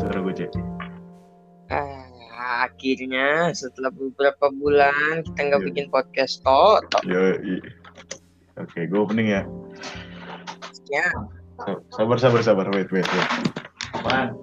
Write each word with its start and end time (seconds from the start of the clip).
suara 0.00 0.18
gue 0.20 0.34
cek 0.34 0.50
Ah, 1.70 2.66
akhirnya 2.66 3.52
setelah 3.52 3.92
beberapa 3.92 4.48
bulan 4.50 5.22
kita 5.22 5.40
nggak 5.44 5.60
Iya. 5.60 5.68
bikin 5.70 5.86
podcast 5.92 6.40
toh, 6.40 6.80
yo 7.04 7.36
oke 8.56 8.80
gue 8.80 8.98
opening 8.98 9.28
ya. 9.30 9.42
Ya, 10.90 11.06
Sa- 11.62 11.78
sabar 11.94 12.18
sabar 12.18 12.40
sabar. 12.42 12.66
Wait 12.74 12.90
wait 12.90 13.06
wait. 13.06 13.28
Apaan? 13.94 14.34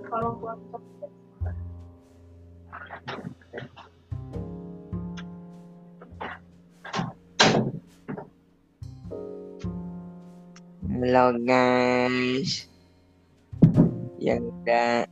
Halo 10.88 11.36
guys. 11.44 12.66
Yang 14.18 14.42
udah 14.52 15.06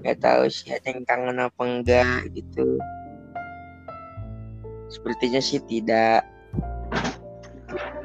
nggak 0.00 0.18
tahu 0.20 0.48
sih 0.48 0.72
ada 0.72 0.88
yang 0.92 1.02
kangen 1.04 1.38
apa 1.40 1.62
enggak 1.64 2.28
gitu. 2.32 2.76
Sepertinya 4.92 5.40
sih 5.42 5.60
tidak. 5.66 6.24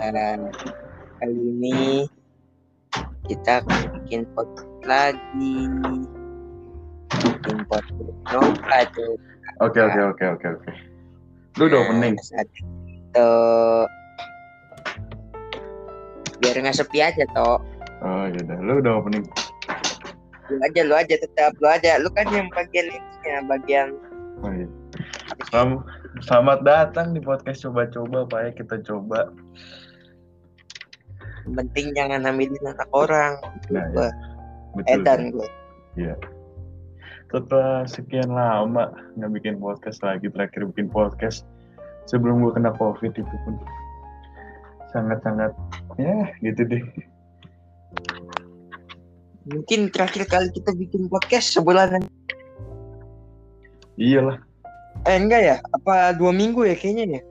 Dan 0.01 0.49
kali 1.21 1.37
ini 1.37 2.09
kita 3.29 3.61
bikin 3.67 4.25
podcast 4.33 4.81
lagi. 4.83 5.57
Bikin 7.21 7.57
podcast 7.69 8.11
coba 8.27 8.79
tuh. 8.95 9.15
oke 9.61 9.77
oke 9.77 9.99
oke 10.15 10.25
oke 10.25 10.47
oke 10.57 10.71
lu 11.59 11.67
udah 11.67 11.79
opening 11.83 12.15
saat 12.23 12.47
itu 12.57 13.29
biar 16.41 16.55
nggak 16.57 16.77
sepi 16.77 17.03
aja 17.03 17.23
toh 17.35 17.59
oh 18.01 18.25
yaudah 18.31 18.57
lu 18.63 18.79
udah 18.79 18.93
opening 18.97 19.25
lu 20.51 20.59
aja 20.59 20.81
lu 20.83 20.93
aja 20.99 21.15
tetap 21.15 21.55
lu 21.63 21.67
aja. 21.71 21.95
Lu 22.03 22.11
kan 22.11 22.27
yang 22.35 22.51
bagian 22.51 22.91
ininya 22.91 23.35
bagian 23.47 23.95
oh, 24.43 24.51
iya. 24.51 24.67
Selamat, 25.47 25.81
selamat 26.27 26.59
datang 26.67 27.07
di 27.15 27.23
podcast 27.23 27.63
coba-coba 27.63 28.27
pak. 28.27 28.39
Ya 28.43 28.51
kita 28.59 28.75
coba. 28.83 29.31
Penting 31.47 31.95
jangan 31.95 32.27
ambilin 32.27 32.61
anak 32.67 32.89
orang. 32.91 33.39
Nah, 33.71 34.11
betul 34.75 35.01
edan 35.01 35.21
gue 35.33 35.49
setelah 37.31 37.87
sekian 37.87 38.35
lama 38.35 38.91
nggak 39.15 39.31
bikin 39.39 39.55
podcast 39.63 40.03
lagi 40.03 40.27
terakhir 40.27 40.67
bikin 40.75 40.91
podcast 40.91 41.47
sebelum 42.03 42.43
gue 42.43 42.51
kena 42.51 42.75
covid 42.75 43.15
itu 43.15 43.35
pun. 43.47 43.55
Sangat-sangat 44.91 45.55
ya 45.95 46.27
gitu 46.43 46.67
deh 46.67 46.83
mungkin 49.47 49.89
terakhir 49.89 50.29
kali 50.29 50.47
kita 50.53 50.71
bikin 50.75 51.09
podcast 51.09 51.53
sebulanan. 51.55 52.05
Iyalah. 53.97 54.37
Eh 55.07 55.17
enggak 55.17 55.41
ya? 55.41 55.55
Apa 55.73 56.13
dua 56.13 56.29
minggu 56.29 56.61
ya 56.65 56.75
kayaknya 56.77 57.19
ya? 57.19 57.21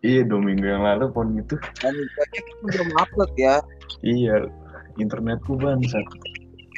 Iya 0.00 0.22
dua 0.30 0.40
minggu 0.40 0.62
yang 0.62 0.82
lalu 0.86 1.10
pun 1.10 1.34
gitu 1.36 1.58
dan 1.82 1.92
kita 2.32 2.52
belum 2.64 2.88
upload 2.96 3.32
ya. 3.34 3.60
Iya 4.02 4.46
internetku 4.96 5.58
bangsat. 5.58 6.06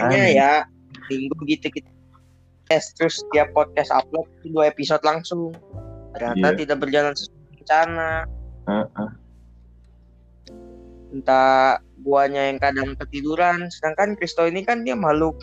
Aneh. 0.00 0.32
ya 0.32 0.64
minggu 1.12 1.36
gitu 1.44 1.68
kita 1.68 1.90
tes 2.72 2.94
terus 2.96 3.20
tiap 3.34 3.52
podcast 3.52 3.92
upload 3.92 4.24
itu 4.40 4.56
dua 4.56 4.72
episode 4.72 5.02
langsung. 5.05 5.52
Ternyata 6.16 6.56
Iya. 6.56 6.58
tidak 6.64 6.77
berjalan 6.80 7.12
sesuai 7.14 7.44
rencana. 7.60 8.10
Heeh. 8.66 9.08
Entah 11.11 11.78
guanya 12.00 12.47
yang 12.48 12.56
kadang 12.56 12.94
ketiduran 12.97 13.66
sedangkan 13.69 14.14
Kristo 14.14 14.47
ini 14.47 14.62
kan 14.62 14.86
dia 14.86 14.94
makhluk 14.94 15.36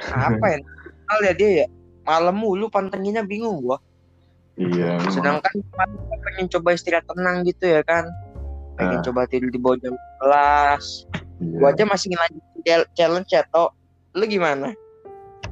apa 0.12 0.56
ya 0.56 0.58
Hal 1.06 1.20
ya 1.22 1.32
dia 1.32 1.50
ya 1.62 1.66
malam 2.02 2.34
mulu 2.34 2.66
pantenginnya 2.66 3.22
bingung 3.22 3.62
gua. 3.62 3.78
Iya 4.54 4.98
sedangkan 5.06 5.54
gua 5.70 5.86
pengen 6.22 6.46
coba 6.48 6.74
istirahat 6.74 7.06
tenang 7.06 7.42
gitu 7.42 7.66
ya 7.66 7.82
kan 7.82 8.06
pengen 8.74 8.98
Ah. 8.98 9.04
coba 9.06 9.26
tidur 9.26 9.48
di 9.48 9.58
bawah 9.58 9.78
jam 9.78 9.94
11 10.22 11.06
iya. 11.38 11.58
gua 11.62 11.68
aja 11.70 11.84
masih 11.84 12.06
ngelanjutin 12.10 12.60
chal- 12.62 12.90
challenge 12.92 13.30
ya 13.30 13.42
toh 13.48 13.70
lu 14.14 14.24
gimana? 14.24 14.74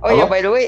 Oh 0.00 0.10
ya 0.10 0.25
Halo? 0.25 0.32
by 0.32 0.41
the 0.41 0.50
way 0.50 0.66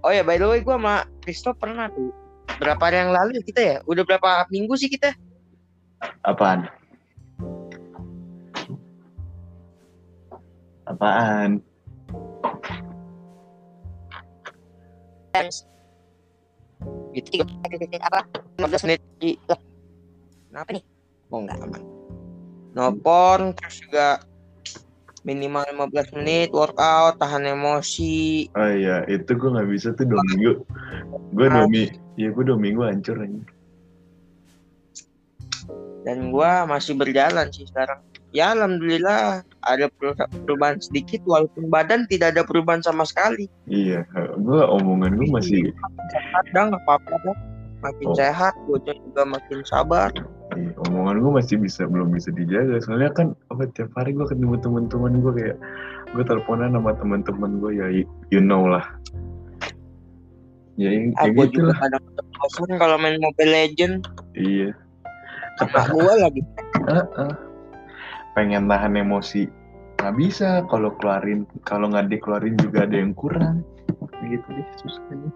oh 0.00 0.12
ya 0.12 0.22
by 0.22 0.36
the 0.36 0.46
way 0.46 0.60
gua 0.60 0.78
sama 0.78 0.94
Kristo 1.20 1.50
pernah 1.52 1.90
tuh 1.90 2.14
berapa 2.56 2.78
hari 2.80 3.02
yang 3.02 3.10
lalu 3.10 3.30
ya 3.36 3.42
kita 3.42 3.60
ya? 3.60 3.76
Udah 3.84 4.02
berapa 4.02 4.46
minggu 4.48 4.78
sih 4.78 4.86
kita? 4.86 5.10
Apaan 6.22 6.70
apaan? 10.86 11.60
Gitu 17.12 17.28
tiga 17.28 17.44
apa? 18.06 18.24
15 18.58 18.86
menit. 18.88 19.00
Di 19.20 19.36
lah 19.50 19.60
kenapa 20.50 20.70
nih? 20.72 20.84
Oh 21.28 21.42
enggak 21.44 21.58
aman? 21.60 21.82
Nelfon 22.72 23.52
terus 23.58 23.76
juga 23.84 24.24
minimal 25.26 25.66
15 25.90 26.16
menit 26.22 26.48
workout 26.54 27.18
tahan 27.20 27.44
emosi. 27.44 28.48
Oh 28.54 28.70
iya 28.70 29.04
itu 29.10 29.34
gue 29.34 29.50
nggak 29.52 29.68
bisa 29.68 29.92
tuh 29.92 30.08
dua 30.08 30.22
minggu. 30.32 30.64
Gue 31.34 31.46
dua 31.50 31.66
minggu 31.68 31.92
iya 32.16 32.32
gue 32.32 32.44
dua 32.48 32.56
minggu 32.56 32.80
hancur 32.80 33.20
aja 33.20 33.56
dan 36.06 36.30
gua 36.30 36.62
masih 36.70 36.94
berjalan 36.94 37.50
sih 37.50 37.66
sekarang 37.66 37.98
ya 38.36 38.52
alhamdulillah 38.52 39.40
ada 39.64 39.88
per- 39.96 40.28
perubahan 40.44 40.76
sedikit 40.76 41.24
walaupun 41.24 41.72
badan 41.72 42.04
tidak 42.12 42.36
ada 42.36 42.44
perubahan 42.44 42.84
sama 42.84 43.08
sekali. 43.08 43.48
Iya 43.64 44.04
gue 44.36 44.60
omongan 44.60 45.16
gue 45.16 45.28
masih 45.32 45.72
sehat 46.12 46.44
dah 46.52 46.68
nggak 46.68 46.84
apa-apa 46.84 47.16
dah. 47.24 47.36
Makin 47.76 48.08
Oh. 48.08 48.16
sehat 48.16 48.56
gua 48.64 48.80
juga 48.80 49.22
makin 49.28 49.60
sabar. 49.68 50.08
Iya, 50.56 50.72
omongan 50.88 51.20
gue 51.20 51.32
masih 51.44 51.56
bisa 51.60 51.84
belum 51.84 52.08
bisa 52.08 52.32
dijaga. 52.32 52.80
Soalnya 52.80 53.12
kan 53.12 53.36
apa 53.52 53.68
tiap 53.76 53.92
hari 53.96 54.16
gue 54.16 54.24
ketemu 54.24 54.56
teman-teman 54.64 55.12
gue 55.20 55.32
kayak 55.36 55.56
gue 56.16 56.24
teleponan 56.24 56.72
sama 56.72 56.96
teman-teman 56.96 57.60
gue 57.60 57.72
ya 57.76 57.86
you 58.32 58.40
know 58.40 58.64
lah. 58.64 58.84
Ya 60.76 60.92
ya 60.92 61.08
ah, 61.20 61.28
gua 61.32 61.48
gitu 61.48 61.64
juga 61.64 61.72
lah 61.72 61.78
kadang 61.88 62.04
bosan 62.36 62.70
kalau 62.76 62.96
main 63.00 63.16
Mobile 63.20 63.52
Legend. 63.52 63.94
Iya. 64.36 64.76
Sama 65.60 65.88
gua 65.92 66.12
lagi. 66.20 66.40
Heeh. 66.84 67.32
Pengen 68.36 68.68
tahan 68.68 69.00
emosi. 69.00 69.48
Nggak 69.96 70.14
bisa 70.20 70.48
kalau 70.68 70.92
keluarin 71.00 71.48
kalau 71.64 71.88
nggak 71.88 72.12
dikeluarin 72.12 72.54
juga 72.60 72.84
ada 72.84 73.00
yang 73.00 73.16
kurang. 73.16 73.64
Gitu 74.20 74.46
deh 74.52 74.68
susahnya 74.80 75.30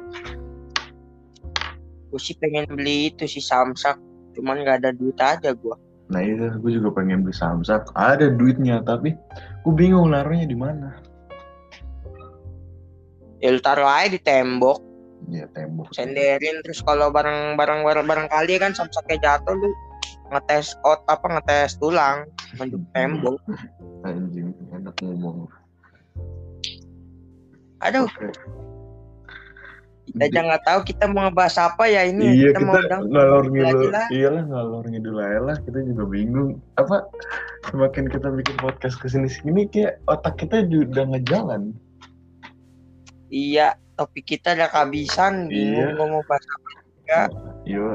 gue 2.11 2.21
sih 2.21 2.35
pengen 2.43 2.67
beli 2.67 3.15
itu 3.15 3.25
si 3.31 3.39
samsak 3.39 3.95
cuman 4.35 4.67
nggak 4.67 4.83
ada 4.83 4.91
duit 4.95 5.17
aja 5.23 5.55
gua. 5.55 5.79
Nah 6.11 6.23
itu 6.27 6.51
gue 6.59 6.73
juga 6.75 6.91
pengen 6.91 7.23
beli 7.23 7.35
samsak 7.35 7.87
ada 7.95 8.27
duitnya 8.35 8.83
tapi 8.83 9.15
gue 9.63 9.75
bingung 9.75 10.11
naruhnya 10.11 10.47
di 10.51 10.59
mana. 10.59 10.99
Ya 13.39 13.55
lu 13.55 13.63
taruh 13.63 13.87
aja 13.87 14.11
di 14.11 14.21
tembok. 14.21 14.83
Ya 15.31 15.47
tembok. 15.55 15.95
Senderin 15.95 16.61
terus 16.67 16.83
kalau 16.83 17.15
barang 17.15 17.55
barang 17.55 17.87
barang 17.87 18.07
barang 18.11 18.29
kali 18.29 18.59
kan 18.59 18.75
samsaknya 18.75 19.23
jatuh 19.23 19.55
lu 19.55 19.71
ngetes 20.31 20.79
ot 20.87 21.03
apa 21.11 21.27
ngetes 21.39 21.77
tulang 21.79 22.27
menjuk 22.59 22.83
tembok. 22.95 23.37
Anjing 24.07 24.55
enak 24.73 24.97
ngomong. 25.03 25.51
Aduh. 27.85 28.09
Kita 30.11 30.27
aja 30.27 30.41
nggak 30.43 30.65
tahu 30.67 30.81
kita 30.91 31.05
mau 31.07 31.31
ngebahas 31.31 31.71
apa 31.71 31.87
ya 31.87 32.03
ini. 32.03 32.35
Iya 32.35 32.51
kita, 32.51 32.67
mau 32.67 32.75
kita 32.83 32.99
undang 32.99 33.03
ngalor 33.15 33.45
lagi 33.47 33.55
ngidul 33.55 33.91
lah. 33.95 34.07
iyalah 34.11 34.45
ngalor 34.51 34.85
ngidul 34.91 35.17
aja 35.23 35.41
lah. 35.45 35.57
Kita 35.63 35.79
juga 35.87 36.03
bingung. 36.11 36.51
Apa? 36.81 37.07
Semakin 37.71 38.11
kita 38.11 38.29
bikin 38.35 38.57
podcast 38.59 38.99
ke 38.99 39.07
sini 39.07 39.31
sini 39.31 39.71
kayak 39.71 40.03
otak 40.11 40.35
kita 40.43 40.67
juga 40.67 40.99
udah 40.99 41.05
ngejalan 41.15 41.63
iya 43.31 43.79
topik 43.95 44.27
kita 44.27 44.59
udah 44.59 44.69
kehabisan. 44.69 45.47
Bingung 45.49 45.95
Iya. 45.95 46.03
mau 46.11 46.23
bahas 46.27 46.45
apa 46.51 46.69
iya 47.67 47.87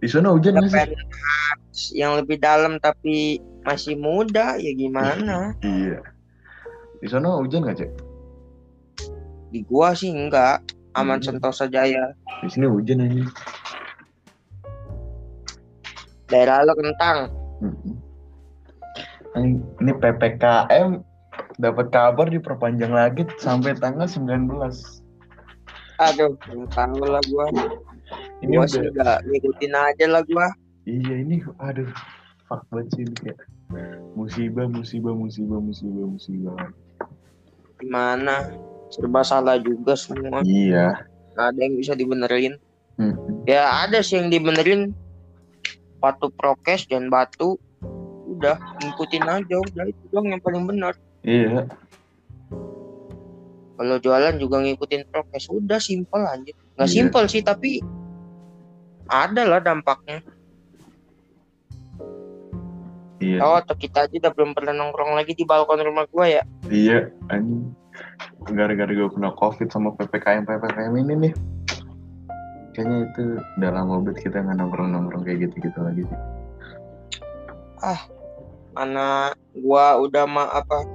di, 0.00 0.06
sana 0.08 0.32
hujan 0.32 0.56
nggak 0.56 0.70
sih? 0.70 1.94
yang 1.94 2.18
lebih 2.18 2.42
dalam 2.42 2.80
tapi 2.82 3.38
masih 3.62 3.94
muda 3.94 4.58
ya 4.58 4.72
gimana? 4.74 5.54
Iya. 5.62 6.02
Di 6.98 7.06
sana 7.06 7.38
hujan 7.38 7.62
nggak 7.62 7.78
cek? 7.78 7.90
Di 9.54 9.60
gua 9.68 9.94
sih 9.94 10.10
enggak 10.10 10.60
aman 10.98 11.20
Hmm. 11.22 11.38
sentosa 11.38 11.70
jaya. 11.70 12.12
Di 12.42 12.48
sini 12.50 12.66
hujan 12.66 13.04
aja 13.04 13.24
daerah 16.28 16.60
lo 16.60 16.76
kentang. 16.76 17.32
Mm-mm. 17.64 17.96
Ini- 19.38 19.96
ppkm 19.96 21.00
dapat 21.58 21.86
kabar 21.90 22.26
diperpanjang 22.30 22.92
lagi 22.92 23.26
sampai 23.38 23.74
tanggal 23.74 24.06
19 24.06 25.02
aduh 25.98 26.30
tahu 26.70 27.02
lah 27.02 27.22
gua 27.26 27.46
ini 28.42 28.54
gua 28.54 28.64
udah 28.64 28.70
sih 28.70 29.28
ngikutin 29.28 29.72
aja 29.74 30.04
lah 30.08 30.22
gua. 30.24 30.48
Iya 30.88 31.14
ini 31.20 31.44
aduh 31.60 31.90
fuck 32.48 32.64
banget 32.72 32.86
sih 32.96 33.02
ini 33.04 33.14
kayak 33.20 33.40
musibah 34.16 34.66
musibah 34.66 35.12
musibah 35.12 35.58
musibah 35.60 36.06
musibah. 36.08 36.56
Gimana? 37.78 38.48
Serba 38.88 39.20
salah 39.20 39.60
juga 39.60 39.92
semua. 39.94 40.40
Iya. 40.42 41.04
nggak 41.36 41.46
ada 41.54 41.60
yang 41.62 41.74
bisa 41.78 41.92
dibenerin. 41.94 42.58
Hmm. 42.98 43.14
ya 43.46 43.86
ada 43.86 44.02
sih 44.02 44.18
yang 44.18 44.32
dibenerin. 44.32 44.90
Patuh 45.98 46.30
prokes 46.34 46.86
dan 46.86 47.10
batu 47.10 47.58
udah 48.38 48.54
ngikutin 48.82 49.24
aja 49.26 49.56
udah 49.58 49.84
itu 49.90 50.02
doang 50.14 50.30
yang 50.30 50.42
paling 50.42 50.64
benar. 50.66 50.94
Iya. 51.26 51.66
kalau 53.78 53.94
jualan 54.02 54.34
juga 54.42 54.58
ngikutin 54.58 55.06
prokes 55.06 55.46
udah 55.54 55.78
simpel 55.78 56.26
aja 56.26 56.50
nggak 56.78 56.86
Iya. 56.88 56.94
simpel 56.94 57.24
sih 57.26 57.42
tapi 57.42 57.82
ada 59.10 59.42
lah 59.42 59.58
dampaknya 59.58 60.22
Iya. 63.18 63.42
oh 63.42 63.58
atau 63.58 63.74
kita 63.74 64.06
aja 64.06 64.14
udah 64.14 64.30
belum 64.30 64.54
pernah 64.54 64.78
nongkrong 64.78 65.18
lagi 65.18 65.34
di 65.34 65.42
balkon 65.42 65.82
rumah 65.82 66.06
gua 66.06 66.30
ya 66.30 66.42
Iya, 66.70 67.10
anjing. 67.34 67.74
Gara-gara 68.46 68.86
gue 68.94 69.10
kena 69.10 69.34
covid 69.34 69.66
sama 69.74 69.90
ppkm 69.98 70.46
ppkm 70.46 70.94
ini 71.02 71.14
nih. 71.26 71.32
Kayaknya 72.78 72.96
itu 73.10 73.22
udah 73.58 73.70
lama 73.74 74.06
banget 74.06 74.30
kita 74.30 74.38
nggak 74.38 74.56
nongkrong-nongkrong 74.62 75.26
kayak 75.26 75.50
gitu-gitu 75.50 75.78
lagi 75.82 76.02
sih. 76.06 76.20
mana 78.78 79.34
gua 79.58 79.98
udah 79.98 80.22
ma 80.30 80.46
apa 80.54 80.86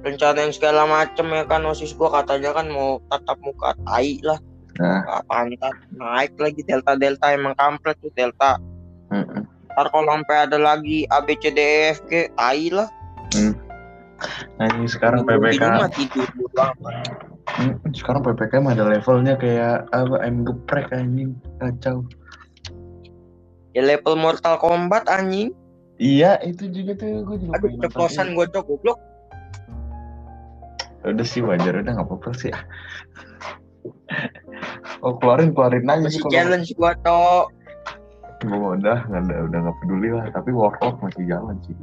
rencanain 0.00 0.52
segala 0.56 0.88
macem 0.88 1.28
ya 1.28 1.44
kan 1.44 1.60
osis 1.68 1.92
gua 1.92 2.08
katanya 2.24 2.56
kan 2.56 2.72
mau 2.72 2.96
tatap 3.12 3.36
muka 3.44 3.76
tai 3.84 4.16
lah 4.24 4.40
Nah, 4.80 5.04
apaan 5.20 5.52
kan 5.60 5.76
naik 5.92 6.32
lagi 6.40 6.64
delta 6.64 6.96
delta 6.96 7.28
emang 7.28 7.52
kampret 7.60 7.92
tuh 8.00 8.08
delta 8.16 8.56
mm-mm. 9.12 9.44
ntar 9.76 9.86
kalau 9.92 10.08
sampai 10.08 10.48
ada 10.48 10.56
lagi 10.56 11.04
A 11.12 11.20
B 11.20 11.36
C 11.36 11.52
D 11.52 11.60
E 11.60 11.92
F 11.92 12.00
G 12.08 12.32
tai 12.32 12.72
lah 12.72 12.88
sekarang 14.86 15.26
rumah 15.26 15.50
ppkm. 15.50 15.90
tidur 15.98 16.28
bodo 16.38 16.60
amat. 16.62 16.94
Mm, 17.58 17.74
Sekarang 17.90 18.22
ppkm 18.22 18.64
ada 18.70 18.84
levelnya 18.86 19.34
kayak 19.34 19.90
apa? 19.90 20.14
Ayam 20.22 20.46
geprek 20.46 20.88
anjing 20.94 21.34
kacau. 21.58 22.06
ya 23.72 23.82
level 23.82 24.20
Mortal 24.20 24.60
Kombat 24.60 25.08
anjing 25.08 25.56
Iya, 25.96 26.36
itu 26.44 26.68
juga 26.68 26.92
tuh 26.98 27.24
gue 27.24 27.36
juga 27.40 27.52
aduh 27.56 27.70
ceplosan 27.88 28.36
gue 28.36 28.46
cok 28.52 28.64
goblok 28.68 28.98
Udah 31.02 31.26
sih 31.26 31.42
wajar 31.42 31.82
udah 31.82 31.98
nggak 31.98 32.06
apa-apa 32.06 32.30
sih. 32.38 32.54
Oh 35.02 35.18
keluarin 35.18 35.50
keluarin 35.52 35.86
aja 35.88 36.06
sih 36.08 36.18
masih 36.18 36.20
kalau 36.24 36.32
challenge 36.34 36.70
gua 36.78 36.92
tok 37.02 37.46
gue 38.42 38.58
udah 38.82 38.98
nggak 39.06 39.38
udah 39.50 39.58
nggak 39.62 39.76
peduli 39.82 40.08
lah 40.10 40.26
tapi 40.34 40.50
workout 40.50 40.98
masih 40.98 41.22
jalan 41.30 41.54
sih 41.62 41.74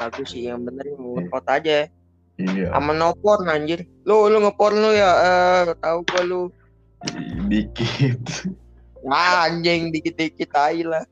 bagus 0.00 0.32
sih 0.32 0.48
yang 0.48 0.64
bener 0.64 0.96
yang 0.96 1.04
workout 1.04 1.44
aja. 1.52 1.84
Iya. 2.40 2.72
Sama 2.72 2.96
no 2.96 3.12
porn 3.20 3.44
anjir. 3.52 3.84
Lu 4.08 4.32
lu 4.32 4.40
ngeporn 4.40 4.80
lu 4.80 4.90
ya 4.96 5.12
eh 5.20 5.76
tahu 5.76 6.00
gua 6.08 6.22
lu. 6.24 6.42
Dikit. 7.52 8.48
Wah, 9.04 9.48
anjing 9.48 9.92
dikit-dikit 9.92 10.48
tai 10.48 10.80
lah. 10.80 11.04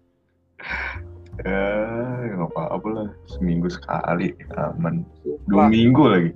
Ya 1.44 2.32
nggak 2.32 2.48
apa-apa 2.56 2.88
lah. 2.88 3.08
Seminggu 3.28 3.68
sekali 3.68 4.32
aman. 4.56 5.04
Dua 5.44 5.68
minggu 5.68 6.04
lagi 6.08 6.32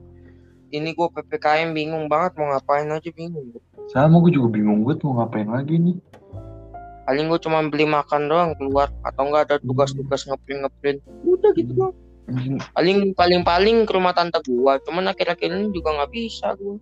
ini 0.73 0.97
gua 0.97 1.13
PPKM 1.13 1.77
bingung 1.77 2.09
banget 2.09 2.35
mau 2.41 2.49
ngapain 2.51 2.89
aja 2.89 3.11
bingung. 3.13 3.53
Sama 3.93 4.19
gue 4.25 4.33
juga 4.33 4.49
bingung 4.57 4.89
gue 4.89 4.97
mau 5.05 5.21
ngapain 5.21 5.47
lagi 5.47 5.77
nih. 5.77 5.97
Paling 7.05 7.29
gua 7.29 7.39
cuma 7.39 7.61
beli 7.69 7.85
makan 7.85 8.33
doang 8.33 8.57
keluar 8.57 8.89
atau 9.05 9.23
enggak 9.29 9.43
ada 9.53 9.57
tugas-tugas 9.61 10.25
ngeprint 10.25 10.65
ngeprint 10.65 10.99
udah 11.29 11.51
gitu 11.53 11.73
doang. 11.77 11.95
Anjing, 12.33 12.57
paling 12.73 12.99
paling 13.13 13.43
paling 13.45 13.77
ke 13.85 13.93
rumah 13.93 14.17
tante 14.17 14.41
gua 14.49 14.81
cuman 14.81 15.13
akhir-akhir 15.13 15.53
ini 15.53 15.69
juga 15.77 15.93
nggak 16.01 16.11
bisa 16.11 16.57
gua. 16.57 16.81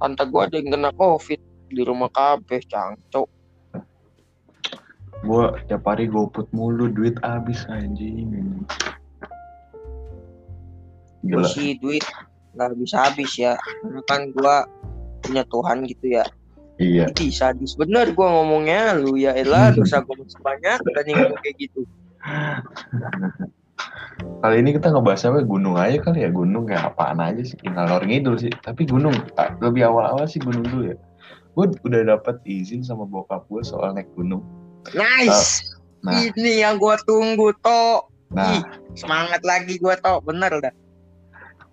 Tante 0.00 0.24
gua 0.32 0.48
ada 0.48 0.56
yang 0.56 0.72
kena 0.72 0.90
covid 0.96 1.40
di 1.68 1.82
rumah 1.84 2.08
kabeh 2.08 2.64
cangcok. 2.64 3.28
Gue 5.18 5.50
tiap 5.66 5.82
hari 5.82 6.06
goput 6.06 6.46
mulu 6.54 6.86
duit 6.94 7.18
habis 7.26 7.66
anjing. 7.66 8.62
Gila 11.26 11.42
sih 11.50 11.74
duit 11.82 12.06
nggak 12.58 12.74
bisa 12.82 13.06
habis 13.06 13.30
ya. 13.38 13.54
Karena 13.56 14.02
kan 14.10 14.20
gua 14.34 14.66
punya 15.22 15.46
Tuhan 15.46 15.86
gitu 15.86 16.06
ya. 16.18 16.24
Iya. 16.78 17.10
Ih, 17.14 17.30
sadis 17.30 17.74
bener 17.78 18.10
gua 18.14 18.30
ngomongnya 18.38 18.98
lu 18.98 19.18
ya 19.18 19.34
elah 19.34 19.74
dosa 19.74 20.02
gua 20.02 20.18
masih 20.18 20.42
banyak 20.42 20.78
dan 20.94 21.04
yang 21.06 21.34
kayak 21.38 21.56
gitu. 21.58 21.86
Kali 24.42 24.56
ini 24.62 24.74
kita 24.74 24.90
ngebahas 24.90 25.30
apa? 25.30 25.46
Gunung 25.46 25.78
aja 25.78 25.98
kali 26.02 26.26
ya. 26.26 26.30
Gunung 26.30 26.66
kayak 26.66 26.94
apaan 26.94 27.22
aja 27.22 27.42
sih? 27.42 27.58
Ngalor 27.62 28.02
ngidul 28.06 28.34
sih. 28.38 28.50
Tapi 28.50 28.86
gunung 28.86 29.14
ah, 29.38 29.54
lebih 29.62 29.86
awal-awal 29.86 30.26
sih 30.26 30.42
gunung 30.42 30.66
dulu 30.66 30.94
ya. 30.94 30.96
Gue 31.54 31.70
udah 31.86 32.18
dapat 32.18 32.38
izin 32.46 32.86
sama 32.86 33.06
bokap 33.06 33.46
gue 33.50 33.62
soal 33.66 33.94
naik 33.94 34.10
gunung. 34.14 34.42
Nice. 34.94 35.78
Nah. 36.06 36.14
Ini 36.14 36.62
yang 36.62 36.78
gua 36.78 36.94
tunggu 37.02 37.50
toh 37.58 38.06
nah. 38.30 38.54
Ih, 38.54 38.62
semangat 38.94 39.42
lagi 39.42 39.82
gua 39.82 39.98
toh 39.98 40.22
bener 40.22 40.62
dah 40.62 40.74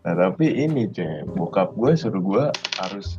Nah 0.05 0.13
tapi 0.15 0.45
ini 0.53 0.85
cek, 0.87 1.33
bokap 1.33 1.73
gue 1.73 1.97
suruh 1.97 2.21
gue 2.21 2.45
harus 2.77 3.17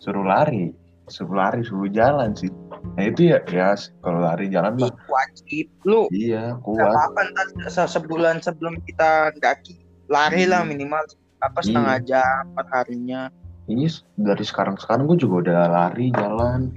suruh 0.00 0.24
lari, 0.24 0.72
suruh 1.06 1.36
lari, 1.36 1.60
suruh 1.60 1.86
jalan 1.86 2.32
sih. 2.32 2.48
Nah 2.92 3.04
itu 3.04 3.28
ya, 3.28 3.38
ya 3.46 3.72
kalau 4.00 4.18
lari 4.18 4.48
jalan 4.48 4.74
mah 4.74 4.90
wajib 5.06 5.68
lu 5.84 6.08
iya 6.10 6.56
Gak 6.56 6.64
kuat. 6.64 6.88
apa-apa 6.88 7.20
ntar 7.30 7.46
se- 7.68 7.90
sebulan 7.90 8.40
sebelum 8.40 8.80
kita 8.82 9.30
daki 9.38 9.76
lari 10.08 10.44
lah 10.44 10.60
minimal 10.62 11.04
apa 11.38 11.60
setengah 11.60 12.00
jam 12.02 12.42
per 12.52 12.66
harinya 12.70 13.28
Ini 13.62 13.86
s- 13.86 14.02
dari 14.12 14.42
sekarang 14.42 14.74
sekarang 14.74 15.06
gue 15.06 15.16
juga 15.16 15.46
udah 15.46 15.68
lari 15.68 16.10
jalan. 16.10 16.72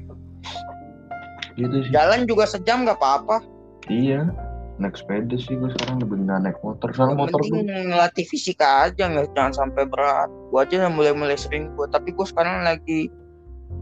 Gitu 1.55 1.75
sih. 1.81 1.91
jalan 1.91 2.27
juga 2.27 2.43
sejam 2.45 2.83
gak 2.83 2.99
apa-apa 2.99 3.39
Iya. 3.87 4.27
Naik 4.75 4.99
sepeda 4.99 5.39
sih 5.39 5.55
gue 5.55 5.71
sekarang 5.71 6.03
lebih 6.03 6.27
nggak 6.27 6.39
naik 6.43 6.57
motor. 6.59 6.91
Yang 6.91 7.15
motor 7.15 7.39
gue. 7.47 7.63
ngelatih 7.63 8.25
fisika 8.27 8.91
aja 8.91 9.07
nggak 9.07 9.31
jangan 9.31 9.53
sampai 9.55 9.87
berat 9.87 10.27
gua 10.51 10.67
aja 10.67 10.83
yang 10.83 10.99
mulai-mulai 10.99 11.39
sering 11.39 11.71
gua 11.79 11.87
tapi 11.87 12.11
gua 12.11 12.27
sekarang 12.27 12.67
lagi 12.67 13.07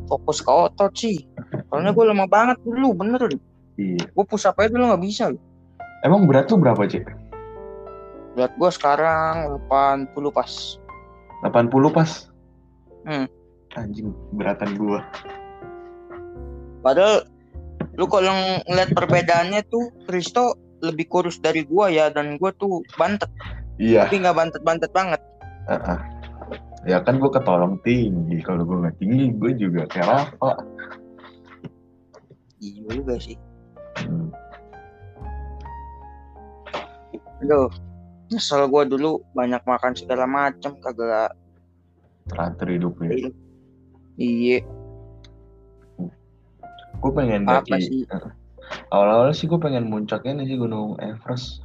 fokus 0.06 0.42
ke 0.42 0.52
otot 0.54 0.94
sih 0.94 1.26
soalnya 1.70 1.98
gua 1.98 2.14
lemah 2.14 2.30
banget 2.30 2.58
dulu 2.62 2.94
bener 2.94 3.22
deh. 3.26 3.42
Iya. 3.82 4.06
gua 4.14 4.26
push 4.30 4.46
up 4.46 4.58
aja 4.62 4.70
dulu 4.70 4.94
nggak 4.94 5.02
bisa 5.02 5.34
loh. 5.34 5.42
Emang 6.06 6.30
berat 6.30 6.46
tuh 6.46 6.62
berapa 6.62 6.86
cek? 6.86 7.06
berat 8.34 8.54
gua 8.58 8.70
sekarang 8.74 9.62
80 9.70 10.14
pas 10.30 10.52
80 11.44 11.94
pas. 11.94 12.12
Hmm. 13.04 13.28
Anjing 13.74 14.14
beratan 14.38 14.78
gue. 14.78 15.00
padahal 16.86 17.26
lu 17.96 18.06
kalau 18.12 18.32
ngeliat 18.68 18.92
perbedaannya 18.92 19.64
tuh 19.72 19.90
Kristo 20.06 20.56
lebih 20.84 21.08
kurus 21.08 21.40
dari 21.40 21.64
gua 21.64 21.88
ya 21.88 22.12
dan 22.12 22.36
gua 22.36 22.52
tuh 22.54 22.84
bantet 22.94 23.32
Iya. 23.80 24.06
tapi 24.06 24.22
nggak 24.22 24.36
bantet-bantet 24.36 24.92
banget 24.92 25.22
ah, 25.66 25.98
ah. 25.98 26.00
Ya 26.84 27.00
kan 27.00 27.16
gue 27.16 27.32
ketolong 27.32 27.80
tinggi. 27.80 28.44
Kalau 28.44 28.68
gue 28.68 28.76
nggak 28.76 29.00
tinggi, 29.00 29.32
gue 29.32 29.56
juga 29.56 29.88
kayak 29.88 30.04
Rafa. 30.36 30.52
iya 32.60 32.84
juga 32.92 33.16
sih 33.18 33.40
Hmm. 34.04 34.28
Aduh, 37.40 37.72
nyesel 38.28 38.68
gua 38.68 38.84
dulu 38.84 39.24
banyak 39.32 39.64
makan 39.64 39.96
segala 39.96 40.28
macem 40.28 40.76
kagak 40.82 41.32
teratur 42.28 42.68
hidupnya. 42.68 43.32
iya 44.18 44.60
Gue 47.00 47.12
pengen 47.12 47.48
Apa 47.48 47.80
sih? 47.80 48.04
eh, 48.04 48.32
Awal-awal 48.90 49.34
sih 49.34 49.46
gue 49.46 49.58
pengen 49.58 49.90
muncaknya 49.90 50.42
nih 50.42 50.54
sih 50.54 50.58
Gunung 50.58 50.98
Everest. 51.00 51.62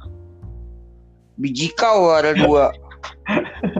biji 1.39 1.71
kau 1.79 2.11
ada 2.11 2.35
dua 2.35 2.67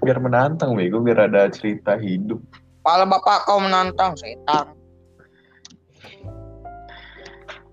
Biar 0.00 0.16
menantang, 0.20 0.76
bego. 0.76 1.00
Biar 1.00 1.28
ada 1.28 1.48
cerita 1.48 1.96
hidup. 1.96 2.40
Pala 2.80 3.04
bapak 3.04 3.48
kau 3.48 3.56
menantang 3.60 4.16
setan. 4.16 4.72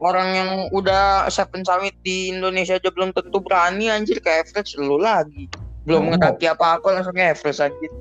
Orang 0.01 0.33
yang 0.33 0.50
udah 0.73 1.29
seven 1.29 1.61
summit 1.61 1.93
di 2.01 2.33
Indonesia 2.33 2.79
aja 2.79 2.89
belum 2.89 3.13
tentu 3.13 3.38
berani 3.38 3.91
anjir 3.91 4.17
ke 4.17 4.31
Everest 4.31 4.73
lu 4.79 4.97
lagi. 4.97 5.45
Belum 5.85 6.09
Oh. 6.09 6.15
ngedaki 6.15 6.50
apa-apa 6.50 6.88
langsung 6.89 7.13
ke 7.13 7.21
Everest 7.21 7.61
anjir. 7.61 7.91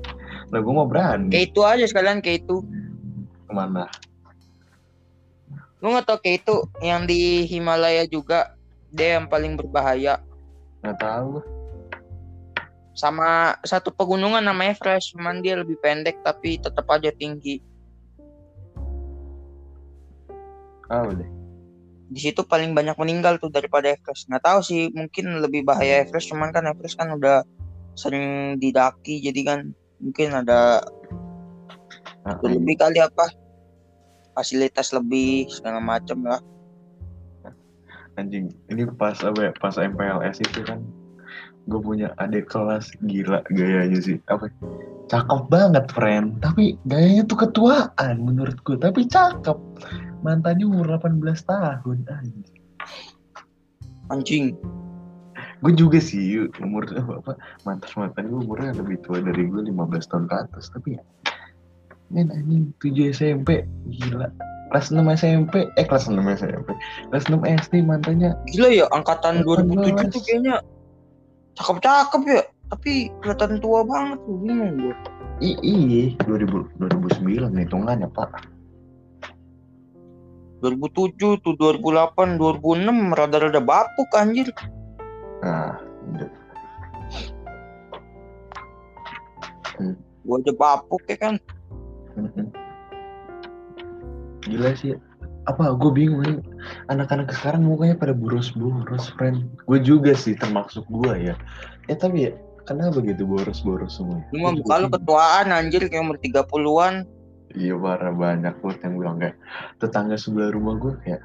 Nah, 0.49 0.59
gue 0.59 0.73
mau 0.73 0.89
berani. 0.89 1.29
Kayak 1.29 1.45
itu 1.53 1.61
aja 1.61 1.85
sekalian 1.85 2.19
kayak 2.19 2.41
itu. 2.47 2.65
Ke 3.45 3.51
mana? 3.53 3.85
Lu 5.81 5.89
nggak 5.91 6.05
tau 6.05 6.17
kayak 6.21 6.45
itu 6.45 6.55
yang 6.85 7.09
di 7.09 7.49
Himalaya 7.49 8.05
juga 8.05 8.53
dia 8.93 9.17
yang 9.17 9.25
paling 9.25 9.57
berbahaya. 9.57 10.21
Nggak 10.85 10.97
tahu. 11.01 11.41
Sama 12.93 13.57
satu 13.65 13.89
pegunungan 13.89 14.43
namanya 14.45 14.77
Everest, 14.77 15.17
cuman 15.17 15.41
dia 15.41 15.57
lebih 15.57 15.79
pendek 15.81 16.21
tapi 16.21 16.61
tetap 16.61 16.85
aja 16.91 17.09
tinggi. 17.11 17.59
Tahu 20.87 21.09
deh. 21.17 21.31
di 22.11 22.19
situ 22.19 22.43
paling 22.43 22.75
banyak 22.75 22.99
meninggal 22.99 23.39
tuh 23.39 23.47
daripada 23.47 23.87
Everest. 23.87 24.27
Nggak 24.27 24.43
tahu 24.43 24.59
sih, 24.59 24.91
mungkin 24.91 25.39
lebih 25.39 25.63
bahaya 25.63 26.03
Everest, 26.03 26.27
cuman 26.27 26.51
kan 26.51 26.67
Everest 26.67 26.99
kan 26.99 27.07
udah 27.15 27.47
sering 27.95 28.59
didaki 28.59 29.23
jadi 29.23 29.41
kan 29.47 29.59
mungkin 30.03 30.35
ada 30.35 30.83
Nah, 32.21 32.37
lebih 32.45 32.77
kali 32.77 33.01
apa 33.01 33.33
fasilitas 34.35 34.95
lebih 34.95 35.47
segala 35.51 35.79
macam 35.83 36.23
lah. 36.23 36.41
Anjing 38.19 38.51
ini 38.67 38.83
pas 38.99 39.15
apa 39.23 39.49
ya? 39.49 39.51
Pas 39.55 39.75
MPLS 39.79 40.43
itu 40.43 40.61
kan 40.67 40.83
gue 41.69 41.79
punya 41.79 42.11
adik 42.17 42.49
kelas 42.49 42.89
gila 43.05 43.45
gayanya 43.53 43.99
sih. 44.01 44.17
Apa 44.27 44.49
ya, 44.49 44.55
cakep 45.07 45.41
banget 45.47 45.85
friend. 45.93 46.41
Tapi 46.43 46.75
gayanya 46.89 47.23
tuh 47.27 47.47
ketuaan 47.47 48.15
menurut 48.19 48.57
gue 48.65 48.75
tapi 48.75 49.07
cakep. 49.07 49.57
Mantannya 50.21 50.65
umur 50.67 50.99
18 50.99 51.21
tahun 51.47 51.97
anjing. 52.09 52.61
Anjing. 54.11 54.45
Gue 55.61 55.77
juga 55.77 56.01
sih 56.01 56.49
umur 56.57 56.89
apa 56.89 57.37
mantan 57.63 57.91
mantan 57.93 58.23
gue 58.33 58.39
umurnya 58.41 58.73
lebih 58.81 58.97
tua 59.05 59.21
dari 59.21 59.45
gue 59.45 59.61
15 59.71 60.09
tahun 60.09 60.25
ke 60.27 60.35
atas. 60.35 60.73
Tapi 60.73 60.97
ya 60.97 61.03
men 62.11 62.27
anjing 62.29 62.75
7 62.83 63.15
SMP 63.15 63.63
gila. 63.87 64.27
Kelas 64.71 64.87
6 64.87 65.03
SMP 65.19 65.67
eh 65.75 65.85
kelas 65.87 66.07
6 66.07 66.15
SMP 66.35 66.69
kelas 67.11 67.25
6 67.27 67.43
SD 67.43 67.73
mantannya. 67.83 68.35
Gila 68.51 68.69
ya 68.71 68.85
angkatan 68.91 69.43
2007 69.43 69.95
18. 69.95 70.13
tuh 70.15 70.21
kayaknya 70.23 70.55
cakep-cakep 71.55 72.21
ya. 72.27 72.41
Tapi 72.71 73.11
kelihatan 73.19 73.59
tua 73.59 73.83
banget 73.83 74.19
tuh 74.23 74.35
bingung 74.39 74.79
gue 74.79 74.95
i 75.41 75.57
iya. 75.65 76.13
2000 76.23 76.77
2009 76.77 77.49
hitungannya 77.65 78.07
pak. 78.13 78.29
2007 80.61 81.41
tuh 81.41 81.53
2008 81.57 82.37
2006 82.37 83.17
rada-rada 83.17 83.57
bapuk 83.57 84.09
anjir. 84.13 84.53
Nah 85.41 85.81
udah. 86.13 86.29
gue 90.21 90.37
aja 90.37 90.53
bapuk 90.53 91.01
ya 91.09 91.17
kan. 91.17 91.35
Gila 94.45 94.71
sih. 94.75 94.97
Apa 95.49 95.73
gue 95.73 95.91
bingung 95.93 96.21
nih. 96.21 96.37
Anak-anak 96.93 97.33
sekarang 97.33 97.65
mukanya 97.65 97.97
pada 97.97 98.13
boros-boros 98.13 99.09
friend. 99.17 99.49
Gue 99.65 99.81
juga 99.81 100.13
sih 100.13 100.37
termasuk 100.37 100.85
gue 100.89 101.33
ya. 101.33 101.35
Ya 101.89 101.95
tapi 101.97 102.29
ya 102.29 102.31
kenapa 102.69 103.01
gitu 103.01 103.25
boros-boros 103.25 103.97
semua? 103.97 104.21
Lu 104.33 104.45
mah 104.45 104.53
muka 104.53 104.75
lu 104.85 104.87
ketuaan 104.93 105.49
anjir 105.49 105.81
kayak 105.89 106.05
umur 106.05 106.17
30-an 106.21 107.09
Iya 107.51 107.75
parah 107.75 108.15
banyak 108.15 108.55
banget 108.63 108.79
yang 108.87 108.95
bilang 108.95 109.17
kayak 109.19 109.35
tetangga 109.83 110.15
sebelah 110.15 110.55
rumah 110.55 110.79
gue 110.79 110.93
kayak 111.03 111.21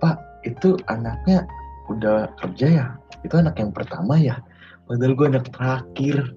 Pak 0.00 0.16
itu 0.48 0.78
anaknya 0.88 1.44
udah 1.92 2.32
kerja 2.40 2.66
ya? 2.66 2.86
Itu 3.26 3.36
anak 3.36 3.60
yang 3.60 3.74
pertama 3.74 4.16
ya? 4.16 4.40
Padahal 4.88 5.12
gue 5.12 5.26
anak 5.28 5.46
terakhir 5.52 6.32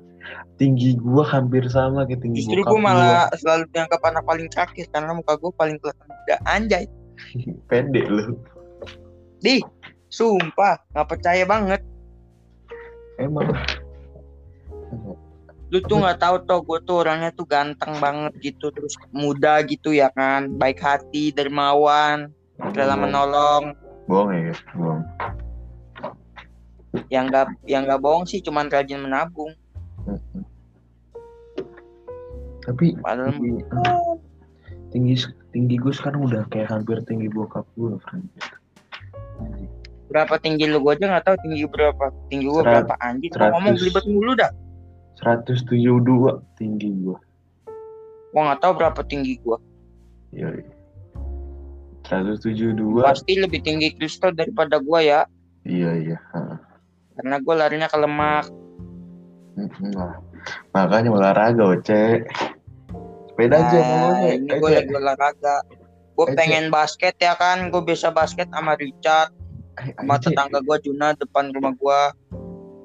tinggi 0.62 0.94
gue 0.94 1.24
hampir 1.26 1.66
sama 1.70 2.06
kayak 2.06 2.22
tinggi 2.22 2.46
justru 2.46 2.62
gue 2.62 2.82
malah 2.82 3.28
selalu 3.34 3.66
dianggap 3.74 4.02
anak 4.06 4.24
paling 4.26 4.48
terakhir 4.54 4.86
karena 4.94 5.12
muka 5.18 5.34
gue 5.38 5.52
paling 5.58 5.78
kelihatan 5.82 6.08
muda 6.10 6.36
anjay. 6.46 6.86
Gua. 7.46 7.54
pede 7.70 8.02
lu. 8.06 8.38
Di 9.42 9.62
sumpah 10.10 10.78
nggak 10.94 11.08
percaya 11.10 11.44
banget. 11.46 11.82
Emang. 13.18 13.50
Lu 15.72 15.80
tuh 15.88 15.98
nggak 16.04 16.20
tahu 16.20 16.36
toh 16.46 16.60
gue 16.62 16.80
tuh 16.84 16.96
orangnya 17.06 17.32
tuh 17.32 17.48
ganteng 17.48 17.96
banget 17.98 18.34
gitu 18.42 18.70
terus 18.76 18.94
muda 19.14 19.62
gitu 19.66 19.94
ya 19.96 20.14
kan. 20.14 20.52
Baik 20.58 20.82
hati 20.82 21.34
dermawan 21.34 22.30
rela 22.74 22.94
menolong. 22.94 23.74
Bohong 24.06 24.30
ya 24.34 24.54
bohong. 24.78 25.02
Yang 27.08 27.26
nggak 27.32 27.46
yang 27.66 27.82
nggak 27.88 28.02
bohong 28.04 28.26
sih 28.28 28.44
cuman 28.44 28.68
rajin 28.68 29.02
menabung 29.02 29.56
Tapi 32.62 32.94
padahal 33.02 33.34
tinggi, 33.34 33.58
tinggi 34.94 35.16
tinggi 35.52 35.76
gue 35.80 35.94
sekarang 35.94 36.28
udah 36.30 36.46
kayak 36.54 36.70
hampir 36.72 37.02
tinggi 37.08 37.28
bokap 37.32 37.66
gue 37.76 37.96
friend 38.06 38.28
berapa 40.12 40.36
tinggi 40.44 40.68
lu 40.68 40.84
gue 40.84 40.92
aja 40.92 41.08
nggak 41.08 41.26
tahu 41.26 41.38
tinggi 41.48 41.64
berapa 41.72 42.06
tinggi 42.28 42.46
gue 42.52 42.64
berapa 42.64 42.94
anjing 43.00 43.32
Gua 43.32 43.48
ngomong 43.56 43.76
belibet 43.80 44.06
mulu 44.12 44.32
dah 44.36 44.52
172 45.24 45.72
tinggi 46.60 46.90
gue 46.92 47.18
gua 48.32 48.42
nggak 48.52 48.60
tahu 48.60 48.74
berapa 48.76 49.02
tinggi 49.08 49.40
gue 49.44 49.58
Iya. 50.32 50.48
172. 52.08 53.04
pasti 53.04 53.36
lebih 53.40 53.60
tinggi 53.64 53.92
Kristo 53.96 54.32
daripada 54.32 54.80
gue 54.80 55.00
ya 55.04 55.28
Iya 55.68 55.92
iya. 56.00 56.18
Ha. 56.36 56.60
karena 57.20 57.36
gue 57.40 57.54
larinya 57.56 57.88
ke 57.88 57.98
lemak 58.00 58.48
Lah. 59.92 60.16
Makanya 60.72 61.10
olahraga, 61.10 61.64
Oce. 61.68 62.24
Sepeda 63.28 63.56
aja 63.58 63.72
Nah, 63.72 63.82
ngomongnya. 63.82 64.32
ini 64.34 64.50
gue 64.52 64.70
lagi 64.72 64.92
olahraga 64.92 65.56
gue 66.12 66.28
pengen 66.36 66.68
basket 66.68 67.16
ya 67.18 67.34
kan 67.34 67.72
gue 67.72 67.82
bisa 67.82 68.12
basket 68.12 68.46
sama 68.52 68.76
Richard 68.76 69.32
Eh, 69.80 69.96
sama 69.96 70.20
Ece, 70.20 70.30
tetangga 70.30 70.60
gue 70.60 70.78
Juna 70.84 71.16
depan 71.16 71.50
rumah 71.50 71.72
gue 71.74 72.00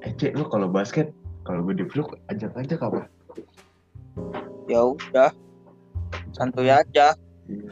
Ece, 0.01 0.31
lu 0.31 0.47
kalau 0.47 0.65
basket, 0.65 1.11
kalau 1.43 1.61
gue 1.61 1.75
dipeluk, 1.75 2.15
ajak-ajak 2.27 2.79
apa? 2.79 3.01
ya 4.65 4.81
udah 4.87 5.29
santuy 6.31 6.67
aja 6.67 7.13
Iya. 7.45 7.69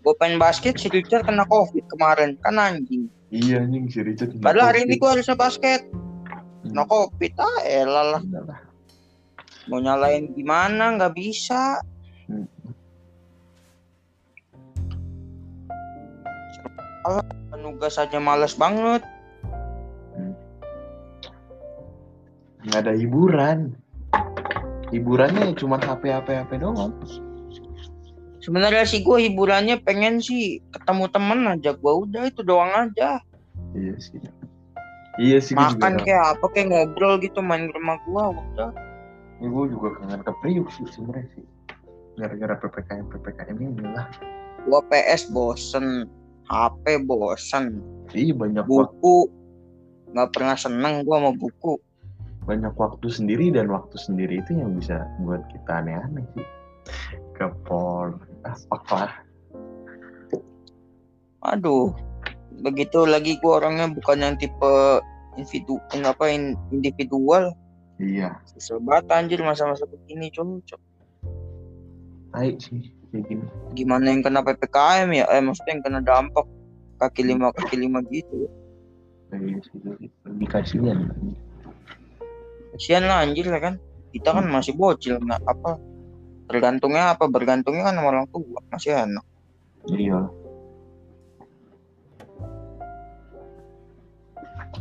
gue 0.00 0.14
pengen 0.16 0.38
basket 0.38 0.74
si 0.74 0.86
Richard 0.88 1.22
kena 1.22 1.44
covid 1.44 1.82
kemarin 1.88 2.38
kan 2.40 2.56
anjing 2.56 3.10
Iya 3.28 3.62
nih 3.62 3.86
si 3.86 4.00
Richard. 4.00 4.38
padahal 4.38 4.72
hari 4.72 4.86
ini 4.86 4.96
gue 4.96 5.08
harusnya 5.08 5.34
basket 5.34 5.84
Hmm. 6.62 6.86
covid 6.86 7.32
ah 7.38 7.58
elah 7.66 8.04
lah 8.18 8.22
mau 9.66 9.78
nyalain 9.78 10.30
gimana 10.34 10.94
nggak 10.98 11.14
bisa 11.14 11.82
Hmm. 12.30 12.46
Alah, 17.02 17.26
nugas 17.58 17.98
aja 17.98 18.22
males 18.22 18.54
banget 18.54 19.02
Nggak 22.62 22.78
ada 22.86 22.94
hiburan. 22.94 23.58
Hiburannya 24.94 25.50
cuma 25.58 25.82
HP 25.82 26.14
HP 26.14 26.28
HP 26.30 26.50
doang. 26.62 26.94
sebenarnya 28.42 28.82
sih 28.82 29.06
gue 29.06 29.30
hiburannya 29.30 29.78
pengen 29.86 30.18
sih 30.18 30.58
ketemu 30.74 31.06
temen 31.14 31.46
aja 31.46 31.78
gue 31.78 31.92
udah 31.94 32.26
itu 32.26 32.42
doang 32.42 32.74
aja 32.74 33.22
Iya 33.70 33.94
sih. 34.02 34.18
Iya 35.20 35.38
sih. 35.44 35.52
gua 35.52 35.76
makan 35.76 36.00
juga, 36.00 36.04
kayak 36.08 36.24
apa 36.36 36.46
kayak 36.56 36.66
ngobrol 36.72 37.14
gitu 37.20 37.38
main 37.44 37.68
ke 37.68 37.74
rumah 37.76 37.96
gue 38.08 38.24
udah 38.32 38.70
ya, 39.42 39.46
gue 39.50 39.64
juga 39.74 39.88
kangen 40.00 40.22
ke 40.24 40.32
Priuk 40.40 40.68
sih 40.72 40.86
sebenarnya 40.88 41.26
sih. 41.36 41.44
Gara-gara 42.16 42.54
ppkm 42.60 43.06
ppkm 43.12 43.56
ini 43.60 43.86
lah. 43.92 44.06
gue 44.62 44.80
PS 44.94 45.26
bosen 45.34 46.06
HP 46.46 47.02
bosen 47.02 47.82
Iya 48.14 48.30
banyak 48.36 48.62
buku 48.62 49.26
nggak 50.14 50.30
pernah 50.30 50.54
seneng 50.54 51.02
gue 51.02 51.16
sama 51.18 51.32
buku 51.34 51.74
banyak 52.46 52.74
waktu 52.74 53.06
sendiri 53.06 53.54
dan 53.54 53.70
waktu 53.70 53.96
sendiri 53.98 54.42
itu 54.42 54.58
yang 54.58 54.74
bisa 54.74 55.06
buat 55.22 55.46
kita 55.50 55.82
aneh-aneh 55.82 56.26
sih. 56.34 56.46
Ke 57.38 57.54
por, 57.66 58.18
apa 58.74 59.22
aduh 61.42 61.90
begitu 62.62 63.04
lagi 63.04 63.36
gue 63.42 63.52
orangnya 63.52 63.90
bukan 63.90 64.22
yang 64.22 64.34
tipe 64.38 65.02
individu 65.34 65.76
apa 66.06 66.30
in- 66.30 66.56
individual. 66.70 67.52
Iya, 67.98 68.34
susah 68.54 68.82
banget 68.82 69.04
anjir 69.14 69.40
masa-masa 69.42 69.86
begini 69.86 70.30
cocok. 70.32 70.80
Baik 72.32 72.56
sih 72.58 72.88
gini. 73.12 73.44
gimana 73.76 74.08
yang 74.08 74.24
kena 74.24 74.40
ppkm 74.40 75.08
ya? 75.12 75.28
Eh 75.28 75.44
maksudnya 75.44 75.76
yang 75.76 75.84
kena 75.84 76.00
dampak 76.00 76.48
kaki 76.96 77.28
lima 77.28 77.52
kaki 77.52 77.76
lima 77.76 78.00
gitu 78.08 78.48
Iya 79.32 79.58
sih, 79.64 79.76
lebih 80.28 80.48
kasihan. 80.48 81.08
kasian 82.72 83.04
lah 83.04 83.24
anjir 83.24 83.48
ya 83.48 83.60
kan? 83.60 83.76
Kita 84.12 84.32
kan 84.32 84.44
masih 84.48 84.76
bocil 84.76 85.16
nggak 85.20 85.40
apa. 85.44 85.76
Bergantungnya 86.48 87.16
apa? 87.16 87.28
Bergantungnya 87.32 87.88
kan 87.88 87.96
sama 87.96 88.08
orang 88.12 88.26
tua 88.28 88.60
masih 88.68 88.92
enak. 88.92 89.24
Iya. 89.88 90.20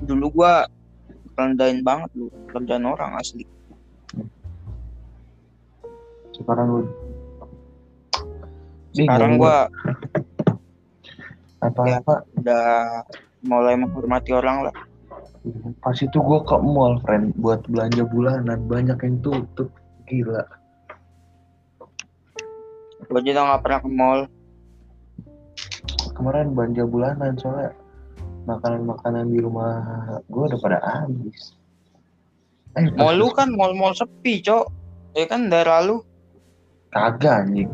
Dulu 0.04 0.32
gua 0.32 0.66
rendahin 1.36 1.84
banget 1.84 2.10
lu 2.16 2.28
kerjaan 2.52 2.88
orang 2.88 3.18
asli. 3.20 3.44
Sekarang 6.32 6.68
lu 6.70 6.82
sekarang 8.92 9.40
nggak 9.40 9.40
gua 9.40 9.58
apa-apa 11.62 12.26
udah 12.42 12.66
mulai 13.46 13.78
menghormati 13.78 14.34
orang 14.34 14.70
lah. 14.70 14.76
Pas 15.82 15.98
itu 15.98 16.14
gue 16.14 16.40
ke 16.46 16.56
mall 16.62 17.02
friend 17.02 17.34
buat 17.42 17.66
belanja 17.66 18.06
bulanan. 18.06 18.62
Banyak 18.70 18.98
yang 19.02 19.18
tutup. 19.26 19.70
Gila. 20.06 20.46
Gua 23.10 23.18
aja 23.18 23.30
udah 23.34 23.44
nggak 23.50 23.62
pernah 23.66 23.80
ke 23.82 23.90
mall. 23.90 24.22
Kemarin 26.14 26.54
belanja 26.54 26.84
bulanan 26.86 27.34
soalnya 27.42 27.74
makanan-makanan 28.46 29.30
di 29.30 29.40
rumah 29.40 29.82
gue 30.26 30.44
udah 30.50 30.60
pada 30.60 30.80
habis 30.82 31.56
Eh, 32.72 32.88
Mall 32.96 33.20
lu 33.20 33.28
kan 33.36 33.52
mall-mall 33.52 33.92
sepi, 33.92 34.40
Cok. 34.40 34.72
Ya 35.12 35.28
kan 35.28 35.52
daerah 35.52 35.84
lu. 35.84 36.00
kagak 36.88 37.44
anjing. 37.44 37.68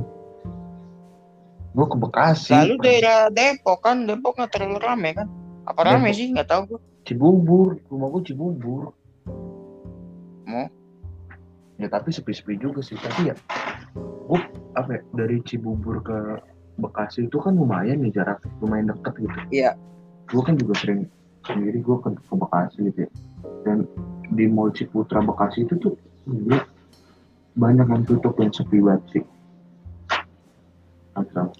Gue 1.77 1.85
ke 1.85 1.97
Bekasi. 2.01 2.57
Lalu 2.57 2.75
daerah 2.81 3.29
Depok 3.29 3.85
kan, 3.85 4.09
Depok 4.09 4.41
nggak 4.41 4.57
terlalu 4.57 4.81
rame 4.81 5.13
kan? 5.13 5.29
Apa 5.69 5.85
rame 5.85 6.09
Depok. 6.09 6.17
sih? 6.17 6.27
Nggak 6.33 6.49
tahu 6.49 6.61
gue. 6.73 6.79
Cibubur, 7.05 7.77
rumah 7.93 8.09
gue 8.09 8.21
Cibubur. 8.25 8.81
Mau? 10.49 10.65
Ya 11.77 11.87
tapi 11.93 12.09
sepi-sepi 12.09 12.57
juga 12.57 12.81
sih. 12.81 12.97
Tapi 12.97 13.29
ya, 13.29 13.35
gue 14.25 14.41
apa 14.73 14.97
ya, 14.97 15.01
dari 15.13 15.45
Cibubur 15.45 16.01
ke 16.01 16.41
Bekasi 16.81 17.29
itu 17.29 17.37
kan 17.37 17.53
lumayan 17.53 18.01
nih 18.01 18.17
jarak 18.17 18.41
lumayan 18.65 18.89
deket 18.89 19.13
gitu. 19.21 19.37
Iya. 19.53 19.77
Gue 20.27 20.41
kan 20.43 20.55
juga 20.59 20.73
sering 20.79 21.07
sendiri 21.47 21.79
gue 21.79 21.97
ke, 22.03 22.09
ke 22.11 22.33
Bekasi 22.35 22.77
gitu 22.91 22.99
ya. 23.07 23.09
Dan 23.63 23.87
di 24.35 24.45
Mall 24.51 24.75
Ciputra 24.75 25.23
Bekasi 25.23 25.63
itu 25.63 25.79
tuh 25.79 25.95
gila, 26.27 26.59
banyak 27.55 27.87
yang 27.87 28.03
tutup 28.03 28.35
yang 28.37 28.51
sepi 28.51 28.83
banget 28.83 29.03
sih. 29.15 29.23
Asal. 31.15 31.55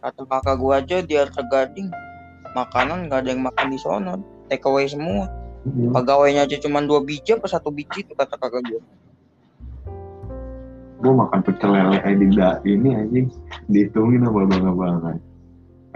Kata 0.00 0.22
kakak 0.24 0.56
gua 0.56 0.80
aja 0.80 1.04
di 1.04 1.12
Arta 1.12 1.44
Gading, 1.44 1.92
makanan 2.56 3.10
nggak 3.10 3.20
ada 3.20 3.28
yang 3.28 3.44
makan 3.44 3.66
di 3.68 3.76
sono. 3.76 4.16
Take 4.48 4.64
away 4.64 4.88
semua. 4.88 5.28
Iya. 5.68 5.92
Pegawainya 5.92 6.48
aja 6.48 6.56
cuma 6.56 6.80
dua 6.80 7.04
biji 7.04 7.36
apa 7.36 7.44
satu 7.44 7.68
biji 7.68 8.08
tuh 8.08 8.16
kata 8.16 8.40
kakak 8.40 8.64
gua. 8.64 8.80
gue 11.00 11.12
makan 11.16 11.40
pecel 11.40 11.72
lele 11.72 11.96
eh, 12.04 12.12
di 12.12 12.28
ini 12.68 12.88
anjing 12.92 13.26
dihitungin 13.72 14.20
sama 14.20 14.44
abang-abangan 14.44 15.16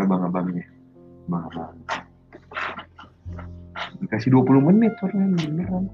abang-abangnya 0.01 0.65
abang-abang 1.25 1.77
dikasih 4.01 4.31
20 4.31 4.61
menit 4.63 4.93
orang 5.01 5.33
beneran 5.35 5.85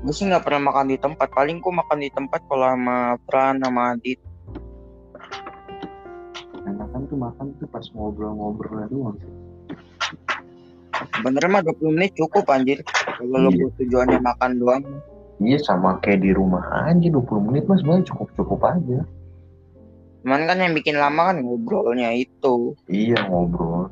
Gue 0.00 0.16
sih 0.16 0.24
nggak 0.24 0.48
pernah 0.48 0.72
makan 0.72 0.88
di 0.88 0.96
tempat. 0.96 1.28
Paling 1.28 1.60
gua 1.60 1.84
makan 1.84 2.00
di 2.00 2.08
tempat 2.08 2.40
kalau 2.48 2.64
sama 2.64 2.96
Fran 3.28 3.60
sama 3.60 3.92
Adit. 3.92 4.16
enakan 6.60 7.04
tuh 7.04 7.18
makan 7.20 7.46
tuh 7.56 7.68
pas 7.68 7.84
ngobrol-ngobrol 7.92 8.80
doang 8.88 9.16
sih 9.20 9.32
Bener 11.20 11.44
mah 11.48 11.60
20 11.60 11.92
menit 11.92 12.16
cukup 12.16 12.48
anjir. 12.48 12.80
Kalau 12.80 13.44
lo 13.44 13.52
Iya. 13.52 13.68
tujuannya 13.76 14.18
makan 14.20 14.50
doang. 14.56 14.82
iya 15.38 15.56
sama 15.58 15.96
kayak 15.98 16.20
di 16.20 16.32
rumah 16.32 16.64
aja 16.82 16.96
20 16.96 17.20
menit 17.42 17.64
mas 17.64 17.80
sebenarnya 17.80 18.08
cukup-cukup 18.08 18.60
aja 18.62 19.04
Cuman 20.20 20.44
kan 20.44 20.60
yang 20.60 20.76
bikin 20.76 21.00
lama 21.00 21.32
kan 21.32 21.40
ngobrolnya 21.40 22.12
itu. 22.12 22.76
iya 22.92 23.24
ngobrol. 23.28 23.88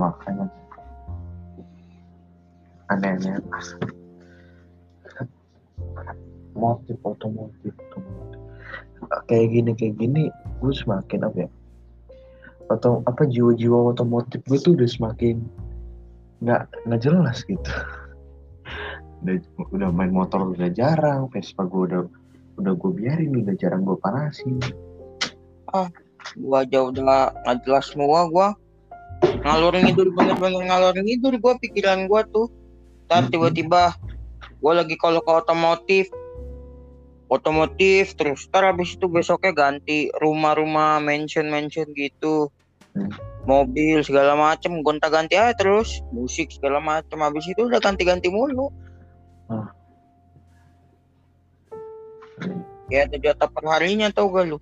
Makanya. 0.00 0.48
Aneh-aneh 2.88 3.36
motif 6.58 6.98
otomotif 7.06 7.72
otomotif. 7.88 8.40
Kayak 9.30 9.46
gini 9.54 9.70
kayak 9.78 9.94
gini 10.02 10.22
gue 10.58 10.74
semakin 10.74 11.20
apa 11.22 11.36
ya? 11.46 11.48
Atau 12.68 13.00
apa 13.06 13.24
jiwa-jiwa 13.24 13.94
otomotif 13.94 14.42
gue 14.44 14.58
tuh 14.58 14.74
udah 14.74 14.90
semakin 14.90 15.40
nggak 16.42 16.66
nggak 16.84 17.00
jelas 17.00 17.46
gitu. 17.46 17.70
Udah 19.18 19.34
udah 19.74 19.90
main 19.90 20.14
motor 20.14 20.54
udah 20.54 20.70
jarang 20.70 21.26
Vespa 21.34 21.66
gue 21.66 21.90
udah 21.90 22.06
udah 22.58 22.74
gue 22.74 22.90
biarin 22.92 23.32
udah 23.32 23.54
jarang 23.56 23.86
gue 23.86 23.96
panasin 24.02 24.58
Gua 26.36 26.64
aja 26.64 26.84
udah 26.84 27.02
nggak 27.44 27.56
jelas 27.64 27.88
semua 27.88 28.28
gua. 28.28 28.48
Ngalur 29.44 29.72
ngidur 29.76 30.08
bener-bener 30.12 30.62
ngalur 30.64 30.96
ngidur 30.96 31.34
gua 31.40 31.56
pikiran 31.60 32.04
gua 32.08 32.24
tuh. 32.28 32.48
Ntar 33.08 33.28
Mhm. 33.28 33.30
tiba-tiba 33.32 33.82
gua 34.60 34.72
lagi 34.82 34.96
kalau 35.00 35.20
ke 35.24 35.32
otomotif 35.32 36.06
otomotif 37.28 38.16
terus 38.16 38.48
ntar 38.48 38.64
habis 38.64 38.96
itu 38.96 39.04
besoknya 39.04 39.52
ganti 39.52 40.08
rumah-rumah 40.16 40.96
mansion-mansion 41.04 41.92
gitu 41.92 42.48
Hmm. 42.96 43.12
mobil 43.44 44.00
segala 44.00 44.32
macem 44.32 44.80
gonta 44.80 45.12
ganti 45.12 45.36
aja 45.36 45.52
terus 45.52 46.00
musik 46.08 46.48
segala 46.48 46.80
macem 46.80 47.20
habis 47.20 47.44
itu 47.44 47.68
udah 47.68 47.84
ganti-ganti 47.84 48.32
mulu 48.32 48.72
Ah. 49.52 49.68
Ya 52.88 53.04
ada 53.04 53.16
jatah 53.20 53.48
perharinya 53.50 54.08
tau 54.12 54.30
gak 54.32 54.46
lu 54.48 54.58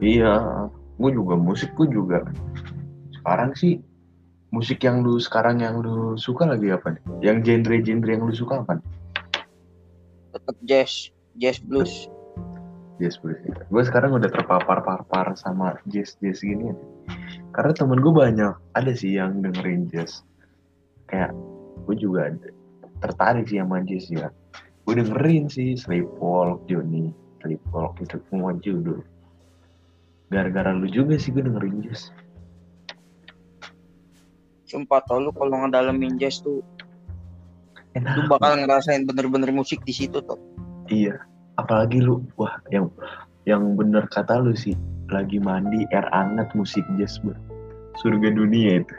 Iya, 0.00 0.64
gue 0.96 1.10
juga 1.12 1.36
musik 1.36 1.76
gue 1.76 1.84
juga. 1.92 2.24
Sekarang 3.20 3.52
sih 3.52 3.84
musik 4.48 4.80
yang 4.80 5.04
lu 5.04 5.20
sekarang 5.20 5.60
yang 5.60 5.84
lu 5.84 6.16
suka 6.16 6.48
lagi 6.48 6.72
apa 6.72 6.96
nih? 6.96 7.02
Yang 7.20 7.36
genre-genre 7.44 8.08
yang 8.08 8.24
lu 8.24 8.32
suka 8.32 8.64
apa? 8.64 8.80
nih? 8.80 8.86
tetap 10.30 10.56
jazz 10.64 11.10
jazz 11.36 11.58
blues 11.60 12.06
Jazz 13.00 13.16
blues. 13.16 13.40
ya. 13.48 13.56
Gue 13.72 13.80
sekarang 13.80 14.12
udah 14.12 14.28
terpapar-papar 14.28 15.32
sama 15.32 15.72
jazz-jazz 15.88 16.44
gini. 16.44 16.76
Karena 17.56 17.72
temen 17.72 17.96
gue 17.96 18.12
banyak 18.12 18.52
ada 18.76 18.92
sih 18.92 19.16
yang 19.16 19.40
dengerin 19.40 19.88
jazz. 19.88 20.20
Kayak 21.08 21.32
gue 21.88 21.96
juga 21.96 22.28
ada, 22.28 22.48
tertarik 23.00 23.48
sih 23.48 23.56
sama 23.56 23.80
jazz 23.88 24.04
ya. 24.12 24.28
Gue 24.90 25.06
dengerin 25.06 25.46
sih 25.46 25.78
Sleepwalk, 25.78 26.66
Johnny, 26.66 27.14
Sleepwalk 27.38 27.94
itu 28.02 28.18
semua 28.26 28.58
judul. 28.58 29.06
Gara-gara 30.34 30.74
lu 30.74 30.90
juga 30.90 31.14
sih 31.14 31.30
gue 31.30 31.46
dengerin 31.46 31.86
jazz. 31.86 32.10
sumpah 34.66 34.98
tau 35.06 35.22
lu 35.22 35.30
kalau 35.30 35.66
ngedalamin 35.66 36.18
jazz 36.18 36.42
tuh 36.42 36.58
lu 36.58 38.02
Enak. 38.02 38.26
bakal 38.30 38.58
ngerasain 38.58 39.06
bener-bener 39.06 39.50
musik 39.54 39.78
di 39.86 39.94
situ 39.94 40.18
tuh 40.26 40.38
Iya, 40.90 41.22
apalagi 41.54 42.02
lu, 42.02 42.26
wah 42.34 42.58
yang 42.74 42.90
yang 43.46 43.78
bener 43.78 44.10
kata 44.10 44.42
lu 44.42 44.54
sih, 44.58 44.74
lagi 45.10 45.38
mandi 45.38 45.86
air 45.94 46.06
hangat 46.10 46.50
musik 46.58 46.82
jazz 46.98 47.18
bro. 47.22 47.34
Surga 48.02 48.34
dunia 48.34 48.82
itu. 48.82 48.94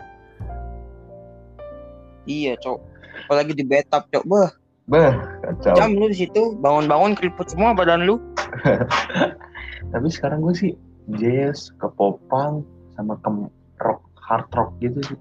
iya 2.32 2.56
cok 2.56 2.80
apalagi 3.28 3.52
di 3.60 3.68
bathtub 3.68 4.08
cok 4.08 4.24
bah 4.24 4.52
Bah, 4.92 5.16
kacau. 5.40 5.72
jam 5.80 5.96
lu 5.96 6.12
di 6.12 6.28
situ 6.28 6.60
bangun-bangun 6.60 7.16
keriput 7.16 7.48
semua 7.48 7.72
badan 7.72 8.04
lu 8.04 8.20
Tapi 9.92 10.08
sekarang 10.12 10.44
gue 10.44 10.56
sih 10.56 10.74
jazz, 11.20 11.72
ke 11.80 11.88
popang, 11.96 12.64
sama 12.96 13.18
ke 13.20 13.30
rock, 13.82 14.04
hard 14.22 14.48
rock 14.56 14.72
gitu 14.80 15.00
sih. 15.04 15.20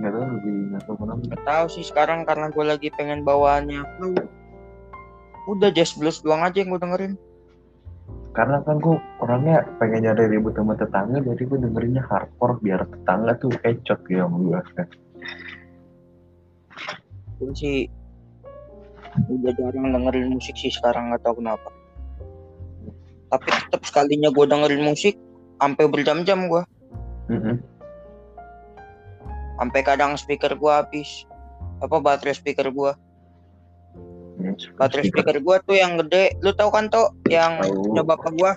Nggak 0.00 0.12
tahu 0.16 0.24
lebih 0.38 0.54
nggak 0.72 0.82
tahu 0.88 0.96
kenapa. 0.98 1.22
Gak 1.28 1.44
tahu 1.46 1.66
sih 1.70 1.84
sekarang 1.84 2.20
karena 2.24 2.46
gue 2.50 2.64
lagi 2.64 2.88
pengen 2.94 3.22
bawaannya. 3.22 3.82
Udah 5.50 5.70
jazz 5.74 5.94
blues 5.94 6.22
doang 6.24 6.42
aja 6.42 6.62
yang 6.62 6.74
gue 6.74 6.80
dengerin. 6.80 7.14
Karena 8.32 8.64
kan 8.64 8.80
gue 8.80 8.96
orangnya 9.20 9.68
pengen 9.76 10.08
nyari 10.08 10.24
ribut 10.32 10.56
sama 10.56 10.72
tetangga, 10.72 11.20
jadi 11.20 11.42
gue 11.44 11.58
dengerinnya 11.60 12.02
hardcore 12.08 12.64
biar 12.64 12.80
tetangga 12.88 13.36
tuh 13.36 13.52
ecot 13.60 14.00
gitu 14.08 14.24
sama 14.24 14.36
gue. 14.40 14.60
Gue 17.36 17.52
sih 17.52 17.92
udah 19.28 19.52
jarang 19.56 19.92
dengerin 19.92 20.32
musik 20.32 20.56
sih 20.56 20.72
sekarang 20.72 21.12
nggak 21.12 21.22
tahu 21.24 21.40
kenapa. 21.40 21.68
Tapi 23.32 23.48
tetap 23.48 23.82
sekalinya 23.88 24.28
gue 24.28 24.44
dengerin 24.44 24.82
musik 24.84 25.16
sampai 25.56 25.84
berjam-jam 25.88 26.48
gue. 26.48 26.62
Mm-mm. 27.32 27.56
Sampai 29.56 29.80
kadang 29.84 30.18
speaker 30.20 30.52
gue 30.52 30.72
habis. 30.72 31.24
Apa 31.80 32.02
baterai 32.02 32.36
speaker 32.36 32.68
gue? 32.68 32.92
Baterai 34.76 35.06
speaker 35.06 35.36
gue 35.38 35.56
tuh 35.64 35.76
yang 35.76 35.96
gede. 36.02 36.36
Lu 36.44 36.52
tahu 36.52 36.68
kan 36.72 36.92
tuh 36.92 37.14
yang 37.30 37.62
punya 37.62 38.02
bapak 38.04 38.32
gue? 38.36 38.52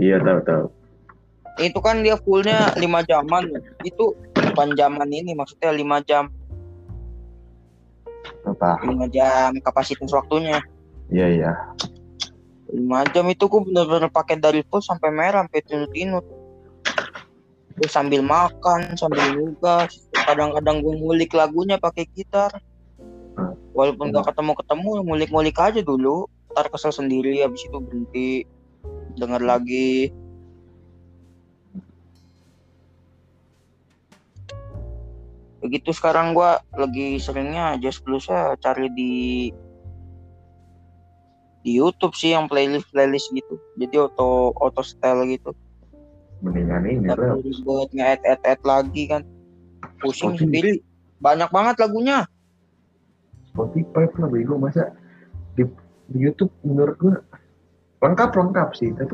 Iya 0.00 0.18
tahu 0.22 0.40
tahu. 0.42 0.64
Itu 1.60 1.78
kan 1.84 2.00
dia 2.00 2.16
fullnya 2.24 2.72
5 2.74 3.10
jaman. 3.10 3.52
Itu 3.84 4.16
bukan 4.32 4.74
jaman 4.74 5.12
ini 5.12 5.36
maksudnya 5.36 5.70
5 5.70 6.08
jam. 6.08 6.32
Apa? 8.46 8.80
5 8.84 9.08
jam 9.12 9.52
kapasitas 9.60 10.10
waktunya. 10.12 10.60
Iya 11.12 11.26
iya. 11.28 11.52
5 12.70 13.12
jam 13.14 13.26
itu 13.28 13.44
gue 13.50 13.60
bener-bener 13.66 14.08
pakai 14.08 14.38
dari 14.38 14.62
full 14.66 14.80
sampai 14.80 15.10
merah 15.10 15.44
sampai 15.44 15.60
tinut-tinut. 15.66 16.24
Gue 17.80 17.88
sambil 17.88 18.20
makan, 18.22 18.94
sambil 18.94 19.24
nugas. 19.34 20.06
Kadang-kadang 20.12 20.84
gue 20.84 20.94
ngulik 21.00 21.32
lagunya 21.34 21.80
pakai 21.80 22.06
gitar. 22.14 22.52
Hmm. 23.34 23.56
Walaupun 23.72 24.12
gak 24.12 24.30
ketemu-ketemu, 24.32 24.90
ngulik-ngulik 25.06 25.56
aja 25.56 25.80
dulu. 25.80 26.28
Ntar 26.52 26.68
kesel 26.68 26.92
sendiri, 26.92 27.40
habis 27.40 27.64
itu 27.64 27.78
berhenti. 27.80 28.44
Denger 29.16 29.42
lagi. 29.42 30.12
Begitu 35.60 35.92
sekarang 35.92 36.32
gue 36.32 36.50
lagi 36.72 37.20
seringnya 37.20 37.76
jazz 37.80 38.00
bluesnya 38.00 38.56
cari 38.64 38.88
di 38.96 39.12
di 41.60 41.76
YouTube 41.76 42.16
sih 42.16 42.32
yang 42.32 42.48
playlist 42.48 42.88
playlist 42.88 43.28
gitu. 43.36 43.60
Jadi 43.76 44.00
auto 44.00 44.56
auto 44.56 44.80
style 44.80 45.28
gitu. 45.28 45.52
Mendingan 46.40 46.88
ini 46.88 47.04
perlu 47.04 47.44
ribet 47.44 47.88
nge-add 47.92 48.20
add 48.24 48.42
add 48.48 48.60
lagi 48.64 49.04
kan. 49.12 49.22
Pusing 50.00 50.32
Pusing. 50.32 50.48
sendiri 50.48 50.72
banyak 51.20 51.52
banget 51.52 51.76
lagunya. 51.76 52.24
Spotify 53.52 54.08
lah 54.16 54.30
bego 54.32 54.56
masa 54.56 54.96
di, 55.58 55.68
di 56.08 56.16
YouTube 56.16 56.48
menurut 56.64 56.96
gua 56.96 57.20
lengkap 58.00 58.30
lengkap 58.32 58.68
sih. 58.72 58.88
Tapi 58.96 59.12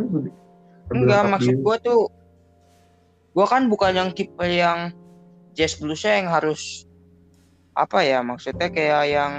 enggak 0.94 1.22
maksud 1.26 1.59
gua 1.66 1.76
tuh 1.82 2.06
gua 3.35 3.50
kan 3.50 3.66
bukan 3.66 3.90
yang 3.98 4.11
tipe 4.14 4.46
yang 4.46 4.94
jazz 5.57 5.81
bluesnya 5.81 6.21
yang 6.21 6.29
harus 6.29 6.85
apa 7.73 8.05
ya 8.05 8.21
maksudnya 8.21 8.69
kayak 8.69 9.05
yang 9.09 9.33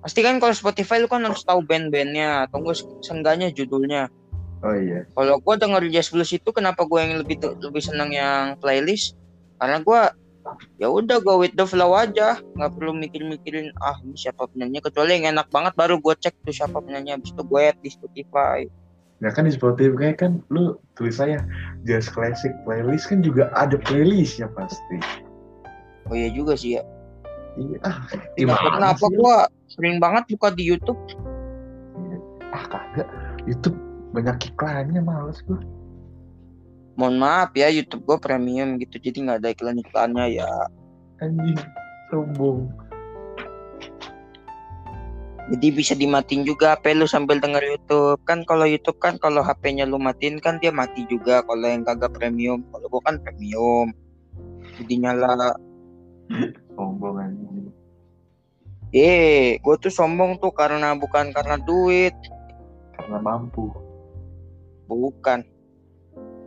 pasti 0.00 0.24
kan 0.24 0.40
kalau 0.40 0.54
Spotify 0.56 1.00
lu 1.00 1.08
kan 1.10 1.24
harus 1.24 1.44
tahu 1.44 1.60
band-bandnya 1.60 2.48
atau 2.48 2.64
enggak 2.64 2.80
seenggaknya 3.04 3.52
judulnya. 3.52 4.08
Oh 4.64 4.74
iya. 4.74 5.06
Kalau 5.14 5.38
gua 5.38 5.54
denger 5.60 5.86
jazz 5.92 6.10
blues 6.10 6.32
itu 6.32 6.48
kenapa 6.50 6.88
gua 6.88 7.04
yang 7.04 7.20
lebih 7.22 7.38
lebih 7.60 7.82
senang 7.82 8.10
yang 8.10 8.56
playlist? 8.58 9.14
Karena 9.60 9.84
gua 9.84 10.10
ya 10.80 10.88
udah 10.88 11.20
gua 11.20 11.38
with 11.38 11.54
the 11.54 11.66
flow 11.66 11.94
aja. 11.94 12.38
Nggak 12.56 12.70
perlu 12.78 12.92
mikir-mikirin 12.96 13.74
ah 13.82 13.98
ini 14.02 14.16
siapa 14.16 14.48
penyanyinya? 14.50 14.82
Kecuali 14.86 15.18
yang 15.18 15.36
enak 15.36 15.50
banget 15.50 15.74
baru 15.74 15.98
gua 15.98 16.14
cek 16.18 16.34
tuh 16.42 16.54
siapa 16.54 16.78
penyanyinya. 16.78 17.18
Habis 17.20 17.34
itu 17.34 17.42
gue 17.42 17.60
add 17.60 17.78
di 17.82 17.90
Spotify 17.90 18.58
Nah 19.18 19.34
kan 19.34 19.46
di 19.46 19.52
Spotify 19.52 20.14
kan 20.14 20.38
lu 20.48 20.78
tulis 20.94 21.18
saya 21.18 21.42
jazz 21.82 22.06
classic 22.06 22.54
playlist 22.62 23.10
kan 23.10 23.18
juga 23.18 23.50
ada 23.52 23.74
playlistnya 23.74 24.46
pasti. 24.54 24.98
oh 26.06 26.14
iya 26.14 26.30
juga 26.32 26.54
sih 26.54 26.78
ya 26.78 26.82
Iya, 27.58 27.82
ah, 27.82 27.98
kenapa 28.78 29.02
sih? 29.02 29.18
gua 29.18 29.36
sering 29.66 29.98
banget 29.98 30.30
buka 30.30 30.54
di 30.54 30.62
YouTube 30.62 30.96
Ah 32.48 32.64
kagak, 32.64 33.10
YouTube 33.44 33.74
banyak 34.14 34.54
iklannya 34.54 35.02
males 35.02 35.42
gua. 35.44 35.58
mohon 36.94 37.18
maaf 37.18 37.50
ya 37.52 37.66
YouTube 37.68 38.06
gua 38.06 38.16
premium 38.16 38.78
gitu 38.78 39.02
jadi 39.02 39.18
nggak 39.26 39.38
ada 39.42 39.48
iklan 39.52 39.82
iklannya 39.82 40.38
ya 40.38 40.50
Anjing, 41.18 41.58
sombong. 42.08 42.70
Jadi 45.48 45.66
bisa 45.72 45.96
dimatiin 45.96 46.44
juga 46.44 46.76
HP 46.76 46.92
lu 46.92 47.08
sambil 47.08 47.40
denger 47.40 47.64
YouTube. 47.64 48.20
Kan 48.28 48.44
kalau 48.44 48.68
YouTube 48.68 49.00
kan 49.00 49.16
kalau 49.16 49.40
HP-nya 49.40 49.88
lu 49.88 49.96
matiin 49.96 50.36
kan 50.44 50.60
dia 50.60 50.68
mati 50.68 51.08
juga 51.08 51.40
kalau 51.40 51.64
yang 51.64 51.88
kagak 51.88 52.12
premium. 52.12 52.60
Kalau 52.68 52.86
gua 52.92 53.00
kan 53.08 53.16
premium. 53.24 53.88
Jadi 54.76 54.94
nyala. 55.00 55.56
Sombong 56.76 57.16
eh 58.88 59.60
gua 59.60 59.76
tuh 59.76 59.92
sombong 59.92 60.36
tuh 60.36 60.52
karena 60.52 60.92
bukan 60.92 61.32
karena 61.32 61.56
duit. 61.64 62.12
Karena 62.96 63.16
mampu. 63.16 63.72
bukan. 64.88 65.44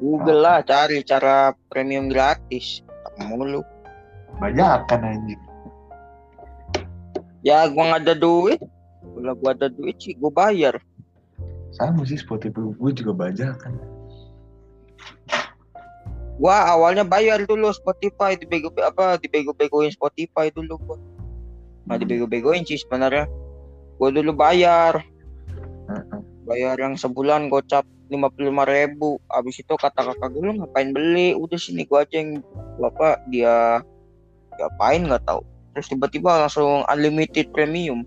Google 0.02 0.42
lah 0.42 0.66
cari 0.66 1.02
cara 1.06 1.54
premium 1.70 2.10
gratis. 2.10 2.86
Ketemu 2.86 3.58
lu 3.58 3.62
Bajakan 4.38 5.02
anjing. 5.06 5.42
ya 7.42 7.66
gua 7.70 7.98
nggak 7.98 8.06
ada 8.06 8.16
duit 8.18 8.62
kalau 9.16 9.34
gua 9.38 9.52
ada 9.54 9.68
duit 9.68 9.96
sih 10.00 10.16
gua 10.16 10.32
bayar. 10.32 10.80
Sama 11.72 12.04
sih 12.04 12.20
Spotify 12.20 12.60
gue 12.60 12.92
juga 12.92 13.16
bajakan. 13.16 13.74
gua 16.42 16.74
awalnya 16.74 17.06
bayar 17.06 17.46
dulu 17.46 17.70
Spotify 17.72 18.34
dibego 18.34 18.74
apa 18.82 19.16
dibego-begoin 19.22 19.94
Spotify 19.94 20.50
dulu 20.52 20.76
gua. 20.84 20.98
Nggak 21.88 21.96
Hmm. 21.96 22.04
dibego-begoin 22.04 22.64
sih 22.68 22.82
sebenarnya. 22.82 23.30
Gua 24.02 24.10
dulu 24.12 24.32
bayar. 24.36 25.00
Heeh. 25.88 26.20
bayar 26.42 26.76
yang 26.76 27.00
sebulan 27.00 27.48
gocap 27.48 27.88
lima 28.12 28.28
puluh 28.28 28.52
lima 28.52 28.68
ribu. 28.68 29.22
Abis 29.32 29.64
itu 29.64 29.72
kata 29.72 30.04
kakak 30.04 30.36
gue 30.36 30.44
lu 30.44 30.60
ngapain 30.60 30.92
beli? 30.92 31.32
Udah 31.38 31.56
sini 31.56 31.88
gua 31.88 32.04
aja 32.04 32.20
yang 32.20 32.44
bapak 32.82 33.24
dia 33.32 33.80
diapain 34.60 35.08
nggak 35.08 35.24
tahu. 35.24 35.46
Terus 35.72 35.88
tiba-tiba 35.88 36.44
langsung 36.44 36.84
unlimited 36.92 37.48
premium 37.56 38.04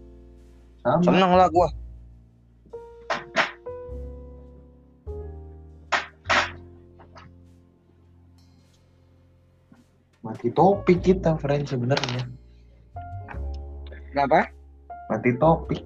Sama. 0.84 1.00
seneng 1.02 1.32
lah 1.32 1.48
gua 1.48 1.68
Mati 10.24 10.48
topik 10.48 11.04
kita, 11.04 11.36
friend 11.36 11.68
sebenarnya. 11.68 12.24
kenapa 14.08 14.48
Mati 15.10 15.30
topik. 15.36 15.80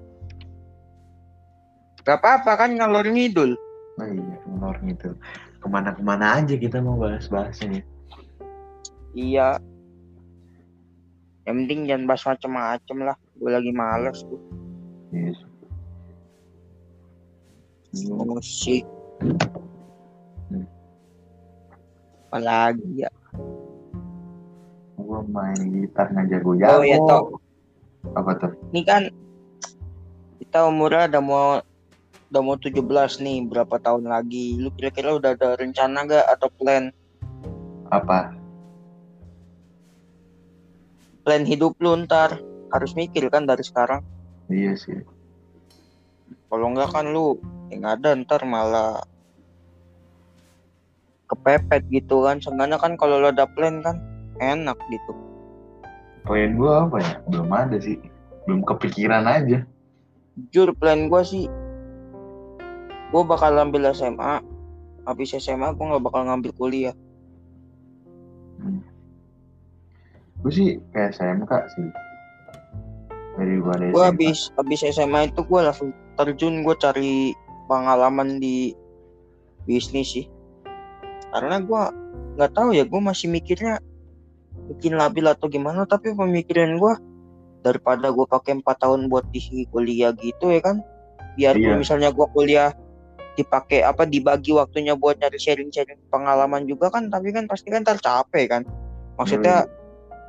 gak 2.05 2.25
apa-apa 2.25 2.53
kan 2.57 2.71
ngalor 2.73 3.05
ngidul 3.05 3.53
Oh 3.99 4.07
iya, 4.07 4.37
menor 4.47 4.79
gitu. 4.87 5.11
Ke 5.59 5.67
mana-kemana 5.67 6.39
aja 6.39 6.55
kita 6.55 6.79
mau 6.79 6.95
bahas-bahasnya. 6.97 7.83
iya 9.13 9.59
yang 11.43 11.65
penting 11.65 11.89
jangan 11.89 12.05
bahas 12.07 12.23
macem-macem 12.29 12.97
lah 13.03 13.17
gue 13.35 13.51
lagi 13.51 13.73
males 13.73 14.21
tuh 14.23 14.39
Yes. 15.09 15.38
musik 17.99 18.85
Hmm. 20.49 20.64
apalagi 22.29 23.05
ya 23.05 23.11
Gue 24.99 25.25
main 25.33 25.57
gitar 25.73 26.12
nggak 26.12 26.29
jago-jago. 26.37 26.79
Oh, 26.79 26.85
iya, 26.85 27.01
Tok. 27.01 27.40
Apa 28.12 28.31
tuh? 28.37 28.53
ini 28.77 28.83
kan 28.85 29.09
kita 30.38 30.68
umurnya 30.68 31.09
udah 31.09 31.23
mau 31.25 31.49
udah 32.29 32.42
mau 32.44 32.57
17 32.61 32.85
nih 33.25 33.49
berapa 33.49 33.77
tahun 33.81 34.05
lagi 34.05 34.61
lu 34.61 34.68
kira-kira 34.77 35.16
udah 35.16 35.33
ada 35.33 35.57
rencana 35.57 36.05
gak 36.05 36.27
atau 36.37 36.49
plan 36.61 36.92
Apa? 37.88 38.37
plan 41.25 41.44
hidup 41.49 41.73
lu 41.81 42.05
ntar 42.05 42.37
harus 42.68 42.92
mikir 42.92 43.33
kan 43.33 43.49
dari 43.49 43.64
sekarang 43.64 44.05
Iya 44.49 44.73
sih. 44.77 44.97
kalau 46.49 46.73
enggak 46.73 46.89
kan 46.97 47.05
lu 47.13 47.37
yang 47.69 47.85
ada 47.85 48.17
ntar 48.17 48.41
malah 48.49 49.05
kepepet 51.29 51.85
gitu 51.93 52.25
kan 52.25 52.41
sebenarnya 52.41 52.81
kan 52.81 52.97
kalau 52.97 53.21
lo 53.21 53.29
ada 53.29 53.45
plan 53.45 53.85
kan 53.85 54.01
enak 54.41 54.81
gitu 54.89 55.13
Plan 56.25 56.57
gue 56.57 56.69
apa 56.73 56.97
ya? 57.01 57.13
Belum 57.29 57.49
ada 57.53 57.77
sih. 57.81 57.97
Belum 58.45 58.61
kepikiran 58.65 59.25
aja. 59.25 59.65
jujur 60.39 60.71
plan 60.77 61.11
gua 61.11 61.21
sih 61.27 61.51
gua 63.11 63.27
bakal 63.27 63.59
ambil 63.59 63.91
SMA 63.93 64.39
habis 65.05 65.35
SMA 65.37 65.73
gua 65.75 65.85
nggak 65.97 66.05
bakal 66.05 66.23
ngambil 66.25 66.53
kuliah 66.57 66.95
Gue 70.39 70.53
sih 70.55 70.79
kayak 70.95 71.19
SMK 71.19 71.53
sih. 71.75 71.89
Dari 73.38 73.55
gue 73.62 74.03
habis 74.03 74.51
habis 74.59 74.83
SMA 74.83 75.31
itu 75.31 75.46
gua 75.46 75.70
langsung 75.70 75.94
terjun 76.18 76.66
gua 76.66 76.74
cari 76.74 77.31
pengalaman 77.70 78.42
di 78.42 78.74
bisnis 79.62 80.18
sih. 80.18 80.27
Karena 81.31 81.62
gua 81.62 81.94
nggak 82.35 82.51
tahu 82.51 82.74
ya 82.74 82.83
gua 82.83 83.14
masih 83.14 83.31
mikirnya 83.31 83.79
bikin 84.74 84.98
labil 84.98 85.24
atau 85.31 85.46
gimana 85.46 85.87
tapi 85.87 86.11
pemikiran 86.12 86.83
gua 86.83 86.98
daripada 87.62 88.11
gua 88.11 88.27
pakai 88.27 88.59
empat 88.59 88.83
tahun 88.83 89.07
buat 89.07 89.31
di 89.31 89.64
kuliah 89.70 90.11
gitu 90.18 90.51
ya 90.51 90.59
kan 90.59 90.83
biar 91.38 91.55
Iya. 91.55 91.79
misalnya 91.79 92.11
gua 92.11 92.27
kuliah 92.35 92.74
dipakai 93.38 93.87
apa 93.87 94.03
dibagi 94.03 94.51
waktunya 94.51 94.98
buat 94.98 95.14
nyari 95.22 95.38
sharing-sharing 95.38 96.11
pengalaman 96.11 96.66
juga 96.66 96.90
kan 96.90 97.07
tapi 97.07 97.31
kan 97.31 97.46
pasti 97.46 97.70
kan 97.70 97.87
tercapek 97.87 98.51
kan. 98.51 98.62
Maksudnya 99.14 99.70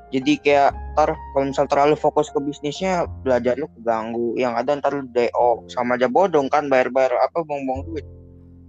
jadi 0.09 0.31
kayak 0.41 0.69
ntar 0.97 1.13
kalau 1.13 1.45
misal 1.45 1.69
terlalu 1.69 1.93
fokus 1.93 2.33
ke 2.33 2.41
bisnisnya 2.41 3.05
belajar 3.21 3.53
lu 3.61 3.69
keganggu. 3.77 4.33
Yang 4.41 4.53
ada 4.65 4.71
ntar 4.81 4.91
lu 4.97 5.05
DO 5.05 5.69
sama 5.69 6.01
aja 6.01 6.09
bodong 6.09 6.49
kan 6.49 6.65
bayar-bayar 6.65 7.13
apa 7.21 7.45
buang-buang 7.45 7.85
duit. 7.85 8.05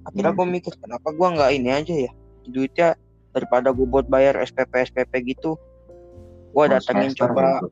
Akhirnya 0.05 0.33
Iya 0.33 0.37
gue 0.37 0.47
mikir 0.49 0.73
kenapa 0.81 1.09
gua 1.17 1.29
nggak 1.33 1.51
ini 1.57 1.71
aja 1.73 1.95
ya? 2.09 2.13
Duitnya 2.45 2.89
daripada 3.33 3.73
gue 3.73 3.87
buat 3.89 4.05
bayar 4.09 4.37
SPP 4.43 4.93
SPP 4.93 5.13
gitu 5.33 5.57
gua 6.53 6.67
Mau 6.67 6.73
datengin 6.77 7.15
coba 7.15 7.63
gitu. 7.63 7.69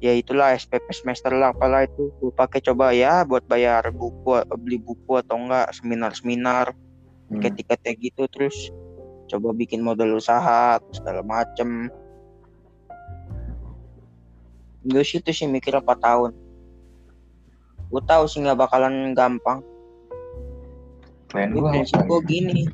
ya 0.00 0.12
itulah 0.16 0.56
SPP 0.56 0.90
semester 0.90 1.30
lah 1.30 1.54
apalah 1.54 1.86
itu. 1.86 2.10
Gue 2.18 2.32
pakai 2.34 2.58
coba 2.64 2.90
ya 2.90 3.22
buat 3.22 3.46
bayar 3.46 3.86
buku 3.94 4.34
beli 4.58 4.82
buku 4.82 5.14
atau 5.20 5.38
enggak 5.38 5.70
seminar-seminar 5.78 6.74
Hmm. 7.30 7.38
tiket-tiketnya 7.38 7.92
gitu 8.02 8.26
terus 8.26 8.74
coba 9.30 9.54
bikin 9.54 9.86
modal 9.86 10.18
usaha 10.18 10.82
terus 10.82 10.98
segala 10.98 11.22
macem 11.22 11.86
gue 14.86 15.02
sih 15.04 15.20
itu 15.20 15.30
sih 15.32 15.46
mikir 15.50 15.76
4 15.76 15.84
tahun 15.84 16.32
gue 17.90 18.02
tahu 18.06 18.24
sih 18.30 18.40
nggak 18.40 18.58
bakalan 18.58 19.12
gampang 19.12 19.60
Plan 21.30 21.52
gue 21.54 21.62
prinsip 21.62 22.00
gue 22.04 22.20
gini 22.26 22.64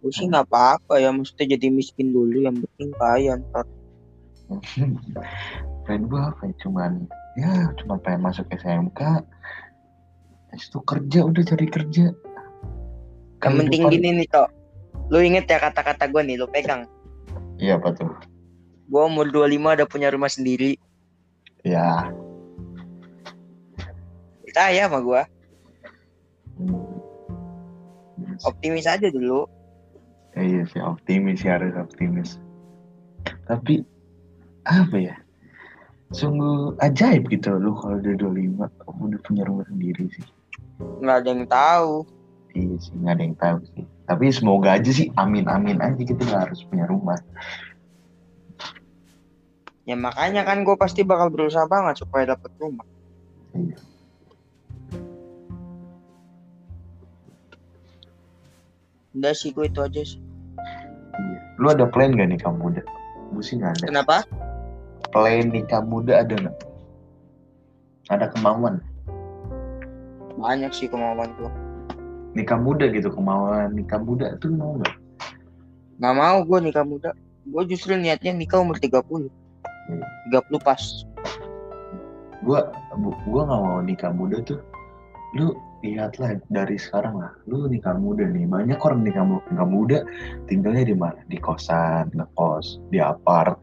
gue 0.00 0.12
sih 0.14 0.30
nggak 0.30 0.46
apa-apa 0.48 1.02
ya 1.02 1.10
maksudnya 1.10 1.58
jadi 1.58 1.66
miskin 1.68 2.14
dulu 2.14 2.46
yang 2.46 2.56
penting 2.56 2.90
kaya 2.96 3.36
ntar 3.36 3.66
Plan 5.86 6.02
gue 6.10 6.18
apa 6.18 6.50
ya? 6.50 6.54
Cuman 6.66 7.06
ya 7.38 7.70
cuma 7.78 7.94
pengen 8.02 8.26
masuk 8.26 8.50
SMK. 8.50 9.22
Itu 10.50 10.82
kerja 10.82 11.22
udah 11.22 11.42
cari 11.46 11.66
kerja. 11.70 12.10
yang 13.46 13.62
penting 13.62 13.82
gini 13.92 14.08
nih 14.22 14.26
tok 14.26 14.48
lu 15.12 15.22
inget 15.22 15.46
ya 15.46 15.62
kata-kata 15.62 16.10
gue 16.10 16.22
nih 16.26 16.34
lu 16.40 16.50
pegang 16.50 16.82
Iya 17.62 17.78
apa 17.78 17.94
tuh? 17.94 18.10
Gue 18.86 19.02
umur 19.02 19.26
25 19.28 19.76
udah 19.82 19.88
punya 19.90 20.08
rumah 20.14 20.30
sendiri. 20.30 20.78
Ya. 21.66 22.10
Percaya 24.46 24.86
sama 24.86 25.02
gue. 25.02 25.22
Hmm. 26.56 26.96
Optimis 28.46 28.86
aja 28.86 29.08
dulu. 29.10 29.48
Ya, 30.36 30.42
iya 30.44 30.62
sih 30.68 30.80
optimis 30.84 31.40
sih 31.40 31.50
harus 31.50 31.72
optimis. 31.74 32.36
Tapi 33.48 33.82
apa 34.68 34.96
ya? 34.96 35.16
Sungguh 36.14 36.78
ajaib 36.78 37.26
gitu 37.32 37.58
lu 37.58 37.74
kalau 37.74 37.98
udah 37.98 38.14
25 38.14 38.70
udah 38.86 39.20
punya 39.26 39.42
rumah 39.48 39.66
sendiri 39.66 40.06
sih. 40.12 40.26
Nggak 41.02 41.16
ada 41.24 41.28
yang 41.32 41.44
tahu. 41.48 41.92
Iya 42.54 42.76
sih 42.78 42.94
nggak 43.00 43.14
ada 43.16 43.22
yang 43.24 43.36
tahu 43.40 43.58
sih. 43.74 43.84
Tapi 44.06 44.24
semoga 44.30 44.78
aja 44.78 44.90
sih 44.92 45.10
amin 45.18 45.50
amin 45.50 45.82
aja 45.82 45.98
kita 45.98 46.22
nggak 46.22 46.42
harus 46.52 46.62
punya 46.68 46.84
rumah. 46.86 47.18
Ya 49.86 49.94
makanya 49.94 50.42
kan 50.42 50.66
gue 50.66 50.74
pasti 50.74 51.06
bakal 51.06 51.30
berusaha 51.30 51.62
banget 51.70 52.02
supaya 52.02 52.34
dapet 52.34 52.50
rumah. 52.58 52.82
Udah 59.14 59.32
sih 59.32 59.54
gue 59.54 59.70
itu 59.70 59.78
aja 59.78 60.02
sih. 60.02 60.18
Iya. 61.14 61.38
Lu 61.62 61.70
ada 61.70 61.86
plan 61.86 62.18
gak 62.18 62.34
nikah 62.34 62.50
muda? 62.50 62.82
Gue 63.30 63.42
sih 63.46 63.62
nggak 63.62 63.78
ada. 63.78 63.86
Kenapa? 63.94 64.16
Plan 65.14 65.54
nikah 65.54 65.80
muda 65.86 66.18
ada 66.18 66.34
nggak? 66.34 66.56
Ada 68.10 68.26
kemauan? 68.34 68.82
Banyak 70.34 70.74
sih 70.74 70.90
kemauan 70.90 71.30
gue. 71.38 71.50
Nikah 72.34 72.58
muda 72.58 72.90
gitu 72.90 73.08
kemauan 73.14 73.72
nikah 73.72 74.02
muda 74.02 74.34
tuh 74.42 74.50
mau 74.50 74.74
nggak? 74.82 74.94
Nggak 76.02 76.14
mau 76.18 76.38
gue 76.42 76.58
nikah 76.58 76.82
muda. 76.82 77.10
Gue 77.46 77.62
justru 77.70 77.94
niatnya 77.94 78.34
nikah 78.34 78.58
umur 78.58 78.82
30. 78.82 79.30
Hmm. 79.30 79.45
30 79.88 80.58
pas. 80.60 80.82
Gue 82.42 82.60
gua 83.26 83.42
nggak 83.46 83.60
mau 83.60 83.80
nikah 83.80 84.12
muda 84.12 84.38
tuh. 84.42 84.60
Lu 85.34 85.52
lihatlah 85.80 86.38
dari 86.48 86.76
sekarang 86.76 87.18
lah. 87.18 87.32
Lu 87.46 87.66
nikah 87.66 87.94
muda 87.94 88.24
nih. 88.24 88.46
Banyak 88.46 88.78
orang 88.78 89.02
nikah, 89.02 89.24
mu- 89.24 89.44
nikah 89.50 89.68
muda 89.68 89.98
tinggalnya 90.46 90.84
di 90.86 90.96
mana? 90.96 91.20
Di 91.26 91.38
kosan, 91.38 92.10
ngekos, 92.14 92.78
di 92.90 92.98
apart. 92.98 93.58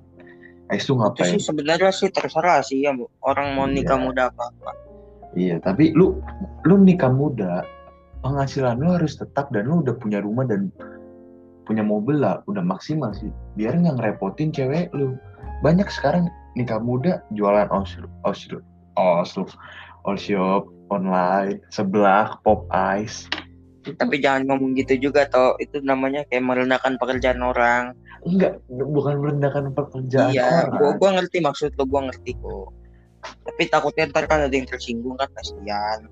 Eh 0.71 0.79
Itu 0.79 0.95
itu 0.95 0.99
ngapain? 0.99 1.31
sih 1.37 1.41
sebenarnya 1.43 1.91
sih 1.91 2.09
terserah 2.09 2.63
sih 2.63 2.81
ya 2.81 2.95
orang 3.21 3.53
mau 3.53 3.67
nikah 3.67 3.99
Iya. 3.99 4.03
muda 4.03 4.21
apa 4.31 4.43
apa. 4.49 4.71
Iya, 5.33 5.55
tapi 5.59 5.91
lu 5.91 6.21
lu 6.63 6.75
nikah 6.79 7.11
muda, 7.11 7.65
penghasilan 8.21 8.79
lu 8.79 8.93
harus 8.95 9.17
tetap 9.17 9.51
dan 9.51 9.67
lu 9.67 9.81
udah 9.81 9.97
punya 9.97 10.21
rumah 10.21 10.45
dan 10.47 10.69
punya 11.63 11.83
mobil 11.83 12.19
lah, 12.19 12.43
udah 12.45 12.61
maksimal 12.61 13.11
sih. 13.11 13.27
Biar 13.55 13.75
nggak 13.75 13.97
ngerepotin 13.97 14.51
cewek 14.51 14.87
lu. 14.93 15.17
Banyak 15.63 15.87
sekarang 15.87 16.27
nikah 16.59 16.83
muda 16.83 17.23
jualan 17.31 17.71
oslo, 17.71 18.11
oslo, 18.27 18.59
oslo, 18.99 19.47
shop 20.19 20.67
online, 20.91 21.63
sebelah 21.71 22.35
pop 22.43 22.67
ice. 22.75 23.31
Tapi 23.83 24.19
jangan 24.19 24.51
ngomong 24.51 24.75
gitu 24.75 25.09
juga 25.09 25.23
toh. 25.31 25.55
Itu 25.63 25.79
namanya 25.79 26.27
kayak 26.27 26.43
merendahkan 26.43 26.99
pekerjaan 26.99 27.39
orang. 27.39 27.95
Enggak, 28.27 28.59
bukan 28.67 29.19
merendahkan 29.19 29.71
pekerjaan 29.71 30.31
iya, 30.35 30.67
orang. 30.67 30.79
gua 30.79 30.91
gua 30.99 31.09
ngerti 31.19 31.37
maksud 31.43 31.71
lo, 31.75 31.83
gua 31.87 32.11
ngerti 32.11 32.35
kok. 32.39 32.71
Tapi 33.23 33.63
takutnya 33.71 34.11
ntar 34.11 34.27
kan 34.27 34.47
ada 34.47 34.55
yang 34.55 34.67
tersinggung 34.67 35.15
kan 35.15 35.31
kasihan. 35.31 36.11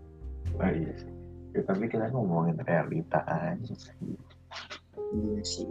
Oh, 0.59 0.71
iya 0.71 0.91
sih. 0.95 1.11
Ya, 1.51 1.61
tapi 1.67 1.91
kita 1.91 2.07
ngomongin 2.11 2.59
realita 2.63 3.23
aja 3.27 3.75
sih. 3.75 4.15
Iya 5.11 5.41
sih. 5.43 5.67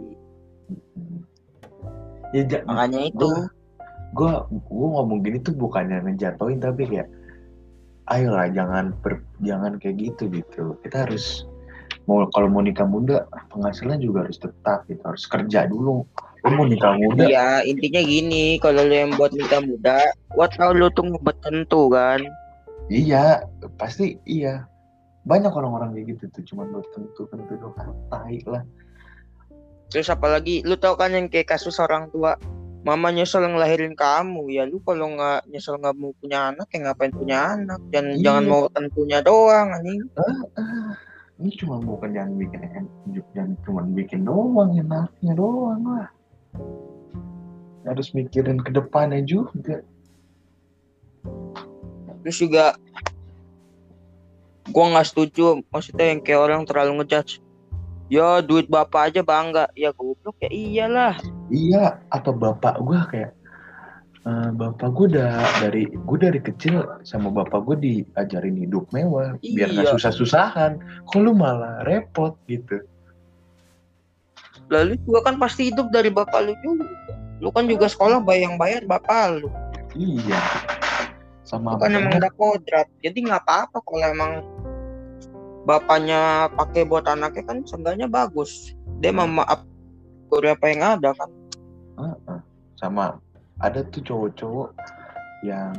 Hmm. 0.69 1.25
Ya, 2.33 2.61
Makanya 2.65 3.09
itu. 3.09 3.29
Gue 4.11 4.31
gue 4.51 4.87
ngomong 4.91 5.23
gini 5.23 5.39
tuh 5.39 5.55
bukannya 5.55 6.03
ngejatoin 6.03 6.59
tapi 6.59 6.83
kayak 6.87 7.09
ayolah 8.11 8.51
jangan 8.51 8.91
ber, 8.99 9.23
jangan 9.39 9.79
kayak 9.79 9.95
gitu 9.99 10.27
gitu. 10.31 10.75
Kita 10.83 11.07
harus 11.07 11.47
mau 12.09 12.25
kalau 12.33 12.51
mau 12.51 12.59
nikah 12.59 12.87
muda 12.87 13.29
penghasilan 13.53 14.01
juga 14.03 14.27
harus 14.27 14.41
tetap 14.41 14.83
gitu 14.91 15.01
harus 15.05 15.23
kerja 15.29 15.69
dulu. 15.71 16.03
Lu 16.41 16.51
mau 16.57 16.65
nikah 16.65 16.97
muda. 16.97 17.23
Iya, 17.29 17.61
intinya 17.69 18.01
gini, 18.01 18.57
kalau 18.57 18.81
lu 18.81 18.95
yang 18.97 19.13
buat 19.13 19.29
nikah 19.31 19.61
muda, 19.61 20.01
gua 20.33 20.49
tau 20.49 20.73
lu 20.73 20.89
tuh 20.91 21.05
ngebet 21.07 21.37
tentu 21.45 21.87
kan. 21.87 22.21
iya 22.91 23.45
pasti 23.79 24.19
iya. 24.27 24.67
Banyak 25.21 25.53
orang-orang 25.53 25.93
kayak 25.93 26.17
gitu 26.17 26.23
tuh 26.33 26.43
cuma 26.49 26.65
buat 26.67 26.83
tentu 26.97 27.29
tentu 27.29 27.53
doang. 27.61 27.93
Tai 28.09 28.37
lah. 28.49 28.65
Terus 29.93 30.09
apalagi 30.09 30.65
lu 30.65 30.73
tau 30.81 30.97
kan 30.97 31.13
yang 31.13 31.29
kayak 31.29 31.53
kasus 31.53 31.77
orang 31.77 32.09
tua 32.09 32.35
Mama 32.81 33.13
nyesel 33.13 33.45
ngelahirin 33.45 33.93
kamu. 33.93 34.49
Ya 34.49 34.65
lu 34.65 34.81
kalau 34.81 35.13
nggak 35.13 35.45
nyesel 35.53 35.77
nggak 35.77 35.93
mau 35.93 36.17
punya 36.17 36.49
anak 36.49 36.65
ya 36.73 36.77
ngapain 36.81 37.13
punya 37.13 37.37
anak? 37.53 37.79
Dan 37.93 38.17
Iya. 38.17 38.21
jangan 38.25 38.43
mau 38.49 38.63
tentunya 38.73 39.19
doang 39.21 39.69
anjing. 39.69 40.01
Ah, 40.17 40.97
ini 41.37 41.49
cuma 41.61 41.77
bukan 41.77 42.09
jangan 42.09 42.33
bikin 42.41 42.61
en- 42.73 42.93
jangan 43.37 43.53
cuma 43.61 43.81
bikin 43.85 44.21
doang 44.25 44.73
enaknya 44.73 45.33
doang 45.37 45.81
lah. 45.85 46.09
Harus 47.85 48.13
mikirin 48.17 48.57
ke 48.61 48.73
depannya 48.73 49.21
juga. 49.21 49.85
Terus 52.21 52.37
juga 52.37 52.65
gua 54.69 54.85
nggak 54.93 55.07
setuju 55.09 55.61
maksudnya 55.69 56.13
yang 56.13 56.21
kayak 56.21 56.41
orang 56.41 56.61
terlalu 56.69 57.01
ngejudge 57.01 57.41
ya 58.11 58.43
duit 58.43 58.67
bapak 58.67 59.07
aja 59.07 59.21
bangga 59.23 59.71
ya 59.73 59.95
goblok 59.95 60.35
ya 60.43 60.51
iyalah 60.51 61.15
Iya, 61.47 61.99
atau 62.11 62.35
bapak 62.35 62.79
gue 62.83 62.99
kayak 63.11 63.31
eh, 64.23 64.49
bapak 64.51 64.87
gue 64.91 65.15
udah 65.15 65.31
dari 65.63 65.87
gue 65.87 66.17
dari 66.19 66.39
kecil 66.39 66.83
sama 67.03 67.31
bapak 67.31 67.63
gue 67.67 67.75
diajarin 67.79 68.59
hidup 68.59 68.83
mewah 68.91 69.39
biar 69.39 69.71
nggak 69.71 69.87
Iya. 69.87 69.93
susah-susahan. 69.95 70.79
Kok 71.07 71.19
lu 71.23 71.31
malah 71.31 71.87
repot 71.87 72.35
gitu? 72.45 72.83
lalu 74.71 74.95
juga 75.03 75.27
kan 75.27 75.35
pasti 75.35 75.67
hidup 75.67 75.91
dari 75.91 76.07
bapak 76.07 76.47
lu 76.47 76.55
juga 76.63 76.87
lu 77.43 77.51
kan 77.51 77.67
juga 77.67 77.91
sekolah 77.91 78.23
bayang 78.23 78.55
bayar 78.55 78.87
bapak 78.87 79.43
lu 79.43 79.51
Iya. 79.91 80.39
Sama 81.43 81.75
Lu 81.75 81.83
kan 81.83 81.91
emang 81.91 82.15
ada 82.15 82.31
kodrat 82.31 82.87
jadi 83.03 83.19
nggak 83.19 83.43
apa-apa 83.43 83.83
kalau 83.83 84.07
emang 84.07 84.39
bapaknya 85.63 86.49
pakai 86.53 86.83
buat 86.83 87.05
anaknya 87.05 87.43
kan 87.45 87.57
seenggaknya 87.63 88.07
bagus. 88.07 88.73
Dia 88.99 89.11
Hmm. 89.11 89.29
memaaf 89.37 89.61
beberapa 90.27 90.63
yang 90.67 90.99
ada 90.99 91.11
kan. 91.13 91.29
Heeh. 91.97 92.39
sama. 92.75 93.21
Ada 93.61 93.85
tuh 93.93 94.01
cowok-cowok 94.01 94.73
yang 95.45 95.69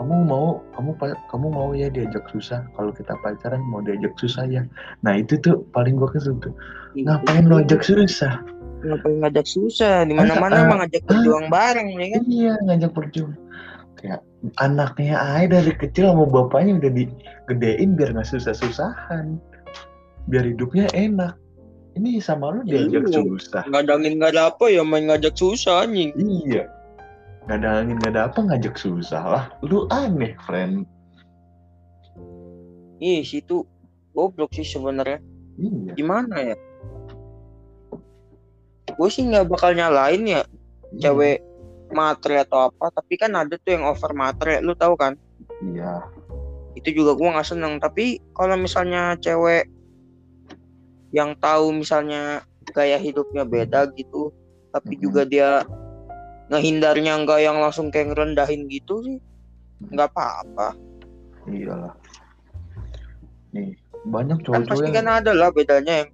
kamu 0.00 0.24
mau 0.24 0.64
kamu 0.72 0.96
kamu 1.28 1.46
mau 1.52 1.76
ya 1.76 1.92
diajak 1.92 2.24
susah. 2.32 2.64
Kalau 2.72 2.96
kita 2.96 3.12
pacaran 3.20 3.60
mau 3.60 3.84
diajak 3.84 4.16
susah 4.16 4.48
ya. 4.48 4.64
Nah 5.04 5.20
itu 5.20 5.36
tuh 5.36 5.68
paling 5.76 6.00
gue 6.00 6.08
kesel 6.08 6.40
tuh. 6.40 6.56
Ngapain 6.96 7.44
lo 7.44 7.60
ajak 7.60 7.84
susah? 7.84 8.40
Ngapain 8.80 9.20
ngajak 9.20 9.44
susah? 9.44 10.08
Di 10.08 10.16
mana 10.16 10.32
mana 10.40 10.54
Ah, 10.54 10.64
emang 10.64 10.78
ngajak 10.80 11.02
berjuang 11.04 11.46
bareng 11.52 11.88
ya 11.92 12.06
kan? 12.16 12.22
Iya 12.24 12.54
ngajak 12.64 12.90
berjuang. 12.96 13.34
Kayak 14.00 14.20
anaknya 14.62 15.18
aja 15.18 15.58
dari 15.58 15.74
kecil 15.74 16.14
sama 16.14 16.24
bapaknya 16.30 16.78
udah 16.78 16.92
digedein 16.94 17.98
biar 17.98 18.14
nggak 18.14 18.28
susah-susahan. 18.28 19.38
Biar 20.30 20.44
hidupnya 20.46 20.86
enak. 20.94 21.34
Ini 21.98 22.22
sama 22.22 22.54
lu 22.54 22.62
diajak 22.62 23.10
Iya. 23.10 23.18
susah. 23.26 23.62
nggak 23.66 23.82
ada 23.88 23.92
angin 23.98 24.12
nggak 24.22 24.30
ada 24.38 24.42
apa 24.54 24.70
ya 24.70 24.86
main 24.86 25.10
ngajak 25.10 25.34
susah 25.34 25.82
anjing 25.82 26.14
Iya. 26.14 26.70
Gak 27.48 27.64
ada 27.64 27.80
angin 27.80 27.96
gak 28.04 28.12
ada 28.12 28.22
apa 28.28 28.44
ngajak 28.44 28.76
susah 28.76 29.22
lah. 29.24 29.44
Lu 29.64 29.88
aneh 29.88 30.36
friend. 30.44 30.84
ih 32.98 33.22
situ 33.22 33.62
goblok 34.12 34.50
sih 34.52 34.66
sebenarnya 34.66 35.22
Iya. 35.56 35.94
gimana 35.94 36.36
ya 36.42 36.56
gue 38.90 39.08
sih 39.08 39.22
nggak 39.22 39.46
bakal 39.46 39.70
nyalain 39.70 40.26
ya 40.26 40.42
iya. 40.42 40.42
cewek 40.98 41.38
matre 41.90 42.42
atau 42.42 42.68
apa 42.68 42.92
tapi 42.92 43.16
kan 43.16 43.32
ada 43.32 43.56
tuh 43.56 43.72
yang 43.74 43.84
over 43.84 44.12
matre 44.12 44.60
lu 44.60 44.74
tahu 44.74 44.94
kan 44.94 45.14
Iya. 45.58 46.06
itu 46.74 47.02
juga 47.02 47.18
gua 47.18 47.38
nggak 47.38 47.48
seneng 47.48 47.78
tapi 47.78 48.22
kalau 48.32 48.54
misalnya 48.54 49.18
cewek 49.18 49.66
yang 51.10 51.32
tahu 51.40 51.72
misalnya 51.72 52.44
gaya 52.70 53.00
hidupnya 53.00 53.42
beda 53.42 53.88
gitu 53.96 54.30
tapi 54.70 54.94
Mhm. 54.94 55.00
juga 55.00 55.22
dia 55.24 55.50
ngehindarnya 56.48 57.24
nggak 57.24 57.40
yang 57.40 57.58
langsung 57.58 57.88
kayak 57.88 58.12
ngerendahin 58.12 58.68
gitu 58.68 59.00
sih 59.04 59.18
nggak 59.88 60.10
apa-apa 60.12 60.76
Iyalah. 61.48 61.96
Nih 63.56 63.72
banyak 64.04 64.44
kan 64.44 64.62
cowok-cowok 64.62 64.68
pasti 64.68 64.84
yang 64.84 64.96
kan 65.00 65.08
ada 65.08 65.32
lah 65.32 65.48
bedanya 65.48 65.94
yang 66.04 66.10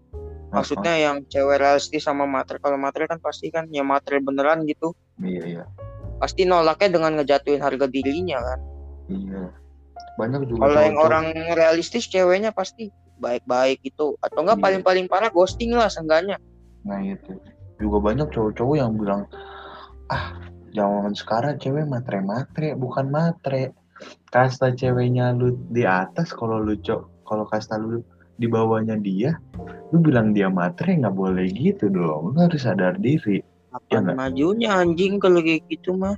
maksudnya 0.55 0.95
yang 0.95 1.17
cewek 1.27 1.59
realistis 1.59 2.07
sama 2.07 2.23
matre 2.25 2.63
kalau 2.63 2.79
matre 2.79 3.11
kan 3.11 3.19
pasti 3.19 3.51
kan 3.51 3.67
ya 3.75 3.83
matre 3.83 4.23
beneran 4.23 4.63
gitu 4.65 4.95
iya 5.23 5.43
iya 5.45 5.65
pasti 6.19 6.47
nolaknya 6.47 6.89
dengan 6.99 7.13
ngejatuhin 7.21 7.61
harga 7.63 7.87
dirinya 7.91 8.39
kan 8.41 8.61
iya. 9.11 9.45
Banyak 10.15 10.47
juga 10.47 10.71
kalau 10.71 10.79
yang 10.79 10.99
orang 10.99 11.27
realistis 11.59 12.07
ceweknya 12.07 12.55
pasti 12.55 12.87
baik-baik 13.19 13.83
gitu 13.83 14.15
atau 14.23 14.47
enggak 14.47 14.63
Iya. 14.63 14.65
paling-paling 14.71 15.07
parah 15.11 15.31
ghosting 15.31 15.75
lah 15.75 15.91
seenggaknya 15.91 16.39
Nah 16.87 17.03
itu 17.03 17.35
juga 17.83 17.99
banyak 17.99 18.31
cowok-cowok 18.31 18.77
yang 18.79 18.95
bilang 18.95 19.27
ah 20.15 20.39
Jangan 20.75 21.15
sekarang 21.15 21.55
cewek 21.63 21.87
matre-matre, 21.87 22.75
bukan 22.75 23.07
matre. 23.07 23.71
Kasta 24.27 24.75
ceweknya 24.75 25.31
lu 25.31 25.55
di 25.71 25.87
atas, 25.87 26.35
kalau 26.35 26.59
lu 26.59 26.75
cok, 26.75 27.23
kalau 27.23 27.47
kasta 27.47 27.79
lu 27.79 28.03
di 28.35 28.51
bawahnya 28.51 28.99
dia, 28.99 29.39
lu 29.95 30.03
bilang 30.03 30.35
dia 30.35 30.51
matre 30.51 30.99
nggak 30.99 31.15
boleh 31.15 31.47
gitu 31.55 31.87
dong. 31.87 32.35
Lu 32.35 32.39
harus 32.43 32.67
sadar 32.67 32.99
diri. 32.99 33.39
Ya 33.91 33.99
Apaan 33.99 34.03
nggak? 34.07 34.17
majunya 34.17 34.71
anjing 34.71 35.19
kalau 35.19 35.43
kayak 35.43 35.67
gitu 35.67 35.99
mah. 35.99 36.15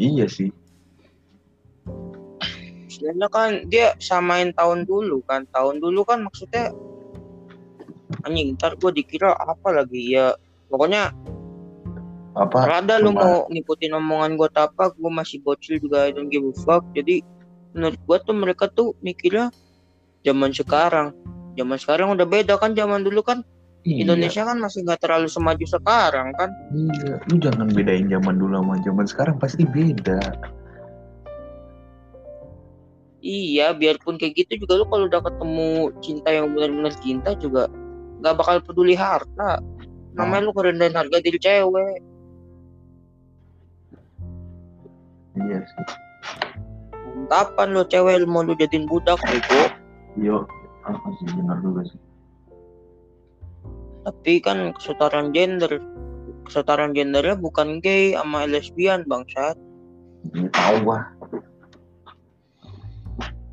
Iya 0.00 0.24
sih. 0.26 0.48
Soalnya 2.88 3.28
kan 3.28 3.68
dia 3.68 3.92
samain 4.00 4.54
tahun 4.56 4.88
dulu 4.88 5.20
kan. 5.28 5.44
Tahun 5.52 5.76
dulu 5.82 6.08
kan 6.08 6.24
maksudnya 6.24 6.72
anjing 8.24 8.56
ntar 8.56 8.76
gue 8.80 8.90
dikira 8.94 9.36
apa 9.36 9.68
lagi 9.74 10.16
ya 10.16 10.32
pokoknya 10.72 11.12
Apa? 12.34 12.66
rada 12.66 12.98
lu 12.98 13.14
mau 13.14 13.46
ngikutin 13.46 13.94
omongan 13.94 14.34
gue 14.40 14.48
apa 14.58 14.90
gue 14.90 15.10
masih 15.12 15.38
bocil 15.44 15.78
juga 15.78 16.08
I 16.08 16.16
don't 16.16 16.32
give 16.32 16.42
a 16.42 16.54
fuck 16.64 16.82
jadi 16.96 17.22
menurut 17.76 18.00
gue 18.00 18.18
tuh 18.24 18.34
mereka 18.34 18.64
tuh 18.72 18.96
mikirnya 19.04 19.52
zaman 20.26 20.50
sekarang 20.50 21.14
zaman 21.54 21.78
sekarang 21.78 22.10
udah 22.16 22.26
beda 22.26 22.58
kan 22.58 22.74
zaman 22.74 23.06
dulu 23.06 23.22
kan 23.22 23.46
Iya, 23.84 24.00
Indonesia 24.08 24.48
kan 24.48 24.56
masih 24.64 24.80
nggak 24.80 25.00
terlalu 25.04 25.28
semaju 25.28 25.64
sekarang 25.68 26.32
kan 26.40 26.48
Iya, 26.72 27.20
lu 27.28 27.36
jangan 27.36 27.68
bedain 27.68 28.08
zaman 28.08 28.40
dulu 28.40 28.56
sama 28.64 28.74
zaman 28.80 29.04
sekarang 29.04 29.36
pasti 29.36 29.68
beda. 29.68 30.20
iya 33.24 33.72
biarpun 33.72 34.20
kayak 34.20 34.36
gitu 34.36 34.64
juga 34.64 34.80
lu 34.80 34.84
kalau 34.84 35.04
udah 35.08 35.20
ketemu 35.24 35.68
cinta 36.04 36.28
yang 36.28 36.52
benar-benar 36.52 36.92
cinta 37.00 37.32
juga 37.40 37.72
nggak 38.20 38.34
bakal 38.36 38.56
peduli 38.60 38.92
harta 38.92 39.64
namanya 40.12 40.44
lu 40.44 40.52
kerendahin 40.52 40.92
harga 40.92 41.18
diri 41.24 41.40
cewek 41.40 41.98
Iya 45.34 45.58
sih. 45.64 45.86
kapan 47.26 47.68
lu 47.72 47.82
cewek 47.88 48.22
lu 48.22 48.28
mau 48.28 48.44
lu 48.44 48.52
jadiin 48.54 48.84
budak 48.84 49.16
bego 49.24 49.72
Yo, 50.20 50.44
apa 50.86 51.08
sih 51.18 51.26
benar 51.34 51.58
juga 51.58 51.82
sih. 51.88 51.98
Tapi 54.04 54.38
kan 54.44 54.76
kesetaraan 54.76 55.32
gender 55.32 55.80
kesetaraan 56.44 56.92
gendernya 56.92 57.40
bukan 57.40 57.80
gay 57.80 58.12
sama 58.12 58.44
lesbian 58.44 59.02
bangsat 59.08 59.56
Ini 60.24 60.48
tahu 60.56 60.88
gua. 60.88 61.04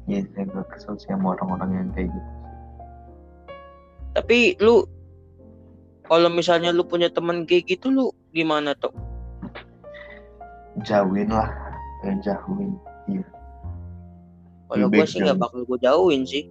Iya, 0.07 0.23
saya 0.31 0.43
gak 0.47 0.67
kesel 0.75 0.95
sih 0.99 1.11
sama 1.11 1.35
orang-orang 1.35 1.71
yang 1.71 1.89
kayak 1.95 2.09
gitu. 2.11 2.31
tapi 4.11 4.59
lu 4.59 4.83
kalau 6.11 6.27
misalnya 6.27 6.75
lu 6.75 6.83
punya 6.83 7.07
temen 7.07 7.47
gay 7.47 7.63
gitu 7.63 7.87
lu 7.87 8.11
gimana 8.35 8.75
tuh 8.75 8.91
Jauhin 10.87 11.27
lah, 11.31 11.51
jauhin. 12.23 12.75
Iya. 13.07 13.23
kalau 14.67 14.87
gua 14.91 15.07
sih 15.07 15.19
nggak 15.23 15.39
bakal 15.39 15.63
gua 15.63 15.79
jauhin 15.79 16.27
sih 16.27 16.43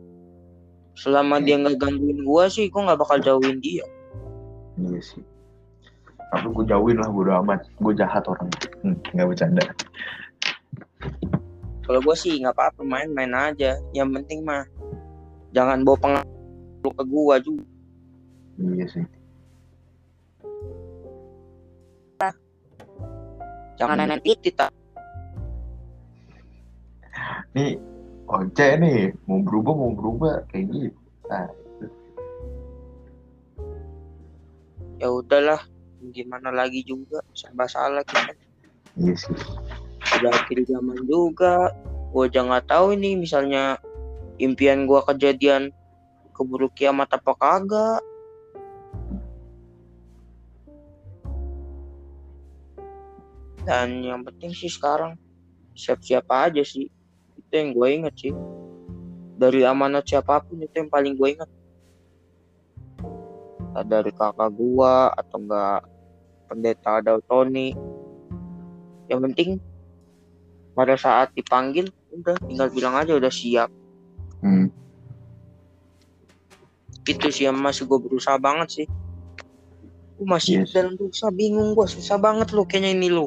selama 1.01 1.41
dia 1.41 1.57
nggak 1.57 1.81
gangguin 1.81 2.21
gua 2.23 2.45
sih 2.47 2.69
gua 2.69 2.93
nggak 2.93 3.01
bakal 3.01 3.19
jauhin 3.19 3.57
dia 3.59 3.85
Iya 4.81 5.01
sih. 5.01 5.21
Tapi 6.33 6.47
gue 6.57 6.65
jauhin 6.65 6.97
lah, 6.97 7.11
bodo 7.13 7.37
amat. 7.45 7.69
Gue 7.83 7.93
jahat 7.93 8.25
orang. 8.25 8.49
Hmm, 8.81 8.97
nggak 9.13 9.29
bercanda. 9.29 9.65
kalau 11.85 12.01
gua 12.01 12.15
sih 12.15 12.39
nggak 12.39 12.55
apa-apa 12.55 12.81
main-main 12.87 13.35
aja 13.35 13.75
yang 13.91 14.09
penting 14.15 14.47
mah 14.47 14.63
jangan 15.51 15.83
bawa 15.83 15.99
pengaruh 15.99 16.93
ke 16.95 17.05
gua 17.11 17.35
juga 17.43 17.67
Iya 18.57 18.87
sih. 18.87 19.05
jangan 23.75 23.97
Hmm. 23.97 24.07
nenek 24.07 24.21
titit 24.23 24.55
tak 24.55 24.71
Nih, 27.51 27.75
Oce 28.31 28.79
nih, 28.79 29.11
mau 29.27 29.43
berubah, 29.43 29.75
mau 29.75 29.91
berubah. 29.91 30.47
Kayak 30.55 30.65
gitu. 30.71 30.99
Nah, 31.27 31.51
ya 35.01 35.09
udahlah 35.09 35.65
gimana 36.13 36.53
lagi 36.53 36.85
juga 36.85 37.25
serba 37.33 37.65
salah 37.65 38.05
kita 38.05 38.37
iya 39.01 39.17
sih. 39.17 39.33
udah 40.21 40.33
akhir 40.45 40.69
zaman 40.69 41.01
juga 41.09 41.73
gue 42.13 42.25
aja 42.29 42.45
nggak 42.45 42.69
tahu 42.69 42.93
ini 42.93 43.17
misalnya 43.17 43.81
impian 44.37 44.85
gua 44.85 45.01
kejadian 45.09 45.73
keburu 46.37 46.69
kiamat 46.77 47.09
apa 47.17 47.33
kagak 47.33 48.01
dan 53.65 54.05
yang 54.05 54.21
penting 54.21 54.53
sih 54.53 54.69
sekarang 54.69 55.17
siap-siap 55.73 56.29
aja 56.29 56.61
sih 56.61 56.93
itu 57.51 57.55
yang 57.59 57.75
gue 57.75 57.89
inget 57.91 58.15
sih 58.15 58.35
dari 59.35 59.67
amanat 59.67 60.07
siapa 60.07 60.39
pun 60.47 60.63
itu 60.63 60.71
yang 60.79 60.87
paling 60.87 61.19
gue 61.19 61.29
inget 61.35 61.51
Entah 63.71 63.87
dari 63.87 64.11
kakak 64.11 64.51
gua 64.59 65.15
atau 65.15 65.39
enggak 65.39 65.87
pendeta 66.51 66.99
Tony. 67.31 67.71
Yang 69.07 69.21
penting 69.31 69.51
pada 70.75 70.99
saat 70.99 71.31
dipanggil 71.39 71.87
udah 72.11 72.35
tinggal 72.51 72.67
bilang 72.75 72.99
aja 72.99 73.15
udah 73.15 73.31
siap. 73.31 73.71
Hmm. 74.43 74.75
gitu 77.01 77.27
sih 77.33 77.49
yang 77.49 77.59
masih 77.59 77.87
gue 77.87 77.99
berusaha 78.03 78.39
banget 78.43 78.83
sih. 78.83 78.87
Gue 80.19 80.27
masih 80.27 80.67
Yes. 80.67 80.75
dalam 80.75 80.99
berusaha 80.99 81.31
bingung 81.31 81.73
gue 81.79 81.87
susah 81.87 82.19
banget 82.19 82.51
lu 82.51 82.67
kayaknya 82.67 82.91
ini 82.91 83.09
lu 83.11 83.27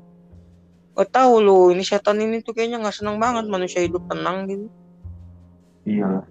Gak 0.93 1.09
tahu 1.09 1.33
lu 1.41 1.59
ini 1.73 1.81
setan 1.81 2.21
ini 2.21 2.45
tuh 2.45 2.53
kayaknya 2.53 2.77
nggak 2.77 2.93
senang 2.93 3.17
banget 3.17 3.49
manusia 3.49 3.81
hidup 3.81 4.05
tenang 4.05 4.45
gitu 4.45 4.67
Iya 5.83 6.05
lah. 6.05 6.25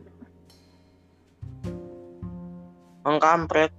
Ang 3.03 3.19
kampret 3.19 3.75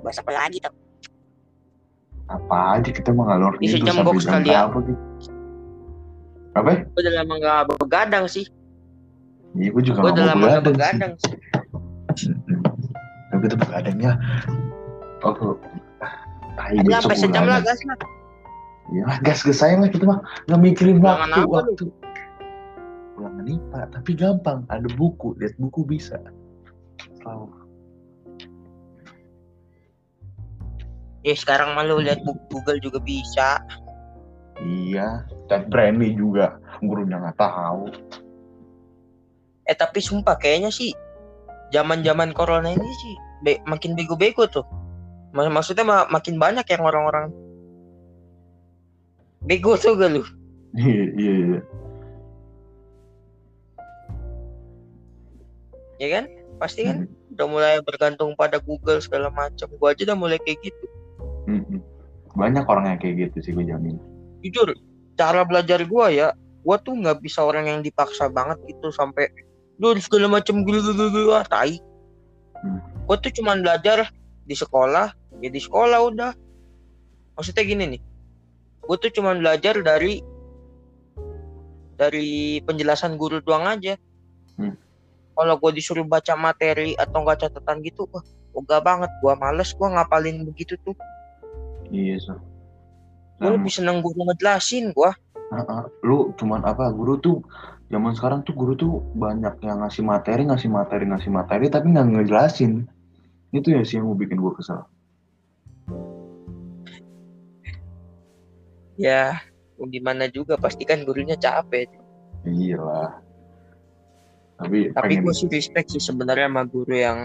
bahas 0.00 0.18
apa 0.20 0.32
lagi 0.32 0.58
tuh 0.64 0.74
Apa 2.30 2.78
aja 2.78 2.90
kita 2.94 3.10
mah 3.10 3.26
ngalor 3.34 3.54
Isi 3.58 3.82
gitu 3.82 3.90
jam 3.90 4.00
sampai 4.00 4.16
jam 4.22 4.30
kali 4.30 4.48
ya. 4.48 4.60
berapa 4.70 4.78
gitu. 4.86 5.02
Apa? 6.50 6.70
udah 6.98 7.12
lama 7.14 7.34
gak 7.38 7.60
begadang 7.78 8.24
sih 8.26 8.46
Iya, 9.58 9.68
gue 9.74 9.82
juga 9.82 9.98
gue 10.06 10.12
udah 10.14 10.24
mau 10.38 10.46
lama 10.46 10.62
begadang. 10.62 11.12
Tapi 13.30 13.40
kita 13.46 13.56
begadangnya. 13.58 14.12
Oh, 15.26 15.58
tai 16.56 16.80
besok 16.80 17.12
sampai 17.12 17.16
sejam 17.18 17.44
lah 17.44 17.60
gas 17.60 17.80
lah 17.84 17.98
Iya 18.90 19.02
lah, 19.06 19.18
gas 19.22 19.40
gas 19.46 19.58
sayang 19.62 19.86
lah 19.86 19.90
kita 19.92 20.02
mah 20.08 20.18
nggak 20.50 20.60
mikirin 20.60 20.98
waktu 20.98 21.46
waktu. 21.46 21.86
Ulangan 23.20 23.46
IPA, 23.46 23.80
tapi 23.92 24.10
gampang. 24.16 24.58
Ada 24.72 24.88
buku, 24.96 25.36
lihat 25.38 25.54
buku 25.60 25.84
bisa. 25.84 26.16
Selalu. 27.20 27.60
ya 31.20 31.36
sekarang 31.36 31.76
malu 31.76 32.00
lihat 32.00 32.24
Google 32.24 32.80
juga 32.80 32.96
bisa 33.04 33.60
Iya, 34.60 35.24
dan 35.48 35.72
Brandy 35.72 36.12
juga 36.12 36.60
gurunya 36.84 37.16
nggak 37.16 37.40
tahu. 37.40 37.88
Eh 39.70 39.76
tapi 39.78 40.02
sumpah 40.02 40.34
kayaknya 40.34 40.74
sih 40.74 40.90
zaman 41.70 42.02
zaman 42.02 42.34
corona 42.34 42.74
ini 42.74 42.90
sih 42.98 43.14
be- 43.46 43.62
makin 43.70 43.94
bego-bego 43.94 44.50
tuh. 44.50 44.66
Mak- 45.30 45.54
maksudnya 45.54 45.86
ma- 45.86 46.10
makin 46.10 46.42
banyak 46.42 46.66
yang 46.66 46.82
orang-orang 46.82 47.30
bego 49.46 49.78
tuh 49.78 49.94
gak 49.94 50.10
lu. 50.10 50.26
Iya, 50.74 51.04
iya, 51.14 51.32
iya. 51.38 51.60
ya 56.00 56.08
kan? 56.18 56.24
Pasti 56.58 56.82
kan? 56.84 57.06
Mm, 57.06 57.34
udah 57.38 57.46
mulai 57.46 57.74
bergantung 57.86 58.34
pada 58.34 58.58
Google 58.58 58.98
segala 58.98 59.30
macam. 59.30 59.70
Gua 59.78 59.94
aja 59.94 60.02
udah 60.10 60.18
mulai 60.18 60.38
kayak 60.42 60.58
gitu. 60.66 60.84
Mm, 61.46 61.62
mm. 61.62 61.80
Banyak 62.34 62.66
orang 62.66 62.90
yang 62.90 62.98
kayak 62.98 63.14
gitu 63.30 63.38
sih 63.42 63.52
gue 63.54 63.66
jamin. 63.66 63.98
jujur 64.40 64.72
cara 65.20 65.44
belajar 65.44 65.84
gua 65.84 66.08
ya 66.08 66.32
gua 66.64 66.80
tuh 66.80 66.96
nggak 66.96 67.20
bisa 67.20 67.44
orang 67.44 67.68
yang 67.68 67.80
dipaksa 67.84 68.32
banget 68.32 68.56
gitu 68.64 68.88
sampai 68.88 69.28
lu 69.80 69.96
segala 69.96 70.28
macam 70.28 70.60
gitu 70.60 70.92
gitu 70.92 71.32
ah 71.32 71.42
tai 71.42 71.80
Hmm. 72.60 72.76
gua 73.08 73.16
tuh 73.16 73.32
cuman 73.32 73.64
belajar 73.64 74.12
di 74.44 74.52
sekolah 74.52 75.08
ya 75.40 75.48
di 75.48 75.56
sekolah 75.56 75.96
udah 76.04 76.36
maksudnya 77.32 77.64
gini 77.64 77.84
nih 77.96 78.02
gua 78.84 79.00
tuh 79.00 79.08
cuman 79.08 79.40
belajar 79.40 79.80
dari 79.80 80.20
dari 81.96 82.28
penjelasan 82.60 83.16
guru 83.16 83.40
doang 83.40 83.64
aja 83.66 83.96
Hmm. 84.54 84.76
kalau 85.32 85.56
gua 85.56 85.72
disuruh 85.72 86.04
baca 86.04 86.36
materi 86.36 86.92
atau 86.94 87.24
enggak 87.24 87.48
catatan 87.48 87.80
gitu 87.80 88.04
wah 88.06 88.20
ogah 88.52 88.84
banget 88.84 89.08
gua 89.18 89.32
males 89.34 89.72
gua 89.72 89.88
ngapalin 89.90 90.44
begitu 90.44 90.76
tuh 90.82 90.92
Iya, 91.88 92.20
so. 92.20 92.36
gua 93.36 93.48
Sama. 93.48 93.56
lebih 93.56 93.72
seneng 93.72 93.98
guru 93.98 94.20
ngejelasin 94.22 94.92
gua 94.92 95.16
Ah, 95.48 95.64
ah. 95.64 95.82
lu 96.04 96.30
cuman 96.36 96.60
apa 96.62 96.92
guru 96.92 97.16
tuh 97.16 97.40
zaman 97.90 98.14
sekarang 98.14 98.40
tuh 98.46 98.54
guru 98.54 98.78
tuh 98.78 99.02
banyak 99.18 99.58
yang 99.66 99.82
ngasih 99.82 100.06
materi 100.06 100.46
ngasih 100.46 100.70
materi 100.70 101.04
ngasih 101.10 101.30
materi 101.30 101.66
tapi 101.68 101.90
nggak 101.90 102.06
ngejelasin. 102.06 102.86
Itu 103.50 103.74
ya 103.74 103.82
sih 103.82 103.98
yang 103.98 104.06
mau 104.06 104.16
bikin 104.16 104.38
gue 104.38 104.52
kesel. 104.54 104.86
Ya 108.94 109.42
gimana 109.80 110.30
juga 110.30 110.54
pasti 110.54 110.86
kan 110.86 111.02
gurunya 111.02 111.34
capek. 111.34 111.90
Iya 112.46 112.78
lah 112.78 113.10
tapi 114.60 114.92
tapi 114.92 115.16
pengen 115.16 115.24
gue 115.24 115.34
sih 115.34 115.48
respect 115.48 115.88
sih 115.96 116.02
sebenarnya 116.04 116.52
sama 116.52 116.68
guru 116.68 116.92
yang 116.92 117.18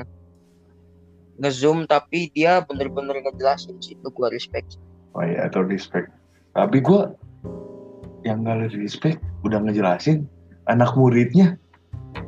ngezoom 1.36 1.84
tapi 1.84 2.32
dia 2.32 2.64
bener-bener 2.64 3.20
ngejelasin 3.20 3.76
sih 3.84 4.00
itu 4.00 4.08
gue 4.08 4.28
respect. 4.32 4.80
Oh 5.12 5.24
ya 5.24 5.52
atau 5.52 5.68
respect. 5.68 6.08
Tapi 6.56 6.80
gue 6.80 7.12
yang 8.24 8.48
gak 8.48 8.72
respect 8.80 9.20
udah 9.44 9.60
ngejelasin 9.60 10.24
anak 10.66 10.98
muridnya 10.98 11.58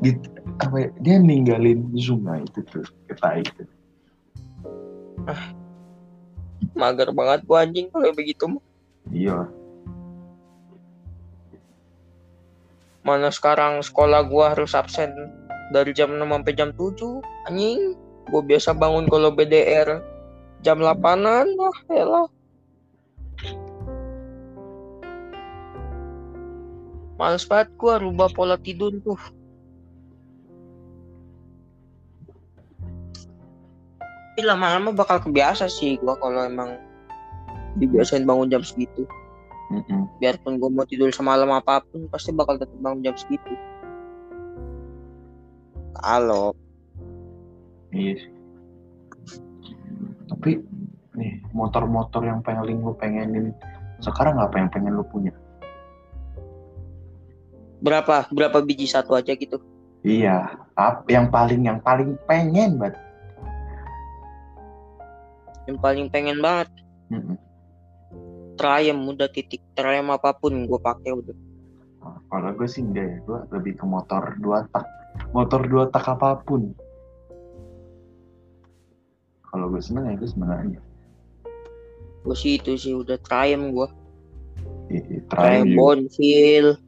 di 0.03 0.13
apa 0.61 0.75
ya, 0.83 0.89
dia 1.01 1.15
ninggalin 1.21 1.89
nah 2.21 2.37
itu 2.41 2.59
tuh 2.69 2.85
kita 3.09 3.29
itu. 3.41 3.63
Mager 6.73 7.09
banget 7.13 7.45
gua 7.45 7.65
anjing 7.65 7.89
kalau 7.93 8.13
begitu 8.13 8.43
mah. 8.49 8.63
iya. 9.13 9.49
Mana 13.05 13.31
sekarang 13.31 13.79
sekolah 13.79 14.27
gua 14.27 14.53
harus 14.53 14.75
absen 14.75 15.13
dari 15.71 15.95
jam 15.95 16.11
6 16.15 16.27
sampai 16.27 16.53
jam 16.57 16.69
7 16.75 17.21
anjing. 17.49 17.95
Gua 18.27 18.43
biasa 18.43 18.75
bangun 18.75 19.07
kalau 19.07 19.31
BDR 19.31 20.03
jam 20.65 20.83
8an 20.83 21.47
lah 21.55 21.75
elah 21.93 22.27
males 27.17 27.43
banget 27.45 27.73
gua 27.75 27.97
rubah 27.97 28.29
pola 28.31 28.55
tidur 28.57 28.93
tuh. 29.01 29.19
Tapi 34.37 34.45
lama-lama 34.45 34.93
bakal 34.93 35.17
kebiasa 35.17 35.65
sih 35.65 35.97
gua 35.97 36.13
kalau 36.21 36.45
emang 36.45 36.77
dibiasain 37.81 38.25
bangun 38.25 38.53
jam 38.53 38.61
segitu. 38.61 39.05
Mm-mm. 39.67 40.07
biarpun 40.23 40.63
gue 40.63 40.69
mau 40.71 40.87
tidur 40.87 41.11
semalam 41.11 41.51
apa 41.51 41.83
pun 41.83 42.07
pasti 42.07 42.31
bakal 42.31 42.55
tetap 42.55 42.79
bangun 42.79 43.03
jam 43.03 43.15
segitu. 43.19 43.51
Kalau 45.99 46.55
iya 47.91 48.15
sih. 48.15 48.31
Tapi 50.31 50.63
nih 51.19 51.43
motor-motor 51.51 52.23
yang 52.23 52.39
paling 52.39 52.79
lu 52.79 52.95
pengenin 52.95 53.51
sekarang 53.99 54.39
apa 54.39 54.55
yang 54.55 54.69
pengen 54.71 54.95
lu 54.95 55.03
punya 55.03 55.35
berapa 57.83 58.29
berapa 58.33 58.57
biji 58.65 58.89
satu 58.89 59.13
aja 59.17 59.37
gitu. 59.37 59.61
Iya 60.05 60.55
apa 60.77 61.05
yang 61.09 61.29
paling 61.33 61.65
yang 61.65 61.81
paling 61.81 62.15
pengen 62.29 62.77
banget 62.77 62.97
yang 65.67 65.77
paling 65.83 66.07
pengen 66.07 66.39
banget. 66.39 66.71
Mm-mm. 67.11 67.35
Triumph 68.55 69.13
udah 69.13 69.29
titik 69.29 69.61
Triumph 69.75 70.15
apa 70.15 70.31
pun 70.33 70.65
gue 70.65 70.79
pakai 70.79 71.11
udah. 71.11 71.35
Nah, 72.01 72.17
kalau 72.31 72.55
gue 72.55 72.67
sih 72.71 72.81
enggak 72.81 73.05
ya 73.05 73.17
gue 73.27 73.39
lebih 73.51 73.73
ke 73.75 73.85
motor 73.85 74.23
dua 74.39 74.63
tak 74.71 74.87
motor 75.35 75.61
dua 75.67 75.91
tak 75.91 76.07
apa 76.07 76.39
pun. 76.41 76.71
Kalau 79.43 79.67
gue 79.67 79.83
seneng 79.83 80.07
ya 80.07 80.15
gue 80.15 80.29
seneng 80.31 80.49
aja. 80.55 80.79
Gue 82.23 82.35
sih 82.35 82.57
itu 82.57 82.79
sih 82.79 82.95
udah 82.95 83.19
Triumph 83.19 83.67
gue 83.75 83.89
Triumph. 85.27 85.75
Bonfil 85.75 86.79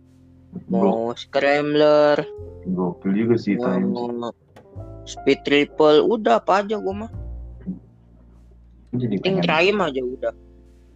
mau 0.69 1.13
Scrambler. 1.13 2.21
Gokil 2.69 3.11
juga 3.15 3.35
sih 3.39 3.55
sih. 3.57 3.81
mau 3.85 4.31
Speed 5.09 5.41
Triple 5.41 6.05
udah 6.05 6.37
apa 6.37 6.61
aja 6.61 6.77
gue 6.77 6.93
mah. 6.93 7.11
Jadi 8.93 9.21
pengen 9.21 9.45
aja 9.81 10.01
udah. 10.01 10.33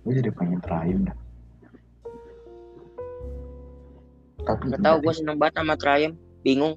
gue 0.04 0.14
jadi 0.20 0.32
pengen 0.36 0.60
Triumph 0.60 1.08
dah. 1.08 1.18
Tapi 4.43 4.64
Gak 4.76 4.82
tau 4.84 4.97
gue 4.99 5.14
seneng 5.16 5.38
banget 5.39 5.64
sama 5.64 5.74
Triumph 5.80 6.20
bingung. 6.43 6.76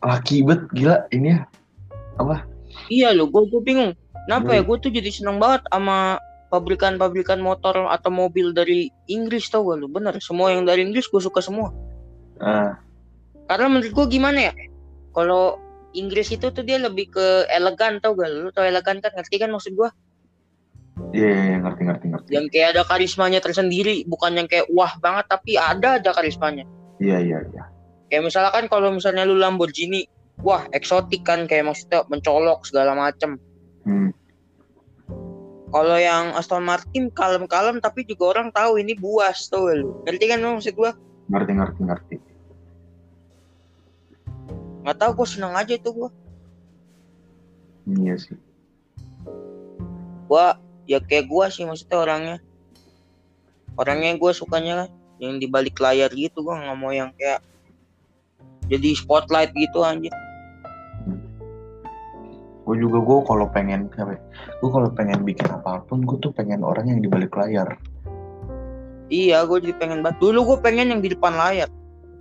Laki 0.00 0.46
bet 0.46 0.62
gila 0.72 1.04
ini 1.10 1.34
ya. 1.34 1.44
Apa? 2.16 2.46
Iya 2.86 3.12
lo, 3.16 3.26
gue 3.26 3.42
gue 3.50 3.60
bingung. 3.60 3.92
Kenapa 4.28 4.54
Hmm. 4.54 4.56
ya? 4.56 4.62
Gue 4.62 4.76
tuh 4.78 4.92
jadi 4.94 5.10
seneng 5.10 5.42
banget 5.42 5.66
sama 5.68 6.22
pabrikan-pabrikan 6.50 7.38
motor 7.38 7.86
atau 7.88 8.10
mobil 8.10 8.50
dari 8.50 8.90
Inggris 9.06 9.46
tau 9.48 9.64
gak 9.70 9.78
lu? 9.80 9.86
Bener, 9.86 10.18
semua 10.18 10.50
yang 10.50 10.66
dari 10.66 10.82
Inggris 10.82 11.06
gue 11.06 11.22
suka 11.22 11.38
semua. 11.38 11.70
ah 12.42 12.74
Karena 13.46 13.66
menurut 13.70 13.94
gue 13.94 14.06
gimana 14.10 14.50
ya? 14.50 14.52
Kalau 15.14 15.58
Inggris 15.94 16.30
itu 16.30 16.50
tuh 16.50 16.62
dia 16.62 16.78
lebih 16.78 17.10
ke 17.14 17.46
elegan 17.50 18.02
tau 18.02 18.18
gak 18.18 18.28
lu? 18.30 18.46
Lu 18.46 18.50
tau 18.50 18.66
elegan 18.66 18.98
kan? 18.98 19.14
Ngerti 19.14 19.38
kan 19.38 19.50
maksud 19.54 19.78
gue? 19.78 19.90
iya 21.16 21.26
iya, 21.32 21.44
iya, 21.48 21.58
ngerti 21.64 21.82
ngerti 21.88 22.06
ngerti 22.12 22.28
Yang 22.28 22.46
kayak 22.52 22.68
ada 22.76 22.82
karismanya 22.84 23.40
tersendiri, 23.40 24.04
bukan 24.04 24.36
yang 24.36 24.46
kayak 24.46 24.68
wah 24.68 24.92
banget 25.00 25.26
tapi 25.32 25.56
ada 25.56 25.96
aja 25.96 26.10
karismanya. 26.12 26.68
iya 27.00 27.16
iya 27.18 27.40
iya 27.40 27.64
Kayak 28.12 28.26
misalkan 28.26 28.64
kalau 28.68 28.92
misalnya 28.92 29.24
lu 29.24 29.38
Lamborghini, 29.38 30.04
wah 30.42 30.66
eksotik 30.74 31.22
kan 31.24 31.46
kayak 31.46 31.70
maksudnya 31.70 32.04
mencolok 32.10 32.66
segala 32.66 32.92
macem. 32.92 33.38
hmm. 33.86 34.10
Kalau 35.70 35.96
yang 36.02 36.34
Aston 36.34 36.66
Martin 36.66 37.14
kalem-kalem 37.14 37.78
tapi 37.78 38.02
juga 38.02 38.34
orang 38.34 38.50
tahu 38.50 38.82
ini 38.82 38.98
buas 38.98 39.46
tuh 39.46 39.70
lu. 39.70 40.02
Ngerti 40.02 40.24
kan 40.26 40.42
lu 40.42 40.58
maksud 40.58 40.74
gua? 40.74 40.92
ngerti 41.30 41.52
ngerti 41.54 41.80
ngerti 41.86 42.16
Nggak 44.82 44.98
tahu 44.98 45.10
gua 45.22 45.28
seneng 45.30 45.54
aja 45.54 45.78
tuh 45.78 45.92
gua. 45.94 46.10
iya 47.86 48.18
sih 48.18 48.34
Gua 50.26 50.58
ya 50.90 50.98
kayak 50.98 51.30
gua 51.30 51.46
sih 51.54 51.62
maksudnya 51.62 52.02
orangnya. 52.02 52.36
Orangnya 53.78 54.18
gua 54.18 54.34
sukanya 54.34 54.86
kan 54.86 54.88
yang 55.22 55.38
di 55.38 55.46
balik 55.46 55.78
layar 55.78 56.10
gitu 56.10 56.42
gua 56.42 56.58
nggak 56.58 56.78
mau 56.82 56.90
yang 56.90 57.14
kayak 57.14 57.46
jadi 58.66 58.90
spotlight 58.98 59.54
gitu 59.54 59.86
anjir. 59.86 60.10
Gue 62.70 62.76
juga 62.78 63.02
gue 63.02 63.18
kalau 63.26 63.46
pengen 63.50 63.90
apa 63.98 64.14
gue 64.62 64.70
kalau 64.70 64.86
pengen 64.94 65.26
bikin 65.26 65.50
apa 65.50 65.82
pun 65.84 66.06
gue 66.06 66.16
tuh 66.22 66.30
pengen 66.30 66.62
orang 66.62 66.86
yang 66.86 67.02
di 67.02 67.10
balik 67.10 67.34
layar 67.34 67.74
Iya, 69.10 69.42
gua 69.42 69.58
jadi 69.58 69.74
pengen 69.74 70.06
banget. 70.06 70.22
Dulu 70.22 70.38
gua 70.46 70.58
pengen 70.62 70.94
yang 70.94 71.02
di 71.02 71.10
depan 71.10 71.34
layar. 71.34 71.66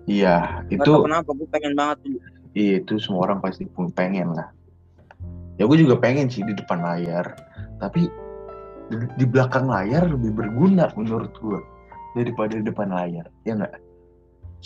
iya 0.10 0.66
Gak 0.74 0.74
itu 0.74 0.90
tau 0.90 1.06
kenapa 1.06 1.30
gua 1.38 1.46
pengen 1.54 1.78
banget 1.78 1.98
dulu. 2.02 2.18
iya, 2.58 2.82
itu 2.82 2.98
semua 2.98 3.30
orang 3.30 3.46
pasti 3.46 3.70
pun 3.70 3.94
pengen 3.94 4.34
lah 4.34 4.50
ya 5.62 5.70
gue 5.70 5.78
juga 5.78 6.02
pengen 6.02 6.26
sih 6.34 6.42
di 6.42 6.58
depan 6.58 6.82
layar 6.82 7.30
tapi 7.78 8.10
di, 8.90 8.96
di 9.22 9.26
belakang 9.30 9.70
layar 9.70 10.10
lebih 10.10 10.34
berguna 10.34 10.90
menurut 10.98 11.30
gue 11.38 11.62
daripada 12.18 12.58
di 12.58 12.66
depan 12.66 12.90
layar 12.90 13.30
ya 13.46 13.54
enggak 13.54 13.78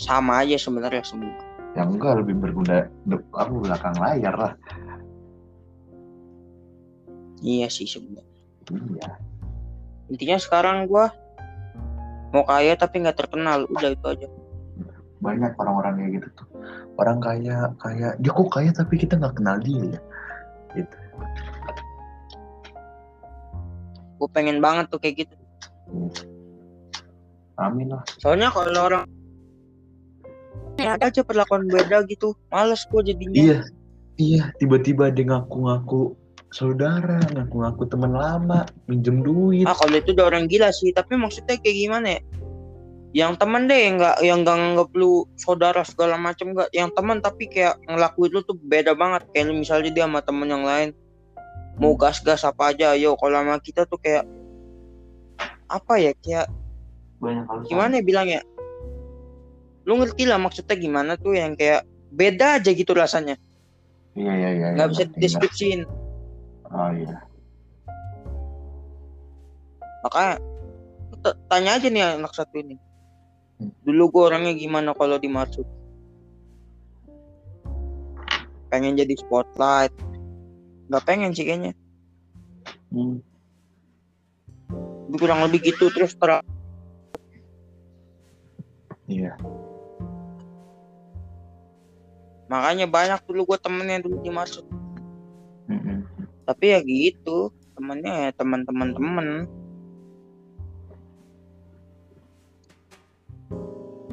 Sama 0.00 0.40
aja 0.40 0.56
sebenarnya 0.56 1.04
semua. 1.04 1.34
yang 1.76 1.92
enggak 1.92 2.24
lebih 2.24 2.40
berguna 2.40 2.88
de, 3.04 3.20
apa 3.36 3.52
belakang 3.52 3.96
layar 4.00 4.32
lah 4.32 4.52
Iya 7.44 7.68
sih 7.68 7.84
sebenarnya. 7.84 8.40
iya 8.72 9.20
Intinya 10.08 10.40
sekarang 10.40 10.88
gua 10.88 11.12
mau 12.32 12.42
kaya 12.42 12.72
tapi 12.74 13.04
nggak 13.04 13.20
terkenal. 13.20 13.68
Udah 13.68 13.92
itu 13.92 14.06
aja. 14.08 14.28
banyak 15.20 15.56
orang-orang 15.56 15.94
kayak 15.96 16.12
gitu 16.20 16.28
tuh 16.36 16.46
orang 17.00 17.16
kaya 17.16 17.72
kaya 17.80 18.12
dia 18.20 18.28
kok 18.28 18.44
kaya 18.52 18.68
tapi 18.76 19.00
kita 19.00 19.16
nggak 19.16 19.40
kenal 19.40 19.56
dia 19.56 19.96
ya 19.96 20.00
gitu 20.76 20.96
Gue 24.20 24.28
pengen 24.28 24.60
banget 24.60 24.92
tuh 24.92 25.00
kayak 25.00 25.24
gitu. 25.24 25.34
amin 27.56 27.88
lah 27.88 28.04
Soalnya 28.20 28.52
kalau 28.52 28.68
orang 28.84 29.04
ya 30.76 31.00
ada 31.00 31.08
aja 31.08 31.24
perlakuan 31.24 31.72
beda 31.72 32.04
gitu. 32.04 32.36
Males 32.52 32.84
gue 32.84 33.00
jadinya. 33.08 33.32
iya 33.32 33.58
iya 34.20 34.42
tiba-tiba 34.60 35.08
dia 35.08 35.24
ngaku-ngaku 35.24 36.12
saudara 36.54 37.18
ngaku-ngaku 37.34 37.90
teman 37.90 38.14
lama 38.14 38.62
minjem 38.86 39.26
duit 39.26 39.66
Ah 39.66 39.74
kalau 39.74 39.98
itu 39.98 40.14
udah 40.14 40.30
orang 40.30 40.46
gila 40.46 40.70
sih. 40.70 40.94
Tapi 40.94 41.18
maksudnya 41.18 41.58
kayak 41.58 41.74
gimana 41.74 42.06
ya? 42.14 42.20
Yang 43.14 43.32
temen 43.42 43.66
deh 43.66 43.80
yang 43.90 43.94
nggak 43.98 44.16
yang 44.22 44.38
nggak 44.46 44.56
nganggap 44.58 44.90
lu 44.94 45.26
saudara 45.34 45.82
segala 45.82 46.14
macem 46.14 46.54
nggak. 46.54 46.70
Yang 46.70 46.94
teman 46.94 47.18
tapi 47.18 47.50
kayak 47.50 47.82
ngelakuin 47.90 48.30
lu 48.30 48.40
tuh 48.46 48.54
beda 48.54 48.94
banget. 48.94 49.26
Kayak 49.34 49.50
lu 49.50 49.54
misalnya 49.58 49.90
dia 49.90 50.06
sama 50.06 50.22
temen 50.22 50.46
yang 50.46 50.62
lain 50.62 50.94
mau 51.82 51.98
gas-gas 51.98 52.46
apa 52.46 52.70
aja. 52.70 52.94
Yo 52.94 53.18
kalau 53.18 53.34
sama 53.34 53.58
kita 53.58 53.82
tuh 53.90 53.98
kayak 53.98 54.22
apa 55.66 55.94
ya 55.98 56.14
kayak 56.22 56.46
banyak 57.18 57.44
gimana 57.66 57.98
ya 57.98 58.02
bilangnya? 58.06 58.40
Lu 59.90 59.98
ngerti 59.98 60.22
lah 60.22 60.38
maksudnya 60.38 60.78
gimana 60.78 61.18
tuh 61.18 61.34
yang 61.34 61.58
kayak 61.58 61.82
beda 62.14 62.62
aja 62.62 62.70
gitu 62.70 62.94
rasanya. 62.94 63.34
iya 64.14 64.30
iya 64.30 64.50
iya 64.54 64.66
nggak 64.78 64.86
iya, 64.86 64.92
bisa 64.94 65.04
dideskripsiin. 65.10 66.03
Oh 66.74 66.90
iya 66.92 67.18
Makanya 70.04 70.36
tanya 71.48 71.80
aja 71.80 71.88
nih 71.88 72.04
anak 72.20 72.36
satu 72.36 72.60
ini. 72.60 72.76
Hmm. 73.56 73.72
Dulu 73.80 74.12
gue 74.12 74.22
orangnya 74.28 74.52
gimana 74.52 74.92
kalau 74.92 75.16
dimaksud? 75.16 75.64
Pengen 78.68 79.00
jadi 79.00 79.16
spotlight. 79.16 79.96
Gak 80.92 81.04
pengen 81.08 81.32
sih 81.32 81.48
kayaknya. 81.48 81.72
Hmm. 82.92 83.24
Kurang 85.16 85.40
lebih 85.48 85.72
gitu 85.72 85.88
terus 85.88 86.12
terang. 86.20 86.44
Iya. 89.08 89.40
Makanya 92.52 92.84
banyak 92.92 93.24
dulu 93.24 93.56
gue 93.56 93.58
temennya 93.62 94.04
dulu 94.04 94.20
dimaksud. 94.20 94.68
Mm-mm. 95.64 96.03
Tapi 96.44 96.64
ya 96.72 96.80
gitu. 96.84 97.50
Temennya 97.74 98.28
ya 98.28 98.30
teman-teman 98.36 98.88
temen. 98.94 99.28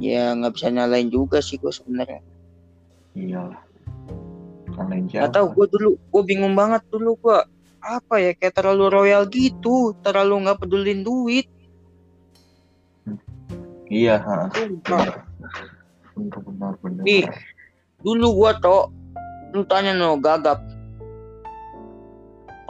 Ya 0.01 0.33
nggak 0.33 0.57
bisa 0.57 0.73
nyalain 0.73 1.13
juga 1.13 1.45
sih 1.45 1.61
gue 1.61 1.69
sebenarnya. 1.69 2.25
Iyalah. 3.13 3.61
Gak 4.71 5.13
siapa? 5.13 5.29
tau 5.35 5.51
gue 5.51 5.67
dulu, 5.67 5.99
gue 5.99 6.23
bingung 6.25 6.55
banget 6.57 6.81
dulu 6.89 7.19
gue 7.19 7.37
apa 7.83 8.15
ya 8.17 8.31
kayak 8.33 8.55
terlalu 8.55 8.89
royal 8.89 9.29
gitu, 9.29 9.93
terlalu 10.01 10.47
nggak 10.47 10.57
pedulin 10.63 11.05
duit. 11.05 11.45
Iya, 13.91 14.23
ha. 14.23 14.47
Benar, 14.47 15.19
benar, 16.15 16.73
benar. 16.79 17.03
Nih. 17.03 17.27
Dulu 17.99 18.27
gue 18.39 18.51
toh, 18.63 18.87
lu 19.51 19.61
tanya 19.67 19.91
no 19.91 20.15
gagap. 20.17 20.63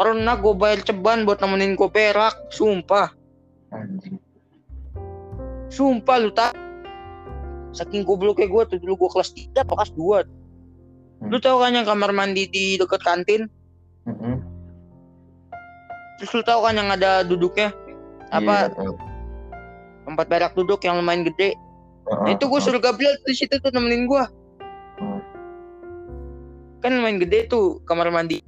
Karena 0.02 0.34
gue 0.34 0.54
bayar 0.58 0.82
ceban 0.82 1.30
buat 1.30 1.38
nemenin 1.38 1.78
gue 1.78 1.86
perak, 1.86 2.34
sumpah, 2.50 3.14
Anjing. 3.70 4.18
sumpah 5.70 6.18
lu 6.18 6.34
tak. 6.34 6.58
Saking 7.72 8.02
gobloknya 8.02 8.50
gue 8.50 8.64
tuh 8.66 8.78
dulu 8.82 9.06
gue 9.06 9.10
kelas 9.14 9.30
3 9.32 9.62
apa 9.62 9.74
kelas 9.78 9.94
2 9.94 11.30
Lu 11.30 11.38
tau 11.38 11.62
kan 11.62 11.70
yang 11.70 11.86
kamar 11.86 12.10
mandi 12.12 12.50
di 12.50 12.76
dekat 12.76 12.98
kantin? 13.00 13.46
Mm-mm. 14.04 14.42
Terus 16.18 16.34
lu 16.34 16.42
tau 16.42 16.66
kan 16.66 16.74
yang 16.74 16.90
ada 16.90 17.22
duduknya? 17.22 17.70
Apa 18.34 18.68
Iya, 18.68 18.74
tahu. 18.74 18.94
tempat 20.04 20.26
berak 20.26 20.58
duduk 20.58 20.82
yang 20.82 20.98
lumayan 20.98 21.22
gede? 21.24 21.54
Nah, 22.10 22.26
Heeh, 22.26 22.34
itu 22.36 22.50
gue 22.50 22.60
suruh 22.60 22.82
Gabriel 22.82 23.14
di 23.22 23.38
situ 23.38 23.54
tuh 23.56 23.70
nemenin 23.70 24.10
gue. 24.10 24.24
Hmm. 24.98 25.22
Kan 26.82 26.98
lumayan 26.98 27.22
gede 27.22 27.46
tuh 27.46 27.78
kamar 27.86 28.10
mandi. 28.10 28.42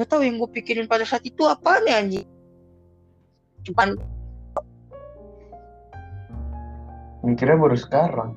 Gak 0.00 0.08
tau 0.08 0.24
yang 0.24 0.40
gue 0.40 0.48
pikirin 0.48 0.88
pada 0.88 1.04
saat 1.04 1.20
itu 1.28 1.44
apa 1.44 1.76
nih 1.84 1.92
anjing? 1.92 2.28
Cuman 3.68 4.00
Mikirnya 7.20 7.60
baru 7.60 7.76
sekarang. 7.76 8.32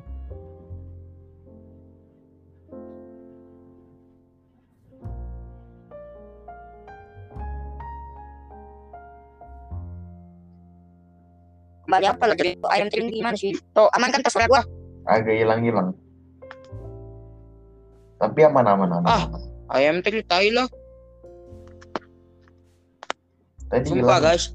kembali 11.88 12.07
apa 12.09 12.26
lagi? 12.26 12.57
Ayam 12.74 12.88
teri 12.91 13.07
gimana 13.07 13.38
sih? 13.39 13.55
Tuh 13.72 13.88
aman 13.93 14.09
kan 14.11 14.20
tas 14.20 14.34
gua? 14.36 14.66
Agak 15.05 15.32
hilang-hilang. 15.32 15.93
Tapi 18.18 18.39
aman-aman. 18.49 18.99
aman. 18.99 19.07
Ah. 19.07 19.24
Ayam 19.72 20.01
teri 20.03 20.26
tai 20.26 20.49
lah. 20.49 20.66
Tadi 23.74 23.89
Sumpah 23.89 24.21
hilang. 24.21 24.38
guys. 24.38 24.53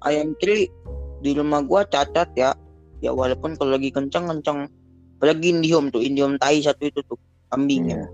Ayam 0.00 0.32
teri 0.40 0.72
di 1.20 1.36
rumah 1.36 1.60
gua 1.60 1.84
cacat 1.84 2.32
ya. 2.32 2.56
Ya 3.04 3.12
walaupun 3.12 3.52
kalau 3.60 3.76
lagi 3.76 3.92
kencang-kencang. 3.92 4.64
Apalagi 5.20 5.52
Indihome 5.52 5.92
tuh, 5.92 6.00
Indihome 6.00 6.40
tai 6.40 6.64
satu 6.64 6.88
itu 6.88 7.04
tuh. 7.04 7.20
Kambing 7.52 7.92
Iya. 7.92 8.08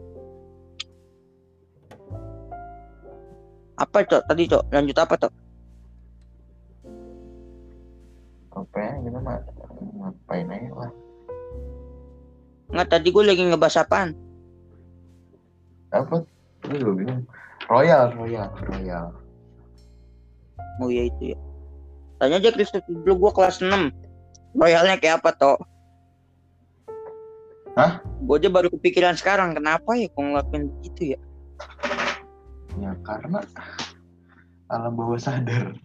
Apa 3.79 4.03
cok? 4.03 4.27
Tadi 4.27 4.43
cok, 4.51 4.65
lanjut 4.73 4.97
apa 4.99 5.15
cok? 5.15 5.33
Apa 8.57 8.77
ya? 8.81 8.93
Kita 9.05 9.19
mah 9.21 9.37
ngapain 10.01 10.49
aja 10.49 10.71
lah. 10.73 10.93
Nggak 12.73 12.89
tadi 12.91 13.09
gue 13.13 13.23
lagi 13.23 13.43
ngebahas 13.47 13.85
apaan? 13.85 14.11
Apa? 15.95 16.25
Gue 16.67 16.93
bingung. 16.97 17.23
Royal, 17.69 18.11
Royal, 18.17 18.49
Royal. 18.67 19.13
Oh 20.81 20.89
iya 20.93 21.09
itu 21.09 21.33
ya. 21.33 21.39
Tanya 22.17 22.41
aja 22.41 22.51
Kristus 22.53 22.85
dulu 22.89 23.29
gua 23.29 23.33
kelas 23.33 23.61
6. 23.61 23.93
Royalnya 24.57 24.97
kayak 24.97 25.21
apa 25.21 25.31
toh? 25.37 25.57
Hah? 27.77 28.01
Gue 28.25 28.41
aja 28.41 28.49
baru 28.49 28.73
kepikiran 28.73 29.21
sekarang 29.21 29.53
kenapa 29.53 29.93
ya 30.01 30.09
kok 30.09 30.17
ngelakuin 30.17 30.73
begitu 30.81 31.13
ya? 31.13 31.19
Ya 32.81 32.97
karena 33.05 33.45
alam 34.73 34.97
bawah 34.97 35.21
sadar. 35.21 35.77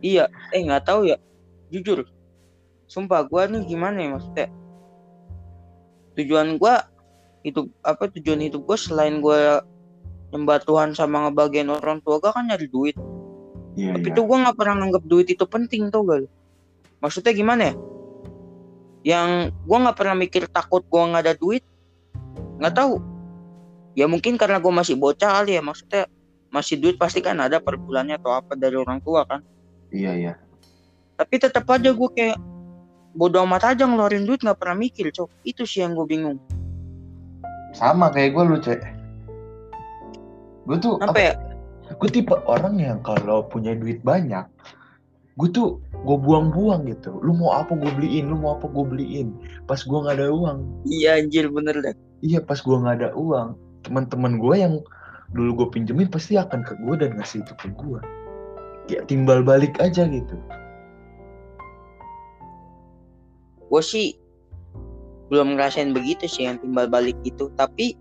Iya, 0.00 0.32
eh 0.56 0.64
nggak 0.64 0.88
tahu 0.88 1.12
ya. 1.12 1.20
Jujur, 1.68 2.08
sumpah 2.88 3.28
gua 3.28 3.44
nih 3.44 3.68
gimana 3.68 4.00
ya 4.00 4.08
maksudnya? 4.16 4.48
Tujuan 6.16 6.56
gua 6.56 6.88
itu 7.44 7.68
apa 7.84 8.08
tujuan 8.08 8.40
hidup 8.40 8.64
gua 8.64 8.80
selain 8.80 9.20
gua 9.20 9.60
nyembah 10.30 10.62
Tuhan 10.62 10.94
sama 10.94 11.26
ngebagian 11.26 11.70
orang 11.70 11.98
tua 12.02 12.22
gua 12.22 12.30
kan 12.30 12.46
nyari 12.46 12.70
duit. 12.70 12.96
Iya, 13.78 13.94
Tapi 13.94 14.08
iya. 14.10 14.16
tuh 14.18 14.24
gue 14.26 14.36
nggak 14.42 14.56
pernah 14.58 14.74
nganggap 14.82 15.04
duit 15.06 15.26
itu 15.30 15.44
penting 15.46 15.94
tau 15.94 16.02
gak 16.02 16.26
lu? 16.26 16.28
Maksudnya 16.98 17.32
gimana 17.32 17.62
ya? 17.70 17.74
Yang 19.06 19.28
gue 19.54 19.78
nggak 19.78 19.96
pernah 19.96 20.16
mikir 20.18 20.42
takut 20.50 20.82
gue 20.84 21.00
nggak 21.00 21.22
ada 21.22 21.34
duit, 21.38 21.64
nggak 22.58 22.74
tahu. 22.74 22.98
Ya 23.94 24.06
mungkin 24.10 24.36
karena 24.36 24.58
gue 24.58 24.72
masih 24.74 24.98
bocah 24.98 25.40
kali 25.40 25.56
ya, 25.58 25.62
maksudnya 25.62 26.10
masih 26.50 26.82
duit 26.82 26.98
pasti 26.98 27.22
kan 27.22 27.38
ada 27.38 27.62
per 27.62 27.78
bulannya 27.78 28.18
atau 28.18 28.34
apa 28.34 28.58
dari 28.58 28.74
orang 28.74 28.98
tua 29.00 29.22
kan. 29.24 29.40
Iya, 29.94 30.12
iya. 30.18 30.34
Tapi 31.14 31.34
tetap 31.38 31.64
aja 31.70 31.90
gue 31.94 32.10
kayak 32.10 32.38
bodoh 33.14 33.42
amat 33.46 33.74
aja 33.74 33.86
ngeluarin 33.86 34.26
duit 34.26 34.42
nggak 34.42 34.58
pernah 34.58 34.76
mikir 34.76 35.10
cok. 35.14 35.30
Itu 35.46 35.64
sih 35.64 35.82
yang 35.82 35.96
gue 35.96 36.06
bingung. 36.06 36.38
Sama 37.70 38.10
kayak 38.10 38.34
gue 38.34 38.44
lu, 38.50 38.58
Cek. 38.58 38.99
Gue 40.70 40.78
tuh 40.78 40.94
Apa 41.02 41.18
ya? 41.18 41.34
gue 41.90 42.06
tipe 42.06 42.38
orang 42.46 42.78
yang 42.78 43.02
kalau 43.02 43.42
punya 43.42 43.74
duit 43.74 43.98
banyak 44.06 44.46
gue 45.40 45.48
tuh 45.50 45.80
gue 46.04 46.16
buang-buang 46.20 46.84
gitu. 46.86 47.16
Lu 47.24 47.32
mau 47.32 47.56
apa 47.56 47.72
gue 47.72 47.88
beliin 47.96 48.28
lu 48.28 48.36
mau 48.36 48.60
apa 48.60 48.68
gue 48.68 48.84
beliin. 48.84 49.32
Pas 49.64 49.80
gue 49.80 49.98
nggak 49.98 50.20
ada 50.20 50.28
uang. 50.28 50.84
Iya 50.84 51.18
anjir 51.18 51.48
bener 51.48 51.80
deh. 51.80 51.96
iya 52.20 52.36
pas 52.44 52.60
gue 52.60 52.76
nggak 52.76 53.00
ada 53.00 53.10
uang 53.16 53.56
teman-teman 53.80 54.36
gue 54.36 54.54
yang 54.60 54.74
dulu 55.32 55.64
gue 55.64 55.68
pinjemin 55.72 56.12
pasti 56.12 56.36
akan 56.36 56.60
ke 56.60 56.76
gue 56.84 56.94
dan 57.00 57.16
ngasih 57.16 57.40
itu 57.40 57.54
ke 57.56 57.72
gue 57.72 58.00
kayak 58.92 59.08
timbal 59.08 59.40
balik 59.40 59.72
aja 59.80 60.04
gitu. 60.04 60.36
Gue 63.72 63.82
sih 63.82 64.20
belum 65.32 65.56
ngerasain 65.56 65.96
begitu 65.96 66.28
sih 66.28 66.44
yang 66.44 66.60
timbal 66.60 66.90
balik 66.92 67.16
itu. 67.24 67.48
Tapi 67.56 67.96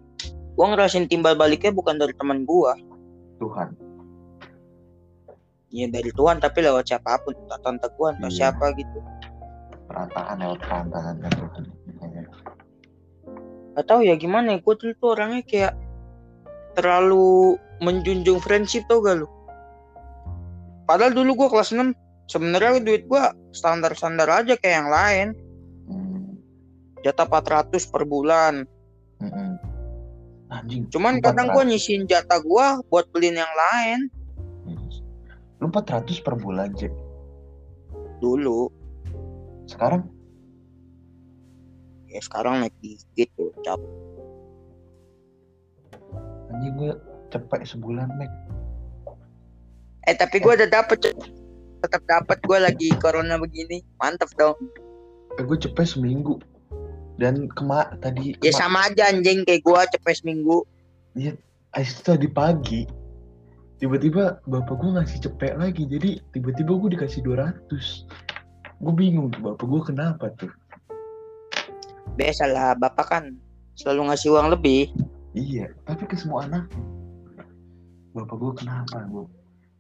gue 0.59 0.67
ngerasain 0.67 1.07
timbal 1.07 1.39
baliknya 1.39 1.71
bukan 1.71 1.95
dari 1.95 2.11
teman 2.11 2.43
gue 2.43 2.73
Tuhan. 3.39 3.71
Ya 5.71 5.87
dari 5.87 6.11
Tuhan 6.11 6.43
tapi 6.43 6.59
lewat 6.67 6.83
siapa 6.83 7.15
pun. 7.23 7.31
Entah 7.31 7.63
tante 7.63 7.87
gue 7.87 8.07
entah 8.11 8.27
Iya. 8.27 8.51
siapa 8.51 8.75
gitu. 8.75 8.99
Perataan 9.87 10.35
lewat 10.43 10.59
perataan 10.59 11.15
Tuhan. 11.23 11.63
Makanya, 11.63 12.21
gak 13.79 13.85
tahu 13.87 14.03
ya 14.03 14.19
gimana 14.19 14.51
ya 14.51 14.59
gue 14.59 14.75
dulu 14.75 14.91
tuh 14.99 15.09
orangnya 15.15 15.41
kayak 15.47 15.73
terlalu 16.75 17.55
menjunjung 17.79 18.43
friendship 18.43 18.83
tau 18.91 18.99
gak 18.99 19.23
lu? 19.23 19.31
Padahal 20.83 21.15
dulu 21.15 21.39
gue 21.39 21.49
kelas 21.55 21.71
6 21.71 21.95
sebenarnya 22.27 22.83
duit 22.83 23.07
gue 23.07 23.23
standar-standar 23.55 24.27
aja 24.27 24.59
kayak 24.59 24.75
yang 24.83 24.89
lain. 24.91 25.27
Hmm, 25.87 26.35
jatah 27.07 27.23
400 27.31 27.87
per 27.87 28.03
bulan. 28.03 28.67
Mm-mm. 29.23 29.58
Anjing 30.49 30.89
cuman 30.89 31.21
kadang 31.21 31.53
400. 31.53 31.55
gue 31.55 31.63
nyisihin 31.69 32.03
jatah 32.09 32.41
gue 32.41 32.65
buat 32.89 33.05
beliin 33.13 33.37
yang 33.37 33.53
lain. 33.53 33.99
Lu 35.59 35.67
400 35.69 36.25
per 36.25 36.35
bulan 36.39 36.73
Cek 36.73 36.91
dulu. 38.19 38.73
Sekarang? 39.69 40.09
Ya 42.09 42.19
sekarang 42.25 42.65
naik 42.65 42.73
dikit 42.81 43.29
tuh 43.37 43.53
cap. 43.61 43.77
Anjing 46.49 46.73
gue 46.75 46.91
cepet 47.29 47.61
sebulan 47.69 48.09
Mek 48.17 48.31
eh 50.09 50.17
tapi 50.17 50.41
gue 50.41 50.49
udah 50.49 50.65
dapet 50.65 51.13
tetap 51.79 52.01
dapat 52.09 52.37
gue 52.41 52.57
lagi 52.57 52.89
corona 52.97 53.37
begini. 53.37 53.85
Mantep 54.01 54.33
dong. 54.35 54.57
Eh, 55.37 55.43
gue 55.45 55.57
cepet 55.61 55.85
seminggu 55.85 56.41
dan 57.19 57.51
kema 57.51 57.99
tadi 57.99 58.33
ya 58.39 58.49
kema- 58.49 58.57
sama 58.57 58.79
aja 58.85 59.11
anjing 59.11 59.43
kayak 59.43 59.61
gue 59.61 59.81
cepet 59.91 60.15
seminggu 60.15 60.63
Ah, 61.69 61.83
itu 61.83 62.01
tadi 62.01 62.25
pagi 62.25 62.87
tiba-tiba 63.77 64.41
bapak 64.43 64.73
gue 64.73 64.89
ngasih 64.91 65.19
cepet 65.21 65.53
lagi 65.53 65.83
jadi 65.85 66.17
tiba-tiba 66.31 66.73
gue 66.75 66.89
dikasih 66.95 67.21
200 67.21 67.69
gue 68.79 68.93
bingung 68.93 69.29
bapak 69.35 69.63
gue 69.63 69.81
kenapa 69.85 70.31
tuh 70.33 70.49
Biasalah 72.11 72.73
bapak 72.75 73.05
kan 73.07 73.23
selalu 73.75 74.09
ngasih 74.09 74.33
uang 74.33 74.47
lebih. 74.49 74.91
iya 75.31 75.69
tapi 75.85 76.03
ke 76.03 76.17
semua 76.17 76.43
anak 76.43 76.67
bapak 78.11 78.35
gue 78.35 78.51
kenapa 78.57 79.05
gue 79.05 79.23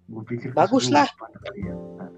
gue 0.07 0.23
pikir 0.25 0.49
Bagus 0.53 0.87
lah. 0.89 1.09
ya. 1.55 1.73
Nah, 1.97 2.09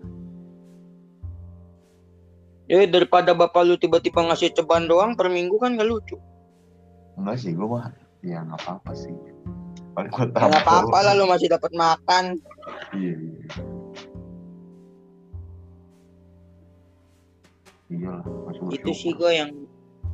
Ya 2.71 2.87
daripada 2.87 3.35
bapak 3.35 3.67
lu 3.67 3.75
tiba-tiba 3.75 4.23
ngasih 4.31 4.55
ceban 4.55 4.87
doang 4.87 5.11
per 5.19 5.27
minggu 5.27 5.59
kan 5.59 5.75
gak 5.75 5.91
lucu. 5.91 6.15
enggak 7.19 7.35
sih 7.43 7.51
gue 7.51 7.67
mah 7.67 7.91
ya 8.23 8.39
nggak 8.47 8.63
apa-apa 8.63 8.95
sih 8.95 9.11
paling 9.91 10.07
gue 10.07 10.25
Ya 10.31 10.47
nggak 10.47 10.63
apa-apa 10.63 10.97
lah 11.03 11.13
lu 11.19 11.27
masih 11.27 11.51
dapat 11.51 11.67
makan. 11.75 12.39
iya 12.95 13.11
iya 13.11 13.35
iya 17.91 18.09
lah 18.15 18.23
masih 18.47 18.61
Itu 18.79 18.91
sih 18.95 19.11
gue 19.11 19.31
yang 19.35 19.51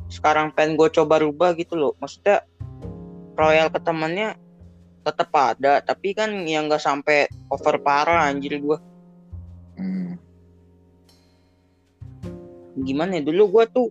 sekarang 0.09 0.49
pengen 0.57 0.73
gue 0.81 0.89
coba 0.89 1.21
rubah 1.21 1.53
gitu 1.53 1.77
loh. 1.77 1.93
Maksudnya 2.01 2.41
royal 3.37 3.69
ke 3.69 3.77
temannya 3.85 4.33
tetap 5.05 5.29
ada, 5.31 5.79
tapi 5.85 6.17
kan 6.17 6.33
yang 6.49 6.65
nggak 6.67 6.81
sampai 6.81 7.29
over 7.53 7.77
parah 7.79 8.25
anjir 8.27 8.57
gue. 8.57 8.77
Gimana 12.77 13.17
ya 13.17 13.23
dulu 13.25 13.43
gue 13.57 13.63
tuh 13.73 13.87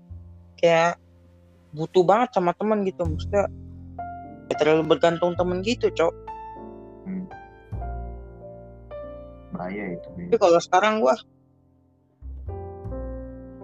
kayak 0.59 0.99
butuh 1.75 2.05
banget 2.07 2.33
sama 2.33 2.55
teman 2.55 2.87
gitu, 2.87 3.03
maksudnya 3.05 3.51
kayak 4.47 4.59
terlalu 4.63 4.83
bergantung 4.97 5.35
temen 5.35 5.61
gitu, 5.61 5.91
cok. 5.91 6.15
hmm. 7.07 7.27
bahaya 9.57 9.97
itu 9.97 10.09
Tapi 10.09 10.37
kalau 10.37 10.61
sekarang 10.61 11.01
gua 11.01 11.17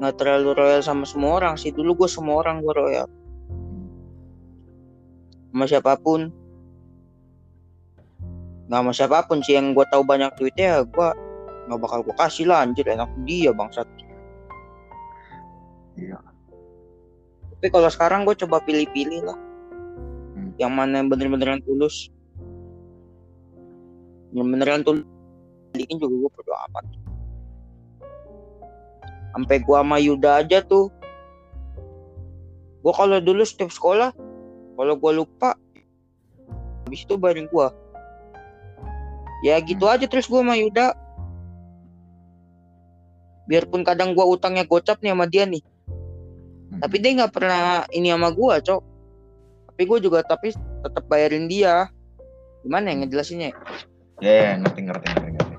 nggak 0.03 0.19
terlalu 0.19 0.51
royal 0.59 0.83
sama 0.83 1.07
semua 1.07 1.39
orang 1.39 1.55
sih. 1.55 1.71
Dulu 1.71 1.95
gue 1.95 2.11
semua 2.11 2.43
orang 2.43 2.59
gue 2.59 2.75
royal. 2.75 3.07
Sama 5.55 5.65
siapa 5.71 5.95
pun. 5.95 6.35
Nggak 8.67 8.81
sama 8.83 8.93
siapa 8.99 9.19
pun 9.31 9.39
sih 9.47 9.55
yang 9.55 9.79
gue 9.79 9.87
tahu 9.87 10.03
banyak 10.03 10.35
duitnya 10.35 10.67
ya 10.67 10.79
gue 10.83 11.09
nggak 11.71 11.79
bakal 11.79 12.03
gue 12.03 12.15
kasih 12.19 12.51
lah 12.51 12.67
anjir 12.67 12.83
enak 12.83 13.07
dia 13.23 13.55
bangsat. 13.55 13.87
Iya 15.97 16.19
Tapi 17.59 17.67
kalau 17.71 17.89
sekarang 17.93 18.27
gue 18.27 18.35
coba 18.35 18.59
pilih-pilih 18.67 19.23
lah. 19.23 19.39
Hmm. 20.35 20.51
Yang 20.59 20.73
mana 20.75 20.93
yang 20.99 21.09
bener-beneran 21.13 21.63
tulus. 21.63 22.11
Yang 24.35 24.47
beneran 24.51 24.83
tulus. 24.83 25.07
Pilihin 25.71 25.97
juga 26.03 26.15
gue 26.27 26.31
berdoa 26.35 26.59
amat. 26.69 26.85
Sampai 29.33 29.65
gua 29.65 29.81
sama 29.81 29.97
Yuda 29.97 30.45
aja 30.45 30.61
tuh. 30.61 30.93
Gua 32.85 32.93
kalau 32.93 33.17
dulu 33.19 33.41
setiap 33.49 33.73
sekolah, 33.73 34.13
kalau 34.77 34.95
gua 35.01 35.13
lupa, 35.25 35.57
habis 36.85 37.09
itu 37.09 37.17
baring 37.17 37.49
gua. 37.49 37.73
Ya 39.41 39.57
gitu 39.65 39.89
aja 39.89 40.05
terus 40.05 40.29
gua 40.29 40.45
sama 40.45 40.61
Yuda. 40.61 40.93
Biarpun 43.49 43.83
kadang 43.89 44.13
gua 44.13 44.29
utangnya 44.29 44.69
gocap 44.69 45.01
nih 45.01 45.17
sama 45.17 45.25
dia 45.25 45.49
nih. 45.49 45.65
Tapi 46.83 46.97
dia 46.99 47.11
nggak 47.23 47.33
pernah 47.33 47.87
ini 47.95 48.11
sama 48.11 48.35
gua, 48.35 48.59
cok. 48.59 48.83
Tapi 49.71 49.83
gua 49.87 49.99
juga 50.03 50.19
tapi 50.27 50.51
tetap 50.83 51.07
bayarin 51.07 51.47
dia. 51.47 51.87
Gimana 52.67 52.91
ya 52.91 52.95
ngejelasinnya? 53.07 53.55
ya? 53.55 53.57
ya 54.23 54.33
ya, 54.33 54.53
ngerti 54.63 54.81
ngerti 54.87 55.07
ngerti 55.11 55.31
ngerti 55.35 55.57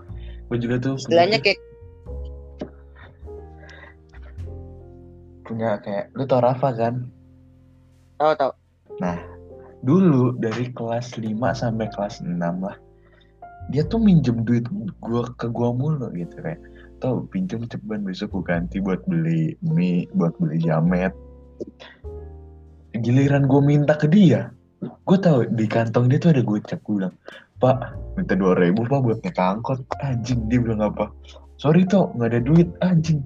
gue 0.54 0.58
juga 0.62 0.76
tuh 0.78 0.96
Istilahnya 1.02 1.40
kayak 1.42 1.60
punya 5.44 5.82
kayak 5.84 6.14
lu 6.14 6.24
tau 6.30 6.40
Rafa 6.40 6.70
kan 6.78 7.10
tahu 8.22 8.32
tahu. 8.38 8.52
dulu 9.84 10.38
dari 10.40 10.72
kelas 10.72 11.20
5 11.20 11.36
sampai 11.52 11.90
kelas 11.92 12.24
6 12.24 12.38
lah 12.40 12.78
dia 13.74 13.84
tuh 13.84 14.00
minjem 14.00 14.46
duit 14.46 14.64
gua 15.04 15.28
ke 15.36 15.50
gua 15.52 15.76
mulu 15.76 16.14
gitu 16.16 16.38
kayak 16.40 16.62
tau 17.04 17.28
pinjem 17.28 17.68
ceban 17.68 18.08
besok 18.08 18.32
gua 18.32 18.56
ganti 18.56 18.80
buat 18.80 19.04
beli 19.04 19.60
mie 19.60 20.08
buat 20.16 20.32
beli 20.40 20.64
jamet. 20.64 21.12
Giliran 22.96 23.52
gua 23.52 23.60
minta 23.60 24.00
ke 24.00 24.08
dia. 24.08 24.56
Gue 25.04 25.20
tahu 25.20 25.48
di 25.56 25.68
kantong 25.68 26.08
dia 26.08 26.20
tuh 26.20 26.32
ada 26.32 26.44
gocap. 26.44 26.80
Gue 26.88 27.04
bilang 27.04 27.16
pak 27.60 27.96
minta 28.16 28.36
dua 28.36 28.56
ribu 28.56 28.88
pak 28.88 29.00
buat 29.04 29.20
naik 29.20 29.36
angkot. 29.36 29.84
Anjing 30.00 30.48
dia 30.48 30.60
bilang 30.64 30.80
apa? 30.80 31.12
Sorry 31.60 31.84
toh 31.84 32.12
nggak 32.16 32.32
ada 32.32 32.40
duit. 32.40 32.72
Anjing. 32.80 33.20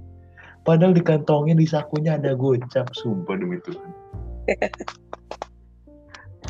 Padahal 0.65 0.97
di 0.97 1.01
kantongnya 1.05 1.55
di 1.57 1.69
sakunya 1.69 2.17
ada 2.17 2.33
gocap 2.33 2.89
sumpah 2.97 3.37
demi 3.37 3.61
Tuhan. 3.61 3.91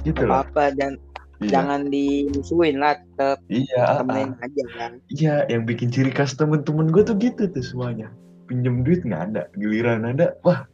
Gitu 0.07 0.23
loh. 0.23 0.43
Apa 0.43 0.71
dan 0.75 0.95
iya. 1.43 1.49
jangan 1.53 1.89
dimusuhin 1.89 2.81
lah, 2.81 2.97
tetap 2.97 3.37
iya 3.49 3.81
ah, 3.83 4.01
temenin 4.01 4.33
aja 4.41 4.63
kan. 4.73 4.91
Iya, 5.13 5.35
yang 5.51 5.63
bikin 5.69 5.89
ciri 5.93 6.09
khas 6.09 6.33
temen-temen 6.33 6.89
gue 6.89 7.03
tuh 7.05 7.17
gitu 7.17 7.45
tuh 7.49 7.65
semuanya. 7.65 8.09
Pinjem 8.47 8.81
duit 8.81 9.03
nggak 9.03 9.33
ada, 9.33 9.43
giliran 9.59 10.07
ada, 10.07 10.33
wah, 10.41 10.65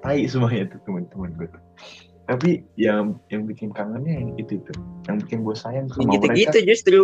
tai 0.00 0.24
semuanya 0.24 0.70
tuh 0.72 0.80
temen-temen 0.86 1.30
gue 1.36 1.48
tuh. 1.50 1.62
Tapi 2.30 2.62
yang 2.78 3.18
yang 3.28 3.44
bikin 3.44 3.74
kangennya 3.74 4.14
yang 4.22 4.30
itu 4.38 4.56
tuh, 4.62 4.76
yang 5.10 5.18
bikin 5.20 5.42
gue 5.42 5.56
sayang 5.58 5.90
Yang 5.90 5.98
sama 5.98 6.12
gitu-gitu 6.16 6.58
mereka. 6.58 6.68
justru. 6.70 7.00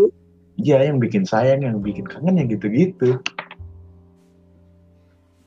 Iya, 0.58 0.78
yang 0.90 0.98
bikin 0.98 1.22
sayang, 1.22 1.60
yang 1.62 1.78
bikin 1.78 2.06
kangen 2.06 2.38
yang 2.38 2.48
gitu-gitu. 2.50 3.22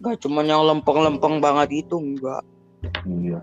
Gak 0.01 0.17
cuma 0.23 0.41
yang 0.41 0.63
lempeng-lempeng 0.65 1.43
banget 1.43 1.85
itu 1.85 1.95
enggak. 1.99 2.41
Iya. 3.05 3.39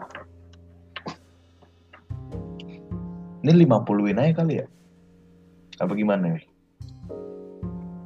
Ini 3.46 3.54
50-in 3.66 4.18
aja 4.18 4.32
kali 4.42 4.54
ya? 4.62 4.66
Apa 5.78 5.94
gimana 5.94 6.34
ya? 6.34 6.40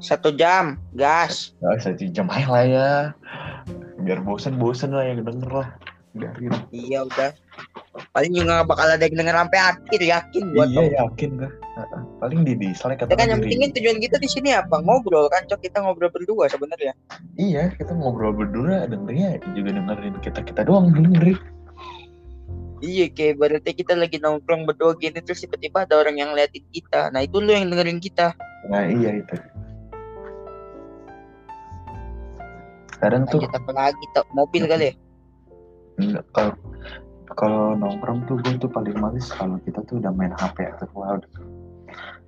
Satu 0.02 0.34
jam, 0.34 0.76
gas. 0.92 1.56
Nah, 1.62 1.78
satu 1.80 2.04
jam 2.10 2.28
aja 2.28 2.48
lah 2.50 2.64
ya. 2.66 2.90
Biar 4.02 4.20
bosen-bosen 4.20 4.92
lah 4.92 5.08
yang 5.08 5.24
denger 5.24 5.48
lah. 5.48 5.68
Biarin. 6.12 6.52
Iya 6.68 7.08
udah. 7.08 7.32
Paling 8.12 8.36
juga 8.36 8.60
gak 8.60 8.68
bakal 8.68 8.86
ada 8.92 9.04
yang 9.08 9.16
denger 9.16 9.32
sampai 9.32 9.60
akhir 9.64 10.00
yakin 10.04 10.44
gua 10.52 10.64
iya 10.68 10.76
tau. 10.76 10.92
yakin 11.08 11.30
gue 11.40 11.50
paling 12.20 12.40
di 12.44 12.52
dislike 12.60 13.00
Ya 13.00 13.08
atau 13.08 13.16
kan 13.16 13.28
yang 13.32 13.40
pentingnya 13.40 13.72
tujuan 13.72 13.96
kita 13.96 14.16
di 14.20 14.28
sini 14.28 14.52
apa? 14.52 14.84
Ngobrol 14.84 15.32
kan, 15.32 15.48
cok 15.48 15.64
kita 15.64 15.80
ngobrol 15.80 16.12
berdua 16.12 16.44
sebenarnya. 16.52 16.92
iya 17.40 17.72
kita 17.72 17.96
ngobrol 17.96 18.36
berdua 18.36 18.84
dengernya 18.84 19.40
juga 19.56 19.72
dengerin 19.72 20.20
kita 20.20 20.44
kita 20.44 20.68
doang 20.68 20.92
dengerin 20.92 21.40
Iya 22.82 23.06
kayak 23.14 23.38
berarti 23.38 23.70
kita 23.78 23.94
lagi 23.94 24.18
nongkrong 24.18 24.66
berdua 24.66 24.98
gini 24.98 25.22
terus 25.22 25.46
tiba-tiba 25.46 25.86
ada 25.86 26.02
orang 26.02 26.18
yang 26.18 26.30
liatin 26.34 26.66
kita. 26.74 27.14
Nah 27.14 27.22
itu 27.22 27.38
lu 27.38 27.54
yang 27.54 27.70
dengerin 27.70 28.02
kita. 28.02 28.34
nah 28.70 28.86
iya 28.86 29.18
itu 29.18 29.34
sekarang 32.94 33.26
tuh 33.26 33.42
Lanjut 33.42 33.58
apa 33.58 33.72
lagi? 33.74 34.04
Mobil 34.30 34.62
kali 34.70 34.84
ya? 34.86 34.94
kalau 36.30 36.54
kalau 37.34 37.74
nongkrong 37.74 38.22
tuh 38.30 38.38
gue 38.38 38.54
tuh 38.62 38.70
paling 38.70 38.94
males 39.02 39.26
kalau 39.34 39.58
kita 39.66 39.82
tuh 39.86 39.98
udah 39.98 40.14
main 40.14 40.30
HP 40.34 40.62
atau 40.78 40.86
udah 40.94 41.18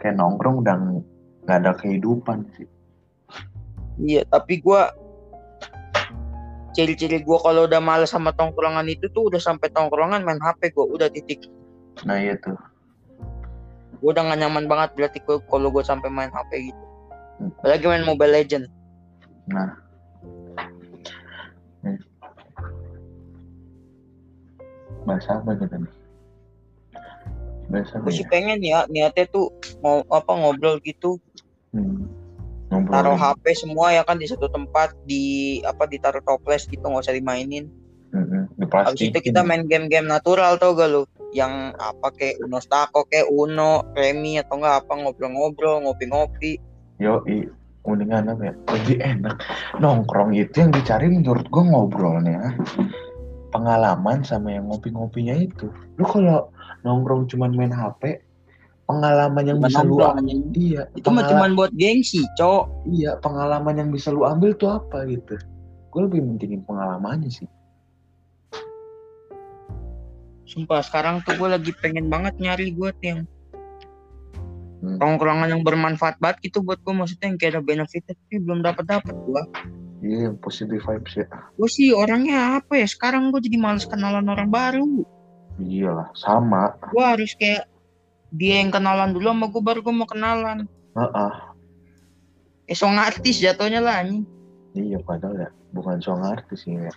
kayak 0.02 0.18
nongkrong 0.18 0.60
udah 0.66 0.74
ng- 0.74 1.04
nggak 1.46 1.58
ada 1.62 1.72
kehidupan 1.78 2.44
sih 2.58 2.66
Iya, 3.94 4.26
tapi 4.26 4.58
gua 4.58 4.90
ciri-ciri 6.74 7.22
gua 7.22 7.38
kalau 7.40 7.64
udah 7.64 7.78
males 7.78 8.10
sama 8.10 8.34
tongkrongan 8.34 8.84
itu 8.86 9.06
tuh 9.08 9.30
udah 9.30 9.38
sampai 9.38 9.70
tongkrongan 9.70 10.20
main 10.20 10.38
HP 10.38 10.74
gua 10.74 10.86
udah 10.90 11.08
titik. 11.08 11.46
nah 12.02 12.18
iya 12.18 12.34
tuh 12.36 12.58
Gua 14.02 14.12
udah 14.12 14.26
gak 14.28 14.40
nyaman 14.42 14.66
banget 14.66 14.90
berarti 14.92 15.18
gua 15.22 15.38
kalau 15.46 15.70
gua 15.70 15.80
sampai 15.80 16.10
main 16.10 16.28
HP 16.28 16.68
gitu. 16.68 16.84
Hmm. 17.38 17.50
Apalagi 17.58 17.84
main 17.86 18.04
Mobile 18.04 18.34
Legend. 18.34 18.66
nah 19.46 19.70
Hmm. 21.80 22.00
bahasa 25.04 25.36
apa 25.36 25.52
kita 25.54 25.76
nih 25.76 25.92
bahasa 27.68 27.92
apa 27.96 28.08
Gua 28.08 28.16
sih 28.16 28.24
ya? 28.24 28.30
pengen 28.32 28.58
ya 28.60 28.78
niatnya 28.88 29.24
tuh 29.28 29.52
mau 29.80 30.00
apa 30.08 30.32
ngobrol 30.32 30.80
gitu, 30.80 31.20
Hmm. 31.70 32.08
Taruh 32.70 33.18
HP 33.18 33.44
semua 33.54 33.92
ya 33.94 34.02
kan 34.06 34.18
di 34.18 34.26
satu 34.26 34.48
tempat 34.50 34.94
di 35.04 35.58
apa 35.62 35.84
ditaruh 35.86 36.22
toples 36.24 36.66
gitu 36.66 36.82
nggak 36.82 37.04
usah 37.04 37.16
dimainin. 37.16 37.68
Mm-mm, 38.14 38.46
Habis 38.70 39.10
itu 39.10 39.18
kita 39.18 39.42
main 39.42 39.66
game-game 39.66 40.06
natural 40.06 40.54
tau 40.54 40.78
gak 40.78 40.86
lu? 40.86 41.02
Yang 41.34 41.74
apa 41.82 42.14
kayak 42.14 42.38
Uno 42.46 42.62
Stako 42.62 43.10
kayak 43.10 43.26
Uno, 43.26 43.82
Remi 43.98 44.38
atau 44.38 44.62
enggak 44.62 44.86
apa 44.86 44.92
ngobrol-ngobrol, 45.02 45.82
ngopi-ngopi. 45.82 46.62
Yo, 47.02 47.26
mendingan 47.82 48.30
apa 48.30 48.42
ya? 48.48 48.54
Lebih 48.54 48.96
enak. 49.02 49.36
Nongkrong 49.82 50.30
itu 50.30 50.62
yang 50.62 50.70
dicari 50.70 51.10
menurut 51.10 51.50
gua 51.50 51.66
ngobrolnya. 51.66 52.54
Pengalaman 53.50 54.22
sama 54.22 54.54
yang 54.54 54.70
ngopi-ngopinya 54.70 55.34
itu. 55.34 55.74
Lu 55.98 56.06
kalau 56.06 56.54
nongkrong 56.86 57.26
cuman 57.26 57.50
main 57.50 57.74
HP, 57.74 58.22
pengalaman 58.84 59.44
yang 59.44 59.58
Bukan 59.58 59.68
bisa 59.70 59.80
lu 59.82 59.96
anjing. 59.98 60.40
iya 60.52 60.82
Itu 60.92 61.08
mah 61.08 61.24
cuman 61.24 61.56
buat 61.56 61.72
gengsi, 61.72 62.20
cok. 62.34 62.64
iya 62.86 63.16
pengalaman 63.16 63.74
yang 63.76 63.88
bisa 63.88 64.08
lu 64.08 64.22
ambil 64.22 64.52
tuh 64.52 64.74
apa 64.74 65.04
gitu 65.06 65.40
gue 65.88 66.00
lebih 66.02 66.20
mentingin 66.20 66.60
pengalamannya 66.62 67.30
sih 67.30 67.48
Sumpah 70.44 70.84
sekarang 70.84 71.24
tuh 71.24 71.34
gue 71.34 71.48
lagi 71.48 71.72
pengen 71.74 72.06
banget 72.06 72.36
nyari 72.36 72.70
gue 72.70 72.90
tuh 72.92 73.06
yang 73.06 73.20
Hmm. 74.84 75.00
tongkrongan 75.00 75.48
yang 75.48 75.64
bermanfaat 75.64 76.20
banget 76.20 76.44
gitu 76.44 76.60
buat 76.60 76.76
gue 76.76 76.92
maksudnya 76.92 77.32
yang 77.32 77.40
kayak 77.40 77.56
ada 77.56 77.64
benefit 77.64 78.04
tapi 78.04 78.36
belum 78.36 78.60
dapat 78.60 78.84
dapat 78.84 79.16
gue. 79.16 79.42
iya 80.04 80.28
yang 80.28 80.36
positive 80.36 80.76
vibes 80.78 81.16
ya 81.16 81.24
Gue 81.56 81.70
sih 81.72 81.88
orangnya 81.88 82.60
apa 82.60 82.76
ya 82.76 82.84
sekarang 82.84 83.32
gue 83.32 83.40
jadi 83.40 83.56
males 83.56 83.88
kenalan 83.88 84.28
orang 84.28 84.52
baru. 84.52 84.84
iyalah 85.56 86.12
sama 86.12 86.76
Gue 86.92 87.00
harus 87.00 87.32
kayak 87.32 87.64
dia 88.34 88.58
yang 88.66 88.74
kenalan 88.74 89.14
dulu 89.14 89.30
sama 89.30 89.46
gue 89.46 89.62
baru 89.62 89.78
gue 89.80 89.94
mau 89.94 90.08
kenalan. 90.10 90.66
Heeh. 90.98 91.32
Eh 92.66 92.76
song 92.76 92.98
artis 92.98 93.38
jatuhnya 93.38 93.78
lah 93.78 94.02
anjing. 94.02 94.26
iya 94.74 94.98
padahal 94.98 95.38
ya 95.38 95.50
bukan 95.70 96.02
song 96.02 96.26
artis 96.26 96.66
ya. 96.66 96.90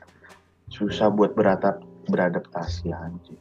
Susah 0.74 1.14
buat 1.14 1.38
beratap 1.38 1.86
beradaptasi 2.10 2.90
anjing. 2.90 3.38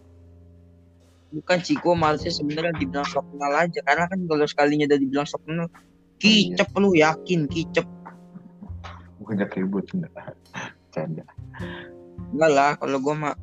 Bukan 1.33 1.59
sih 1.65 1.81
gue 1.81 1.95
malesnya 1.97 2.33
sebenarnya 2.37 2.77
dibilang 2.77 3.09
sok 3.09 3.25
kenal 3.33 3.53
aja 3.57 3.81
karena 3.83 4.05
kan 4.13 4.21
kalau 4.29 4.45
sekalinya 4.45 4.85
udah 4.93 5.01
dibilang 5.01 5.27
sok 5.27 5.43
kenal 5.49 5.67
kicep 6.21 6.69
lu 6.77 6.93
yakin 6.93 7.49
kicep. 7.49 7.89
Banyak 9.25 9.49
ribut 9.57 9.89
enggak. 9.97 10.37
Canda. 10.93 11.25
Enggak 12.29 12.51
lah 12.53 12.71
kalau 12.77 13.01
gue 13.01 13.15
mah 13.17 13.35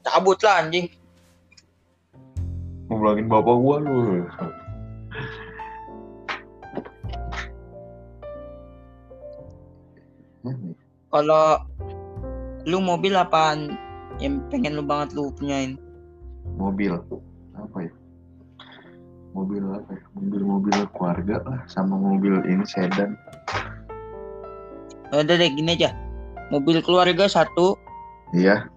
cabut 0.00 0.40
lah 0.40 0.64
anjing 0.64 0.88
ngulangin 3.00 3.32
bapak 3.32 3.56
gua 3.56 3.76
lu. 3.80 3.96
Kalau 11.08 11.64
lu 12.68 12.78
mobil 12.84 13.16
apaan? 13.16 13.72
Yang 14.20 14.44
pengen 14.52 14.76
lu 14.76 14.84
banget 14.84 15.16
lu 15.16 15.32
punyain. 15.32 15.80
Mobil. 16.60 16.92
Apa 17.56 17.88
ya? 17.88 17.92
Mobil 19.32 19.64
apa 19.64 19.90
ya? 19.96 20.04
Mobil 20.12 20.42
mobil 20.44 20.76
keluarga 20.92 21.40
lah 21.48 21.60
sama 21.72 21.96
mobil 21.96 22.44
ini 22.44 22.68
sedan. 22.68 23.16
Udah 25.08 25.24
deh 25.24 25.50
gini 25.50 25.72
aja. 25.72 25.96
Mobil 26.52 26.84
keluarga 26.84 27.26
satu. 27.32 27.80
Iya. 28.36 28.68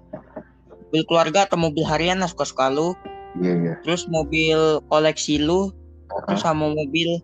Mobil 0.90 1.04
keluarga 1.06 1.44
atau 1.44 1.60
mobil 1.60 1.84
harian 1.84 2.24
lah 2.24 2.32
suka 2.32 2.48
suka 2.48 2.72
lu 2.72 2.96
iya 3.42 3.54
iya. 3.58 3.76
Terus 3.82 4.06
mobil 4.08 4.60
koleksi 4.88 5.42
lu 5.42 5.74
Ah, 6.14 6.22
terus 6.30 6.46
sama 6.46 6.70
mobil 6.70 7.18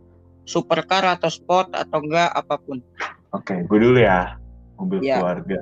supercar 0.49 1.05
atau 1.05 1.29
sport 1.29 1.69
atau 1.77 2.01
enggak 2.01 2.33
apa 2.33 2.57
pun. 2.57 2.81
Oke 3.29 3.61
gue 3.69 3.77
dulu 3.77 4.01
ya. 4.01 4.33
Mobil 4.81 5.05
Iya. 5.05 5.21
keluarga. 5.21 5.59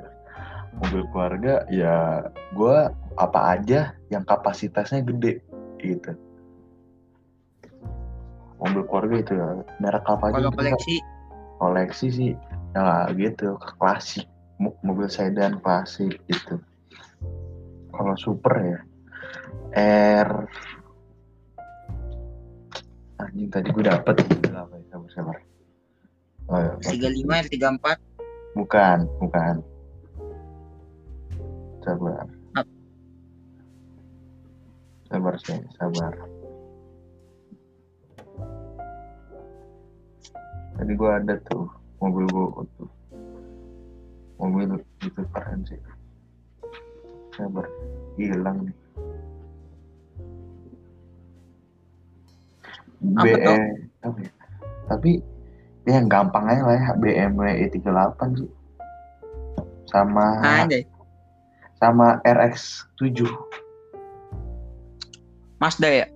Mobil 0.80 1.02
keluarga 1.12 1.54
ya 1.68 1.96
gua 2.56 2.88
apa 3.18 3.58
aja 3.58 3.92
yang 4.08 4.24
kapasitasnya 4.24 5.04
gede 5.04 5.42
gitu. 5.82 6.16
Mobil 8.58 8.82
keluarga 8.88 9.14
itu 9.20 9.32
ya 9.36 9.48
merek 9.78 10.06
apa 10.08 10.32
aja 10.32 10.34
kalau 10.40 10.50
koleksi? 10.56 10.96
Koleksi 11.58 12.06
sih 12.08 12.30
ya 12.72 13.10
gitu 13.12 13.58
klasik. 13.76 14.24
Mo- 14.56 14.78
mobil 14.82 15.06
sedan 15.10 15.60
klasik 15.60 16.16
gitu. 16.26 16.56
Kalau 17.92 18.14
super 18.16 18.54
ya 18.56 18.78
R. 19.76 20.30
Anjing 23.18 23.50
tadi 23.50 23.68
gue 23.74 23.84
dapet 23.84 24.16
apa 24.54 24.74
ya 24.74 24.84
sabar 24.90 25.10
sabar 25.14 25.36
oh, 26.50 26.58
ya, 26.58 26.72
tiga 26.86 27.08
lima 27.12 27.42
tiga 27.46 27.68
empat? 27.74 27.98
Bukan 28.56 28.98
bukan. 29.20 29.54
Sabar. 31.82 32.26
Sabar 35.08 35.34
sih 35.40 35.60
sabar. 35.76 36.12
Tadi 40.78 40.92
gua 40.94 41.18
ada 41.18 41.34
tuh 41.48 41.66
mobil 41.98 42.26
gua 42.30 42.62
tuh 42.78 42.88
mobil 44.38 44.78
itu 45.02 45.22
keren 45.34 45.60
sih 45.66 45.78
sabar 47.34 47.66
hilang 48.14 48.66
nih 48.66 48.76
Tuh? 52.98 53.60
apa 53.98 54.18
ya? 54.22 54.30
tapi 54.88 55.10
ya 55.86 55.98
yang 55.98 56.06
gampang 56.10 56.44
aja 56.46 56.62
lah 56.66 56.76
ya 56.78 56.90
BMW 56.98 57.68
E38 57.70 58.20
sih 58.38 58.50
sama 59.88 60.42
ada 60.42 60.78
sama 61.78 62.18
RX7 62.26 63.24
Mazda 65.58 65.90
ya? 65.90 66.06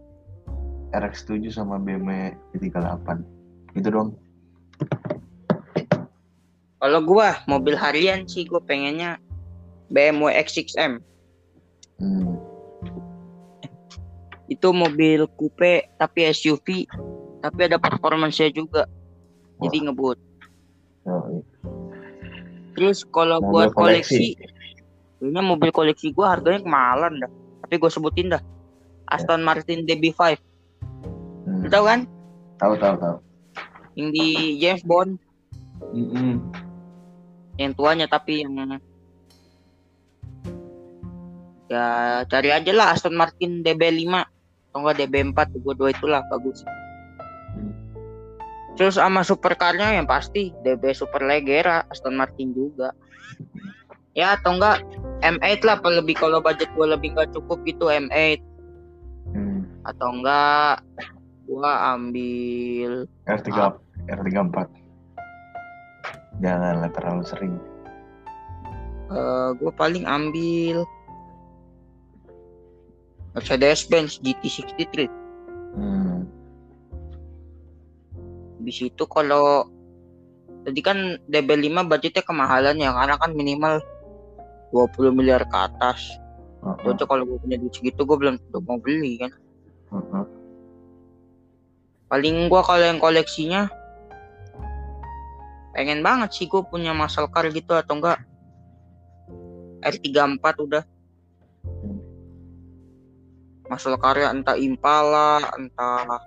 RX7 0.94 1.50
sama 1.50 1.82
BMW 1.82 2.30
E38 2.54 3.26
gitu 3.74 3.88
dong. 3.90 4.08
Kalau 6.78 7.00
gua 7.02 7.42
mobil 7.50 7.74
harian 7.74 8.26
sih 8.26 8.46
gua 8.46 8.62
pengennya 8.62 9.18
BMW 9.90 10.30
X6M 10.46 11.02
hmm. 11.98 12.31
Itu 14.52 14.68
mobil 14.70 15.24
coupe 15.40 15.88
tapi 15.96 16.28
SUV 16.28 16.84
tapi 17.42 17.60
ada 17.66 17.80
performance-nya 17.80 18.54
juga. 18.54 18.86
Jadi 19.62 19.88
ngebut. 19.88 20.18
Yoi. 21.02 21.42
terus 22.72 23.04
kalau 23.04 23.42
Mobil 23.42 23.50
buat 23.52 23.68
koleksi. 23.74 24.38
koleksi 24.38 24.60
kayaknya 25.18 25.42
mobil 25.42 25.70
koleksi 25.74 26.06
gua 26.14 26.34
harganya 26.38 26.62
kemahalan 26.62 27.12
dah. 27.22 27.30
Tapi 27.66 27.74
gue 27.78 27.90
sebutin 27.90 28.30
dah. 28.30 28.42
Aston 29.10 29.42
Martin 29.42 29.86
DB5 29.86 30.38
Hmm. 31.42 31.66
Tahu 31.66 31.84
kan? 31.84 32.00
Tahu 32.62 32.74
tahu 32.78 32.94
tahu. 33.02 33.16
Yang 33.98 34.08
di 34.14 34.26
James 34.62 34.82
Bond. 34.86 35.18
Mm-mm. 35.92 36.38
yang 37.60 37.74
tuanya 37.76 38.08
tapi 38.08 38.40
yang 38.40 38.54
ya 41.68 41.84
cari 42.30 42.48
aja 42.48 42.72
lah 42.72 42.94
Aston 42.96 43.12
Martin 43.12 43.60
DB5 43.60 44.08
atau 44.72 44.88
enggak 44.88 45.04
DB4 45.04 45.38
gue 45.52 45.74
dua 45.76 45.92
itulah 45.92 46.24
bagus 46.32 46.64
Hmm. 47.52 47.76
terus 48.74 48.96
sama 48.96 49.20
supercarnya 49.20 50.00
yang 50.00 50.08
pasti 50.08 50.56
DB 50.64 50.96
Super 50.96 51.20
Leggera 51.20 51.84
Aston 51.92 52.16
Martin 52.16 52.56
juga 52.56 52.96
ya 54.16 54.40
atau 54.40 54.56
enggak 54.56 54.80
M8 55.20 55.60
lah 55.60 55.76
lebih 55.84 56.16
kalau 56.16 56.40
budget 56.40 56.72
gue 56.72 56.86
lebih 56.88 57.12
nggak 57.12 57.36
cukup 57.36 57.60
gitu 57.68 57.92
M8 57.92 58.40
Hmm. 59.28 59.68
atau 59.84 60.08
enggak 60.16 60.80
gua 61.44 61.92
ambil 61.92 63.04
R3 63.28 63.48
R34 64.08 64.56
janganlah 66.40 66.90
terlalu 66.90 67.22
sering 67.28 67.54
eh 69.12 69.48
gua 69.60 69.72
paling 69.76 70.08
ambil 70.08 70.88
Mercedes-Benz 73.32 74.20
GT63 74.20 75.08
hmm. 75.78 76.18
di 78.62 78.72
situ 78.72 79.04
kalau 79.08 79.66
tadi 80.62 80.80
kan 80.80 81.18
DB5 81.26 81.90
budgetnya 81.90 82.22
kemahalan 82.22 82.78
ya 82.78 82.94
karena 82.94 83.16
kan 83.18 83.30
minimal 83.34 83.82
20 84.72 85.12
miliar 85.12 85.44
ke 85.44 85.56
atas. 85.56 86.16
Uh-uh. 86.64 86.80
Cocok 86.80 87.06
kalau 87.06 87.22
gue 87.28 87.38
punya 87.38 87.60
duit 87.60 87.74
segitu 87.76 88.02
gue 88.02 88.16
belum 88.16 88.40
tentu 88.40 88.58
mau 88.64 88.80
beli 88.80 89.20
kan. 89.20 89.30
Uh-uh. 89.92 90.24
Paling 92.08 92.48
gua 92.52 92.60
kalau 92.60 92.84
yang 92.84 93.00
koleksinya 93.00 93.72
pengen 95.72 96.04
banget 96.04 96.36
sih 96.36 96.44
gue 96.48 96.60
punya 96.68 96.92
muscle 96.92 97.28
car 97.32 97.48
gitu 97.48 97.72
atau 97.72 97.96
enggak 97.96 98.20
R34 99.80 100.44
udah. 100.62 100.84
Hmm. 101.62 102.01
Muscle 103.72 103.96
car 103.96 104.20
ya 104.20 104.28
entah 104.28 104.52
Impala, 104.52 105.40
entah 105.56 106.20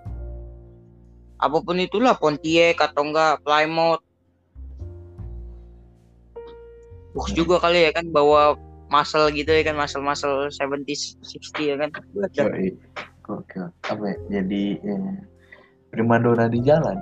apa 1.36 1.56
pun 1.62 1.78
itulah 1.78 2.18
Pontiac 2.18 2.82
atau 2.82 3.06
enggak 3.06 3.38
Plymouth. 3.46 4.02
Box 7.14 7.30
Hmm. 7.30 7.38
juga 7.38 7.56
kali 7.62 7.86
ya 7.86 7.94
kan 7.94 8.10
bawa 8.10 8.58
muscle 8.90 9.30
gitu 9.30 9.48
ya 9.48 9.62
kan 9.62 9.78
muscle-muscle 9.78 10.50
70 10.50 10.82
60 10.82 11.70
ya 11.70 11.76
kan. 11.78 11.88
Yoi. 12.34 12.74
Gokil. 13.24 13.66
Apa 13.86 14.04
ya? 14.06 14.16
Jadi 14.30 14.78
eh, 14.78 15.14
primadona 15.90 16.46
di 16.46 16.62
jalan. 16.62 16.98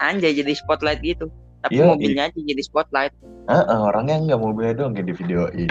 Anjay 0.00 0.32
jadi 0.32 0.52
spotlight 0.56 1.00
gitu. 1.04 1.28
Tapi 1.60 1.76
Iya, 1.76 1.92
mobilnya 1.92 2.32
aja 2.32 2.40
jadi 2.40 2.62
spotlight. 2.64 3.12
Heeh, 3.44 3.78
orangnya 3.84 4.16
enggak 4.16 4.40
mobilnya 4.40 4.74
doang 4.80 4.96
kayak 4.96 5.12
di 5.12 5.14
videoin. 5.16 5.70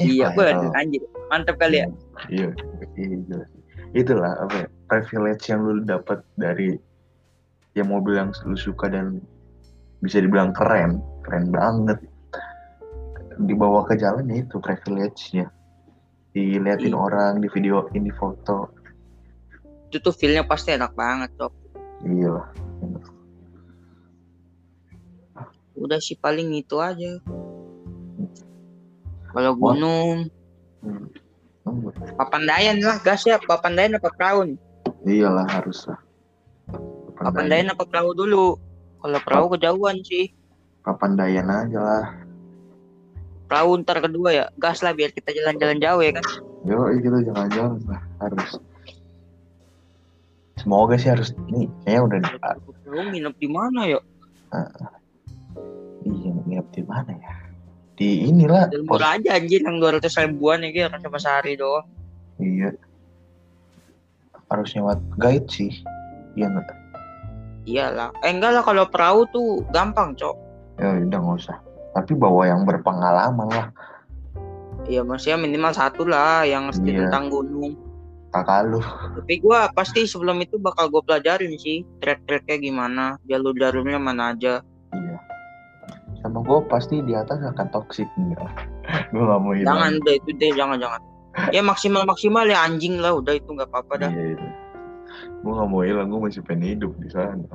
Iya, 0.00 0.30
viral. 0.32 0.70
gue 0.70 0.78
anjir. 0.78 1.02
Mantap 1.28 1.56
kali 1.58 1.82
ya. 1.82 1.86
Iya, 2.28 2.48
iya 2.96 3.16
jelas. 3.26 3.48
itulah 3.90 4.36
apa 4.38 4.54
ya, 4.54 4.66
privilege 4.84 5.48
yang 5.48 5.60
lu 5.64 5.80
dapat 5.80 6.20
dari 6.36 6.76
ya 7.72 7.82
mobil 7.82 8.16
yang 8.16 8.30
lu 8.44 8.52
suka 8.52 8.86
dan 8.86 9.16
bisa 9.98 10.20
dibilang 10.20 10.52
keren 10.52 11.00
keren 11.24 11.48
banget 11.48 11.96
dibawa 13.40 13.88
ke 13.88 13.96
jalan 13.96 14.28
ya 14.28 14.44
itu 14.44 14.60
privilege-nya 14.60 15.48
diliatin 16.30 16.92
Iya. 16.92 17.00
orang 17.00 17.32
di 17.40 17.48
video 17.48 17.88
ini 17.94 18.12
foto 18.12 18.68
Itu 19.88 20.04
tuh 20.04 20.12
feel-nya 20.12 20.44
pasti 20.44 20.76
enak 20.76 20.92
banget, 20.92 21.32
Cok. 21.40 21.52
iya 22.04 22.28
lah 22.28 22.46
Udah 25.78 26.02
sih 26.02 26.18
paling 26.18 26.50
itu 26.58 26.76
aja. 26.76 27.22
Kalau 29.32 29.52
gunung, 29.54 30.28
Hmm. 30.78 31.10
Papandayan 32.16 32.80
lah, 32.80 32.96
gas 33.02 33.26
ya. 33.26 33.36
Papandayan 33.36 33.98
apa 33.98 34.08
perahu 34.14 34.46
nih? 34.46 34.58
iyalah 35.06 35.46
harus 35.46 35.86
lah 35.86 35.98
Papandayan 37.18 37.70
apa 37.74 37.82
perahu 37.82 38.14
dulu? 38.14 38.56
Kalau 39.02 39.18
perahu 39.26 39.46
kejauhan 39.58 39.98
sih. 40.06 40.30
Papandayan 40.86 41.50
aja 41.50 41.78
lah 41.82 42.06
Perahu 43.50 43.80
ntar 43.82 43.98
kedua 44.04 44.30
ya. 44.30 44.44
Gas 44.60 44.84
lah 44.84 44.92
biar 44.94 45.10
kita 45.10 45.32
jalan-jalan 45.34 45.80
jauh 45.82 46.00
ya 46.04 46.12
kan. 46.14 46.24
Yo, 46.68 46.84
kita 47.00 47.18
jangan-jangan 47.26 47.80
lah 47.88 48.02
harus. 48.22 48.50
Semoga 50.60 50.94
sih 51.00 51.08
harus 51.10 51.32
nih, 51.48 51.66
kayaknya 51.86 52.00
udah 52.04 52.18
Perahu 52.86 53.02
nginep 53.08 53.34
di 53.40 53.48
mana 53.48 53.80
ya? 53.88 54.00
iya 56.06 56.30
nginep 56.44 56.66
di 56.70 56.82
mana 56.84 57.12
ya? 57.18 57.34
Di 57.98 58.30
inilah. 58.30 58.70
Dan 58.70 58.86
pos- 58.86 59.02
murah 59.02 59.18
aja 59.18 59.34
anjir 59.34 59.60
yang 59.60 59.82
200 59.82 60.06
ribuan 60.22 60.62
ya 60.62 60.70
gitu. 60.70 60.96
Cuma 61.02 61.18
sehari 61.18 61.58
doang. 61.58 61.84
Iya. 62.38 62.70
Harus 64.48 64.70
nyewa 64.72 64.94
guide 65.18 65.50
sih. 65.50 65.72
Iya 66.32 66.46
nggak? 66.48 66.68
Iyalah. 67.66 68.10
Eh 68.22 68.30
enggak 68.30 68.54
lah 68.54 68.62
kalau 68.62 68.88
perahu 68.88 69.28
tuh 69.28 69.60
gampang, 69.68 70.14
Cok. 70.14 70.36
Ya 70.78 70.94
udah 70.96 71.18
nggak 71.18 71.36
usah. 71.36 71.58
Tapi 71.92 72.14
bawa 72.14 72.46
yang 72.46 72.62
berpengalaman 72.62 73.50
lah. 73.50 73.68
Iya 74.86 75.04
maksudnya 75.04 75.36
minimal 75.36 75.74
satu 75.74 76.06
lah 76.08 76.48
yang 76.48 76.70
ngerti 76.70 76.96
Iya. 76.96 77.10
tentang 77.10 77.28
gunung. 77.28 77.76
Kakak 78.28 78.68
lu. 78.68 78.80
Tapi 79.20 79.40
gua 79.40 79.68
pasti 79.68 80.04
sebelum 80.04 80.36
itu 80.38 80.56
bakal 80.56 80.88
gue 80.88 81.00
pelajarin 81.00 81.56
sih 81.56 81.80
trek-treknya 81.98 82.56
gimana, 82.56 83.04
jalur-jalurnya 83.24 83.96
mana 83.96 84.32
aja. 84.32 84.60
Iya. 84.92 85.16
Sama 86.18 86.42
gue 86.42 86.58
pasti 86.66 86.98
di 87.06 87.14
atas 87.14 87.38
akan 87.38 87.66
toxic 87.70 88.08
enggak. 88.18 88.50
gue 89.14 89.22
gak 89.22 89.40
mau 89.40 89.52
hilang. 89.54 89.70
Jangan 89.70 89.92
deh 90.02 90.14
itu 90.18 90.30
deh, 90.34 90.50
jangan 90.56 90.76
jangan. 90.82 91.00
Ya 91.54 91.62
maksimal 91.62 92.02
maksimal 92.02 92.44
ya 92.50 92.66
anjing 92.66 92.98
lah, 92.98 93.14
udah 93.14 93.38
itu 93.38 93.46
nggak 93.46 93.70
apa-apa 93.70 93.94
dah. 94.08 94.10
Iya, 94.10 94.34
iya. 94.34 94.50
Gue 95.46 95.52
gak 95.54 95.68
mau 95.70 95.82
hilang, 95.86 96.10
gue 96.10 96.20
masih 96.26 96.42
pengen 96.42 96.74
hidup 96.74 96.92
di 96.98 97.08
sana. 97.14 97.46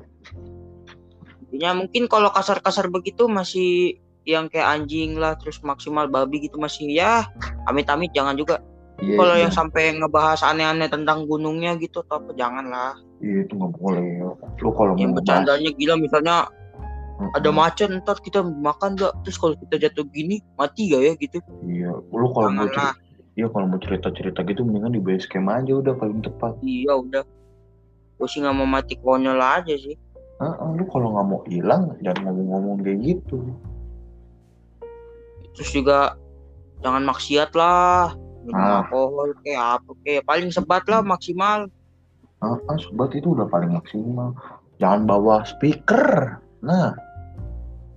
Ya 1.53 1.75
mungkin 1.75 2.07
kalau 2.07 2.31
kasar-kasar 2.31 2.89
begitu 2.89 3.27
masih 3.27 3.99
yang 4.23 4.47
kayak 4.47 4.79
anjing 4.79 5.19
lah, 5.19 5.35
terus 5.35 5.59
maksimal 5.61 6.07
babi 6.07 6.47
gitu 6.47 6.55
masih 6.57 6.87
ya 6.87 7.27
amit-amit 7.67 8.15
jangan 8.15 8.39
juga. 8.39 8.63
Iya, 9.03 9.17
kalau 9.19 9.35
iya. 9.35 9.41
yang 9.43 9.53
sampai 9.53 9.83
ngebahas 9.99 10.39
aneh-aneh 10.47 10.87
tentang 10.87 11.27
gunungnya 11.27 11.75
gitu, 11.75 12.05
atau 12.07 12.23
apa 12.23 12.31
jangan 12.39 12.71
lah. 12.71 12.93
Iya, 13.19 13.43
itu 13.43 13.53
gak 13.59 13.73
boleh. 13.75 14.07
Lu 14.63 14.71
kalau 14.71 14.93
Yang 14.95 15.19
bercandanya 15.19 15.69
gila 15.75 15.95
misalnya 15.99 16.35
ada 17.33 17.49
macan 17.49 18.01
ntar 18.01 18.17
kita 18.19 18.41
makan 18.41 18.95
gak 18.95 19.13
terus 19.23 19.37
kalau 19.37 19.53
kita 19.59 19.87
jatuh 19.87 20.05
gini 20.09 20.41
mati 20.55 20.89
gak 20.89 21.01
ya 21.01 21.13
gitu 21.15 21.37
Iya, 21.61 21.89
lu 22.09 22.27
kalau 22.29 22.49
mau 22.49 22.65
cerita, 22.65 22.93
iya 23.33 23.47
kalau 23.47 23.65
mau 23.65 23.79
cerita-cerita 23.79 24.39
gitu 24.43 24.61
mendingan 24.61 24.93
di 24.93 25.01
base 25.01 25.25
camp 25.25 25.47
aja 25.47 25.73
udah 25.73 25.93
paling 25.93 26.19
tepat. 26.19 26.53
iya 26.61 26.93
udah 26.93 27.23
gue 28.13 28.27
sih 28.27 28.39
nggak 28.39 28.55
mau 28.55 28.65
mati 28.65 28.95
konyol 28.97 29.37
aja 29.37 29.73
sih 29.73 29.97
Heeh, 30.37 30.69
lu 30.73 30.83
kalau 30.87 31.13
nggak 31.13 31.25
mau 31.27 31.41
hilang 31.45 31.93
jangan 31.99 32.27
ngomong-ngomong 32.27 32.77
kayak 32.81 32.99
gitu. 33.03 33.37
terus 35.53 35.69
juga 35.71 36.17
jangan 36.81 37.05
maksiat 37.05 37.53
lah 37.53 38.11
minum 38.43 38.59
Ah. 38.59 38.83
alkohol 38.83 39.31
kayak 39.39 39.61
apa 39.79 39.91
kayak 40.03 40.23
paling 40.25 40.49
sebat 40.49 40.83
lah 40.85 40.99
maksimal 40.99 41.69
Heeh, 42.43 42.75
sobat 42.83 43.15
itu 43.15 43.31
udah 43.31 43.47
paling 43.47 43.71
maksimal. 43.71 44.35
Jangan 44.75 45.07
bawa 45.07 45.47
speaker. 45.47 46.35
Nah, 46.63 46.95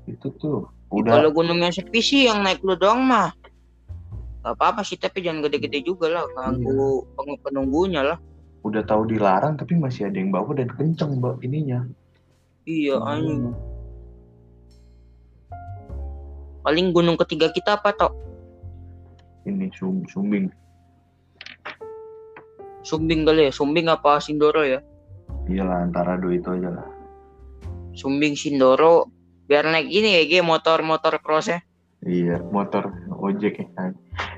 itu 0.05 0.27
tuh. 0.37 0.67
Udah. 0.87 1.19
kalau 1.19 1.35
gunungnya 1.35 1.75
sepi 1.75 1.99
sih 1.99 2.31
yang 2.31 2.47
naik 2.47 2.63
lu 2.63 2.79
doang 2.79 3.03
mah. 3.03 3.35
Gak 4.47 4.55
apa-apa 4.55 4.87
sih 4.87 4.95
tapi 4.95 5.19
jangan 5.19 5.43
gede-gede 5.43 5.83
juga 5.83 6.07
lah 6.07 6.23
ganggu 6.31 7.03
peng- 7.19 7.43
penunggunya 7.43 8.07
lah. 8.07 8.19
Udah 8.63 8.87
tahu 8.87 9.11
dilarang 9.11 9.59
tapi 9.59 9.75
masih 9.75 10.07
ada 10.07 10.15
yang 10.15 10.31
bawa 10.31 10.55
dan 10.55 10.71
kenceng 10.71 11.19
mbak 11.19 11.43
ininya. 11.43 11.83
iya 12.63 12.99
Hmm. 12.99 13.11
anjing. 13.11 13.43
Paling 16.63 16.87
gunung 16.91 17.19
ketiga 17.19 17.51
kita 17.51 17.79
apa 17.79 17.91
tok? 17.95 18.15
Ini 19.43 19.67
sum 19.75 20.07
sumbing. 20.07 20.51
Sumbing 22.83 23.27
kali 23.27 23.51
ya? 23.51 23.53
Sumbing 23.55 23.87
apa 23.87 24.23
Sindoro 24.23 24.63
ya? 24.63 24.79
Iyalah 25.47 25.83
antara 25.83 26.15
dua 26.15 26.35
itu 26.35 26.47
aja 26.51 26.71
lah. 26.71 26.87
Sumbing 27.97 28.37
Sindoro 28.37 29.09
biar 29.47 29.65
naik 29.65 29.89
ini 29.89 30.11
ya 30.13 30.23
Ge, 30.27 30.41
motor-motor 30.43 31.19
cross 31.19 31.49
ya 31.49 31.61
Iya, 32.05 32.39
motor 32.53 32.93
ojek 33.11 33.57
ya 33.57 33.67
kan. 33.73 33.91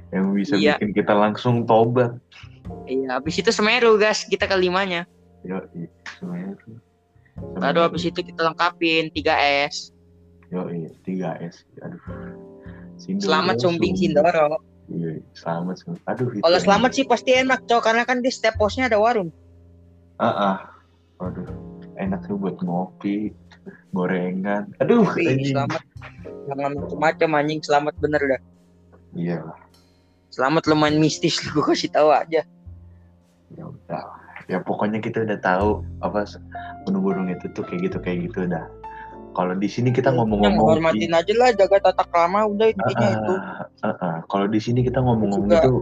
Yang 0.09 0.25
bisa 0.33 0.55
Iya. 0.57 0.75
bikin 0.79 0.91
kita 0.97 1.13
langsung 1.13 1.67
tobat. 1.67 2.17
iya 2.85 3.17
habis 3.17 3.35
itu 3.35 3.49
Semeru 3.49 3.97
guys 3.97 4.25
kita 4.25 4.45
kelimanya 4.45 5.05
Yo, 5.41 5.61
iya, 5.73 5.89
semuanya 6.15 6.53
itu. 6.53 6.69
baru 7.55 7.81
habis 7.83 8.05
itu 8.05 8.21
kita 8.21 8.41
lengkapin 8.43 9.09
3S 9.11 9.91
Yo, 10.49 10.65
iya, 10.69 10.89
3S. 11.03 11.65
Aduh. 11.81 12.01
Sindoro, 12.97 13.27
selamat 13.27 13.57
Sumbing 13.59 13.95
Sindoro 13.95 14.61
Iya, 14.89 15.21
selamat. 15.35 15.85
Aduh, 16.07 16.29
kalau 16.39 16.49
yang- 16.51 16.65
selamat 16.65 16.91
sih 16.95 17.05
pasti 17.05 17.31
enak 17.35 17.65
cowok 17.65 17.83
karena 17.85 18.03
kan 18.05 18.21
di 18.21 18.29
setiap 18.29 18.57
posnya 18.57 18.89
ada 18.89 18.97
warung 18.97 19.29
Ah, 20.17 20.57
ah. 20.57 20.59
Aduh, 21.21 21.45
enak 21.97 22.25
tuh 22.25 22.37
buat 22.37 22.57
ngopi, 22.59 23.33
gorengan. 23.91 24.71
Aduh, 24.79 25.05
Wih, 25.17 25.33
anjing. 25.33 25.55
selamat 25.57 25.83
jangan 26.49 26.71
macam-macam 26.75 27.29
anjing 27.37 27.61
selamat 27.61 27.95
bener 28.01 28.23
dah 28.25 28.41
Iya 29.13 29.37
lah, 29.45 29.59
selamat 30.33 30.63
lumayan 30.69 30.97
mistis 30.97 31.41
lu 31.45 31.53
gua 31.57 31.73
kasih 31.73 31.89
tahu 31.93 32.09
aja 32.13 32.43
ya 33.49 33.65
udah. 33.65 34.05
Ya 34.49 34.61
pokoknya 34.61 35.01
kita 35.01 35.25
udah 35.29 35.39
tahu 35.41 35.85
apa 36.01 36.25
s- 36.25 36.41
gunung-gunung 36.85 37.29
itu 37.29 37.49
tuh 37.53 37.65
kayak 37.65 37.89
gitu 37.89 37.97
kayak 38.01 38.19
gitu 38.29 38.49
dah. 38.49 38.65
Kalau 39.33 39.53
di 39.53 39.69
sini 39.69 39.93
kita 39.93 40.09
Yang 40.09 40.25
ngomong-ngomong 40.25 40.67
hormatin 40.73 41.13
aja 41.13 41.33
lah 41.37 41.53
jaga 41.53 41.77
tata 41.93 42.05
krama 42.09 42.49
udah 42.49 42.69
intinya 42.73 43.09
itu 43.13 43.35
Ah, 43.37 43.65
ah, 43.85 43.97
ah. 44.01 44.17
Kalau 44.25 44.49
di 44.49 44.61
sini 44.61 44.81
kita 44.81 45.01
ngomong-ngomong 45.01 45.53
itu 45.53 45.73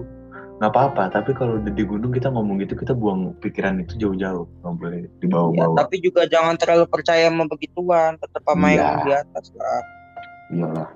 nggak 0.56 0.72
apa-apa, 0.72 1.12
tapi 1.12 1.36
kalau 1.36 1.60
di 1.60 1.68
di 1.68 1.84
gunung 1.84 2.08
kita 2.08 2.32
ngomong 2.32 2.56
gitu 2.64 2.72
kita 2.72 2.96
buang 2.96 3.36
pikiran 3.38 3.76
itu 3.78 4.00
jauh-jauh, 4.00 4.48
nggak 4.64 4.74
boleh 4.74 4.98
ya, 5.04 5.08
dibawa-bawa. 5.20 5.76
tapi 5.76 6.00
juga 6.00 6.24
jangan 6.24 6.56
terlalu 6.56 6.88
percaya 6.88 7.28
sama 7.28 7.44
begituan 7.44 8.16
tetap 8.16 8.40
sama 8.40 8.66
Iya. 8.68 8.80
yang 8.80 8.96
di 9.04 9.12
atas 9.12 9.46
lah 9.52 9.80
Iyalah. 10.48 10.88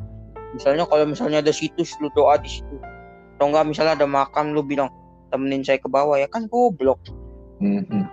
misalnya 0.50 0.84
kalau 0.88 1.04
misalnya 1.04 1.38
ada 1.38 1.52
situs 1.52 1.92
lu 2.00 2.08
doa 2.10 2.40
di 2.40 2.48
situ 2.48 2.76
atau 3.36 3.46
enggak 3.46 3.68
misalnya 3.68 4.00
ada 4.00 4.08
makam 4.08 4.56
lu 4.56 4.64
bilang 4.64 4.88
temenin 5.28 5.60
saya 5.60 5.76
ke 5.76 5.86
bawah 5.86 6.16
ya 6.16 6.24
kan 6.26 6.48
goblok 6.48 6.96
Mhm. 7.60 8.08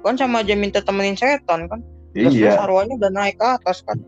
kan 0.00 0.16
sama 0.16 0.40
aja 0.40 0.56
minta 0.56 0.80
temenin 0.80 1.12
setan 1.12 1.68
kan 1.68 1.84
Terus 2.14 2.30
Iya. 2.32 2.56
arwahnya 2.56 2.94
udah 2.94 3.10
naik 3.10 3.36
ke 3.36 3.44
atas 3.44 3.82
kan 3.82 4.00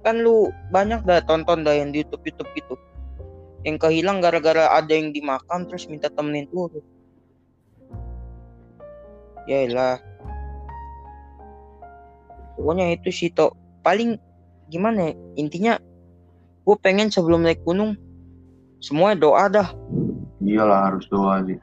kan 0.00 0.20
lu 0.20 0.48
banyak 0.72 1.04
dah 1.04 1.20
tonton 1.24 1.64
dah 1.64 1.76
yang 1.76 1.92
di 1.92 2.02
YouTube 2.04 2.24
YouTube 2.24 2.50
gitu. 2.56 2.74
Yang 3.60 3.76
kehilang 3.84 4.24
gara-gara 4.24 4.72
ada 4.72 4.92
yang 4.92 5.12
di 5.12 5.20
makam 5.20 5.68
terus 5.68 5.84
minta 5.84 6.08
temenin 6.08 6.48
turun 6.48 6.80
ya 9.50 9.66
lah 9.72 9.96
pokoknya 12.54 12.94
itu 12.94 13.10
sih 13.10 13.30
tok. 13.32 13.56
Paling 13.80 14.20
gimana 14.68 15.10
ya 15.10 15.12
intinya 15.40 15.74
gue 16.62 16.76
pengen 16.78 17.08
sebelum 17.08 17.42
naik 17.42 17.64
gunung 17.64 17.96
semua 18.78 19.16
doa 19.16 19.48
dah. 19.48 19.68
Iyalah 20.44 20.92
harus 20.92 21.04
doa 21.08 21.42
sih. 21.44 21.58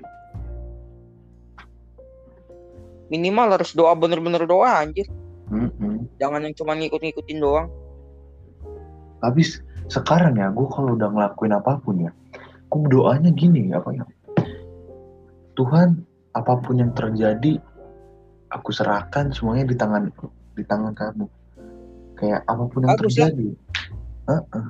minimal 3.08 3.56
harus 3.56 3.72
doa 3.72 3.96
bener-bener 3.96 4.44
doa 4.44 4.84
anjir. 4.84 5.08
Mhm. 5.48 6.20
jangan 6.20 6.44
yang 6.44 6.52
cuma 6.60 6.76
ngikut-ngikutin 6.76 7.40
doang 7.40 7.72
Tapi 9.18 9.42
sekarang 9.88 10.38
ya, 10.38 10.52
gue 10.52 10.68
kalau 10.70 10.94
udah 10.94 11.10
ngelakuin 11.10 11.54
apa 11.54 11.80
pun 11.80 12.04
ya, 12.04 12.12
gue 12.68 12.82
doanya 12.88 13.32
gini 13.32 13.72
apa 13.72 13.90
ya? 13.92 14.04
Tuhan, 15.56 16.06
apa 16.38 16.54
pun 16.62 16.78
yang 16.78 16.94
terjadi, 16.94 17.58
aku 18.54 18.70
serahkan 18.70 19.34
semuanya 19.34 19.66
di 19.66 19.76
tangan 19.76 20.14
di 20.54 20.64
tangan 20.64 20.94
kamu. 20.94 21.26
Kayak 22.14 22.46
apa 22.46 22.64
pun 22.66 22.80
yang 22.86 22.94
Bagus 22.94 23.14
ya. 23.14 23.30
terjadi, 23.30 23.50
Heeh. 24.28 24.66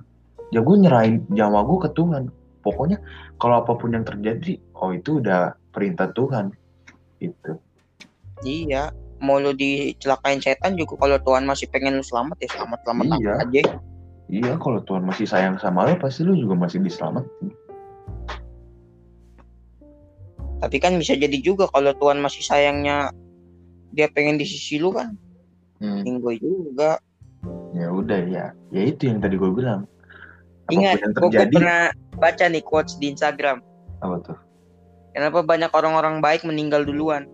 ya 0.51 0.59
gue 0.63 0.75
nyerahin 0.79 1.23
nyawa 1.27 1.63
gue 1.63 1.79
ke 1.87 1.91
Tuhan. 1.93 2.23
pokoknya 2.57 2.99
kalau 3.39 3.63
apa 3.63 3.79
pun 3.79 3.95
yang 3.95 4.03
terjadi 4.03 4.59
oh 4.75 4.91
itu 4.91 5.23
udah 5.23 5.55
perintah 5.71 6.11
Tuhan 6.11 6.51
itu 7.23 7.55
Iya, 8.43 8.91
mau 9.23 9.39
lu 9.39 9.55
dicelakain 9.55 10.43
setan 10.43 10.75
juga 10.75 10.99
kalau 10.99 11.15
Tuhan 11.15 11.47
masih 11.47 11.71
pengen 11.71 11.95
lu 11.95 12.03
selamat 12.03 12.35
ya 12.43 12.49
selamat 12.51 12.79
selamat 12.83 13.05
Iya. 13.15 13.33
aja. 13.39 13.61
Iya 14.27 14.55
kalau 14.57 14.79
Tuhan 14.81 15.03
masih 15.03 15.23
sayang 15.23 15.55
sama 15.57 15.83
lo 15.83 15.95
pasti 15.95 16.23
lu 16.23 16.35
juga 16.35 16.55
masih 16.57 16.79
diselamatin 16.79 17.51
Tapi 20.57 20.81
kan 20.81 20.97
bisa 20.97 21.13
jadi 21.13 21.37
juga 21.37 21.69
kalau 21.69 21.93
Tuhan 21.93 22.17
masih 22.17 22.41
sayangnya 22.41 23.13
dia 23.93 24.09
pengen 24.09 24.35
di 24.35 24.45
sisi 24.45 24.81
lu 24.81 24.89
kan, 24.89 25.13
Hmm, 25.77 26.01
tinggal 26.01 26.33
juga. 26.35 26.97
ya 27.69 27.93
udah 27.93 28.17
ya 28.25 28.45
ya 28.73 28.81
itu 28.81 29.05
yang 29.05 29.21
tadi 29.21 29.37
gue 29.37 29.53
bilang 29.53 29.85
apa 30.65 30.65
pun 30.65 30.73
Ingat, 30.73 30.95
yang 30.97 31.13
gue 31.13 31.29
pernah 31.53 31.81
baca 32.17 32.45
nih 32.49 32.65
quotes 32.65 32.97
di 32.97 33.13
Instagram. 33.13 33.61
apa 34.01 34.15
tuh 34.25 34.37
Kenapa 35.13 35.45
banyak 35.45 35.69
orang-orang 35.69 36.17
baik 36.17 36.41
meninggal 36.41 36.81
duluan? 36.81 37.29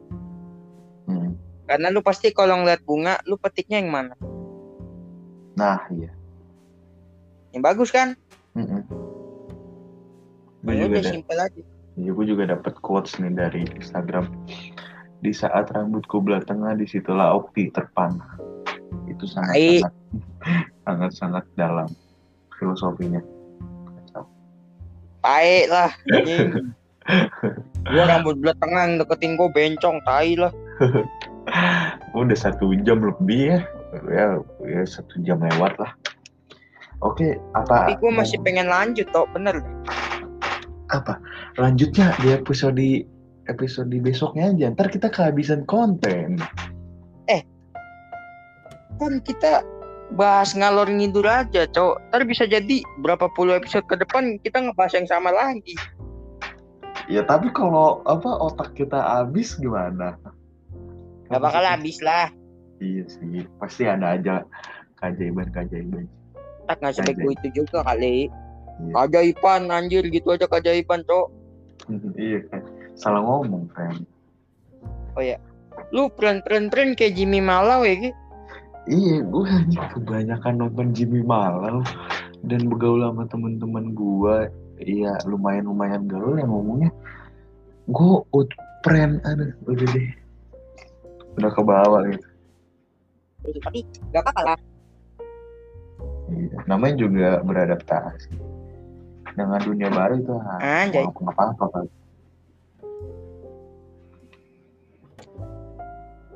Hmm, 1.08 1.40
Karena 1.64 1.88
lu 1.90 2.04
pasti 2.04 2.32
kalau 2.32 2.60
ngeliat 2.60 2.84
bunga, 2.84 3.24
lu 3.24 3.40
petiknya 3.40 3.80
yang 3.80 3.88
mana? 3.90 4.14
nah 5.56 5.80
iya 5.90 6.12
Yang 7.54 7.64
bagus 7.64 7.90
kan? 7.94 8.18
Mm-mm. 8.58 8.82
gue 10.64 10.74
Ya 10.74 10.88
juga 10.88 10.96
udah 11.00 11.04
simpel 11.12 11.38
aja. 11.38 11.62
ya, 12.00 12.10
gue 12.14 12.26
juga 12.26 12.44
dapat 12.50 12.74
quotes 12.82 13.20
nih 13.20 13.34
dari 13.36 13.68
Instagram 13.78 14.26
di 15.24 15.32
saat 15.32 15.72
rambutku 15.72 16.20
belah 16.20 16.44
tengah 16.44 16.76
di 16.76 16.84
situlah 16.84 17.36
opti 17.36 17.72
terpana 17.72 18.36
itu 19.08 19.24
sangat 19.24 19.56
sangat 19.56 19.94
sangat 20.84 21.12
sangat 21.16 21.46
dalam 21.56 21.88
filosofinya 22.60 23.24
Baik 25.24 25.72
lah. 25.72 25.92
gua 27.96 28.04
rambut 28.12 28.36
belah 28.44 28.60
tengah 28.60 29.00
deketin 29.00 29.40
gua 29.40 29.48
bencong, 29.56 30.04
tai 30.04 30.36
lah. 30.36 30.52
udah 32.20 32.36
satu 32.36 32.76
jam 32.84 33.00
lebih 33.00 33.56
ya 33.56 33.60
ya, 34.12 34.28
ya 34.68 34.84
satu 34.84 35.24
jam 35.24 35.40
lewat 35.40 35.80
lah 35.80 35.92
oke 37.04 37.28
apa 37.54 37.92
Tapi 37.92 38.00
gua 38.00 38.12
masih 38.24 38.40
pengen 38.42 38.72
lanjut 38.72 39.06
toh, 39.12 39.28
bener. 39.36 39.60
apa 40.94 41.18
lanjutnya 41.58 42.14
di 42.22 42.30
episode 42.32 42.80
episode 43.50 43.90
besoknya 44.00 44.54
aja 44.54 44.66
ntar 44.72 44.88
kita 44.88 45.10
kehabisan 45.12 45.66
konten 45.68 46.38
Kan 49.02 49.20
kita 49.26 49.66
bahas 50.14 50.54
ngalor 50.54 50.86
ngidur 50.86 51.26
aja, 51.26 51.66
cowok. 51.66 51.98
Ntar 52.14 52.22
bisa 52.30 52.46
jadi 52.46 52.86
berapa 53.02 53.26
puluh 53.34 53.58
episode 53.58 53.84
ke 53.90 53.98
depan 53.98 54.38
kita 54.46 54.62
ngebahas 54.62 54.94
yang 54.94 55.10
sama 55.10 55.34
lagi. 55.34 55.74
ya 57.12 57.20
tapi 57.26 57.52
kalau 57.52 58.00
apa 58.08 58.32
otak 58.40 58.78
kita 58.80 58.96
habis 58.96 59.60
gimana 59.60 60.16
Gak 61.28 61.42
bakal 61.42 61.66
habis 61.68 62.00
lah. 62.00 62.32
iya 62.80 63.04
sih 63.12 63.44
pasti 63.60 63.84
ada 63.84 64.16
aja 64.16 64.48
keajaiban 64.96 65.52
keajaiban 66.64 66.70
Tak 66.70 66.76
nggak 66.80 66.94
sebego 66.96 67.28
itu 67.32 67.48
juga 67.64 67.80
kali. 67.84 68.28
Iya. 68.80 68.94
Keajaiban 68.96 69.62
anjir 69.70 70.04
gitu 70.10 70.28
aja 70.34 70.46
keajaiban, 70.50 71.04
cowok. 71.06 71.30
iya 72.20 72.40
salah 72.96 73.22
ngomong 73.22 73.68
kan 73.74 73.96
Lu 75.94 76.10
peren-peren-peren 76.10 76.98
kayak 76.98 77.18
Jimmy 77.18 77.38
Malau 77.38 77.86
ya, 77.86 77.94
Ki. 77.98 78.12
iya 78.90 79.22
gue 79.24 79.46
aja 79.48 79.82
kebanyakan 79.96 80.54
nonton 80.60 80.92
Jimmy 80.92 81.22
Malau 81.24 81.86
dan 82.44 82.68
bergaul 82.68 83.00
sama 83.00 83.24
temen-temen 83.30 83.96
gue 83.96 84.38
iya 84.84 85.16
lumayan 85.24 85.70
lumayan 85.70 86.04
gaul 86.10 86.36
yang 86.36 86.52
ngomongnya 86.52 86.92
gue 87.88 88.14
outpren 88.36 89.24
aduh 89.24 89.56
udah 89.70 89.88
deh 89.88 90.08
udah 91.40 91.52
ke 91.52 91.62
bawah 91.64 92.02
gitu 92.12 92.28
Tapi 93.44 93.80
gak 94.12 94.24
apa-apa 94.24 94.42
lah. 94.56 94.60
Iya. 96.36 96.58
namanya 96.66 96.96
juga 96.98 97.30
beradaptasi 97.42 98.34
dengan 99.32 99.60
dunia 99.60 99.90
baru 99.90 100.14
itu 100.16 100.34
ah, 100.36 100.84
Anjay. 100.84 101.06
mau 101.06 101.30
apa-apa 101.30 101.66
kan 101.70 101.86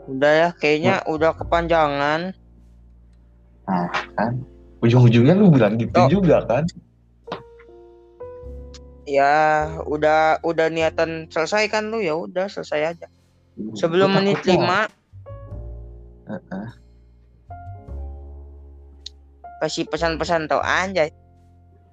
Udah 0.08 0.32
ya, 0.32 0.50
kayaknya 0.54 1.04
udah 1.04 1.36
kepanjangan. 1.36 2.32
kan 4.16 4.32
ujung-ujungnya 4.80 5.36
lu 5.36 5.52
bilang 5.52 5.76
gitu 5.76 5.92
Oh. 5.94 6.08
juga 6.08 6.40
kan 6.42 6.64
Ya, 9.04 9.68
udah 9.84 10.40
udah 10.42 10.68
niatan 10.68 11.28
selesai 11.28 11.68
kan 11.68 11.88
lu 11.88 12.00
ya 12.00 12.12
udah 12.14 12.48
selesai 12.48 12.96
aja. 12.96 13.08
Sebelum 13.74 14.12
Gua 14.12 14.18
menit 14.18 14.40
takutnya- 14.40 14.88
5 16.28 16.30
Heeh. 16.30 16.68
Kasih 19.64 19.86
pesan-pesan 19.90 20.50
tau 20.50 20.62
anjay. 20.62 21.10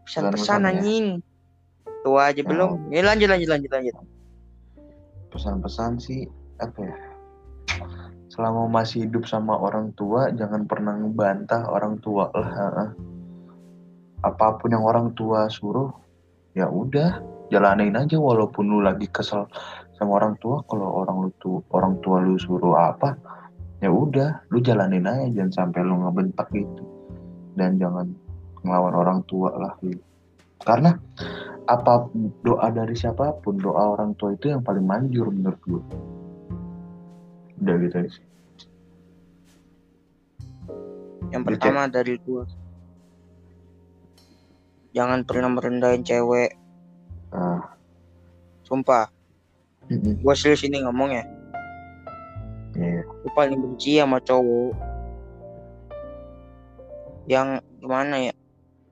Pesan-pesan 0.04 0.64
ya? 0.64 0.68
anjing. 0.74 1.06
Tuh 2.04 2.20
aja 2.20 2.40
Oh. 2.44 2.48
belum. 2.48 2.70
Ini 2.92 3.00
lanjut 3.00 3.28
lanjut 3.32 3.48
lanjut 3.48 3.70
lanjut. 3.72 3.96
pesan-pesan 5.34 5.98
sih 5.98 6.30
apa 6.62 6.78
ya 6.78 6.94
selama 8.30 8.70
masih 8.70 9.10
hidup 9.10 9.26
sama 9.26 9.58
orang 9.58 9.90
tua 9.98 10.30
jangan 10.30 10.62
pernah 10.70 10.94
ngebantah 10.94 11.66
orang 11.66 11.98
tua 11.98 12.30
lah 12.30 12.94
apa 14.22 14.46
pun 14.62 14.70
yang 14.70 14.86
orang 14.86 15.10
tua 15.18 15.50
suruh 15.50 15.90
ya 16.54 16.70
udah 16.70 17.18
jalanin 17.50 17.98
aja 17.98 18.14
walaupun 18.14 18.70
lu 18.70 18.78
lagi 18.78 19.10
kesel 19.10 19.50
sama 19.98 20.22
orang 20.22 20.38
tua 20.38 20.62
kalau 20.70 21.02
orang 21.02 21.26
lu 21.26 21.30
tuh 21.42 21.58
orang 21.74 21.98
tua 21.98 22.22
lu 22.22 22.38
suruh 22.38 22.78
apa 22.78 23.18
ya 23.82 23.90
udah 23.90 24.38
lu 24.54 24.62
jalanin 24.62 25.02
aja 25.06 25.26
jangan 25.34 25.70
sampai 25.70 25.82
lu 25.82 25.98
ngebentak 25.98 26.46
gitu 26.54 26.93
dan 27.54 27.78
jangan 27.78 28.10
ngelawan 28.64 28.94
orang 28.94 29.18
tua 29.26 29.50
lah 29.54 29.74
gitu. 29.82 30.00
karena 30.64 30.96
apa 31.64 32.08
doa 32.44 32.68
dari 32.68 32.92
siapa 32.92 33.32
pun 33.40 33.56
doa 33.56 33.96
orang 33.96 34.12
tua 34.18 34.36
itu 34.36 34.52
yang 34.52 34.60
paling 34.60 34.84
manjur 34.84 35.32
menurut 35.32 35.60
gue 35.64 35.82
udah 37.64 37.76
gitu 37.80 37.96
aja 37.96 38.10
sih 38.20 38.26
Yang 41.34 41.42
pertama 41.50 41.90
dari 41.90 42.14
gua. 42.22 42.46
Jangan 44.94 45.26
pernah 45.26 45.50
merendahin 45.50 46.06
cewek. 46.06 46.54
ah 47.34 47.74
Sumpah, 48.62 49.10
mm-mm, 49.90 50.22
gua 50.22 50.38
serius 50.38 50.62
ini 50.62 50.86
ngomongnya. 50.86 51.26
iya 52.78 53.02
Gua 53.02 53.30
paling 53.34 53.58
benci 53.58 53.98
sama 53.98 54.22
cowok 54.22 54.93
yang 57.24 57.60
gimana 57.80 58.30
ya 58.30 58.34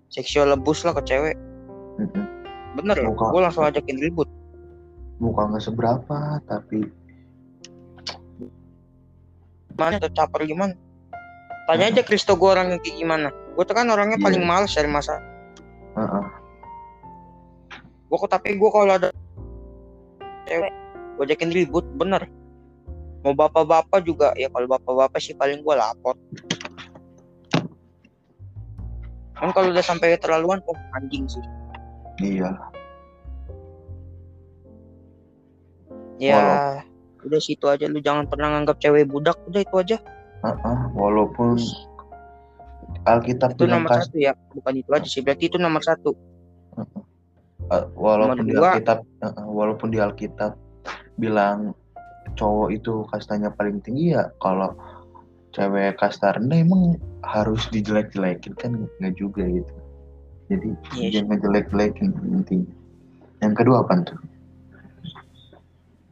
seksual 0.08 0.52
lebus 0.52 0.84
lah 0.84 0.92
ke 0.96 1.02
cewek. 1.04 1.36
Bener 2.76 2.96
loh 3.00 3.12
gue 3.12 3.40
langsung 3.40 3.64
ajakin 3.64 4.00
ribut. 4.00 4.28
Bukan 5.20 5.52
nggak 5.52 5.62
seberapa 5.62 6.40
tapi 6.48 6.88
mana 9.72 9.96
tuh 9.96 10.12
caper 10.12 10.44
gimana? 10.44 10.76
Tanya 11.64 11.88
aja 11.88 12.02
Kristo 12.04 12.36
gue 12.36 12.48
orangnya 12.48 12.76
kayak 12.82 12.96
gimana. 12.98 13.28
Gue 13.56 13.64
tuh 13.64 13.76
kan 13.76 13.88
orangnya 13.88 14.18
Iya. 14.20 14.24
paling 14.28 14.42
males 14.44 14.72
cari 14.72 14.88
masalah 14.88 15.22
Heeh. 15.92 16.24
gue 18.08 18.16
kok 18.20 18.28
tapi 18.28 18.56
gue 18.60 18.70
kalau 18.72 18.92
ada 18.92 19.08
cewek 20.44 20.72
gue 21.16 21.24
ajakin 21.24 21.50
ribut 21.52 21.84
bener. 21.96 22.24
Mau 23.22 23.36
bapak-bapak 23.36 24.02
juga 24.02 24.34
ya 24.34 24.50
kalau 24.50 24.66
bapak-bapak 24.66 25.20
sih 25.22 25.36
paling 25.36 25.62
gue 25.62 25.74
lapor 25.76 26.16
kan 29.42 29.50
kalau 29.50 29.74
udah 29.74 29.82
sampai 29.82 30.14
keterlaluan 30.14 30.62
oh 30.70 30.78
anjing 30.94 31.26
sih. 31.26 31.42
Iya. 32.22 32.54
Ya 36.22 36.78
udah 37.26 37.40
situ 37.42 37.66
aja. 37.66 37.90
Lu 37.90 37.98
jangan 37.98 38.30
pernah 38.30 38.54
nganggap 38.54 38.78
cewek 38.78 39.10
budak. 39.10 39.34
Udah 39.50 39.60
itu 39.66 39.74
aja. 39.74 39.98
Heeh, 40.46 40.78
walaupun 40.94 41.58
Alkitab 43.02 43.58
itu 43.58 43.66
nomor 43.66 43.90
kas 43.90 44.06
satu 44.06 44.22
ya. 44.22 44.38
Bukan 44.54 44.74
itu 44.78 44.90
aja 44.94 45.08
sih. 45.10 45.26
Berarti 45.26 45.50
itu 45.50 45.58
nomor 45.58 45.82
satu. 45.82 46.14
Eh, 47.66 47.84
walaupun 47.98 48.46
Nomor 48.46 48.46
di 48.46 48.54
dua. 48.54 48.78
Alkitab 48.78 48.98
heeh, 49.02 49.46
walaupun 49.50 49.88
di 49.90 49.98
Alkitab 49.98 50.54
bilang 51.18 51.74
cowok 52.38 52.68
itu 52.70 53.02
kastanya 53.10 53.50
paling 53.50 53.82
tinggi 53.82 54.14
ya 54.14 54.30
kalau 54.38 54.72
cewek 55.52 55.96
kasta 55.96 56.32
rendah 56.34 56.58
emang 56.58 56.96
harus 57.22 57.68
dijelek-jelekin 57.68 58.52
kan 58.56 58.72
nggak 58.98 59.14
juga 59.14 59.44
gitu 59.44 59.74
jadi 60.48 60.68
Iya 60.68 61.06
sih. 61.08 61.10
jangan 61.16 61.28
ngejelek-jelekin 61.36 62.08
intinya 62.26 62.72
yang 63.40 63.54
kedua 63.54 63.84
apa 63.84 63.92
tuh 64.02 64.18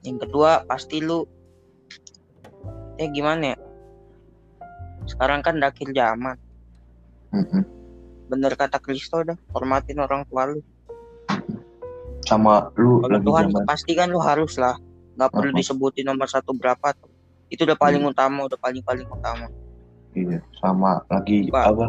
yang 0.01 0.17
kedua 0.17 0.65
pasti 0.65 1.01
lu 1.01 1.25
ya 2.97 3.09
gimana 3.09 3.53
ya 3.53 3.59
sekarang 5.09 5.41
kan 5.41 5.57
akhir 5.59 5.89
zaman 5.91 6.37
Mm-mm. 7.33 7.63
bener 8.29 8.53
kata 8.55 8.79
Kristo 8.79 9.25
dah 9.25 9.37
hormatin 9.53 9.99
orang 9.99 10.23
tua 10.29 10.49
lu 10.49 10.61
sama 12.21 12.71
lu 12.79 13.03
Kalau 13.03 13.11
lagi 13.19 13.27
Tuhan 13.27 13.45
zaman 13.51 13.65
pasti 13.67 13.93
kan 13.99 14.07
lu 14.07 14.21
harus 14.23 14.55
lah. 14.55 14.79
Nggak 15.19 15.31
perlu 15.35 15.51
disebutin 15.51 16.07
nomor 16.07 16.31
satu 16.31 16.55
berapa 16.55 16.95
tuh. 16.95 17.10
Itu 17.51 17.67
udah 17.67 17.77
paling 17.77 18.01
Hmm. 18.01 18.15
utama, 18.15 18.47
udah 18.47 18.59
paling 18.59 18.81
paling 18.81 19.07
utama. 19.11 19.51
iya 20.11 20.43
sama 20.59 20.99
lagi 21.07 21.47
Pak. 21.55 21.71
apa 21.71 21.87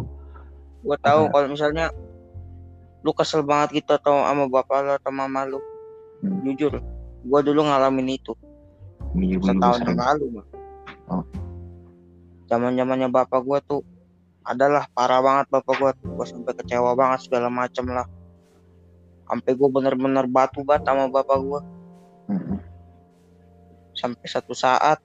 Gua 0.85 0.97
tahu 1.01 1.21
kalau 1.33 1.47
misalnya 1.49 1.89
lu 3.01 3.13
kesel 3.17 3.41
banget 3.41 3.81
gitu 3.81 3.97
atau 3.97 4.21
sama 4.25 4.45
bapak 4.45 4.77
lu 4.81 4.91
atau 4.93 5.09
mama 5.13 5.41
lu. 5.45 5.57
Hmm. 6.21 6.41
Jujur, 6.45 6.77
gua 7.25 7.41
dulu 7.41 7.65
ngalamin 7.65 8.17
itu 8.17 8.33
minggu 9.17 9.41
setahun 9.41 9.81
yang 9.85 9.97
lalu, 9.97 10.25
Bang. 10.37 10.47
Oh. 11.09 11.23
Zaman-zamannya 12.45 13.09
bapak 13.09 13.41
gua 13.41 13.57
tuh 13.61 13.81
adalah 14.45 14.85
parah 14.93 15.21
banget 15.21 15.45
bapak 15.49 15.75
gua 15.81 15.91
tuh. 15.97 16.09
Gua 16.13 16.25
sampai 16.29 16.53
kecewa 16.61 16.93
banget 16.93 17.25
segala 17.25 17.49
macem 17.49 17.85
lah. 17.89 18.05
Sampai 19.25 19.57
gua 19.57 19.69
bener-bener 19.69 20.25
batu 20.29 20.61
banget 20.61 20.85
sama 20.85 21.09
bapak 21.09 21.37
gua. 21.41 21.61
Mm-mm. 22.29 22.57
sampai 23.91 24.23
satu 24.23 24.55
saat 24.55 25.03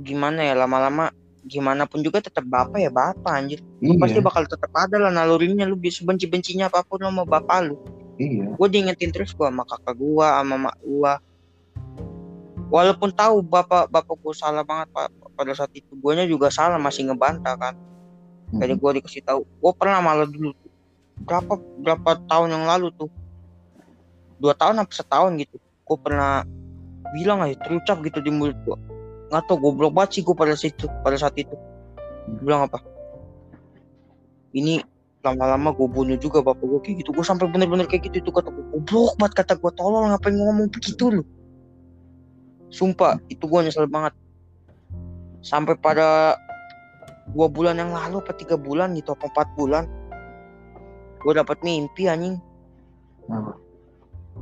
gimana 0.00 0.40
ya 0.40 0.54
lama-lama 0.56 1.12
gimana 1.42 1.90
pun 1.90 2.00
juga 2.00 2.22
tetap 2.22 2.46
bapak 2.46 2.78
ya 2.78 2.90
bapak 2.90 3.32
anjir. 3.34 3.58
Lu 3.82 3.98
iya. 3.98 4.00
pasti 4.00 4.18
bakal 4.22 4.46
tetap 4.46 4.70
ada 4.78 4.96
lah 4.96 5.10
nalurinya 5.10 5.66
lu 5.66 5.74
bisa 5.74 6.06
benci 6.06 6.30
bencinya 6.30 6.70
apa 6.70 6.86
pun 6.86 7.02
sama 7.02 7.26
bapak 7.26 7.58
lu. 7.66 7.76
Iya. 8.16 8.54
Gue 8.54 8.68
diingetin 8.70 9.10
terus 9.10 9.34
gua 9.34 9.50
sama 9.50 9.66
kakak 9.66 9.98
gua 9.98 10.38
sama 10.38 10.70
mak 10.70 10.76
gua. 10.86 11.18
Walaupun 12.70 13.10
tahu 13.12 13.42
bapak 13.42 13.90
bapak 13.90 14.16
gua 14.22 14.34
salah 14.38 14.62
banget 14.62 14.88
pak. 14.94 15.10
Pada 15.34 15.52
saat 15.58 15.72
itu 15.74 15.90
guanya 15.98 16.22
juga 16.28 16.48
salah 16.52 16.78
masih 16.78 17.10
ngebantah 17.10 17.58
kan. 17.58 17.74
Jadi 18.54 18.78
Mm-mm. 18.78 18.82
gua 18.82 18.90
dikasih 18.94 19.26
tahu 19.26 19.42
gua 19.58 19.72
pernah 19.74 19.98
malah 19.98 20.28
dulu 20.30 20.54
berapa 21.26 21.54
berapa 21.82 22.10
tahun 22.30 22.54
yang 22.54 22.64
lalu 22.70 22.94
tuh? 22.94 23.10
Dua 24.38 24.54
tahun 24.54 24.78
apa 24.78 24.92
setahun 24.94 25.34
gitu. 25.42 25.58
Gua 25.82 25.98
pernah 25.98 26.46
bilang 27.10 27.42
aja 27.42 27.58
terucap 27.58 27.98
gitu 28.06 28.22
di 28.22 28.30
mulut 28.30 28.56
gua 28.62 28.78
nggak 29.32 29.48
tau 29.48 29.56
goblok 29.56 29.96
banget 29.96 30.20
sih 30.20 30.22
gua 30.22 30.36
pada 30.36 30.52
situ 30.52 30.84
pada 31.00 31.16
saat 31.16 31.32
itu. 31.40 31.56
Gua 32.28 32.44
bilang 32.44 32.62
apa? 32.68 32.84
Ini 34.52 34.84
lama-lama 35.22 35.70
gue 35.72 35.88
bunuh 35.88 36.18
juga 36.18 36.42
bapak 36.42 36.66
gue 36.66 36.80
kayak 36.82 36.96
gitu. 37.06 37.10
Gue 37.14 37.24
sampai 37.24 37.46
bener-bener 37.48 37.86
kayak 37.86 38.10
gitu 38.10 38.26
itu 38.26 38.30
kata 38.34 38.50
gue 38.50 38.64
goblok 38.74 39.14
banget 39.16 39.32
kata 39.40 39.52
gue 39.56 39.72
tolol 39.78 40.10
ngapain 40.10 40.34
ngomong 40.34 40.68
begitu 40.68 41.08
lu? 41.08 41.22
Sumpah 42.68 43.16
itu 43.30 43.46
gue 43.46 43.60
nyesel 43.62 43.86
banget. 43.86 44.12
Sampai 45.40 45.78
pada 45.78 46.36
dua 47.32 47.46
bulan 47.46 47.78
yang 47.78 47.94
lalu 47.94 48.18
apa 48.18 48.34
tiga 48.34 48.58
bulan 48.58 48.98
gitu 48.98 49.14
apa 49.14 49.30
empat 49.30 49.48
bulan 49.54 49.86
gue 51.22 51.32
dapat 51.32 51.56
mimpi 51.62 52.10
anjing. 52.10 52.36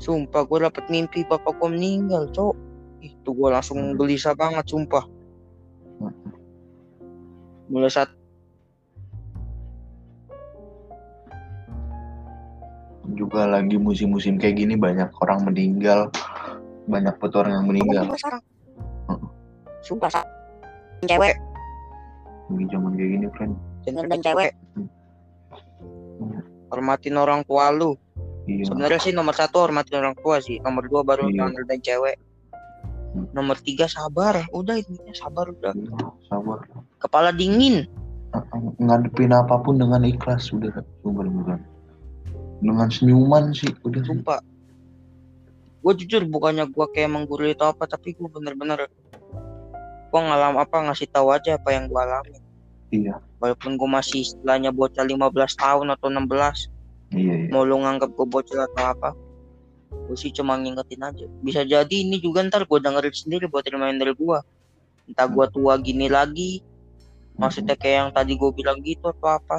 Sumpah 0.00 0.48
gue 0.48 0.58
dapat 0.64 0.84
mimpi 0.88 1.28
bapak 1.28 1.60
gue 1.60 1.68
meninggal 1.68 2.24
cok 2.32 2.56
itu 3.00 3.28
gue 3.28 3.48
langsung 3.48 3.80
Hmm. 3.80 3.96
gelisah 3.96 4.32
banget 4.32 4.64
sumpah 4.66 5.04
Hmm. 5.98 6.12
mulai 7.66 7.88
saat 7.88 8.08
juga 13.10 13.44
lagi 13.44 13.74
musim-musim 13.74 14.38
kayak 14.38 14.56
gini 14.56 14.74
banyak 14.76 15.10
orang 15.18 15.42
meninggal 15.42 16.08
banyak 16.86 17.14
petualang 17.18 17.52
yang 17.52 17.66
meninggal 17.66 18.04
Hmm. 18.06 19.26
sumpah 19.82 20.08
sa- 20.08 20.28
cewek 21.02 21.34
di 22.50 22.64
zaman 22.68 22.92
kayak 22.94 23.10
gini 23.10 23.26
friend 23.32 23.54
dan 23.82 24.06
dan 24.06 24.20
cewek 24.20 24.50
Hmm. 24.76 24.88
hormatin 26.68 27.16
orang 27.16 27.40
tua 27.42 27.72
lu 27.72 27.96
iya 28.44 28.62
sebenarnya 28.62 29.00
sih 29.00 29.12
nomor 29.12 29.32
satu 29.32 29.58
hormatin 29.60 29.98
orang 29.98 30.14
tua 30.16 30.38
sih 30.38 30.60
nomor 30.60 30.86
dua 30.86 31.02
baru 31.02 31.26
Iya. 31.26 31.48
jangan 31.48 31.64
dan 31.64 31.80
cewek 31.80 32.16
Hmm. 32.16 32.29
Nomor 33.34 33.56
tiga 33.62 33.90
sabar. 33.90 34.46
Udah 34.54 34.78
intinya 34.78 35.14
sabar 35.14 35.50
udah. 35.50 35.72
Iya, 35.74 36.06
sabar. 36.30 36.58
Kepala 37.02 37.30
dingin. 37.34 37.86
Ngadepin 38.78 39.34
apa 39.34 39.58
pun 39.58 39.78
dengan 39.78 40.06
ikhlas 40.06 40.54
udah. 40.54 40.70
Sumpah 41.02 41.26
bukan 41.26 41.58
dengan 42.60 42.88
senyuman 42.92 43.50
sih 43.56 43.72
udah. 43.82 44.02
Sumpah. 44.04 44.40
Gue 45.80 45.92
jujur 45.96 46.28
bukannya 46.28 46.68
gue 46.68 46.86
kayak 46.92 47.10
menggurui 47.10 47.56
atau 47.56 47.72
apa 47.72 47.88
tapi 47.88 48.12
gue 48.12 48.28
bener-bener 48.28 48.86
gue 50.10 50.20
ngalam 50.20 50.60
apa 50.60 50.76
ngasih 50.90 51.08
tahu 51.08 51.32
aja 51.32 51.56
apa 51.56 51.72
yang 51.72 51.88
gue 51.88 52.00
alami. 52.00 52.38
Iya. 52.92 53.22
Walaupun 53.40 53.80
gue 53.80 53.88
masih 53.88 54.26
istilahnya 54.28 54.70
bocah 54.74 55.06
15 55.06 55.16
tahun 55.56 55.86
atau 55.96 56.06
16 56.12 57.16
iya 57.16 57.34
iya. 57.46 57.48
Mau 57.48 57.64
lu 57.64 57.80
nganggap 57.80 58.12
gue 58.12 58.26
bocah 58.28 58.68
atau 58.70 58.84
apa 58.92 59.10
gue 59.90 60.16
sih 60.18 60.30
cuma 60.30 60.58
ngingetin 60.58 61.02
aja. 61.02 61.26
Bisa 61.42 61.66
jadi 61.66 61.90
ini 61.90 62.18
juga 62.22 62.42
ntar 62.46 62.66
gue 62.66 62.78
dengerin 62.78 63.14
sendiri 63.14 63.44
buat 63.50 63.66
reminder 63.66 64.14
gue 64.14 64.38
entah 65.10 65.26
gue 65.26 65.46
tua 65.50 65.74
gini 65.82 66.06
lagi 66.06 66.62
maksudnya 67.34 67.74
kayak 67.74 67.96
yang 67.98 68.10
tadi 68.14 68.38
gue 68.38 68.50
bilang 68.54 68.78
gitu 68.82 69.10
atau 69.10 69.38
apa. 69.38 69.58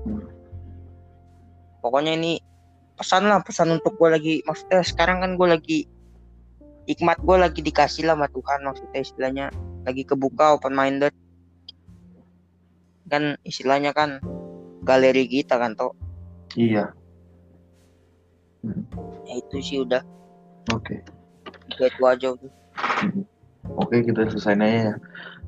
Hmm. 0.00 0.24
pokoknya 1.84 2.16
ini 2.16 2.40
pesan 2.96 3.28
lah 3.28 3.44
pesan 3.44 3.76
untuk 3.76 4.00
gue 4.00 4.08
lagi 4.08 4.34
maksudnya 4.48 4.80
sekarang 4.80 5.20
kan 5.20 5.36
gue 5.36 5.48
lagi 5.48 5.78
hikmat 6.88 7.20
gue 7.20 7.36
lagi 7.36 7.60
dikasih 7.60 8.08
lah 8.08 8.16
sama 8.16 8.28
Tuhan 8.30 8.60
maksudnya 8.64 9.00
istilahnya. 9.02 9.46
Lagi 9.80 10.04
kebuka 10.04 10.60
open 10.60 10.76
minded. 10.76 11.12
Kan 13.08 13.40
istilahnya 13.42 13.96
kan 13.96 14.20
galeri 14.84 15.28
kita 15.28 15.60
kan 15.60 15.76
toh 15.76 15.92
iya 16.56 16.90
ya 19.24 19.34
itu 19.38 19.56
sih 19.62 19.78
udah. 19.82 20.02
Oke. 20.74 21.00
Itu, 21.70 21.86
itu 21.86 22.02
aja 22.04 22.34
udah 22.34 22.50
oke 23.76 23.96
kita 24.02 24.30
selesai 24.30 24.56
aja 24.56 24.66
ya. 24.66 24.94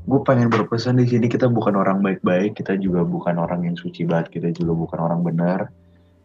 Gue 0.03 0.19
pengen 0.27 0.51
berpesan 0.51 0.99
di 0.99 1.07
sini 1.07 1.31
kita 1.31 1.47
bukan 1.47 1.79
orang 1.79 2.03
baik-baik 2.03 2.59
kita 2.59 2.75
juga 2.75 3.07
bukan 3.07 3.39
orang 3.39 3.71
yang 3.71 3.77
suci 3.79 4.03
banget 4.03 4.35
kita 4.35 4.49
juga 4.51 4.75
bukan 4.75 4.99
orang 4.99 5.21
benar. 5.23 5.71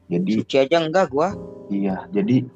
Jadi 0.10 0.42
suci 0.42 0.58
aja 0.58 0.82
enggak 0.82 1.14
gue 1.14 1.30
Iya, 1.68 2.08
jadi 2.16 2.48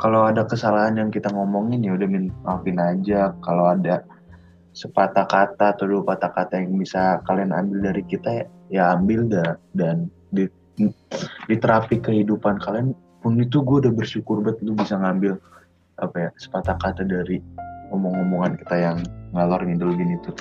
kalau 0.00 0.24
ada 0.24 0.48
kesalahan 0.48 0.96
yang 0.96 1.10
kita 1.12 1.28
ngomongin 1.32 1.84
ya 1.84 1.92
udah 1.94 2.08
maafin 2.44 2.80
aja. 2.80 3.36
Kalau 3.44 3.70
ada 3.70 4.04
sepatah 4.76 5.24
kata 5.28 5.76
atau 5.76 5.84
dua 5.88 6.02
patah 6.04 6.32
kata 6.32 6.60
yang 6.60 6.76
bisa 6.80 7.20
kalian 7.24 7.52
ambil 7.52 7.92
dari 7.92 8.02
kita 8.04 8.28
ya, 8.28 8.44
ya 8.68 8.82
ambil 8.96 9.28
dah 9.28 9.56
dan 9.72 10.08
di, 10.32 10.48
diterapi 11.48 12.00
kehidupan 12.00 12.60
kalian 12.60 12.96
pun 13.26 13.42
itu 13.42 13.58
gue 13.58 13.82
udah 13.82 13.90
bersyukur 13.90 14.38
banget 14.38 14.62
lu 14.62 14.78
bisa 14.78 14.94
ngambil 14.94 15.34
apa 15.98 16.14
ya 16.14 16.30
sepatah 16.38 16.78
kata 16.78 17.02
dari 17.02 17.42
omong-omongan 17.90 18.54
kita 18.62 18.76
yang 18.78 19.02
ngalor 19.34 19.66
ngidul 19.66 19.98
gini 19.98 20.14
tuh. 20.22 20.38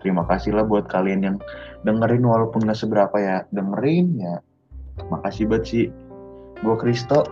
Terima 0.00 0.24
kasih 0.24 0.56
lah 0.56 0.64
buat 0.64 0.88
kalian 0.88 1.20
yang 1.20 1.36
dengerin 1.84 2.24
walaupun 2.24 2.64
nggak 2.64 2.80
seberapa 2.80 3.12
ya 3.20 3.44
dengerin 3.52 4.16
ya. 4.16 4.40
Makasih 5.12 5.44
banget 5.44 5.64
sih. 5.68 5.86
Gue 6.64 6.76
Kristo. 6.80 7.28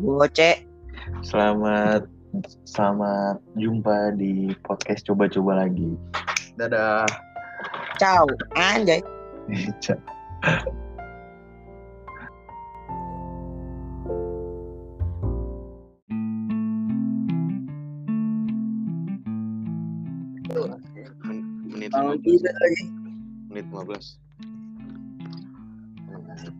Gue 0.00 0.24
cek 0.32 0.64
selamat 1.20 2.08
selamat 2.64 3.44
jumpa 3.60 4.16
di 4.16 4.56
podcast 4.64 5.04
coba-coba 5.04 5.68
lagi. 5.68 6.00
Dadah. 6.56 7.04
Ciao 8.00 8.24
anjay. 8.56 9.04
Menit 9.52 10.88
Kalau 22.00 22.16
tidak 22.24 22.54
lagi. 22.64 22.84
Menit 23.52 23.68
15 23.68 24.16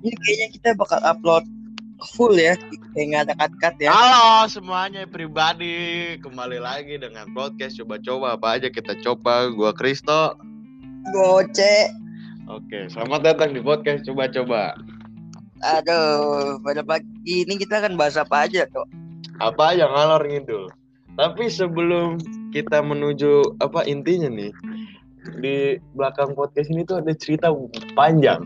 ini 0.04 0.12
kayaknya 0.12 0.48
kita 0.52 0.68
bakal 0.76 1.00
upload 1.00 1.44
full 2.12 2.36
ya 2.36 2.52
kayak 2.92 3.06
nggak 3.08 3.22
ada 3.24 3.34
cut 3.40 3.52
cut 3.56 3.74
ya. 3.80 3.88
Halo 3.88 4.44
semuanya 4.52 5.08
pribadi. 5.08 6.20
Kembali 6.20 6.60
lagi 6.60 7.00
dengan 7.00 7.32
podcast 7.32 7.80
coba-coba. 7.80 8.36
Apa 8.36 8.60
aja 8.60 8.68
kita 8.68 8.92
coba? 9.00 9.48
Gua 9.48 9.72
Kristo. 9.72 10.36
Goce 11.16 11.88
oke 12.44 12.92
selamat 12.92 13.32
datang 13.32 13.56
di 13.56 13.64
podcast 13.64 14.04
coba-coba. 14.04 14.76
Aduh 15.64 16.60
pada 16.60 16.84
pagi 16.84 17.08
ini 17.48 17.56
kita 17.56 17.80
akan 17.80 17.96
bahas 17.96 18.20
apa 18.20 18.44
aja 18.44 18.68
tuh 18.68 18.84
apa 19.40 19.72
aja 19.72 19.88
ngalor 19.88 20.20
ngidul. 20.28 20.68
Tapi 21.16 21.48
sebelum 21.48 22.20
kita 22.52 22.84
menuju 22.84 23.56
apa 23.64 23.88
intinya 23.88 24.28
nih 24.28 24.52
di 25.40 25.76
belakang 25.96 26.32
podcast 26.34 26.68
ini 26.72 26.84
tuh 26.84 27.02
ada 27.02 27.12
cerita 27.16 27.52
panjang. 27.94 28.44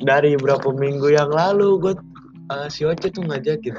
Dari 0.00 0.36
berapa 0.40 0.64
minggu 0.72 1.12
yang 1.12 1.28
lalu 1.28 1.76
gue 1.76 1.94
uh, 2.48 2.68
si 2.72 2.88
Oce 2.88 3.12
tuh 3.12 3.20
ngajakin 3.24 3.76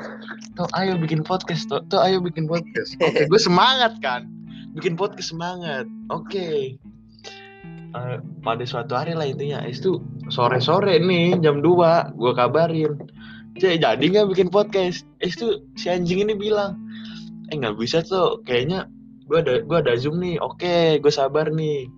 tuh 0.53 0.67
ayo 0.77 0.93
bikin 1.01 1.25
podcast 1.25 1.65
tuh, 1.65 1.81
tuh 1.89 1.97
ayo 2.01 2.21
bikin 2.21 2.45
podcast. 2.45 2.93
Oke 3.05 3.25
gue 3.25 3.41
semangat 3.41 3.97
kan? 4.05 4.29
Bikin 4.77 4.95
podcast 4.95 5.33
semangat. 5.33 5.89
Oke. 6.13 6.77
Eh, 7.91 8.17
pada 8.39 8.63
suatu 8.63 8.95
hari 8.95 9.11
lah 9.11 9.27
intinya 9.27 9.67
itu 9.67 9.99
sore-sore 10.31 10.95
nih 11.03 11.35
jam 11.43 11.59
2 11.59 12.15
gue 12.15 12.31
kabarin 12.39 12.95
Cek 13.59 13.83
jadi 13.83 13.99
nggak 13.99 14.31
bikin 14.31 14.47
podcast? 14.47 15.03
Eh 15.19 15.27
itu 15.27 15.59
si 15.75 15.91
anjing 15.91 16.23
ini 16.23 16.31
bilang 16.39 16.79
eh 17.51 17.59
nggak 17.59 17.75
bisa 17.75 17.99
tuh 17.99 18.39
kayaknya 18.47 18.87
gue 19.27 19.37
ada 19.37 19.61
gue 19.61 19.77
ada 19.77 19.93
zoom 19.97 20.21
nih. 20.21 20.37
Oke 20.41 20.97
gue 21.01 21.13
sabar 21.13 21.49
nih. 21.51 21.89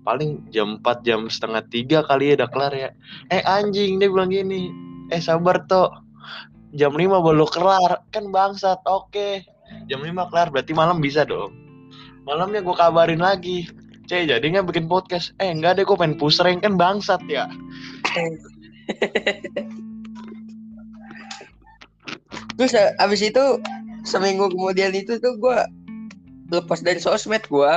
Paling 0.00 0.48
jam 0.48 0.80
4 0.80 1.06
jam 1.06 1.28
setengah 1.28 1.62
tiga 1.68 2.00
kali 2.08 2.32
ya 2.32 2.40
udah 2.40 2.48
kelar 2.48 2.72
ya. 2.72 2.90
Eh 3.28 3.44
anjing 3.44 4.00
dia 4.00 4.08
bilang 4.08 4.32
gini. 4.32 4.72
Eh 5.12 5.20
sabar 5.20 5.64
tuh 5.68 5.92
jam 6.72 6.96
5 6.96 7.20
baru 7.20 7.46
kelar. 7.46 8.04
Kan 8.14 8.32
bangsat. 8.32 8.80
Oke. 8.88 9.44
Jam 9.86 10.00
5 10.02 10.30
kelar 10.32 10.48
berarti 10.50 10.72
malam 10.72 10.98
bisa 11.04 11.28
dong. 11.28 11.52
Malamnya 12.24 12.64
gue 12.64 12.76
kabarin 12.76 13.20
lagi. 13.20 13.68
Cek 14.10 14.26
jadi 14.26 14.42
nggak 14.42 14.66
bikin 14.74 14.90
podcast. 14.90 15.30
Eh 15.38 15.52
enggak 15.52 15.78
deh 15.78 15.84
gue 15.86 15.96
pengen 15.96 16.18
pusreng. 16.18 16.58
Kan 16.58 16.74
bangsat 16.80 17.22
ya. 17.30 17.46
Terus 22.58 22.76
eh, 22.76 22.92
abis 23.00 23.24
itu 23.24 23.44
seminggu 24.04 24.52
kemudian 24.52 24.92
itu 24.92 25.16
tuh 25.16 25.36
gue 25.40 25.58
lepas 26.50 26.82
dari 26.82 26.98
sosmed 26.98 27.46
gue 27.46 27.74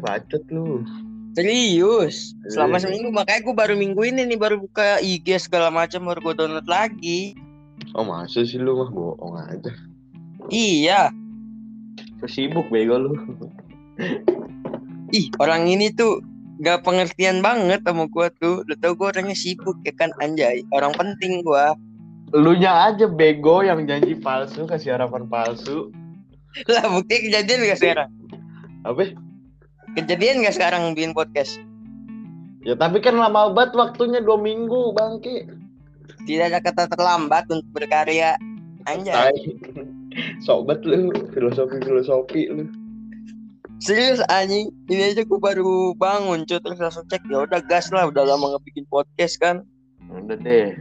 bacot 0.00 0.44
lu. 0.54 0.86
Serius. 1.34 2.32
Selama 2.46 2.78
seminggu 2.78 3.10
makanya 3.10 3.42
gue 3.42 3.54
baru 3.58 3.74
minggu 3.74 4.00
ini 4.06 4.22
nih 4.22 4.38
baru 4.38 4.62
buka 4.62 5.02
IG 5.02 5.50
segala 5.50 5.68
macam 5.68 6.06
baru 6.06 6.30
gue 6.30 6.34
download 6.38 6.68
lagi. 6.70 7.34
Oh 7.98 8.06
masa 8.06 8.46
sih 8.46 8.62
lu 8.62 8.78
mah 8.78 8.90
bohong 8.94 9.34
aja? 9.50 9.72
Iya. 10.48 11.10
Sibuk 12.24 12.70
bego 12.70 12.96
lu. 12.96 13.12
Ih 15.10 15.26
orang 15.42 15.66
ini 15.68 15.90
tuh 15.92 16.22
gak 16.62 16.86
pengertian 16.86 17.42
banget 17.42 17.82
sama 17.82 18.06
gue 18.06 18.26
tuh. 18.38 18.62
Udah 18.62 18.78
tau 18.78 18.94
gue 18.94 19.10
orangnya 19.10 19.34
sibuk 19.34 19.74
ya 19.82 19.92
kan? 19.98 20.14
Anjay 20.22 20.62
orang 20.70 20.94
penting 20.94 21.42
gue 21.42 21.66
lu 22.34 22.50
nya 22.58 22.90
aja 22.90 23.06
bego 23.06 23.62
yang 23.62 23.86
janji 23.86 24.18
palsu 24.18 24.66
kasih 24.66 24.98
harapan 24.98 25.22
palsu 25.30 25.94
lah 26.70 26.84
bukti 26.86 27.26
kejadian 27.30 27.66
gak 27.66 27.80
sekarang? 27.82 28.10
Apa? 28.86 29.10
Kejadian 29.98 30.46
gak 30.46 30.54
sekarang 30.54 30.94
bikin 30.94 31.10
podcast? 31.10 31.58
Ya 32.64 32.78
tapi 32.78 33.02
kan 33.02 33.18
lama 33.18 33.52
banget 33.52 33.76
waktunya 33.76 34.22
dua 34.24 34.40
minggu 34.40 34.94
bangke. 34.96 35.50
Tidak 36.24 36.44
ada 36.48 36.60
kata 36.64 36.88
terlambat 36.88 37.44
untuk 37.52 37.68
berkarya. 37.76 38.38
Anjay. 38.88 39.36
Sobat 40.40 40.80
lu 40.86 41.12
filosofi 41.34 41.76
filosofi 41.84 42.48
lu. 42.48 42.64
Serius 43.82 44.24
anjing. 44.32 44.72
Ini 44.88 45.12
aja 45.12 45.22
gue 45.28 45.40
baru 45.40 45.92
bangun 46.00 46.48
cuy. 46.48 46.56
Terus 46.56 46.80
langsung 46.80 47.04
cek 47.12 47.20
ya 47.28 47.44
udah 47.44 47.60
gas 47.68 47.92
lah. 47.92 48.08
Udah 48.08 48.24
lama 48.24 48.56
nggak 48.56 48.64
bikin 48.64 48.88
podcast 48.88 49.36
kan? 49.36 49.60
Udah 50.08 50.40
deh. 50.40 50.72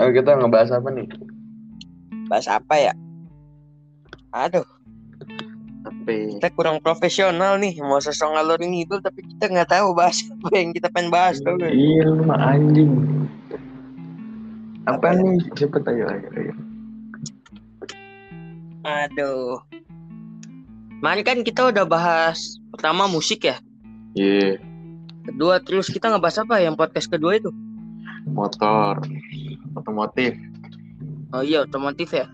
Ayo 0.00 0.10
kita 0.16 0.40
ngebahas 0.40 0.72
apa 0.72 0.88
nih? 0.88 1.04
Bahas 2.32 2.48
apa 2.48 2.74
ya? 2.80 2.92
Aduh 4.32 4.64
apa 6.00 6.40
kita 6.40 6.48
kurang 6.56 6.80
profesional 6.80 7.60
nih 7.60 7.76
mau 7.84 8.00
sosok 8.00 8.32
ngalor 8.32 8.60
itu 8.64 8.96
tapi 9.04 9.20
kita 9.20 9.52
nggak 9.52 9.68
tahu 9.68 9.92
bahas 9.92 10.24
apa 10.48 10.56
yang 10.56 10.72
kita 10.72 10.88
pengen 10.88 11.12
bahas 11.12 11.36
tuh 11.44 11.60
iya 11.60 12.08
lu 12.08 12.24
mah 12.24 12.40
anjing. 12.40 13.28
Apa 14.88 15.12
nih? 15.12 15.44
Cepet 15.54 15.84
ayo 15.92 16.04
ayo 16.08 16.28
ayo. 16.40 16.54
Aduh. 18.80 19.60
Kemarin 21.00 21.24
kan 21.24 21.38
kita 21.44 21.68
udah 21.68 21.84
bahas 21.84 22.56
pertama 22.72 23.04
musik 23.04 23.44
ya? 23.44 23.60
Iya. 24.16 24.56
Kedua 25.28 25.60
terus 25.60 25.92
kita 25.92 26.08
ngebahas 26.08 26.48
apa? 26.48 26.64
Yang 26.64 26.80
podcast 26.80 27.08
kedua 27.12 27.36
itu? 27.36 27.52
Motor. 28.24 29.04
Otomotif. 29.76 30.32
Oh 31.36 31.44
iya 31.44 31.68
otomotif 31.68 32.16
ya? 32.16 32.26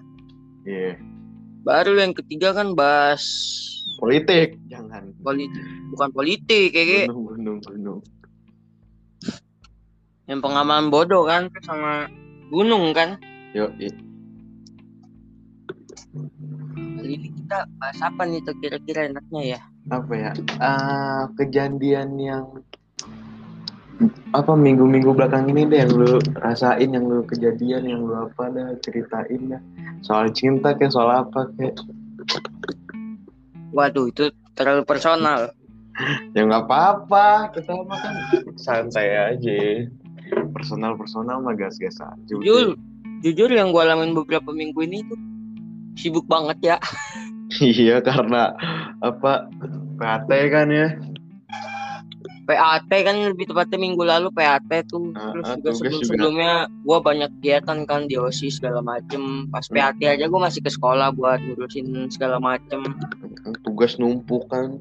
Iya 0.62 1.15
baru 1.66 1.98
yang 1.98 2.14
ketiga 2.14 2.54
kan 2.54 2.78
bahas 2.78 3.26
politik 3.98 4.54
jangan. 4.70 5.10
Politik 5.18 5.66
bukan 5.90 6.08
politik 6.14 6.70
kayak 6.70 7.10
gunung 7.10 7.58
gunung 7.58 7.98
yang 10.30 10.38
pengalaman 10.38 10.94
bodoh 10.94 11.26
kan 11.26 11.50
sama 11.66 12.06
gunung 12.54 12.94
kan. 12.94 13.18
Yuk 13.50 13.74
kali 17.06 17.22
ini 17.22 17.28
kita 17.38 17.70
bahas 17.78 17.98
apa 18.02 18.22
nih 18.26 18.42
tuh 18.42 18.56
kira-kira 18.58 19.06
enaknya 19.06 19.42
ya? 19.56 19.60
Apa 19.94 20.12
ya? 20.18 20.32
Ah 20.58 21.30
kejadian 21.38 22.18
yang 22.18 22.46
apa 24.34 24.52
minggu-minggu 24.52 25.14
belakang 25.14 25.48
ini 25.48 25.70
deh 25.70 25.86
yang 25.86 25.92
lu 25.94 26.20
rasain 26.36 26.90
yang 26.92 27.06
lu 27.06 27.24
kejadian 27.24 27.86
yang 27.86 28.00
lu 28.04 28.12
apa 28.12 28.52
dah 28.52 28.68
ceritain 28.84 29.56
dah 29.56 29.62
soal 30.04 30.28
cinta 30.32 30.74
kayak 30.76 30.92
soal 30.92 31.08
apa 31.12 31.48
kayak? 31.56 31.76
Waduh 33.72 34.08
itu 34.10 34.32
terlalu 34.56 34.82
personal. 34.84 35.52
Ya 36.36 36.44
nggak 36.44 36.68
apa-apa. 36.68 37.56
Kita 37.56 37.72
mah 37.72 37.96
kan 37.96 38.14
santai 38.60 39.16
aja. 39.16 39.88
Personal 40.52 40.92
personal 41.00 41.40
mah 41.40 41.56
gas-gas 41.56 41.96
aja 42.04 42.32
udah. 42.36 42.44
jujur 42.44 42.76
jujur 43.24 43.48
yang 43.48 43.72
gue 43.72 43.80
alamin 43.80 44.12
beberapa 44.12 44.52
minggu 44.52 44.76
ini 44.84 45.00
tuh 45.08 45.16
sibuk 45.96 46.28
banget 46.28 46.76
ya. 46.76 46.76
Iya 47.64 48.04
karena 48.04 48.52
apa? 49.00 49.48
PAT 49.96 50.28
kan 50.28 50.68
ya 50.68 51.00
PAT 52.46 52.86
kan 52.86 53.16
lebih 53.34 53.50
tepatnya 53.50 53.78
minggu 53.82 54.06
lalu 54.06 54.30
PAT 54.30 54.70
tuh. 54.86 55.10
Ah, 55.18 55.34
terus 55.34 55.46
ah, 55.50 55.54
juga 55.58 55.70
sebelum 55.74 56.00
sebelumnya 56.06 56.52
gue 56.86 56.98
banyak 57.02 57.30
kegiatan 57.38 57.82
kan 57.90 58.06
di 58.06 58.14
osis 58.14 58.62
segala 58.62 58.78
macem. 58.78 59.50
Pas 59.50 59.66
PAT 59.66 59.98
aja 59.98 60.24
gue 60.30 60.40
masih 60.40 60.62
ke 60.62 60.70
sekolah 60.70 61.10
buat 61.18 61.42
ngurusin 61.42 62.06
segala 62.14 62.38
macem. 62.38 62.86
Tugas 63.66 63.98
numpuk 63.98 64.46
kan? 64.46 64.78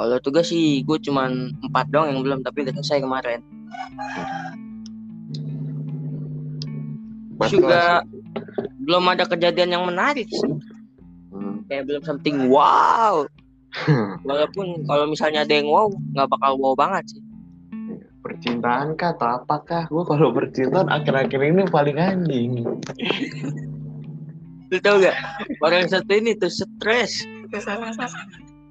Kalau 0.00 0.16
tugas 0.24 0.48
sih 0.48 0.80
gue 0.80 0.96
cuman 0.96 1.52
empat 1.60 1.92
doang 1.92 2.16
yang 2.16 2.20
belum 2.24 2.40
tapi 2.40 2.64
udah 2.64 2.74
selesai 2.80 3.04
kemarin. 3.04 3.40
Empat 7.36 7.48
juga 7.52 8.00
kelas. 8.00 8.80
belum 8.80 9.04
ada 9.12 9.24
kejadian 9.28 9.76
yang 9.76 9.84
menarik 9.84 10.26
sih. 10.32 10.56
Hmm. 11.32 11.64
kayak 11.64 11.88
belum 11.88 12.04
something 12.04 12.52
wow 12.52 13.24
walaupun 14.28 14.84
kalau 14.84 15.08
misalnya 15.08 15.48
ada 15.48 15.54
yang 15.56 15.68
wow 15.68 15.88
nggak 15.88 16.28
bakal 16.28 16.52
wow 16.60 16.74
banget 16.76 17.16
sih. 17.16 17.22
Percintaan 18.22 18.94
kah 18.94 19.16
atau 19.18 19.42
apakah 19.42 19.90
gue 19.90 20.04
kalau 20.06 20.30
percintaan 20.30 20.86
akhir-akhir 20.86 21.40
ini 21.42 21.62
paling 21.66 21.98
anjing. 21.98 22.62
Lu 24.70 24.78
tau 24.80 24.96
gak 25.02 25.16
orang 25.60 25.84
yang 25.84 25.90
satu 25.90 26.12
ini 26.16 26.32
tuh 26.38 26.48
stres. 26.48 27.26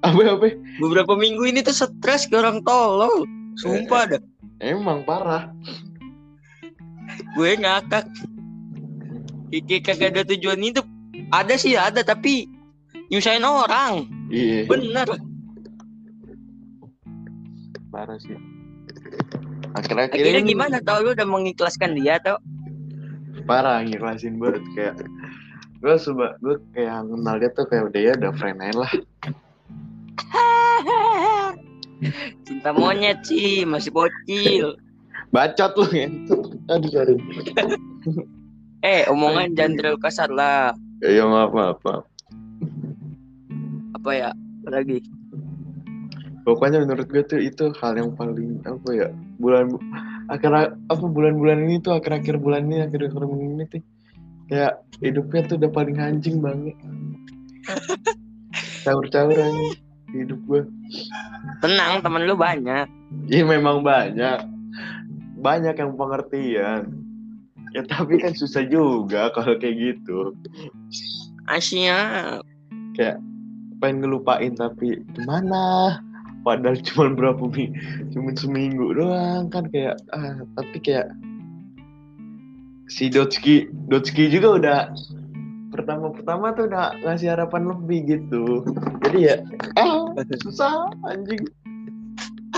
Apa 0.02 0.22
apa? 0.34 0.48
Beberapa 0.82 1.12
minggu 1.14 1.46
ini 1.46 1.60
tuh 1.62 1.76
stres 1.76 2.26
ke 2.26 2.34
orang 2.34 2.64
tolol 2.64 3.28
sumpah 3.60 4.16
dah. 4.16 4.22
emang 4.62 5.04
parah. 5.04 5.52
Gue 7.36 7.58
ngakak. 7.58 8.08
Kiki 9.52 9.84
kagak 9.84 10.16
ada 10.16 10.22
tujuan 10.32 10.64
hidup. 10.64 10.86
Ada 11.28 11.54
sih 11.60 11.76
ada 11.76 12.00
tapi 12.00 12.48
nyusahin 13.12 13.44
orang 13.44 14.08
iya. 14.32 14.64
Bener. 14.64 15.08
Parah 17.92 18.16
sih. 18.16 18.34
Akhir-akhir 19.76 20.16
akhirnya 20.16 20.40
ini 20.40 20.56
gimana 20.56 20.80
tau? 20.80 21.04
Lu 21.04 21.12
udah 21.12 21.28
mengikhlaskan 21.28 21.96
dia 21.96 22.16
tau? 22.20 22.40
Parah 23.44 23.84
ngikhlasin 23.84 24.40
banget 24.40 24.64
kayak 24.76 24.94
gue 25.82 25.94
coba 25.98 26.38
gue 26.38 26.56
kayak 26.78 27.10
kenal 27.10 27.36
dia 27.42 27.50
tuh 27.52 27.66
kayak 27.66 27.90
udah 27.90 28.00
ya 28.00 28.12
udah 28.16 28.32
friend 28.38 28.58
aja 28.62 28.74
lah. 28.80 28.92
Cinta 32.46 32.70
monyet 32.74 33.24
sih 33.26 33.66
masih 33.66 33.90
bocil. 33.90 34.78
Bacot 35.32 35.72
lu 35.76 35.84
ngentut 35.90 36.56
aduh 36.68 36.90
sorry. 36.90 37.14
Eh 38.82 39.06
omongan 39.06 39.54
jangan 39.54 39.78
terlalu 39.78 39.98
kasar 40.02 40.26
lah. 40.26 40.74
Ya 41.02 41.22
maaf 41.22 41.54
maaf 41.54 41.78
maaf 41.86 42.11
apa 44.02 44.10
ya 44.18 44.30
lagi? 44.66 44.98
Pokoknya 46.42 46.82
menurut 46.82 47.06
gue 47.06 47.22
tuh 47.22 47.38
itu 47.38 47.70
hal 47.78 47.94
yang 47.94 48.18
paling 48.18 48.58
apa 48.66 48.90
ya 48.90 49.08
bulan 49.38 49.78
akhir 50.26 50.74
apa 50.90 51.06
bulan-bulan 51.06 51.70
ini 51.70 51.78
tuh 51.78 52.02
akhir-akhir 52.02 52.42
bulan 52.42 52.66
ini 52.66 52.82
akhir-akhir 52.82 53.22
bulan 53.22 53.62
ini 53.62 53.64
tuh 53.70 53.82
kayak 54.50 54.82
hidupnya 54.98 55.46
tuh 55.46 55.54
udah 55.62 55.70
paling 55.70 56.02
anjing 56.02 56.42
banget. 56.42 56.74
Caur-caur 58.82 59.38
aja 59.38 59.70
hidup 60.10 60.40
gue 60.50 60.66
tenang 61.62 62.02
temen 62.02 62.26
lu 62.26 62.34
banyak. 62.34 62.90
Iya 63.30 63.46
memang 63.46 63.86
banyak. 63.86 64.42
Banyak 65.38 65.78
yang 65.78 65.94
pengertian. 65.94 66.90
Ya 67.70 67.86
tapi 67.86 68.18
kan 68.18 68.34
susah 68.34 68.66
juga 68.66 69.30
kalau 69.30 69.54
kayak 69.62 69.78
gitu. 69.78 70.34
Asia 71.46 72.42
kayak 72.98 73.22
pengen 73.82 74.06
ngelupain 74.06 74.54
tapi 74.54 75.02
gimana 75.18 75.98
padahal 76.46 76.78
cuma 76.86 77.10
berapa 77.18 77.42
minggu 77.50 77.74
cuma 78.14 78.30
seminggu 78.38 78.94
doang 78.94 79.50
kan 79.50 79.66
kayak 79.74 79.98
ah 80.14 80.46
tapi 80.54 80.78
kayak 80.78 81.10
si 82.86 83.10
Dotski 83.10 83.66
Dotski 83.90 84.30
juga 84.30 84.48
udah 84.62 84.80
pertama-pertama 85.72 86.52
tuh 86.52 86.68
udah 86.68 86.92
ngasih 87.00 87.32
harapan 87.32 87.72
lebih 87.72 88.20
gitu. 88.20 88.60
Jadi 89.08 89.32
ya 89.32 89.40
eh 89.80 89.92
susah 90.44 90.92
anjing. 91.08 91.40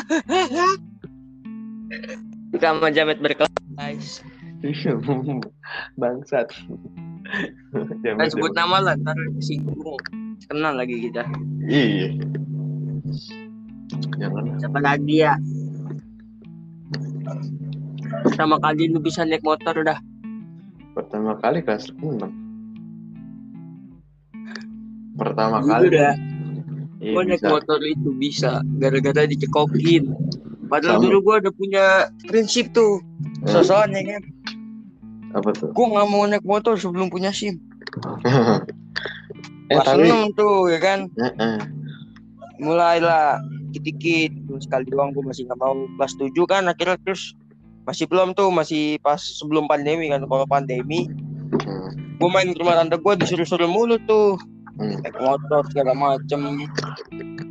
Kamu 2.63 2.91
jamet 2.91 3.23
berkelas 3.23 3.55
guys. 3.79 4.27
Bangsat. 6.01 6.49
Kan 8.03 8.29
sebut 8.31 8.53
nama 8.57 8.81
lah, 8.81 8.95
ntar 8.99 9.17
singgung. 9.39 10.01
Kenal 10.45 10.77
lagi 10.77 11.09
kita. 11.09 11.25
Iya. 11.65 12.09
Jangan. 14.21 14.45
Siapa 14.61 14.79
lagi 14.81 15.25
ya? 15.25 15.35
Pertama 18.25 18.57
kali 18.61 18.89
lu 18.89 19.01
bisa 19.01 19.25
naik 19.25 19.43
motor 19.43 19.75
udah. 19.81 19.99
Pertama 20.95 21.35
kali 21.41 21.65
kelas 21.65 21.91
6. 21.97 22.21
Pertama 25.15 25.63
Dulu 25.63 25.71
kali. 25.71 25.85
udah. 25.91 26.13
Iya, 27.05 27.21
naik 27.21 27.45
motor 27.45 27.79
itu 27.85 28.11
bisa 28.17 28.61
gara-gara 28.81 29.29
dicekokin. 29.29 30.09
Padahal 30.69 30.97
Sama. 30.99 31.05
dulu 31.05 31.17
gua 31.21 31.35
ada 31.41 31.53
punya 31.53 32.09
prinsip 32.25 32.73
tuh. 32.73 33.01
Eh, 33.45 33.53
Sosokan 33.53 33.93
ya 33.93 34.03
kan. 34.17 34.23
apa 35.35 35.51
tuh? 35.53 35.69
Gua 35.75 35.87
nggak 35.93 36.07
mau 36.09 36.25
naik 36.25 36.45
motor 36.47 36.79
sebelum 36.79 37.13
punya 37.13 37.29
SIM. 37.33 37.61
eh 39.73 39.79
Pas 39.79 39.87
tapi 39.87 40.09
seneng 40.09 40.33
tuh 40.37 40.69
ya 40.69 40.79
kan. 40.83 40.99
Heeh. 41.17 41.57
Mulailah 42.61 43.41
dikit-dikit. 43.71 44.33
Sekali 44.63 44.87
doang 44.91 45.13
gua 45.17 45.31
masih 45.33 45.49
nggak 45.49 45.59
mau. 45.61 45.75
Kelas 45.99 46.15
7 46.19 46.33
kan 46.47 46.63
akhirnya 46.71 46.99
terus 47.03 47.35
masih 47.85 48.09
belum 48.09 48.33
tuh 48.33 48.49
masih 48.49 48.97
pas 49.05 49.21
sebelum 49.21 49.69
pandemi 49.69 50.09
kan 50.09 50.25
kalau 50.25 50.49
pandemi 50.49 51.09
Hmm, 51.55 52.19
gue 52.19 52.31
main 52.35 52.51
ke 52.51 52.59
rumah 52.59 52.75
tante 52.83 52.99
gue 52.99 53.15
disuruh-suruh 53.23 53.71
mulu 53.71 53.95
tuh 54.11 54.35
hmm. 54.81 55.07
naik 55.07 55.17
motor 55.23 55.63
segala 55.71 55.95
macem 55.95 56.67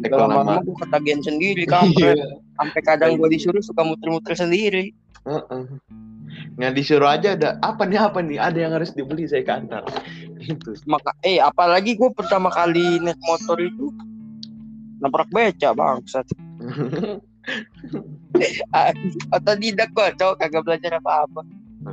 Kalau 0.03 0.27
kalau 0.27 0.27
lama 0.27 0.59
gue 0.59 0.75
ketagihan 0.83 1.21
sendiri 1.23 1.63
kampret 1.63 2.19
sampai 2.59 2.81
kadang 2.83 3.15
gue 3.15 3.29
disuruh 3.31 3.63
suka 3.63 3.79
muter-muter 3.85 4.35
sendiri 4.35 4.91
Heeh. 5.23 5.63
Nggak 6.59 6.73
disuruh 6.77 7.09
aja 7.09 7.33
ada 7.33 7.49
apa 7.63 7.83
nih 7.87 7.99
apa 7.99 8.19
nih? 8.21 8.37
Ada 8.37 8.57
yang 8.57 8.73
harus 8.77 8.91
dibeli 8.93 9.25
saya 9.25 9.43
ke 9.43 9.53
antar 9.53 9.83
itu 10.43 10.75
maka 10.83 11.15
eh 11.23 11.39
apalagi 11.39 11.95
gue 11.95 12.11
pertama 12.11 12.51
kali 12.51 12.99
naik 12.99 13.19
motor 13.23 13.57
itu 13.59 13.89
nabrak 14.99 15.27
beca 15.31 15.75
bangsat. 15.75 16.27
Atau 19.35 19.53
tidak 19.59 19.87
kok 19.91 20.15
cowok 20.19 20.35
kagak 20.39 20.63
belajar 20.63 20.91
apa-apa. 20.99 21.43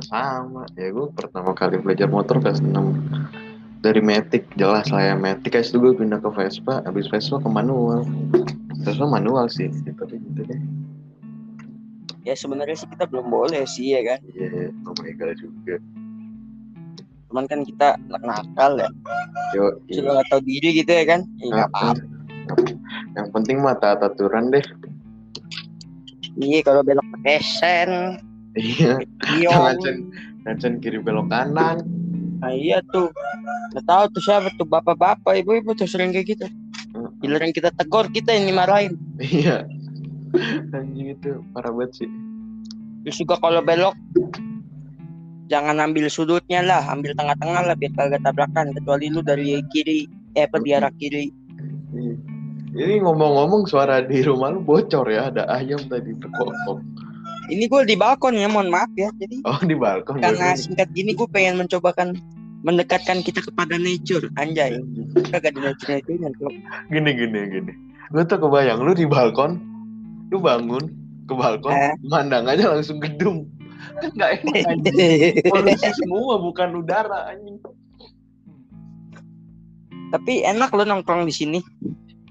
Sama. 0.07 0.63
Ya 0.79 0.87
gue 0.95 1.07
pertama 1.11 1.51
kali 1.51 1.75
belajar 1.83 2.07
motor 2.07 2.39
kelas 2.39 2.63
6 2.63 2.71
dari 3.83 3.99
Matic 3.99 4.47
jelas 4.55 4.87
lah 4.93 5.11
ya 5.11 5.15
Matic 5.19 5.51
guys 5.51 5.73
gue 5.73 5.91
pindah 5.91 6.23
ke 6.23 6.29
Vespa 6.31 6.79
habis 6.87 7.11
Vespa 7.11 7.43
ke 7.43 7.49
manual. 7.51 8.07
Vespa 8.87 9.03
manual 9.03 9.51
sih 9.51 9.67
gitu 9.67 10.03
deh 10.07 10.15
gitu 10.15 10.41
deh 10.47 10.59
ya 12.21 12.33
sebenarnya 12.37 12.77
sih 12.77 12.89
kita 12.89 13.09
belum 13.09 13.27
boleh 13.29 13.65
sih 13.65 13.97
ya 13.97 14.01
kan? 14.05 14.19
Iya 14.33 14.69
oh 14.85 14.93
my 15.01 15.11
god 15.17 15.33
juga. 15.37 15.75
Cuman 17.31 17.45
kan 17.49 17.59
kita 17.65 17.97
nakal 18.09 18.77
ya. 18.77 18.89
Yo 19.57 19.79
sudah 19.89 20.21
nggak 20.21 20.27
tahu 20.29 20.41
diri 20.45 20.69
gitu 20.83 20.91
ya 20.91 21.05
kan? 21.07 21.21
Ya, 21.41 21.45
nggak 21.49 21.69
apa-apa. 21.73 22.03
yang 23.15 23.27
penting 23.31 23.63
mah 23.63 23.77
taat 23.79 24.03
aturan 24.03 24.51
deh. 24.51 24.65
Iya 26.35 26.59
kalau 26.63 26.81
belok 26.83 27.05
pakai 27.19 27.39
sen 27.43 27.91
iya. 28.55 28.99
ngancen 29.51 30.11
ngancen 30.43 30.73
kiri 30.83 30.99
belok 30.99 31.31
kanan. 31.31 31.79
Nah 32.41 32.51
iya 32.51 32.83
tuh. 32.91 33.09
Nggak 33.71 33.85
tahu 33.87 34.03
tuh 34.15 34.21
siapa 34.25 34.49
tuh 34.59 34.67
bapak-bapak, 34.67 35.39
ibu-ibu 35.39 35.71
tuh 35.77 35.87
sering 35.87 36.11
kayak 36.11 36.35
gitu. 36.35 36.45
Giliran 37.23 37.55
kita 37.55 37.71
tegur 37.71 38.11
kita 38.11 38.35
yang 38.35 38.51
dimarahin. 38.51 38.93
iya 39.21 39.63
anjing 40.77 41.15
itu 41.15 41.41
parah 41.51 41.71
banget 41.73 42.05
sih 42.05 42.09
Terus 43.01 43.17
juga 43.17 43.35
kalau 43.41 43.65
belok 43.65 43.97
jangan 45.49 45.83
ambil 45.83 46.07
sudutnya 46.07 46.63
lah, 46.63 46.85
ambil 46.87 47.11
tengah-tengah 47.17 47.61
lah 47.67 47.75
biar 47.75 47.91
kagak 47.97 48.21
tabrakan 48.23 48.71
kecuali 48.71 49.11
lu 49.11 49.19
dari 49.19 49.59
kiri 49.73 50.07
eh 50.37 50.47
apa 50.47 50.61
di 50.63 50.71
arah 50.71 50.93
kiri. 50.95 51.27
Ini 52.71 53.03
ngomong-ngomong 53.03 53.67
suara 53.67 53.99
di 53.99 54.23
rumah 54.23 54.55
lu 54.55 54.63
bocor 54.63 55.03
ya, 55.11 55.27
ada 55.27 55.43
ayam 55.51 55.81
tadi 55.91 56.15
terkotok. 56.15 56.79
Ini 57.51 57.67
gue 57.67 57.81
di 57.83 57.99
balkon 57.99 58.39
ya, 58.39 58.47
mohon 58.47 58.71
maaf 58.71 58.87
ya. 58.95 59.11
Jadi 59.19 59.43
Oh 59.43 59.59
di 59.59 59.75
balkon. 59.75 60.23
karena 60.23 60.55
berarti. 60.55 60.71
singkat 60.71 60.87
gini 60.95 61.11
gue 61.11 61.27
pengen 61.27 61.59
mencobakan 61.59 62.15
mendekatkan 62.63 63.19
kita 63.25 63.43
kepada 63.43 63.75
nature, 63.75 64.31
anjay. 64.39 64.79
Kagak 65.35 65.57
di 65.57 65.61
nature 65.67 65.99
nature 65.99 66.53
Gini 66.87 67.11
gini 67.11 67.39
gini. 67.51 67.73
Gue 68.13 68.23
tuh 68.23 68.39
kebayang 68.39 68.79
lu 68.79 68.95
di 68.95 69.03
balkon, 69.03 69.59
lu 70.31 70.39
bangun 70.39 70.83
ke 71.27 71.33
balkon, 71.35 71.75
Eh. 71.75 71.93
mandang 72.07 72.47
aja 72.47 72.71
langsung 72.71 72.97
gedung. 72.97 73.45
Kan 73.99 74.09
nggak 74.15 74.31
enak 74.41 74.55
anjing. 74.71 74.95
Polusi 75.45 75.89
semua 75.99 76.39
bukan 76.39 76.79
udara 76.79 77.29
anjing. 77.29 77.59
Tapi 80.11 80.43
enak 80.43 80.71
lo 80.71 80.83
nongkrong 80.83 81.23
di 81.23 81.33
sini. 81.33 81.59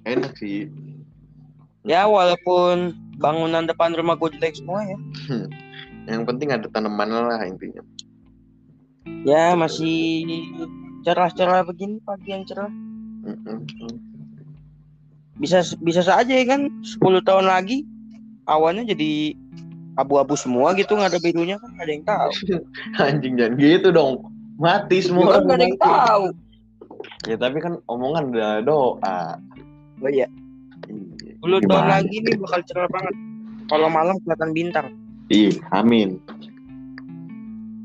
Enak 0.05 0.37
sih. 0.37 0.69
Ya 1.85 2.05
walaupun 2.05 2.93
bangunan 3.17 3.65
depan 3.65 3.93
rumah 3.93 4.17
gue 4.17 4.33
jelek 4.37 4.57
semua 4.57 4.85
ya. 4.85 4.99
Yang 6.05 6.23
penting 6.29 6.49
ada 6.53 6.69
tanaman 6.69 7.09
lah 7.09 7.41
intinya. 7.45 7.81
Ya 9.25 9.57
masih 9.57 10.25
cerah-cerah 11.05 11.65
begini 11.65 12.01
pagi 12.05 12.33
yang 12.33 12.45
cerah. 12.45 12.69
Mm-mm. 13.25 13.65
Bisa 15.41 15.65
bisa 15.81 16.05
saja 16.05 16.29
ya 16.29 16.45
kan 16.45 16.69
10 16.85 17.01
tahun 17.25 17.49
lagi 17.49 17.89
awannya 18.45 18.85
jadi 18.85 19.33
abu-abu 19.97 20.37
semua 20.37 20.77
gitu 20.77 20.97
nggak 20.97 21.17
ada 21.17 21.21
birunya 21.21 21.57
kan 21.57 21.71
nggak 21.75 21.87
ada 21.89 21.93
yang 21.93 22.07
tahu. 22.07 22.31
Anjing 23.09 23.35
jangan 23.41 23.55
gitu 23.57 23.89
dong. 23.91 24.13
Mati 24.61 25.01
semua 25.01 25.41
Kan 25.41 25.49
nggak 25.49 25.59
ada 25.59 25.67
yang 25.67 25.81
tahu. 25.81 26.25
Ya 27.29 27.37
tapi 27.41 27.59
kan 27.65 27.81
omongan 27.89 28.37
udah 28.37 28.53
doa. 28.65 29.41
Oh 30.01 30.09
iya, 30.09 30.29
Iya. 30.89 31.37
10 31.41 31.69
tahun 31.69 31.87
lagi 31.89 32.17
nih 32.25 32.37
bakal 32.41 32.61
cerah 32.69 32.89
banget. 32.89 33.15
Kalau 33.69 33.89
malam 33.89 34.17
kelihatan 34.25 34.51
bintang. 34.53 34.87
Iya, 35.31 35.55
amin. 35.71 36.19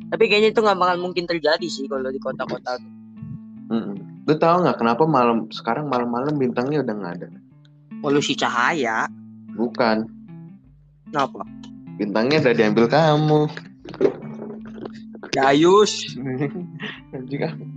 Tapi 0.09 0.23
kayaknya 0.31 0.49
itu 0.55 0.59
nggak 0.63 0.79
bakal 0.79 0.97
mungkin 1.03 1.25
terjadi 1.27 1.67
sih 1.67 1.85
kalau 1.85 2.09
di 2.09 2.19
kota-kota. 2.19 2.79
Mm-mm. 3.69 4.25
Lu 4.25 4.33
tahu 4.37 4.65
nggak 4.65 4.77
kenapa 4.81 5.03
malam 5.05 5.45
sekarang 5.53 5.91
malam-malam 5.91 6.33
bintangnya 6.39 6.81
udah 6.81 6.95
nggak 6.95 7.13
ada? 7.21 7.27
Polusi 8.05 8.37
cahaya. 8.37 9.09
Bukan, 9.51 10.05
Kenapa? 11.09 11.41
bintangnya 11.97 12.37
udah 12.39 12.53
diambil 12.53 12.85
kamu. 12.85 13.41
Dayus. 15.31 15.91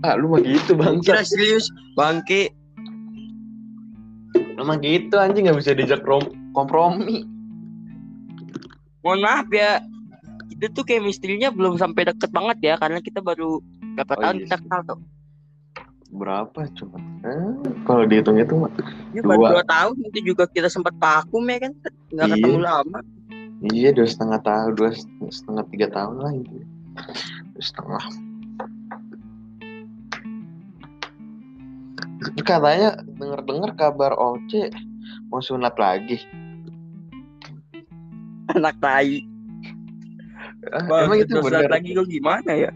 Ah, 0.02 0.14
lu 0.14 0.28
mah 0.28 0.42
gitu 0.42 0.74
bang. 0.74 0.98
Kira 1.00 1.22
serius 1.22 1.70
bangke. 1.94 2.50
Lu 4.54 4.62
mah 4.62 4.76
gitu 4.78 5.14
anjing 5.14 5.46
nggak 5.46 5.56
bisa 5.56 5.70
diajak 5.72 6.02
rom- 6.02 6.34
kompromi. 6.50 7.22
Mohon 9.00 9.20
maaf 9.22 9.48
ya. 9.48 9.78
Itu 10.50 10.66
tuh 10.68 10.82
kayak 10.82 11.06
misterinya 11.06 11.48
belum 11.48 11.78
sampai 11.78 12.04
deket 12.04 12.30
banget 12.30 12.58
ya 12.60 12.74
karena 12.76 12.98
kita 12.98 13.22
baru 13.22 13.62
berapa 13.94 14.12
Oh, 14.12 14.20
tahun 14.20 14.36
iya. 14.36 14.42
kita 14.44 14.56
kenal 14.60 14.80
tuh. 14.84 14.98
Berapa 16.08 16.64
cuma? 16.72 16.96
Eh, 17.20 17.52
kalau 17.84 18.08
dihitung 18.08 18.40
itu 18.40 18.54
mah. 18.56 18.72
Ya, 19.12 19.20
Dua. 19.20 19.36
dua 19.52 19.64
tahun 19.64 19.96
itu 20.08 20.32
juga 20.32 20.48
kita 20.48 20.66
sempat 20.66 20.96
vakum 20.96 21.44
ya 21.44 21.68
kan 21.68 21.72
nggak 22.08 22.26
Iya. 22.26 22.34
ketemu 22.34 22.58
lama. 22.58 22.98
Iya 23.68 23.90
dua 23.92 24.06
setengah 24.06 24.40
tahun, 24.40 24.70
dua 24.72 24.90
setengah 25.28 25.64
tiga 25.68 25.86
tahun 25.90 26.16
lah 26.16 26.32
itu. 26.32 26.56
Dua 27.52 27.62
setengah. 27.62 28.04
Katanya 32.38 32.96
denger-dengar 33.14 33.70
kabar 33.76 34.12
Oce 34.16 34.72
mau 35.28 35.38
sunat 35.38 35.76
lagi. 35.76 36.16
Anak 38.48 38.80
tai. 38.80 39.20
Ah, 40.68 40.84
Wah, 40.88 40.98
emang 41.04 41.20
itu 41.20 41.36
bener? 41.38 41.68
lagi 41.68 41.92
kok 41.92 42.08
gimana 42.08 42.50
ya? 42.50 42.70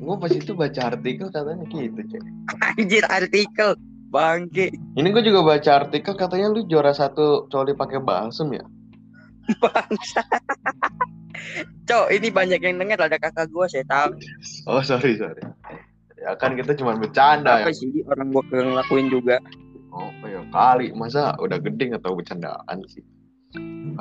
Gue 0.00 0.16
pas 0.16 0.32
itu 0.32 0.52
baca 0.56 0.80
artikel 0.88 1.28
katanya 1.28 1.64
gitu, 1.68 2.00
Cek. 2.00 2.22
Anjir 2.80 3.04
artikel 3.12 3.76
bangke 4.10 4.72
Ini 4.96 5.06
gue 5.12 5.22
juga 5.22 5.44
baca 5.44 5.70
artikel 5.86 6.16
katanya 6.16 6.50
lu 6.50 6.64
juara 6.66 6.90
satu 6.90 7.46
coli 7.52 7.76
pakai 7.76 8.00
balsem 8.00 8.56
ya. 8.56 8.64
bangsa. 9.60 10.22
Cok, 11.88 12.06
ini 12.14 12.28
banyak 12.30 12.60
yang 12.62 12.78
denger 12.78 12.98
ada 13.10 13.18
kakak 13.18 13.50
gua 13.50 13.66
saya 13.66 13.82
tahu. 13.88 14.14
Oh 14.70 14.78
sorry 14.84 15.18
sorry. 15.18 15.42
Ya 16.20 16.36
kan 16.36 16.54
kita 16.54 16.76
cuma 16.76 16.94
bercanda 16.94 17.64
Apa 17.64 17.72
ya. 17.72 17.74
sih 17.74 18.04
orang 18.06 18.30
gua 18.30 18.44
kagak 18.46 18.66
ngelakuin 18.70 19.06
juga. 19.10 19.36
Oh 19.90 20.06
ya 20.22 20.44
kali 20.54 20.94
masa 20.94 21.34
udah 21.42 21.58
gede 21.58 21.90
atau 21.98 22.14
bercandaan 22.14 22.78
sih. 22.86 23.02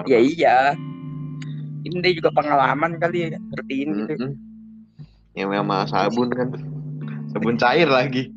Ya 0.06 0.20
iya. 0.22 0.78
Ini 1.82 1.96
dia 2.04 2.14
juga 2.14 2.30
pengalaman 2.36 3.00
kali 3.02 3.32
ya 3.32 3.40
ngertiin 3.40 3.90
gitu. 4.06 4.26
Yang 5.40 5.64
sama 5.64 5.78
sabun 5.88 6.28
kan. 6.36 6.52
Sabun 7.32 7.56
cair 7.56 7.88
lagi. 7.88 8.36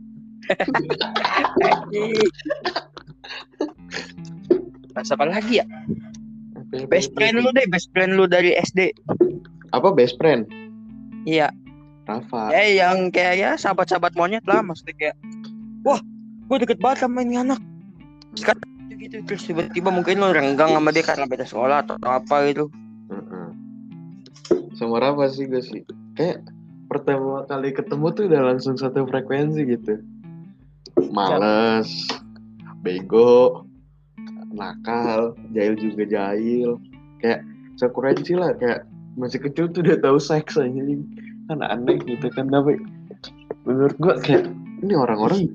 Pas 4.94 5.08
apa 5.10 5.24
lagi 5.26 5.58
ya? 5.58 5.66
Best 6.86 7.10
friend 7.18 7.42
lu 7.42 7.50
deh, 7.50 7.66
best 7.66 7.90
friend 7.90 8.14
lu 8.14 8.30
dari 8.30 8.54
SD. 8.54 8.94
apa 9.72 9.88
best 9.90 10.20
friend? 10.20 10.46
Iya. 11.26 11.50
Rafa. 12.06 12.52
Eh 12.54 12.78
yang 12.78 13.10
kayak 13.10 13.34
ya 13.38 13.50
sahabat-sahabat 13.56 14.14
monyet 14.18 14.44
lah 14.44 14.60
maksudnya 14.60 14.94
kayak 14.98 15.16
wah 15.86 15.98
gue 16.50 16.56
deket 16.62 16.78
banget 16.78 17.06
sama 17.08 17.22
ini 17.24 17.40
anak. 17.40 17.58
Sekarang 18.36 18.62
gitu 18.94 19.18
terus 19.26 19.42
tiba-tiba 19.48 19.90
mungkin 19.90 20.22
lo 20.22 20.30
renggang 20.30 20.70
sama 20.76 20.94
dia 20.94 21.02
karena 21.02 21.26
beda 21.26 21.46
sekolah 21.46 21.82
atau 21.82 21.96
apa 22.06 22.36
gitu. 22.50 22.70
Heeh. 23.10 23.48
sama 24.76 24.98
Rafa 25.02 25.30
sih 25.30 25.46
gue 25.48 25.62
sih. 25.62 25.82
Kayak 26.18 26.42
pertama 26.92 27.48
kali 27.48 27.72
ketemu 27.72 28.06
tuh 28.12 28.24
udah 28.28 28.42
langsung 28.52 28.76
satu 28.76 29.08
frekuensi 29.08 29.64
gitu. 29.64 30.04
Males 31.08 31.88
bego 32.84 33.64
nakal 34.52 35.32
jahil 35.56 35.72
juga 35.80 36.04
jahil. 36.04 36.76
Kayak 37.24 37.48
sekurensi 37.80 38.36
lah 38.36 38.52
kayak 38.60 38.84
masih 39.16 39.40
kecil 39.40 39.72
tuh 39.72 39.80
udah 39.80 39.96
tahu 40.04 40.20
seks 40.20 40.60
aja 40.60 40.82
kan 41.48 41.58
aneh 41.64 42.00
gitu 42.04 42.28
kan 42.32 42.48
tapi 42.48 42.80
menurut 43.68 43.96
gua 44.00 44.14
kayak 44.20 44.48
ini 44.84 44.92
orang-orang 44.92 45.48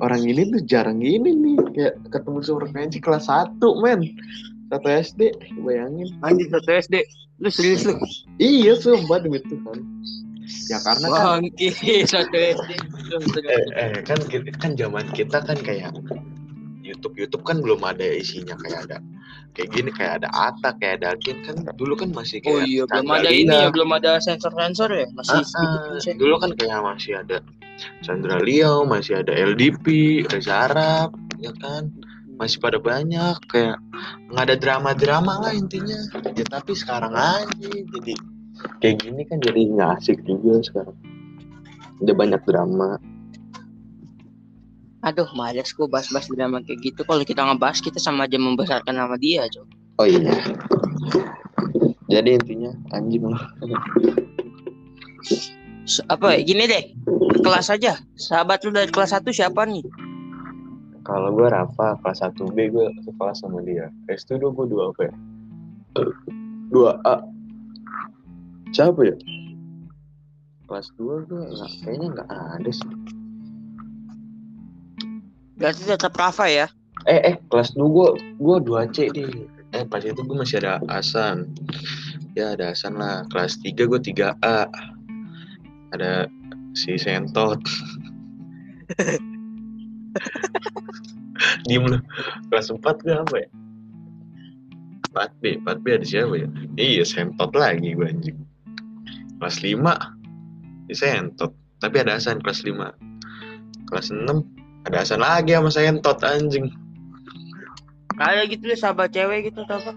orang 0.00 0.24
ini 0.24 0.48
tuh 0.48 0.64
jarang 0.64 1.04
gini 1.04 1.36
nih. 1.36 1.58
Kayak 1.76 1.94
ketemu 2.08 2.38
sefrekuensi 2.40 2.98
kelas 3.04 3.28
1 3.28 3.60
men. 3.84 4.08
Satu 4.72 4.88
SD 4.88 5.20
bayangin. 5.64 6.08
Anjing 6.24 6.48
satu 6.48 6.68
SD 6.72 7.04
lu 7.38 7.48
serius 7.52 7.86
lu? 7.86 7.94
Iya 8.40 8.74
sumpah 8.74 9.22
demi 9.22 9.38
Tuhan 9.46 9.78
ya 10.68 10.78
karena 10.84 11.06
kan 11.08 11.22
bangki 11.40 11.68
eh, 11.72 12.04
eh, 13.76 13.92
kan 14.04 14.18
kita- 14.28 14.56
kan 14.60 14.70
zaman 14.76 15.04
kita 15.16 15.38
kan 15.40 15.56
kayak 15.58 15.92
YouTube 16.84 17.16
YouTube 17.16 17.44
kan 17.44 17.60
belum 17.60 17.84
ada 17.84 18.00
isinya 18.04 18.56
kayak 18.60 18.88
ada 18.88 18.98
kayak 19.52 19.68
gini 19.72 19.90
kayak 19.92 20.24
ada 20.24 20.28
Ata 20.32 20.72
kayak 20.80 21.04
ada 21.04 21.16
Akin 21.16 21.36
kan 21.44 21.56
dulu 21.76 21.96
kan 21.96 22.08
masih 22.12 22.40
oh 22.48 22.56
kayak 22.56 22.64
iya 22.68 22.82
belum 22.88 23.08
ada 23.12 23.28
ini 23.28 23.48
Lia. 23.52 23.60
ya 23.64 23.68
belum 23.68 23.90
ada 23.92 24.10
sensor 24.20 24.52
sensor 24.56 24.88
ya 24.92 25.04
masih 25.12 25.40
Ah, 25.40 25.44
ah. 25.44 26.00
sensor. 26.00 26.16
dulu 26.16 26.34
kan 26.40 26.50
kayak 26.56 26.80
masih 26.80 27.12
ada 27.20 27.36
Chandra 28.00 28.40
Leo 28.40 28.88
masih 28.88 29.20
ada 29.20 29.32
LDP 29.36 29.86
Reza 30.32 30.66
Arab 30.70 31.12
ya 31.38 31.52
kan 31.60 31.92
masih 32.38 32.58
pada 32.62 32.78
banyak 32.78 33.36
kayak 33.50 33.76
nggak 34.30 34.44
ada 34.48 34.56
drama-drama 34.56 35.42
lah 35.42 35.52
intinya 35.52 35.98
ya 36.38 36.44
tapi 36.46 36.72
sekarang 36.72 37.12
aja 37.12 37.68
jadi 37.68 38.14
kayak 38.80 38.96
gini 39.02 39.22
kan 39.26 39.38
jadi 39.42 39.60
nggak 39.74 39.90
asik 40.02 40.18
juga 40.26 40.62
sekarang 40.62 40.98
udah 42.02 42.14
banyak 42.14 42.42
drama 42.46 42.98
aduh 45.06 45.30
males 45.34 45.70
gue 45.70 45.86
bahas-bahas 45.86 46.26
drama 46.30 46.62
kayak 46.66 46.82
gitu 46.82 47.06
kalau 47.06 47.22
kita 47.22 47.42
ngebahas 47.42 47.78
kita 47.78 48.02
sama 48.02 48.26
aja 48.26 48.38
membesarkan 48.38 48.98
nama 48.98 49.14
dia 49.18 49.46
coy 49.50 49.66
Oh 49.98 50.06
iya. 50.06 50.30
Jadi 52.06 52.38
intinya 52.38 52.70
anjing 52.94 53.26
lah. 53.26 53.50
Apa 56.06 56.38
ya 56.38 56.40
gini 56.46 56.70
deh 56.70 56.94
ke 57.34 57.38
kelas 57.42 57.74
aja 57.74 57.98
sahabat 58.14 58.62
lu 58.62 58.70
dari 58.70 58.92
kelas 58.92 59.10
1 59.16 59.24
siapa 59.32 59.64
nih 59.66 59.82
Kalau 61.02 61.32
gue 61.32 61.48
Rafa 61.48 61.98
kelas 62.04 62.20
1 62.20 62.54
B 62.54 62.70
gue 62.70 62.86
sekelas 63.02 63.42
sama 63.42 63.58
dia. 63.66 63.90
S2 64.06 64.38
gue 64.38 64.66
dua 64.70 64.92
apa 64.94 65.02
ya? 65.08 65.14
Dua 66.70 66.92
A. 67.02 67.18
Siapa 68.72 69.00
ya? 69.04 69.16
Kelas 70.68 70.88
2 71.00 71.28
gue 71.28 71.40
nggak 71.48 71.72
kayaknya 71.84 72.08
nggak 72.18 72.30
ada 72.30 72.70
sih. 72.72 72.92
berarti 75.58 75.90
tetap 75.90 76.14
Rafa 76.14 76.46
ya 76.46 76.70
Eh 77.06 77.20
eh 77.22 77.36
kelas 77.52 77.78
2 77.78 77.94
gue 77.94 78.08
gue 78.42 78.56
2 78.66 78.90
C 78.90 79.06
di. 79.14 79.24
Eh 79.76 79.84
pas 79.86 80.02
itu 80.02 80.18
gue 80.18 80.36
masih 80.36 80.58
ada 80.64 80.82
Hasan. 80.90 81.46
Ya 82.34 82.58
ada 82.58 82.74
Hasan 82.74 82.98
lah. 82.98 83.22
Kelas 83.30 83.60
3 83.62 83.86
gue 83.86 84.00
3 84.02 84.34
A. 84.42 84.66
Ada 85.94 86.26
si 86.74 86.98
Sentot. 86.98 87.60
Diem 91.70 91.86
lu. 91.86 91.98
Kelas 92.50 92.72
4 92.74 92.82
gue 92.82 93.14
apa 93.14 93.36
ya? 93.38 93.48
4B, 95.14 95.64
4B 95.64 95.86
ada 95.96 96.06
siapa 96.06 96.34
ya? 96.36 96.48
Iya, 96.76 97.02
Sentot 97.06 97.54
lagi 97.54 97.94
gue 97.94 98.06
anjing. 98.06 98.47
Kelas 99.38 99.56
5 99.58 99.78
di 100.86 100.94
Sentot. 100.94 101.52
Tapi 101.78 101.96
ada 101.98 102.18
Hasan 102.18 102.38
kelas 102.38 102.62
5. 102.62 102.74
Kelas 103.86 104.10
6 104.10 104.26
ada 104.84 104.96
Hasan 104.98 105.20
lagi 105.20 105.54
sama 105.54 105.70
Sentot 105.70 106.18
anjing. 106.20 106.68
kayak 108.14 108.50
gitu 108.50 108.66
deh 108.66 108.74
sahabat 108.74 109.14
cewek 109.14 109.46
gitu 109.46 109.62
atau 109.62 109.78
apa 109.78 109.94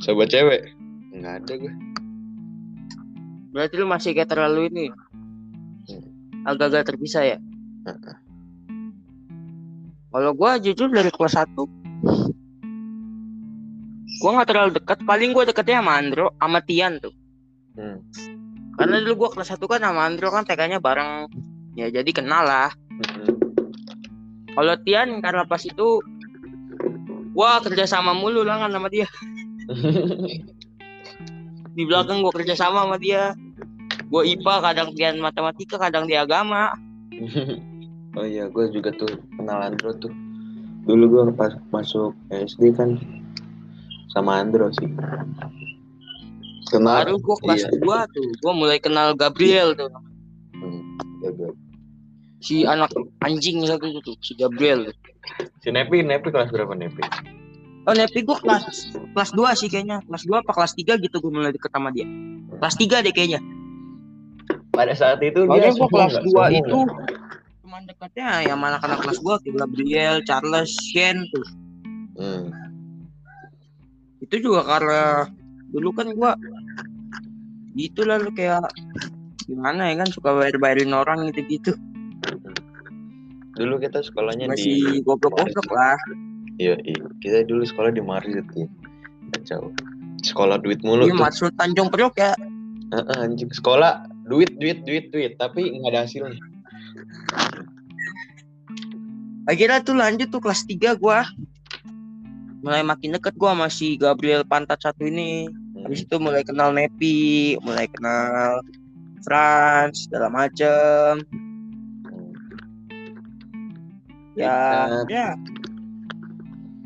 Sahabat 0.00 0.28
cewek? 0.28 0.72
Enggak 1.12 1.44
ada 1.44 1.52
gue. 1.54 1.74
berarti 3.48 3.74
lu 3.74 3.84
masih 3.84 4.12
kayak 4.12 4.28
terlalu 4.28 4.68
ini 4.68 4.86
agak-agak 6.44 6.84
terpisah 6.86 7.24
ya 7.26 7.38
Heeh. 7.84 8.16
kalau 10.08 10.32
gua 10.32 10.56
jujur 10.56 10.88
dari 10.88 11.08
kelas 11.08 11.34
1 11.34 11.52
gua 14.18 14.30
nggak 14.32 14.48
terlalu 14.48 14.70
dekat 14.72 14.98
paling 15.02 15.32
gua 15.32 15.44
deketnya 15.44 15.80
sama 15.80 15.92
Andro 15.96 16.26
sama 16.36 16.60
Tian 16.62 16.96
tuh 16.98 17.12
Hmm. 17.72 18.00
Karena 18.78 19.02
dulu 19.02 19.26
gua 19.26 19.30
kelas 19.34 19.58
1 19.58 19.66
kan 19.66 19.82
sama 19.82 20.06
Andro 20.06 20.30
kan 20.30 20.46
TK-nya 20.46 20.78
bareng 20.78 21.26
ya 21.74 21.90
jadi 21.90 22.10
kenal 22.14 22.46
lah 22.46 22.70
Mm-mm. 22.94 23.34
kalau 24.54 24.74
Tian 24.86 25.18
karena 25.18 25.42
pas 25.44 25.60
itu 25.66 26.00
gua 27.34 27.58
kerja 27.60 27.84
sama 27.84 28.14
mulu 28.14 28.46
lah 28.46 28.62
kan 28.62 28.70
sama 28.70 28.88
dia 28.88 29.10
di 31.76 31.82
belakang 31.86 32.22
gua 32.22 32.32
kerja 32.32 32.54
sama 32.54 32.86
sama 32.86 32.96
dia 32.96 33.34
gua 34.08 34.22
IPA 34.22 34.54
kadang 34.62 34.88
Tian 34.94 35.18
matematika 35.18 35.76
kadang 35.76 36.06
dia 36.06 36.22
agama 36.22 36.70
oh 38.18 38.26
iya, 38.26 38.50
gue 38.50 38.66
juga 38.70 38.94
tuh 38.94 39.10
kenal 39.36 39.62
Andro 39.62 39.92
tuh. 39.98 40.12
Dulu 40.88 41.04
gue 41.10 41.22
pas 41.36 41.52
masuk 41.74 42.16
SD 42.32 42.78
kan 42.78 42.96
sama 44.10 44.40
Andro 44.40 44.72
sih. 44.72 44.88
Kenal. 46.68 47.02
baru 47.02 47.14
gua 47.18 47.36
kelas 47.38 47.62
Iya. 47.64 48.04
2 48.04 48.10
tuh 48.10 48.28
gua 48.38 48.52
mulai 48.52 48.78
kenal 48.78 49.12
Gabriel 49.12 49.72
tuh 49.72 49.88
Hmm, 50.54 50.82
ya, 51.20 51.30
gue. 51.30 51.50
si 52.38 52.62
anak 52.62 52.90
anjing 53.20 53.62
satu 53.62 53.86
itu 53.86 54.00
tuh 54.02 54.16
si 54.18 54.32
Gabriel 54.34 54.90
Si 55.58 55.68
Nepi, 55.68 56.00
Nepi 56.00 56.28
kelas 56.28 56.48
berapa 56.48 56.72
Nepi? 56.72 57.02
oh 57.82 57.92
Nepi 57.92 58.20
gua 58.22 58.36
kelas 58.36 58.64
kelas 59.12 59.30
2 59.32 59.54
sih 59.54 59.66
kayaknya 59.66 60.02
kelas 60.02 60.22
2 60.22 60.38
apa 60.38 60.52
kelas 60.52 60.72
3 60.74 60.96
gitu 60.98 61.16
gua 61.18 61.32
mulai 61.32 61.50
deket 61.50 61.68
sama 61.68 61.88
dia 61.88 62.06
kelas 62.54 62.76
3 62.76 63.00
deh 63.00 63.12
kayaknya 63.12 63.40
Pada 64.70 64.94
saat 64.94 65.18
itu 65.20 65.42
Soalnya 65.42 65.58
dia 65.64 65.70
gua 65.70 65.78
sombong 65.80 65.90
kelas 65.90 66.12
nggak? 66.12 66.24
2 66.24 66.28
Sombong 66.28 66.52
itu 66.54 66.78
nggak? 66.78 67.08
cuman 67.58 67.82
dekatnya 67.84 68.28
ya 68.42 68.54
mana 68.54 68.76
anak 68.78 68.98
kelas 68.98 69.18
gua 69.18 69.36
kayak 69.38 69.56
Gabriel, 69.58 70.14
Charles, 70.22 70.70
Shen 70.86 71.20
tuh 71.28 71.46
Hmm. 72.14 72.50
itu 74.18 74.42
juga 74.42 74.66
karena 74.66 75.30
dulu 75.72 75.92
kan 75.92 76.08
gua 76.16 76.32
gitu 77.76 78.02
lah 78.08 78.18
lu 78.18 78.32
kayak 78.34 78.64
gimana 79.44 79.92
ya 79.92 80.04
kan 80.04 80.08
suka 80.10 80.34
bayar-bayarin 80.34 80.92
orang 80.92 81.28
gitu-gitu 81.32 81.76
Dulu 83.58 83.82
kita 83.82 84.06
sekolahnya 84.06 84.54
di 84.54 84.54
masih 84.54 85.02
goblok-goblok 85.02 85.66
lah 85.74 85.98
Iya, 86.58 86.74
iya. 86.82 87.06
Kita 87.22 87.46
dulu 87.46 87.62
sekolah 87.62 87.94
di 87.94 88.02
Marzit 88.02 88.46
ya. 88.58 88.66
Kacau. 89.30 89.70
Sekolah 90.26 90.58
duit 90.58 90.82
mulu 90.82 91.06
tuh. 91.06 91.14
maksud 91.14 91.54
Tanjung 91.54 91.86
Priok 91.86 92.18
ya 92.18 92.34
anjing. 92.92 93.46
Sekolah 93.54 94.10
duit, 94.26 94.58
duit, 94.58 94.82
duit, 94.82 95.14
duit. 95.14 95.38
Tapi 95.38 95.70
nggak 95.70 95.90
ada 95.94 96.00
hasilnya. 96.04 96.42
akhirnya 99.48 99.80
tuh 99.80 99.96
lanjut 99.96 100.28
tuh 100.28 100.44
kelas 100.44 100.68
3 100.68 101.00
gua 101.00 101.24
mulai 102.62 102.82
makin 102.82 103.14
deket 103.14 103.34
gua 103.38 103.54
sama 103.54 103.68
si 103.70 103.94
Gabriel 103.98 104.42
Pantat 104.42 104.82
satu 104.82 105.06
ini. 105.06 105.46
Hmm. 105.46 105.86
habis 105.86 106.02
itu 106.02 106.16
mulai 106.18 106.42
kenal 106.42 106.74
Nepi 106.74 107.54
mulai 107.62 107.86
kenal 107.86 108.62
Franz 109.22 110.06
segala 110.06 110.28
macem. 110.30 111.22
Hmm. 112.06 112.32
ya 114.34 114.56
ya. 115.06 115.38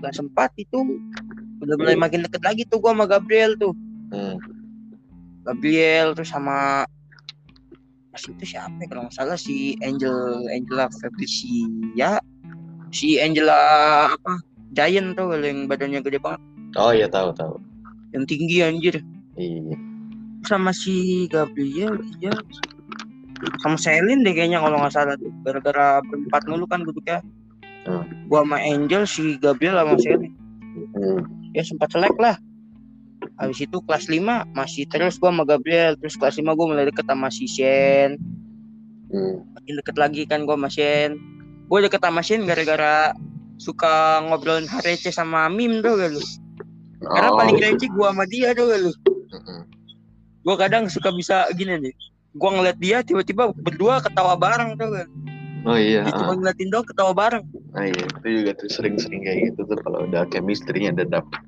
Kelas 0.03 0.19
4 0.19 0.65
itu. 0.65 0.78
Udah 1.62 1.77
mulai 1.78 1.94
makin 1.94 2.27
deket 2.27 2.43
lagi 2.43 2.62
tuh 2.66 2.82
gua 2.82 2.93
sama 2.93 3.07
Gabriel 3.09 3.57
tuh. 3.57 3.73
Hmm. 4.12 4.36
Gabriel 5.43 6.15
terus 6.15 6.31
sama 6.31 6.86
pas 8.12 8.28
itu 8.28 8.44
siapa 8.44 8.77
ya, 8.77 8.86
kalau 8.93 9.09
nggak 9.09 9.16
salah 9.16 9.40
si 9.40 9.73
Angel 9.81 10.44
Angela 10.53 10.93
Fabricia 11.01 12.20
si 12.93 13.16
Angela 13.16 13.57
apa 14.12 14.52
Giant 14.73 15.12
tuh 15.12 15.28
kalau 15.28 15.44
yang 15.44 15.66
badannya 15.66 16.01
gede 16.01 16.19
banget 16.19 16.40
Oh 16.74 16.90
iya 16.90 17.05
tahu 17.07 17.31
tahu. 17.32 17.61
yang 18.12 18.24
tinggi 18.24 18.61
anjir 18.61 19.01
Iya. 19.35 19.77
sama 20.44 20.70
si 20.70 21.24
Gabriel 21.27 21.97
iya 22.19 22.32
sama 23.59 23.74
Selin 23.74 24.20
deh 24.20 24.31
kayaknya 24.31 24.61
kalau 24.61 24.77
nggak 24.78 24.93
salah 24.93 25.16
tuh 25.16 25.32
gara-gara 25.43 25.99
berempat 26.05 26.43
mulu 26.47 26.65
kan 26.65 26.82
duduknya 26.82 27.20
Hmm. 27.82 28.07
gua 28.31 28.47
sama 28.47 28.62
Angel 28.62 29.03
si 29.05 29.35
Gabriel 29.36 29.74
sama 29.74 29.99
Selin 29.99 30.32
Hmm. 30.94 31.20
ya 31.51 31.62
sempat 31.62 31.90
selek 31.90 32.15
lah 32.15 32.36
habis 33.35 33.59
itu 33.61 33.77
kelas 33.81 34.07
5 34.07 34.23
masih 34.53 34.86
terus 34.86 35.16
gua 35.16 35.31
sama 35.31 35.43
Gabriel 35.43 35.97
terus 35.97 36.15
kelas 36.15 36.36
5 36.36 36.53
gua 36.53 36.66
mulai 36.69 36.86
deket 36.86 37.03
sama 37.03 37.27
si 37.28 37.44
Shen 37.44 38.20
Hmm. 39.09 39.44
makin 39.53 39.74
deket 39.77 39.97
lagi 39.97 40.23
kan 40.24 40.44
gua 40.44 40.55
sama 40.55 40.69
Shen 40.69 41.11
gua 41.66 41.81
deket 41.81 41.99
sama 41.99 42.20
Shen 42.20 42.44
gara-gara 42.44 43.11
suka 43.63 43.95
ngobrolin 44.27 44.67
receh 44.83 45.09
sama 45.09 45.47
Mim 45.47 45.79
tuh 45.79 45.95
gak 45.95 46.11
lu 46.11 46.23
karena 47.05 47.31
Oh. 47.31 47.39
paling 47.39 47.57
receh 47.57 47.87
gua 47.89 48.11
sama 48.11 48.27
dia 48.27 48.51
tuh 48.53 48.67
gak 48.67 48.81
lu 48.81 48.93
Mm-mm. 49.31 49.61
gua 50.43 50.55
kadang 50.59 50.87
suka 50.87 51.11
bisa 51.11 51.47
gini 51.55 51.79
nih 51.79 51.95
gua 52.35 52.51
ngeliat 52.53 52.79
dia 52.79 52.99
tiba-tiba 53.01 53.55
berdua 53.55 53.99
ketawa 53.99 54.35
bareng 54.35 54.75
tuh 54.75 54.91
kan 54.91 55.09
Oh 55.63 55.79
iya. 55.79 56.03
dia 56.03 56.11
cuma 56.13 56.35
ngeliatin 56.35 56.69
doang 56.69 56.83
ketawa 56.83 57.15
bareng 57.15 57.47
Ah, 57.73 57.87
iya. 57.87 58.03
Itu 58.05 58.29
juga 58.29 58.53
tuh 58.53 58.69
sering-sering 58.69 59.23
kayak 59.23 59.39
gitu 59.49 59.65
tuh 59.65 59.79
kalau 59.81 60.05
udah 60.05 60.27
chemistry-nya 60.27 60.91
udah 60.93 61.07
dapet. 61.09 61.41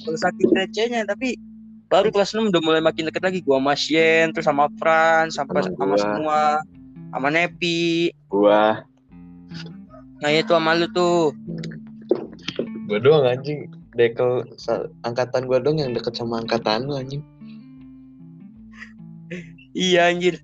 kalau 0.00 0.18
saking 0.18 0.50
recehnya 0.50 1.00
tapi 1.04 1.38
baru 1.86 2.10
kelas 2.10 2.32
6 2.32 2.50
udah 2.50 2.60
mulai 2.60 2.78
makin 2.78 3.06
deket 3.06 3.22
lagi 3.22 3.38
gua 3.40 3.56
sama 3.56 3.74
Shen 3.74 4.26
terus 4.30 4.44
sama 4.44 4.66
Fran 4.76 5.30
sampai 5.30 5.62
Sama 5.62 5.76
sama 5.76 5.96
semua 5.96 6.40
sama 7.10 7.28
Nepi 7.28 8.10
Gua. 8.26 8.82
Nah 10.20 10.30
itu 10.30 10.52
sama 10.52 10.76
lu 10.76 10.86
tuh 10.92 11.32
Gua 12.86 12.98
doang 12.98 13.22
anjing. 13.22 13.70
Dekel 13.94 14.42
angkatan 15.02 15.46
gua 15.46 15.62
dong 15.62 15.78
yang 15.78 15.94
deket 15.94 16.14
sama 16.14 16.42
angkatan 16.42 16.84
lu 16.84 16.98
anjing. 16.98 17.22
iya 19.72 20.10
anjir 20.10 20.42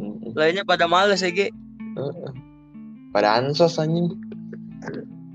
Mm-mm. 0.00 0.32
lainnya 0.32 0.64
pada 0.64 0.88
males 0.88 1.20
ya 1.20 1.28
Ge. 1.28 1.52
Pada 3.12 3.36
ansos 3.36 3.76
anjing. 3.76 4.08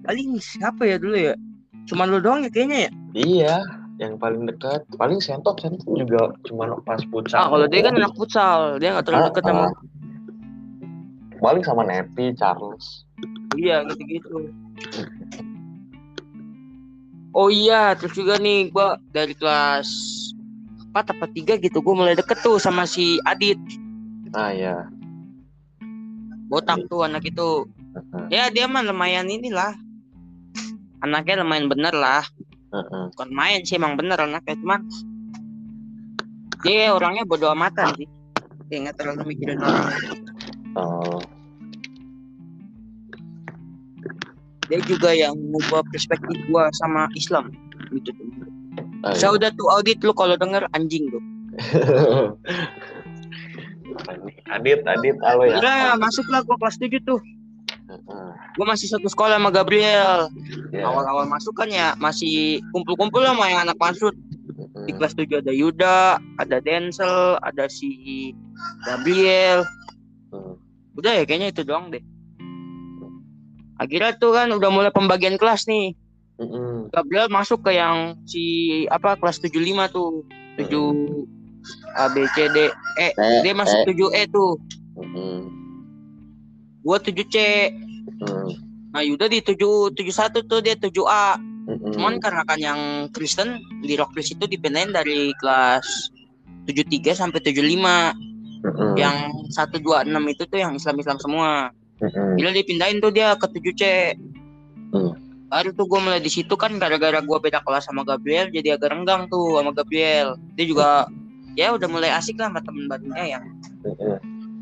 paling 0.02 0.40
siapa 0.40 0.84
ya 0.84 0.98
dulu 0.98 1.14
ya 1.16 1.36
cuma 1.86 2.04
lu 2.04 2.18
doang 2.18 2.42
ya 2.44 2.50
kayaknya 2.50 2.88
ya 2.88 2.92
Iya, 3.18 3.56
yang 3.98 4.18
paling 4.18 4.46
dekat. 4.46 4.86
Paling 4.94 5.18
sentok 5.18 5.58
sentok 5.58 5.88
juga 5.96 6.30
cuma 6.46 6.70
pas 6.84 7.00
futsal. 7.10 7.38
ah 7.40 7.48
kalau 7.50 7.66
dia 7.66 7.82
kan 7.82 7.96
anak 7.96 8.14
futsal 8.14 8.78
dia 8.78 8.94
nggak 8.94 9.06
terlalu 9.08 9.26
deket 9.32 9.44
sama 9.46 9.62
Ah, 9.62 9.70
ah. 9.70 9.74
Paling 11.38 11.64
sama 11.64 11.82
Nepi, 11.86 12.34
Charles. 12.34 13.07
Iya 13.58 13.84
gitu-gitu. 13.90 14.54
Oh 17.34 17.50
iya, 17.54 17.94
terus 17.98 18.14
juga 18.18 18.38
nih 18.38 18.70
gua 18.74 18.98
dari 19.14 19.34
kelas 19.38 19.90
4 20.90 21.14
apa 21.14 21.26
3 21.30 21.62
gitu 21.62 21.82
gua 21.82 21.94
mulai 22.06 22.16
deket 22.18 22.42
tuh 22.42 22.58
sama 22.58 22.86
si 22.86 23.22
Adit. 23.26 23.58
Ah 24.34 24.54
ya. 24.54 24.90
Botak 26.48 26.88
tuh 26.88 27.04
anak 27.06 27.28
itu. 27.28 27.68
Ya 28.30 28.50
dia 28.54 28.70
mah 28.70 28.86
lumayan 28.86 29.30
inilah. 29.30 29.74
Anaknya 31.02 31.46
lumayan 31.46 31.70
bener 31.70 31.94
lah. 31.94 32.26
Heeh. 32.74 33.04
Bukan 33.14 33.30
main 33.34 33.62
sih 33.66 33.78
emang 33.78 33.98
bener 33.98 34.18
anaknya 34.18 34.58
cuman 34.58 34.82
dia 36.66 36.90
orangnya 36.90 37.22
bodo 37.22 37.54
amatan 37.54 37.94
sih. 38.02 38.10
Dia 38.68 38.78
nggak 38.88 38.98
terlalu 38.98 39.34
mikirin 39.36 39.62
orang. 39.62 39.94
Oh. 40.74 41.22
Dia 44.68 44.80
juga 44.84 45.16
yang 45.16 45.36
ngubah 45.36 45.84
perspektif 45.92 46.38
gua 46.52 46.68
sama 46.84 47.08
Islam 47.16 47.56
gitu 47.96 48.12
tuh. 48.12 48.28
Saya 49.16 49.32
udah 49.38 49.50
tuh 49.56 49.68
audit 49.72 50.04
lu 50.04 50.12
kalau 50.12 50.36
denger 50.36 50.68
anjing 50.76 51.08
tuh. 51.08 51.24
Adit, 54.54 54.86
Adit, 54.86 55.18
halo 55.26 55.44
ya. 55.50 55.58
Udah 55.58 55.98
masuklah 55.98 56.46
gua 56.46 56.56
kelas 56.62 56.78
7 56.78 57.02
tuh. 57.02 57.20
Gue 58.58 58.66
masih 58.68 58.92
satu 58.92 59.08
sekolah 59.08 59.40
sama 59.40 59.50
Gabriel. 59.54 60.28
Ya. 60.76 60.84
Awal-awal 60.84 61.30
masuk 61.32 61.56
kan 61.56 61.72
ya 61.72 61.96
masih 61.96 62.60
kumpul-kumpul 62.76 63.24
sama 63.24 63.48
yang 63.48 63.64
anak 63.64 63.80
pasut. 63.80 64.16
Di 64.84 64.92
kelas 64.92 65.16
7 65.16 65.46
ada 65.46 65.54
Yuda, 65.54 66.20
ada 66.42 66.58
Denzel, 66.60 67.40
ada 67.40 67.66
si 67.72 68.34
Gabriel. 68.84 69.64
Udah 71.00 71.22
ya 71.22 71.24
kayaknya 71.24 71.54
itu 71.54 71.64
doang 71.64 71.94
deh. 71.94 72.04
Akhirnya 73.78 74.18
tuh 74.18 74.34
kan 74.34 74.50
udah 74.50 74.70
mulai 74.74 74.92
pembagian 74.94 75.38
kelas 75.38 75.70
nih. 75.70 75.94
Heeh. 76.38 76.90
Gabriel 76.94 77.30
masuk 77.30 77.66
ke 77.66 77.78
yang 77.78 78.18
si 78.30 78.44
apa 78.90 79.18
kelas 79.18 79.42
75 79.42 79.90
tuh. 79.90 80.26
7 80.58 80.74
A 81.94 82.10
B 82.10 82.26
C 82.34 82.50
D 82.50 82.58
E. 82.98 83.10
Eh, 83.14 83.42
Dia 83.46 83.54
masuk 83.54 83.86
7 83.86 84.10
E 84.14 84.24
tuh. 84.30 84.58
Heeh. 84.98 85.38
Gua 86.82 86.98
7 86.98 87.26
C. 87.30 87.36
Heeh. 87.38 88.50
Nah 88.94 89.02
Yuda 89.06 89.30
di 89.30 89.46
7 89.46 89.94
71 89.94 90.50
tuh 90.50 90.60
dia 90.66 90.74
7 90.74 90.90
A. 91.06 91.38
Heeh. 91.38 91.92
Cuman 91.94 92.18
karena 92.18 92.42
kan 92.50 92.58
yang 92.58 92.82
Kristen 93.14 93.62
di 93.86 93.94
Rocklis 93.94 94.34
itu 94.34 94.50
dipindahin 94.50 94.94
dari 94.94 95.34
kelas 95.38 95.86
73 96.66 97.14
sampai 97.14 97.40
75. 97.46 98.14
Heeh. 98.66 98.94
Yang 98.98 99.18
126 99.54 100.34
itu 100.34 100.44
tuh 100.50 100.58
yang 100.58 100.74
Islam-Islam 100.74 101.18
semua. 101.22 101.70
Heeh. 101.98 102.30
Bila 102.38 102.50
dipindahin 102.54 103.02
tuh 103.02 103.10
dia 103.10 103.34
ke 103.34 103.46
7C. 103.50 103.84
Hmm. 104.94 105.14
Baru 105.48 105.72
tuh 105.72 105.88
gue 105.88 106.00
mulai 106.04 106.20
di 106.20 106.28
situ 106.28 106.54
kan 106.60 106.76
gara-gara 106.76 107.24
gue 107.24 107.38
beda 107.40 107.64
kelas 107.64 107.88
sama 107.88 108.04
Gabriel 108.04 108.52
jadi 108.52 108.76
agak 108.76 108.92
renggang 108.92 109.32
tuh 109.32 109.58
sama 109.58 109.72
Gabriel. 109.72 110.36
Dia 110.60 110.66
juga 110.68 110.88
ya 111.56 111.74
udah 111.74 111.88
mulai 111.88 112.12
asik 112.14 112.38
lah 112.38 112.52
sama 112.52 112.62
temen 112.62 112.86
barunya 112.86 113.40
yang 113.40 113.44
Heeh. 113.88 114.18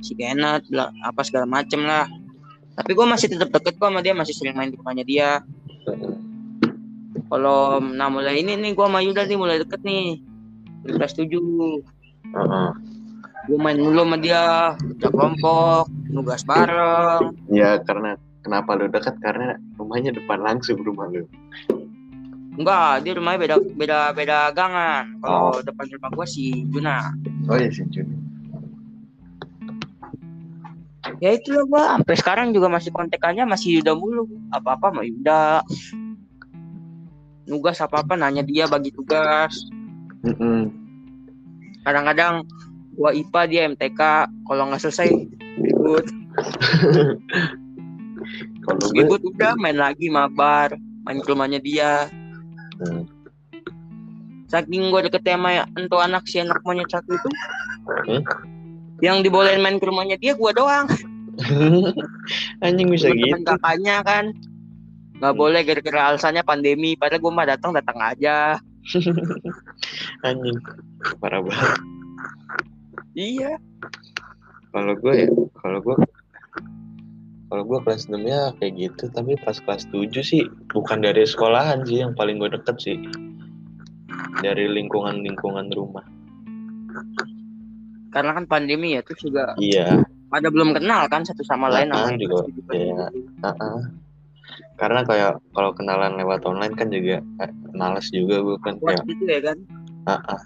si 0.06 0.14
Kenneth 0.16 0.70
bla- 0.70 0.94
apa 1.04 1.26
segala 1.26 1.50
macem 1.50 1.82
lah. 1.84 2.06
Tapi 2.76 2.92
gue 2.94 3.06
masih 3.08 3.28
tetap 3.34 3.50
deket 3.50 3.76
kok 3.82 3.88
sama 3.90 4.00
dia 4.06 4.14
masih 4.14 4.36
sering 4.38 4.56
main 4.56 4.70
di 4.70 4.78
rumahnya 4.78 5.04
dia. 5.04 5.30
Heeh. 5.90 6.14
Kalau 7.26 7.82
nah 7.82 8.08
mulai 8.08 8.46
ini 8.46 8.54
nih 8.54 8.78
gue 8.78 8.86
sama 8.86 9.02
Yuda 9.02 9.26
nih 9.26 9.38
mulai 9.42 9.58
deket 9.58 9.82
nih 9.82 10.22
kelas 10.86 11.18
7 11.18 11.26
Heeh. 11.26 12.70
Gue 13.46 13.58
main 13.58 13.78
dulu 13.78 14.02
sama 14.02 14.18
dia 14.18 14.74
kerja 14.78 15.08
kelompok 15.10 15.86
nugas 16.10 16.42
bareng. 16.44 17.34
Ya 17.50 17.78
karena 17.82 18.18
kenapa 18.42 18.74
lu 18.74 18.90
dekat 18.90 19.16
karena 19.22 19.58
rumahnya 19.78 20.14
depan 20.14 20.42
langsung 20.42 20.82
rumah 20.82 21.10
lu. 21.10 21.26
enggak 22.56 23.04
dia 23.04 23.12
rumahnya 23.20 23.40
beda 23.44 23.56
beda 23.76 24.00
beda 24.16 24.38
gangan 24.56 25.20
kalau 25.20 25.52
Oh. 25.52 25.60
depan 25.60 25.92
rumah 25.92 26.10
gue 26.16 26.28
si 26.28 26.64
Juna. 26.72 27.12
Oh 27.52 27.60
iya 27.60 27.68
sih 27.68 27.84
Jun. 27.92 28.08
ya 31.24 31.32
itu 31.32 31.54
loh 31.54 31.64
gue 31.70 31.80
sampai 31.80 32.16
sekarang 32.18 32.48
juga 32.52 32.68
masih 32.68 32.90
kontekannya 32.96 33.44
masih 33.44 33.80
Yuda 33.80 33.94
mulu. 33.94 34.24
Apa 34.56 34.80
apa 34.80 34.88
sama 34.90 35.04
Yuda. 35.04 35.62
Nugas 37.46 37.78
apa 37.84 38.02
apa 38.02 38.16
nanya 38.18 38.42
dia 38.42 38.66
bagi 38.66 38.90
tugas. 38.90 39.54
Kadang-kadang 41.86 42.48
gua 42.96 43.12
IPA 43.12 43.42
dia 43.48 43.62
MTK 43.68 44.02
kalau 44.48 44.64
nggak 44.68 44.82
selesai 44.82 45.12
ribut 45.60 46.06
Kalau 48.66 48.80
gue 48.82 48.98
ribut 48.98 49.22
udah 49.22 49.54
main 49.56 49.78
lagi 49.78 50.10
mabar 50.10 50.74
main 51.06 51.20
ke 51.20 51.28
rumahnya 51.30 51.60
dia 51.60 52.10
Hmm. 52.76 53.08
saking 54.52 54.92
gue 54.92 55.08
deket 55.08 55.24
sama 55.24 55.64
entu 55.80 55.96
anak 55.96 56.28
si 56.28 56.44
anak 56.44 56.60
monyet 56.68 56.92
satu 56.92 57.08
itu 57.08 57.30
Hmm? 58.04 58.20
yang 59.00 59.24
dibolehin 59.24 59.64
main 59.64 59.80
ke 59.80 59.88
rumahnya 59.88 60.20
dia 60.20 60.36
gue 60.36 60.52
doang 60.52 60.84
anjing 62.66 62.92
bisa 62.92 63.08
temen 63.16 63.40
gitu. 63.40 63.48
kakaknya 63.48 64.04
kan 64.04 64.36
nggak 65.16 65.32
Hmm. 65.32 65.40
boleh 65.40 65.64
gara-gara 65.64 66.12
alasannya 66.12 66.44
pandemi 66.44 67.00
padahal 67.00 67.24
gue 67.24 67.32
mah 67.32 67.48
datang 67.48 67.72
datang 67.72 67.96
aja 67.96 68.60
Anjing. 70.28 70.58
Parah 71.18 71.42
banget. 71.42 71.80
Iya 73.16 73.58
Kalau 74.70 74.92
gue 74.94 75.14
ya, 75.16 75.30
kalau 75.56 75.80
gue 75.80 75.96
kalau 77.48 77.64
gue 77.64 77.80
kelas 77.82 78.12
6 78.12 78.20
ya 78.22 78.52
kayak 78.60 78.74
gitu, 78.76 79.08
tapi 79.08 79.40
pas 79.40 79.56
kelas 79.56 79.88
7 79.88 80.12
sih 80.20 80.44
bukan 80.68 81.00
dari 81.00 81.24
sekolahan 81.24 81.86
sih 81.86 82.04
yang 82.04 82.12
paling 82.12 82.36
gue 82.36 82.52
deket 82.52 82.76
sih. 82.78 82.98
Dari 84.38 84.68
lingkungan-lingkungan 84.68 85.72
rumah. 85.72 86.04
karena 88.10 88.32
kan 88.32 88.48
pandemi 88.48 88.96
ya 88.96 89.04
terus 89.04 89.20
juga 89.22 89.52
Iya, 89.56 90.00
pada 90.28 90.48
belum 90.48 90.72
kenal 90.72 91.04
kan 91.08 91.24
satu 91.24 91.44
sama 91.44 91.68
lain 91.68 91.92
Ah, 91.92 92.08
namanya 92.08 92.16
juga, 92.18 92.36
iya. 92.72 93.08
tujuh. 93.12 93.44
Heeh. 93.44 93.78
Karena 94.76 95.00
kayak 95.04 95.32
kalau 95.52 95.72
kenalan 95.72 96.16
lewat 96.16 96.44
online 96.44 96.76
kan 96.76 96.88
juga 96.88 97.20
eh, 97.20 97.52
males 97.72 98.08
juga 98.10 98.40
gue 98.40 98.56
kan 98.60 98.80
Buat 98.80 99.00
kayak 99.00 99.08
gitu 99.10 99.24
ya 99.26 99.40
kan 99.44 99.58
heeh. 100.06 100.40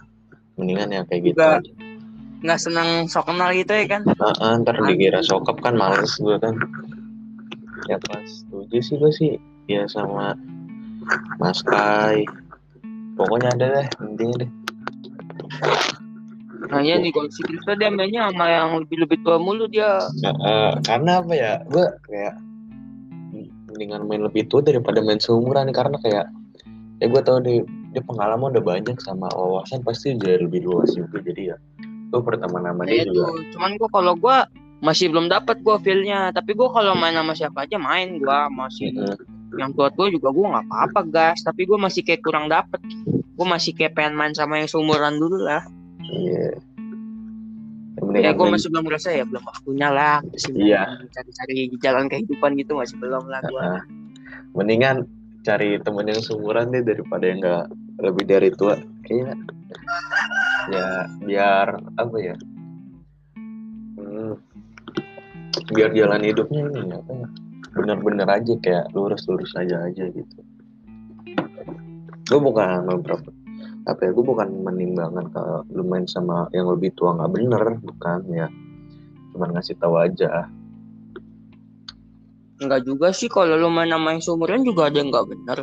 Mendingan 0.58 0.90
yang 0.92 1.06
kayak 1.06 1.22
gitu 1.30 1.38
Juga- 1.38 1.62
aja. 1.62 1.72
Nggak 2.40 2.60
seneng 2.60 2.90
sok 3.12 3.28
kenal 3.28 3.52
gitu 3.52 3.74
ya 3.76 3.86
kan 3.88 4.02
Heeh, 4.08 4.52
ntar 4.64 4.76
dikira 4.88 5.20
sokap 5.20 5.60
kan 5.60 5.76
males 5.76 6.16
gue 6.16 6.36
kan. 6.40 6.56
Ya 7.88 8.00
kelas 8.00 8.48
7 8.52 8.72
sih 8.80 8.96
gue 8.96 9.12
sih 9.12 9.32
ya 9.68 9.84
sama 9.92 10.36
Mas 11.40 11.60
Kai. 11.68 12.24
Pokoknya 13.20 13.52
ada 13.60 13.66
deh 13.84 13.88
intinya 14.08 14.36
deh. 14.46 14.52
Makanya 16.70 16.96
nih 17.04 17.12
kalau 17.12 17.30
si 17.32 17.42
Krista 17.44 17.74
dia 17.76 17.92
mainnya 17.92 18.30
sama 18.32 18.46
yang 18.48 18.78
lebih-lebih 18.84 19.20
tua 19.24 19.40
mulu 19.40 19.68
dia. 19.68 20.00
Nah, 20.22 20.36
eh, 20.36 20.74
karena 20.86 21.20
apa 21.20 21.34
ya 21.36 21.54
gue 21.68 21.86
kayak 22.08 22.36
mendingan 23.72 24.08
main 24.08 24.24
lebih 24.24 24.48
tua 24.48 24.64
daripada 24.64 25.00
main 25.04 25.20
seumuran 25.20 25.72
karena 25.72 25.98
kayak 26.04 26.26
ya 27.00 27.06
gue 27.08 27.22
tau 27.24 27.40
deh 27.40 27.64
dia 27.96 28.04
pengalaman 28.06 28.54
udah 28.54 28.64
banyak 28.64 28.98
sama 29.02 29.32
wawasan 29.34 29.82
pasti 29.82 30.14
jadi 30.20 30.46
lebih 30.46 30.68
luas 30.68 30.94
juga 30.94 31.24
jadi 31.26 31.56
ya 31.56 31.58
gue 32.10 32.22
pertama 32.26 32.58
nama 32.58 32.82
Ya 32.90 33.06
dia 33.06 33.10
itu. 33.10 33.22
juga 33.22 33.42
Cuman 33.54 33.72
gua 33.78 33.90
kalau 33.94 34.14
gua 34.18 34.38
masih 34.82 35.12
belum 35.12 35.30
dapat 35.30 35.62
gua 35.62 35.78
feel-nya. 35.80 36.34
Tapi 36.34 36.58
gua 36.58 36.74
kalau 36.74 36.98
main 36.98 37.14
sama 37.14 37.34
siapa 37.38 37.70
aja 37.70 37.78
main 37.78 38.18
gua 38.18 38.50
masih 38.50 38.92
Mm-mm. 38.96 39.58
yang 39.62 39.70
tua 39.78 39.94
tua 39.94 40.10
juga 40.10 40.34
gua 40.34 40.58
nggak 40.58 40.66
apa-apa 40.70 41.02
gas. 41.14 41.46
Tapi 41.46 41.70
gua 41.70 41.78
masih 41.78 42.02
kayak 42.02 42.26
kurang 42.26 42.50
dapet. 42.50 42.82
Gua 43.38 43.46
masih 43.46 43.78
kayak 43.78 43.94
pengen 43.94 44.18
main 44.18 44.34
sama 44.34 44.58
yang 44.58 44.70
seumuran 44.70 45.22
dulu 45.22 45.38
lah. 45.42 45.62
iya 46.10 46.56
Ya 46.56 46.60
Ya, 48.10 48.32
gue 48.32 48.48
masih 48.48 48.72
belum 48.72 48.88
merasa 48.88 49.12
ya 49.12 49.28
belum 49.28 49.44
waktunya 49.44 49.92
lah. 49.92 50.24
Iya. 50.48 51.04
cari-cari 51.12 51.68
jalan 51.84 52.08
kehidupan 52.08 52.56
gitu 52.56 52.80
masih 52.80 52.96
belum 52.96 53.28
lah 53.28 53.44
gue. 53.44 53.60
Nah, 53.60 53.84
mendingan 54.56 55.04
cari 55.44 55.78
temen 55.84 56.08
yang 56.08 56.24
seumuran 56.24 56.72
deh 56.72 56.80
daripada 56.80 57.28
yang 57.28 57.44
enggak 57.44 57.66
lebih 58.00 58.24
dari 58.26 58.50
tua 58.56 58.80
kayaknya 59.04 59.36
ya 60.70 60.90
biar 61.26 61.68
apa 61.98 62.18
ya? 62.22 62.36
Hmm, 64.00 64.34
biar 65.74 65.90
jalan 65.94 66.22
hidupnya 66.24 66.62
ini 66.70 66.94
apa 66.94 67.12
ya? 67.12 67.28
Bener-bener 67.74 68.28
aja 68.30 68.54
kayak 68.62 68.86
lurus-lurus 68.94 69.54
aja 69.58 69.86
aja 69.86 70.06
gitu. 70.10 70.38
Gue 72.30 72.40
bukan 72.40 72.86
memper 72.86 73.18
apa 73.90 74.06
ya 74.06 74.12
gue 74.14 74.22
bukan 74.22 74.50
menimbangkan 74.62 75.34
kalau 75.34 75.66
lu 75.74 75.82
main 75.82 76.06
sama 76.06 76.46
yang 76.54 76.70
lebih 76.70 76.94
tua 76.94 77.18
nggak 77.18 77.32
bener 77.34 77.64
bukan 77.82 78.20
ya. 78.30 78.48
Cuman 79.34 79.58
ngasih 79.58 79.78
tahu 79.82 79.98
aja. 79.98 80.46
Enggak 82.60 82.84
juga 82.86 83.10
sih 83.16 83.32
kalau 83.32 83.56
lu 83.56 83.72
main 83.72 83.90
sama 83.90 84.14
yang 84.14 84.22
seumuran 84.22 84.62
juga 84.68 84.92
ada 84.92 85.00
yang 85.00 85.10
nggak 85.10 85.28
bener. 85.32 85.60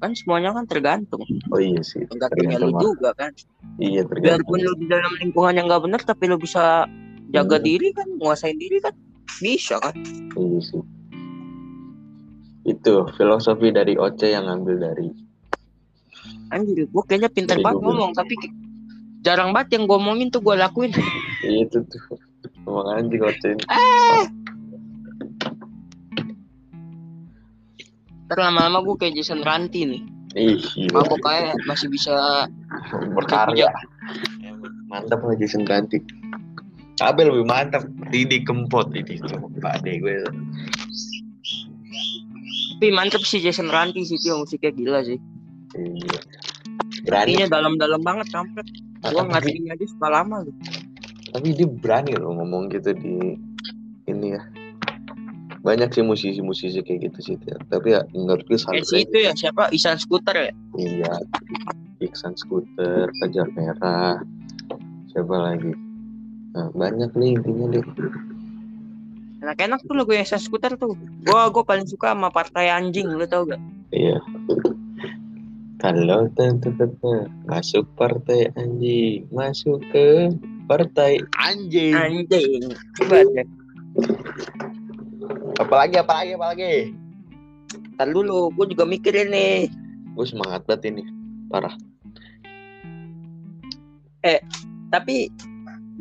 Kan 0.00 0.10
semuanya 0.12 0.50
kan 0.50 0.64
tergantung. 0.64 1.20
oh 1.22 1.60
iya 1.60 1.80
sih 1.80 2.00
Tergantungnya 2.02 2.56
lu 2.56 2.68
tergantung 2.68 2.80
juga 2.90 3.10
kan. 3.14 3.32
iya 3.76 4.00
Biarpun 4.00 4.08
tergantung 4.08 4.56
lu 4.58 4.72
di 4.74 4.86
dalam 4.88 5.12
lingkungan 5.18 5.52
yang 5.54 5.66
nggak 5.68 5.82
bener 5.84 6.00
tapi 6.02 6.24
lu 6.24 6.36
bisa 6.36 6.88
jaga 7.28 7.56
Hmm. 7.56 7.64
diri 7.64 7.88
kan, 7.92 8.08
nguasain 8.16 8.56
diri 8.56 8.80
kan. 8.80 8.96
Bisa 9.38 9.76
kan. 9.76 9.94
Iya 10.34 10.58
sih. 10.60 10.82
Itu 12.62 13.08
filosofi 13.14 13.70
dari 13.70 13.94
Oce 13.94 14.28
yang 14.28 14.44
ngambil 14.46 14.76
dari 14.78 15.08
Anjir, 16.50 16.82
gue 16.84 17.02
kayaknya 17.06 17.30
pintar 17.30 17.56
Dari 17.56 17.62
banget 17.62 17.78
Google. 17.78 17.94
ngomong 17.94 18.12
tapi 18.12 18.34
jarang 19.20 19.54
banget 19.54 19.78
yang 19.78 19.84
gue 19.86 19.96
omongin 19.96 20.28
tuh 20.28 20.40
gue 20.40 20.56
lakuin. 20.56 20.90
itu 21.42 21.78
tuh. 21.78 22.02
Ngomong 22.64 22.86
anjing 22.90 23.22
Oce 23.22 23.46
ini. 23.50 23.62
Ntar 28.30 28.46
lama-lama 28.46 28.86
gue 28.86 28.94
kayak 28.94 29.18
Jason 29.18 29.42
Ranti 29.42 29.90
nih. 29.90 30.02
Ih. 30.38 30.62
Mabok 30.94 31.18
kayak 31.26 31.58
masih 31.66 31.90
bisa 31.90 32.46
berkarya. 33.18 33.66
Mantap 34.86 35.18
lah 35.26 35.34
Jason 35.34 35.66
Ranti. 35.66 35.98
Abel 37.02 37.34
lebih 37.34 37.50
mantap. 37.50 37.90
Didi 38.14 38.46
Kempot 38.46 38.94
ini 38.94 39.18
tuh 39.18 39.34
Pak 39.58 39.82
Ade 39.82 39.98
gue. 39.98 40.22
tapi 42.80 42.94
mantep 42.94 43.20
sih 43.26 43.42
Jason 43.42 43.66
Ranti 43.66 44.06
sih 44.06 44.14
dia 44.22 44.38
musiknya 44.38 44.70
gila 44.78 45.00
sih. 45.02 45.18
Iya. 45.74 46.18
Berani. 47.10 47.50
Dalam-dalam 47.50 47.98
banget 48.06 48.30
kampret. 48.30 48.70
Gue 49.10 49.26
tapi, 49.26 49.26
ngertinya 49.26 49.74
aja 49.74 49.86
suka 49.90 50.06
lama 50.06 50.46
loh. 50.46 50.54
tapi 51.34 51.54
dia 51.54 51.66
berani 51.66 52.14
loh 52.14 52.34
ngomong 52.38 52.70
gitu 52.70 52.94
di 52.94 53.34
ini 54.06 54.38
ya. 54.38 54.42
Banyak 55.60 55.92
sih 55.92 56.00
musisi-musisi 56.00 56.80
kayak 56.80 57.12
gitu 57.12 57.18
sih. 57.20 57.36
Tapi 57.68 57.92
ya 57.92 58.00
menurut 58.16 58.44
gue 58.48 58.56
salut 58.56 58.80
si 58.88 59.04
itu 59.04 59.16
ya 59.20 59.36
siapa 59.36 59.68
Isan 59.76 60.00
Scooter 60.00 60.32
ya. 60.32 60.52
Iya, 60.80 61.12
Iksan 62.00 62.32
Scooter, 62.32 63.12
Kejar 63.20 63.48
Merah, 63.52 64.24
siapa 65.12 65.36
lagi? 65.36 65.76
Nah, 66.56 66.72
banyak 66.72 67.12
nih 67.12 67.36
intinya 67.36 67.66
deh. 67.76 67.84
Enak-enak 69.44 69.84
tuh 69.84 69.94
lagu 70.00 70.16
Isan 70.16 70.40
Scooter 70.40 70.80
tuh. 70.80 70.96
Gue 71.28 71.42
gue 71.52 71.64
paling 71.64 71.84
suka 71.84 72.16
sama 72.16 72.32
Partai 72.32 72.72
Anjing 72.72 73.12
lu 73.12 73.28
tau 73.28 73.44
gak? 73.44 73.60
Iya. 73.92 74.16
Kalau 75.80 76.28
tentu 76.36 76.68
tentu 76.76 77.24
masuk 77.48 77.88
partai 77.96 78.52
anjing, 78.52 79.24
masuk 79.32 79.80
ke 79.88 80.28
partai 80.68 81.24
anjing. 81.40 81.96
Anjing. 81.96 82.68
Coba 83.00 83.24
deh. 83.24 83.48
Apalagi, 85.60 85.96
apalagi, 86.00 86.32
apalagi. 86.34 86.94
Ntar 87.94 88.10
dulu, 88.10 88.50
gue 88.54 88.74
juga 88.74 88.84
mikirin 88.88 89.30
nih. 89.30 89.70
Gue 90.18 90.26
semangat 90.26 90.66
banget 90.66 90.90
ini, 90.90 91.02
parah. 91.46 91.74
Tapi 94.90 95.30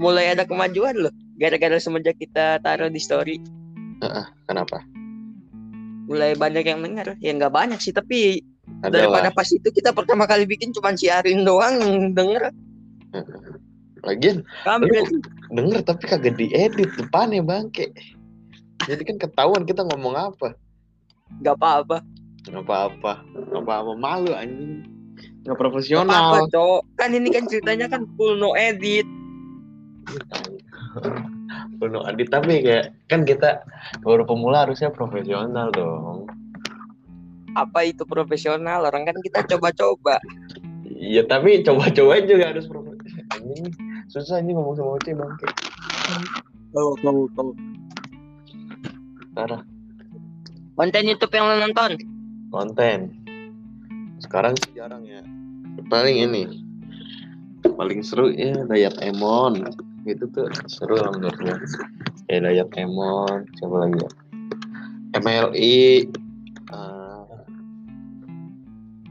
mulai 0.02 0.34
ada 0.34 0.44
kemajuan 0.50 0.98
loh. 0.98 1.14
Gara-gara 1.38 1.78
semenjak 1.78 2.18
kita 2.18 2.60
taruh 2.66 2.90
di 2.90 2.98
story. 2.98 3.38
Kenapa? 4.50 4.82
Mulai 6.10 6.34
banyak 6.34 6.66
yang 6.66 6.82
denger. 6.82 7.16
Ya 7.22 7.32
nggak 7.38 7.54
banyak 7.54 7.80
sih, 7.80 7.94
tapi 7.94 8.42
Ada 8.82 9.06
daripada 9.06 9.30
pas 9.34 9.50
itu 9.50 9.66
kita 9.70 9.94
pertama 9.94 10.26
kali 10.26 10.46
bikin 10.50 10.74
cuma 10.74 10.94
si 10.98 11.10
Arin 11.12 11.46
doang 11.46 11.78
yang 11.82 12.18
denger. 12.18 12.54
Lagian 14.06 14.46
Kampret. 14.64 15.06
denger 15.52 15.80
tapi 15.84 16.04
kagak 16.08 16.40
diedit 16.40 16.90
depannya 16.96 17.44
bangke. 17.44 17.92
Jadi 18.88 19.02
kan 19.04 19.18
ketahuan 19.20 19.64
kita 19.68 19.84
ngomong 19.84 20.16
apa. 20.16 20.56
Gak 21.44 21.56
apa-apa. 21.60 22.02
Nggak 22.48 22.64
apa-apa. 22.66 23.12
Nggak 23.52 23.64
apa-apa. 23.68 23.92
Malu 24.00 24.32
anjing. 24.34 24.86
Nggak 25.44 25.44
Gak 25.44 25.56
apa-apa, 25.56 25.62
profesional. 25.62 26.48
cowok. 26.52 26.82
Kan 26.96 27.10
ini 27.16 27.28
kan 27.32 27.44
ceritanya 27.48 27.88
kan 27.92 28.08
full 28.16 28.40
no 28.40 28.56
edit. 28.56 29.08
Penuh 31.80 32.04
adit 32.04 32.28
tapi 32.28 32.60
kayak 32.62 32.92
kan 33.08 33.24
kita 33.24 33.64
baru 34.04 34.28
pemula 34.28 34.68
harusnya 34.68 34.92
profesional 34.92 35.72
dong. 35.72 36.28
Apa 37.56 37.88
itu 37.88 38.04
profesional? 38.06 38.84
Orang 38.86 39.08
kan 39.08 39.18
kita 39.24 39.44
coba-coba. 39.56 40.20
Iya 40.90 41.24
tapi 41.26 41.64
coba-coba 41.64 42.20
juga 42.26 42.52
harus 42.52 42.68
profesional. 42.68 43.26
Anjing 43.32 43.72
susah 44.10 44.42
anjing 44.44 44.58
ngomong 44.58 44.76
sama 44.76 44.98
Oce 45.00 45.12
bangke. 45.16 45.48
Tahu, 46.70 46.90
tahu, 47.02 47.22
tahu. 47.34 47.50
Parah. 49.40 49.64
Konten 50.76 51.04
YouTube 51.08 51.32
yang 51.32 51.46
lo 51.48 51.56
nonton. 51.64 51.92
Konten. 52.52 53.00
Sekarang 54.20 54.52
sih 54.60 54.76
jarang 54.76 55.08
ya. 55.08 55.24
Paling 55.88 56.28
ini. 56.28 56.44
Paling 57.64 58.04
seru 58.04 58.36
ya 58.36 58.68
Dayat 58.68 59.00
Emon. 59.00 59.64
Itu 60.04 60.28
tuh 60.36 60.52
seru 60.68 61.00
lah 61.00 61.16
menurut 61.16 61.40
gue. 61.40 61.56
Ya 62.28 62.44
Dayat 62.44 62.68
Emon. 62.76 63.48
Siapa 63.56 63.76
lagi 63.80 63.96
ya? 64.04 64.12
MLI. 65.24 65.80
eh, 66.70 67.24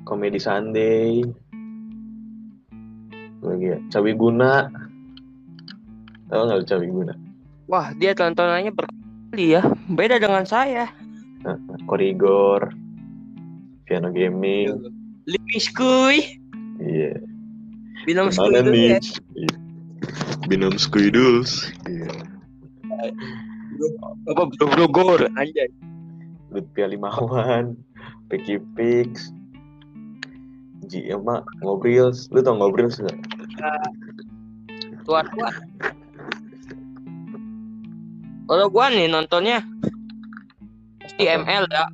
Komedi 0.05 0.41
Sunday. 0.41 1.25
Lagi 3.41 3.67
ya. 3.73 3.79
Cawi 3.93 4.13
Guna. 4.13 4.69
Tahu 6.29 6.41
nggak 6.45 6.59
lu 6.61 6.67
Cawi 6.69 6.89
Guna? 6.93 7.15
Wah, 7.69 7.93
dia 7.97 8.13
tontonannya 8.17 8.73
berkali 8.73 8.98
ya. 9.37 9.63
Beda 9.91 10.17
dengan 10.17 10.45
saya. 10.49 10.89
Korigor. 11.91 12.73
Piano 13.85 14.13
Gaming. 14.13 14.93
Lipis 15.29 15.69
kuy. 15.73 16.41
Iya. 16.81 17.21
Binom 18.09 18.33
skuy 18.33 18.61
dulu 18.61 18.73
nih? 18.73 18.97
ya. 18.97 19.01
Iya. 19.37 19.55
Binom. 20.49 20.73
Iya. 20.73 22.13
Apa 24.29 24.43
bro 24.49 24.67
bro 24.73 24.87
gor 24.89 25.21
anjay. 25.37 25.69
Lutfi 26.49 26.81
Limawan, 26.81 27.77
Peki 28.33 28.57
Pix, 28.73 29.29
Ji 30.89 31.13
Ema, 31.13 31.45
Ngobrils. 31.61 32.33
Lu 32.33 32.41
tau 32.41 32.57
Ngobrils 32.57 32.97
gak? 32.97 33.17
Tua-tua. 35.05 35.53
Kalau 38.49 38.67
gua 38.73 38.89
nih 38.89 39.13
nontonnya 39.13 39.61
pasti? 41.05 41.25
ML 41.29 41.65
ya. 41.69 41.87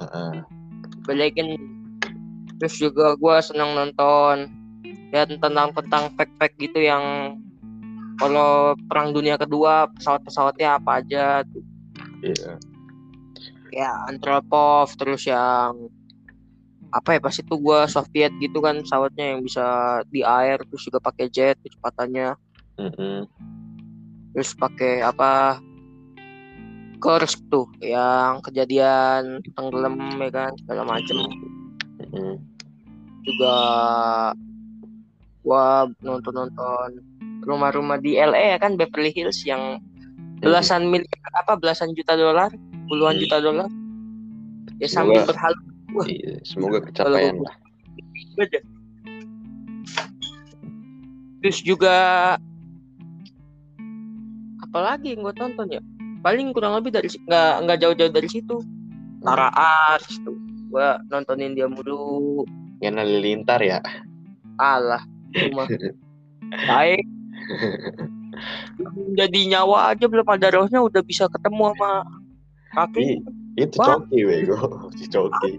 Heeh. 0.00 0.32
Balikin 1.04 1.58
terus 2.56 2.76
juga 2.80 3.16
gua 3.20 3.44
senang 3.44 3.76
nonton 3.76 4.48
ya 5.10 5.26
tentang 5.26 5.74
tentang 5.74 6.08
fact-fact 6.14 6.54
gitu 6.56 6.78
yang 6.78 7.36
kalau 8.20 8.76
perang 8.86 9.10
dunia 9.10 9.34
kedua 9.40 9.88
pesawat-pesawatnya 9.96 10.78
apa 10.78 11.02
aja 11.02 11.42
tuh. 11.48 11.64
Iya. 12.20 12.52
ya 13.72 13.90
Antropov 14.12 14.92
terus 14.98 15.24
yang 15.24 15.88
apa 16.90 17.16
ya 17.16 17.20
pas 17.22 17.32
itu 17.32 17.54
gua 17.56 17.86
Soviet 17.86 18.34
gitu 18.42 18.60
kan 18.60 18.82
pesawatnya 18.82 19.34
yang 19.34 19.40
bisa 19.46 19.64
di 20.10 20.20
air 20.26 20.58
terus 20.68 20.84
juga 20.84 20.98
pakai 21.00 21.30
jet 21.30 21.56
kecepatannya 21.62 22.34
Mm-mm. 22.76 23.24
terus 24.34 24.52
pakai 24.58 25.06
apa 25.06 25.62
Kursk 27.00 27.40
tuh 27.48 27.66
yang 27.80 28.44
kejadian 28.44 29.40
tenggelam 29.56 29.96
ya 30.20 30.28
kan 30.28 30.52
segala 30.60 30.82
macem 30.84 31.16
Mm-mm. 32.00 32.36
juga 33.24 33.56
gua 35.40 35.88
nonton 36.04 36.34
nonton 36.36 36.88
rumah-rumah 37.44 37.96
di 37.98 38.20
LA 38.20 38.54
ya 38.54 38.58
kan 38.60 38.76
Beverly 38.76 39.16
Hills 39.16 39.40
yang 39.48 39.80
belasan 40.44 40.88
miliar 40.88 41.08
apa 41.36 41.56
belasan 41.56 41.96
juta 41.96 42.16
dolar 42.16 42.52
puluhan 42.88 43.16
juta 43.16 43.40
dolar 43.40 43.68
ya 44.80 44.88
sambil 44.88 45.24
berhalu. 45.24 45.60
Iya, 46.06 46.38
semoga 46.46 46.80
kecapean 46.86 47.40
Kalau- 47.40 47.44
lah. 47.44 47.56
terus 51.40 51.58
juga 51.64 51.96
apalagi 54.62 55.16
yang 55.16 55.24
gue 55.26 55.34
tonton 55.34 55.68
ya 55.72 55.82
paling 56.20 56.52
kurang 56.52 56.76
lebih 56.78 56.92
dari 56.94 57.08
nggak 57.08 57.52
nggak 57.66 57.78
jauh-jauh 57.80 58.12
dari 58.12 58.28
situ. 58.28 58.56
Tara 59.20 59.52
Ars 59.52 60.08
tuh. 60.24 60.36
Gue 60.70 60.88
nontonin 61.10 61.52
dia 61.52 61.66
mulu. 61.68 62.44
Yang 62.80 63.04
halilintar 63.04 63.60
ya. 63.60 63.80
alah 64.60 65.00
cuma. 65.32 65.64
Baik. 66.68 67.04
Jadi 69.18 69.48
nyawa 69.48 69.92
aja 69.96 70.04
belum 70.04 70.28
ada 70.28 70.52
rohnya 70.52 70.80
udah 70.84 71.00
bisa 71.04 71.28
ketemu 71.32 71.72
sama 71.72 72.04
kaki 72.72 73.24
itu 73.58 73.76
coki 73.76 74.24
bego, 74.24 74.56
si 74.98 75.04
coki. 75.10 75.58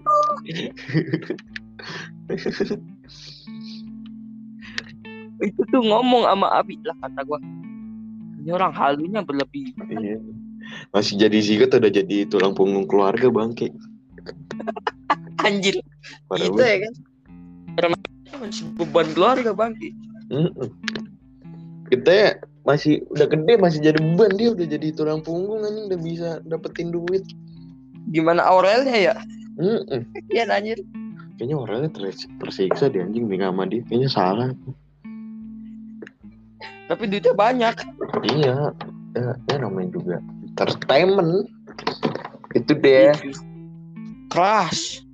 itu 5.42 5.60
tuh 5.74 5.82
ngomong 5.82 6.22
sama 6.24 6.48
Abi 6.56 6.78
lah 6.86 6.96
kata 7.04 7.20
gua. 7.26 7.38
Ini 8.42 8.50
orang 8.58 8.72
halunya 8.74 9.22
berlebih. 9.22 9.70
Iya. 9.86 10.18
Masih 10.92 11.14
jadi 11.16 11.38
zigot 11.40 11.72
udah 11.72 11.92
jadi 11.92 12.28
tulang 12.28 12.52
punggung 12.52 12.84
keluarga 12.88 13.28
bangke. 13.32 13.72
anjir 15.46 15.74
Parah 16.30 16.46
gitu 16.46 16.60
ya 16.62 16.76
kan 16.86 16.92
Karena 17.74 17.96
masih 18.38 18.64
beban 18.78 19.08
keluarga 19.14 19.50
bang 19.52 19.72
Mm-mm. 20.32 20.68
Kita 21.92 22.10
ya 22.10 22.30
masih 22.62 23.02
udah 23.12 23.26
gede 23.26 23.54
masih 23.58 23.78
jadi 23.82 23.98
beban 24.00 24.32
dia 24.38 24.48
udah 24.54 24.66
jadi 24.66 24.86
tulang 24.94 25.20
punggung 25.20 25.66
anjing 25.66 25.90
udah 25.92 26.00
bisa 26.00 26.28
dapetin 26.46 26.94
duit. 26.94 27.26
gimana 28.10 28.42
Aurelnya 28.42 28.96
ya 28.96 29.14
Mm-mm. 29.58 30.00
Iya 30.34 30.48
anjir 30.48 30.80
Kayaknya 31.40 31.90
ter- 31.90 32.30
tersiksa 32.38 32.86
di 32.86 33.02
anjing 33.02 33.26
nih 33.26 33.42
sama 33.42 33.66
dia. 33.66 33.82
Kayaknya 33.88 34.10
salah. 34.12 34.50
tapi 36.86 37.08
duitnya 37.08 37.32
banyak 37.32 37.74
Iya. 38.36 38.70
Ya, 39.12 39.32
ya 39.48 39.56
namanya 39.60 39.92
juga 39.92 40.16
entertainment. 40.52 41.48
Itu 42.52 42.76
deh. 42.76 43.16
keras 44.32 45.04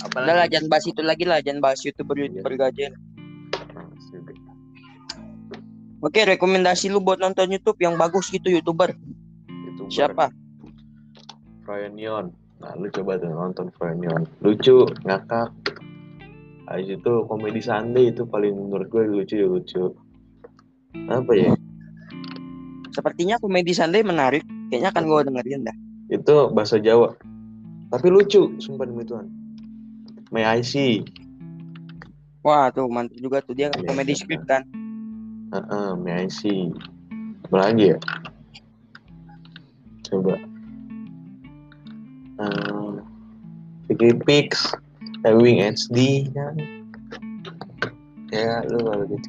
Apalagi? 0.00 0.24
udah 0.24 0.34
lah 0.40 0.46
jangan 0.48 0.68
bahas 0.72 0.84
itu 0.88 1.02
lagi 1.04 1.24
lah 1.28 1.38
jangan 1.44 1.60
bahas 1.60 1.80
youtuber 1.84 2.16
youtuber 2.16 2.56
gajian 2.56 2.96
oke 6.00 6.20
rekomendasi 6.24 6.88
lu 6.88 7.04
buat 7.04 7.20
nonton 7.20 7.52
YouTube 7.52 7.76
yang 7.84 8.00
bagus 8.00 8.32
gitu 8.32 8.48
youtuber 8.48 8.96
YouTuber. 9.48 9.92
siapa 9.92 10.32
Froyonion. 11.64 12.28
Nah, 12.60 12.76
lu 12.76 12.92
coba 12.92 13.16
tuh 13.16 13.32
nonton 13.32 13.72
Froyonion. 13.72 14.28
Lucu, 14.44 14.84
ngakak. 15.08 15.48
Habis 16.68 17.00
itu 17.00 17.12
komedi 17.24 17.64
Sunday 17.64 18.12
itu 18.12 18.28
paling 18.28 18.52
menurut 18.52 18.92
gue 18.92 19.00
lucu 19.08 19.34
ya 19.40 19.48
lucu. 19.48 19.96
Apa 21.08 21.32
ya? 21.32 21.56
Sepertinya 22.94 23.36
komedi 23.42 23.74
Sunday 23.74 24.06
menarik 24.06 24.46
kayaknya 24.70 24.94
akan 24.94 25.04
gue 25.10 25.20
dengerin 25.26 25.66
dah 25.66 25.76
Itu 26.06 26.52
bahasa 26.54 26.78
Jawa. 26.78 27.16
Tapi 27.90 28.06
lucu, 28.12 28.54
sumpah 28.60 28.84
demi 28.86 29.02
Tuhan. 29.02 29.26
May 30.30 30.46
I 30.46 30.62
see? 30.62 31.02
wah 32.44 32.68
tuh 32.68 32.84
mantap 32.92 33.16
juga 33.18 33.40
tuh 33.40 33.56
dia 33.56 33.72
Iya, 33.72 33.88
komedi 33.88 34.12
iya. 34.12 34.20
script 34.20 34.44
kan 34.44 34.62
Heeh, 35.54 35.88
may 35.96 36.26
I 36.26 36.28
see? 36.28 36.68
Apa 37.48 37.56
lagi 37.70 37.94
ya? 37.94 37.98
Coba. 40.02 40.34
Uh, 42.42 42.98
Vicky 43.86 44.10
Pix, 44.26 44.74
Wing 45.22 45.62
HD 45.62 46.26
kan. 46.34 46.58
Ya, 48.34 48.66
lu 48.66 48.82
kalau 48.82 49.04
gitu. 49.06 49.28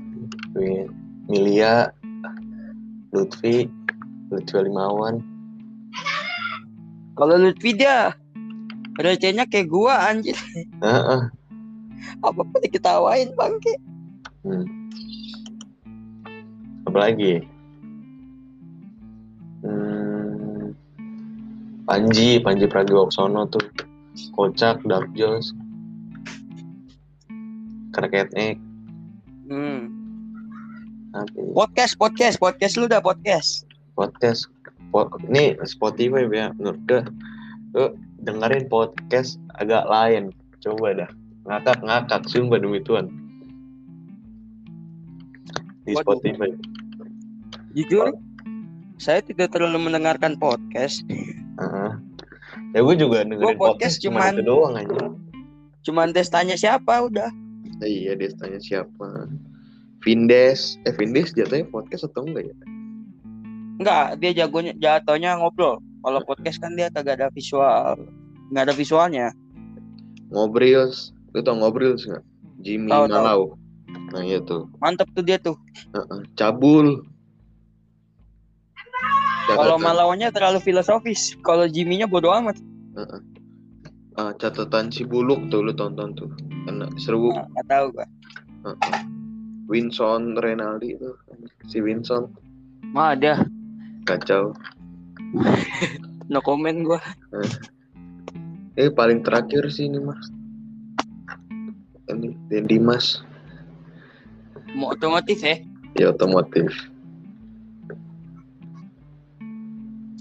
Milia, 1.30 1.94
Lutfi, 3.16 3.72
Lutfi 4.30 4.58
Limawan. 4.60 5.24
kalau 7.16 7.40
Lutfi 7.40 7.72
dia 7.72 8.12
recehnya 9.00 9.48
kayak 9.48 9.72
gua 9.72 10.12
anjir 10.12 10.36
Heeh. 10.84 11.22
apa 12.20 12.40
apa 12.44 12.56
diketawain 12.62 13.32
bangke 13.34 13.74
Hmm. 14.46 14.62
Apa 16.86 17.10
lagi? 17.10 17.42
Hmm. 19.66 20.70
Panji, 21.90 22.38
Panji 22.38 22.70
Pragiwaksono 22.70 23.50
tuh. 23.50 23.66
Kocak, 24.38 24.86
Dark 24.86 25.10
Jones. 25.18 25.50
Kraket 27.90 28.30
Egg. 28.38 28.62
hmm. 29.50 29.95
Ya? 31.28 31.42
podcast 31.56 31.94
podcast 31.96 32.36
podcast 32.38 32.74
lu 32.76 32.86
dah 32.86 33.00
podcast 33.00 33.66
Podcast. 33.96 34.52
Po- 34.92 35.08
ini 35.26 35.56
Spotify 35.64 36.28
ya, 36.28 36.52
menurut 36.54 36.80
gue. 36.84 37.02
Lu 37.72 37.86
dengerin 38.22 38.68
podcast 38.68 39.40
agak 39.56 39.88
lain. 39.88 40.36
Coba 40.60 40.92
dah. 40.94 41.10
Ngakak-ngakak, 41.48 42.28
sumpah 42.28 42.60
demi 42.60 42.84
Tuhan. 42.84 43.08
Di 45.84 45.94
Waduh. 45.94 46.18
Spotify. 46.18 46.50
jujur 47.72 48.16
saya 48.96 49.20
tidak 49.20 49.52
terlalu 49.52 49.92
mendengarkan 49.92 50.40
podcast 50.40 51.04
Heeh. 51.60 51.92
Ya 52.72 52.80
gue 52.80 52.96
juga 52.96 53.22
dengerin 53.22 53.60
podcast 53.60 53.60
podcast, 53.60 53.96
cuma 54.00 54.20
cuman- 54.24 54.36
itu 54.36 54.44
doang 54.44 54.76
aja. 54.76 55.04
cuman 55.84 56.08
tes 56.10 56.28
tanya 56.28 56.56
siapa 56.56 57.04
udah 57.04 57.30
iya 57.84 58.16
dia 58.16 58.32
tanya 58.34 58.58
siapa. 58.58 59.28
Vindes, 60.06 60.78
eh 60.86 60.94
Vindes 60.94 61.34
jatuhnya 61.34 61.66
podcast 61.68 62.06
atau 62.06 62.24
enggak 62.24 62.46
ya? 62.46 62.56
enggak 63.76 64.06
dia 64.22 64.32
jagonya 64.32 64.72
jatuhnya 64.80 65.36
ngobrol 65.36 65.82
kalau 66.00 66.22
podcast 66.24 66.62
kan 66.64 66.78
dia 66.78 66.88
kagak 66.88 67.20
ada 67.20 67.28
visual 67.34 67.98
nggak 68.54 68.72
ada 68.72 68.76
visualnya 68.78 69.34
Ngobrils, 70.26 71.14
lu 71.34 71.40
tau 71.42 71.54
Ngobrils 71.54 72.02
nggak? 72.06 72.24
Jimmy 72.66 72.90
tahu. 72.90 73.06
Malau. 73.08 73.42
Nah 74.10 74.26
iya 74.26 74.42
tuh. 74.42 74.66
mantep 74.82 75.06
tuh 75.14 75.22
dia 75.22 75.38
tuh. 75.38 75.54
Cabul. 76.34 77.06
kalau 79.46 79.78
Catatan- 79.78 79.86
malaunya 79.86 80.34
terlalu 80.34 80.58
filosofis 80.66 81.38
kalau 81.46 81.70
Jimmy-nya 81.70 82.10
bodo 82.10 82.34
amat. 82.34 82.58
Ah, 84.18 84.34
catatan 84.42 84.90
si 84.90 85.06
Buluk 85.06 85.46
tuh 85.54 85.62
lu 85.62 85.76
tonton 85.78 86.18
tuh. 86.18 86.32
Karena 86.66 86.90
seru. 86.98 87.30
Nah, 87.30 87.46
nggak 87.54 87.68
tahu 87.70 87.86
gua 87.94 88.06
Heeh. 88.66 88.94
Winson 89.66 90.36
Renaldi 90.36 90.96
tuh. 90.96 91.16
Si 91.66 91.80
Winson 91.80 92.30
mah 92.86 93.14
ada 93.14 93.44
kacau. 94.04 94.54
no 96.32 96.40
comment 96.40 96.80
gua 96.82 97.00
Eh 98.76 98.90
paling 98.90 99.22
terakhir 99.22 99.68
sih 99.68 99.86
ini 99.86 99.98
mah. 99.98 100.18
Ini 102.06 102.30
Den 102.48 102.66
Dimas. 102.66 103.22
mau 104.72 104.92
otomotif 104.92 105.40
ya 105.40 105.56
Ya 105.96 106.12
otomotif. 106.12 106.68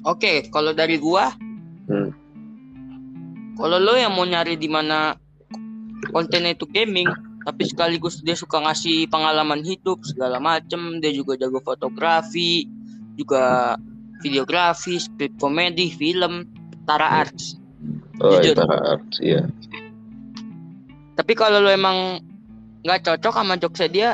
oke 0.04 0.48
kalau 0.48 0.70
dari 0.70 0.96
gua 0.96 1.32
Hmm. 1.84 2.08
kalau 3.54 3.76
lo 3.76 3.92
yang 3.92 4.08
mau 4.10 4.24
nyari 4.24 4.56
di 4.56 4.64
mana 4.66 5.12
kontennya 6.08 6.56
itu 6.56 6.64
gaming 6.64 7.04
tapi 7.44 7.62
sekaligus 7.64 8.20
dia 8.20 8.34
suka 8.34 8.58
ngasih 8.58 9.06
pengalaman 9.08 9.60
hidup 9.60 10.00
segala 10.02 10.40
macem 10.40 10.98
dia 10.98 11.12
juga 11.12 11.36
jago 11.36 11.60
fotografi 11.60 12.64
juga 13.14 13.76
videografi 14.20 14.96
script 14.96 15.36
komedi 15.38 15.92
film 15.92 16.48
Tara 16.84 17.22
Arts 17.22 17.60
Oh, 18.22 18.30
Jujur. 18.40 18.54
itu 18.54 18.62
arts, 18.64 19.16
iya. 19.20 19.42
tapi 21.14 21.32
kalau 21.34 21.60
lo 21.60 21.68
emang 21.68 22.22
nggak 22.80 23.02
cocok 23.04 23.34
sama 23.34 23.54
jokesnya 23.56 23.90
dia 23.90 24.08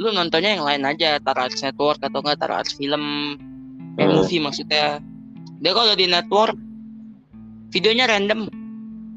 lu 0.00 0.08
nontonnya 0.10 0.56
yang 0.56 0.64
lain 0.64 0.82
aja 0.88 1.20
Tara 1.20 1.46
Arts 1.46 1.60
Network 1.60 2.00
atau 2.00 2.18
enggak 2.24 2.38
Tara 2.40 2.64
Arts 2.64 2.74
Film 2.74 3.04
kayak 3.94 4.08
Hmm. 4.08 4.16
movie 4.18 4.40
maksudnya 4.40 4.98
dia 5.60 5.72
kalau 5.72 5.92
di 5.92 6.08
network 6.08 6.56
videonya 7.70 8.08
random 8.08 8.48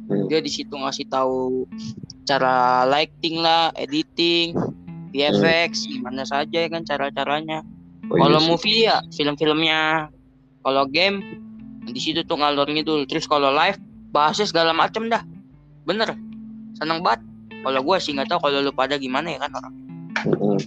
Hmm. 0.05 0.29
dia 0.29 0.37
di 0.37 0.51
situ 0.53 0.69
ngasih 0.69 1.09
tahu 1.09 1.65
cara 2.29 2.85
lighting 2.85 3.41
lah 3.41 3.73
editing 3.73 4.53
VFX 5.09 5.89
gimana 5.89 6.27
saja 6.27 6.67
ya 6.67 6.69
kan 6.69 6.83
cara-caranya. 6.83 7.63
Oh, 8.11 8.19
kalau 8.19 8.37
iya 8.37 8.47
movie 8.47 8.79
ya 8.85 8.97
film-filmnya. 9.15 10.11
Kalau 10.65 10.83
game 10.89 11.23
di 11.87 12.01
situ 12.01 12.25
tuh 12.27 12.35
ngalor 12.35 12.67
ngidul. 12.67 13.07
Terus 13.07 13.23
kalau 13.25 13.53
live 13.55 13.79
bahasnya 14.11 14.45
segala 14.49 14.75
macem 14.75 15.07
dah. 15.07 15.23
Bener. 15.87 16.13
Seneng 16.75 16.99
banget. 16.99 17.23
Kalau 17.63 17.79
gue 17.81 17.97
sih 17.97 18.11
nggak 18.11 18.29
tahu 18.29 18.51
kalau 18.51 18.59
lu 18.59 18.75
pada 18.75 18.99
gimana 18.99 19.31
ya 19.31 19.39
kan 19.41 19.51
orang. 19.55 19.73
Mm-mm. 20.25 20.57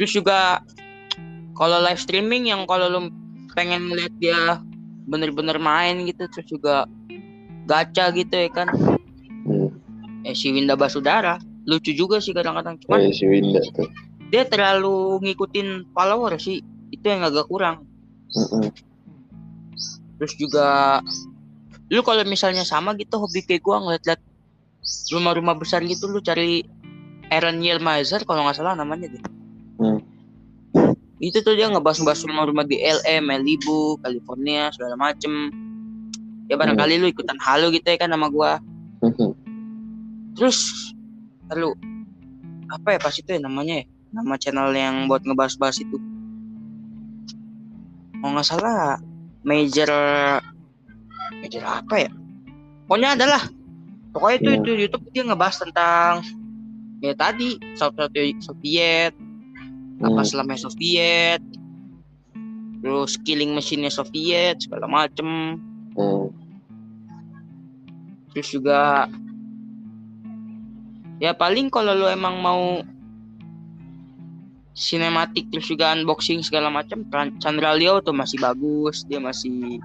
terus 0.00 0.16
juga 0.16 0.64
kalau 1.52 1.76
live 1.84 2.00
streaming 2.00 2.48
yang 2.48 2.64
kalau 2.64 2.88
lu 2.88 3.00
pengen 3.52 3.92
ngeliat 3.92 4.14
dia 4.16 4.64
bener-bener 5.10 5.58
main 5.58 6.06
gitu 6.06 6.24
terus 6.30 6.46
juga 6.46 6.86
gacha 7.66 8.08
gitu 8.14 8.30
ya 8.32 8.48
kan 8.48 8.70
Hmm. 9.40 9.72
eh 10.22 10.36
si 10.36 10.52
Winda 10.52 10.76
Basudara 10.76 11.40
lucu 11.64 11.96
juga 11.96 12.20
sih 12.20 12.30
kadang-kadang 12.30 12.76
cuman 12.84 13.00
iya, 13.00 13.10
si 13.10 13.24
Winda 13.24 13.58
tuh. 13.72 13.88
dia 14.28 14.44
terlalu 14.44 15.16
ngikutin 15.24 15.90
follower 15.96 16.36
sih 16.36 16.60
itu 16.92 17.02
yang 17.02 17.24
agak 17.24 17.48
kurang 17.48 17.88
Mm-mm. 18.36 18.68
terus 20.20 20.36
juga 20.36 21.00
lu 21.88 22.04
kalau 22.04 22.22
misalnya 22.22 22.62
sama 22.62 22.92
gitu 22.94 23.16
hobi 23.18 23.42
kayak 23.42 23.64
gua 23.64 23.80
ngeliat-liat 23.80 24.20
rumah-rumah 25.10 25.56
besar 25.58 25.82
gitu 25.82 26.06
lu 26.06 26.20
cari 26.20 26.62
Aaron 27.32 27.64
Yelmazer 27.64 28.22
kalau 28.28 28.42
nggak 28.44 28.58
salah 28.58 28.74
namanya 28.74 29.06
deh. 29.10 29.22
Itu 31.20 31.44
tuh 31.44 31.52
dia 31.52 31.68
ngebahas-bahas 31.68 32.24
rumah-rumah 32.24 32.64
di 32.64 32.80
LA, 32.80 33.20
Malibu, 33.20 34.00
California 34.00 34.72
segala 34.72 34.96
macem. 34.96 35.52
Ya 36.48 36.56
barangkali 36.56 36.98
lu 36.98 37.06
ikutan 37.12 37.36
halu 37.38 37.70
gitu 37.70 37.86
ya 37.86 38.00
kan 38.00 38.10
sama 38.10 38.32
gua. 38.32 38.58
Mm-mm. 39.00 39.32
terus 40.36 40.92
lalu 41.48 41.72
apa 42.68 42.96
ya 42.96 42.98
pas 43.00 43.12
itu 43.16 43.28
ya 43.28 43.40
namanya 43.40 43.80
ya? 43.80 43.84
Nama 44.16 44.34
channel 44.40 44.68
yang 44.72 45.08
buat 45.08 45.24
ngebahas-bahas 45.24 45.80
itu. 45.84 45.96
Kalau 48.20 48.32
nggak 48.36 48.46
salah 48.48 49.00
major 49.44 49.88
major 51.40 51.62
apa 51.64 51.94
ya? 52.08 52.10
Pokoknya 52.88 53.16
adalah 53.16 53.42
pokoknya 54.12 54.36
itu 54.40 54.50
Hmm. 54.50 54.58
itu 54.60 54.70
YouTube 54.84 55.04
dia 55.12 55.24
ngebahas 55.24 55.56
tentang 55.62 56.12
ya 57.00 57.12
tadi 57.16 57.56
Soviet 57.78 58.36
Soviet 58.44 59.14
apa 60.00 60.16
Hmm. 60.16 60.24
selamanya 60.24 60.60
Soviet 60.62 61.42
terus 62.80 63.20
killing 63.20 63.52
mesinnya 63.52 63.88
Soviet 63.88 64.56
segala 64.58 64.88
macem 64.88 65.60
Hmm. 65.92 66.32
terus 68.30 68.48
juga 68.48 69.04
ya 71.18 71.32
paling 71.32 71.68
kalau 71.68 71.92
lu 71.92 72.06
emang 72.06 72.40
mau 72.40 72.80
sinematik 74.72 75.52
terus 75.52 75.68
juga 75.68 75.92
unboxing 75.92 76.40
segala 76.40 76.72
macam 76.72 77.04
Chan- 77.06 77.36
Chandra 77.36 77.76
Leo 77.76 78.00
tuh 78.00 78.16
masih 78.16 78.40
bagus 78.40 79.04
dia 79.04 79.20
masih 79.20 79.76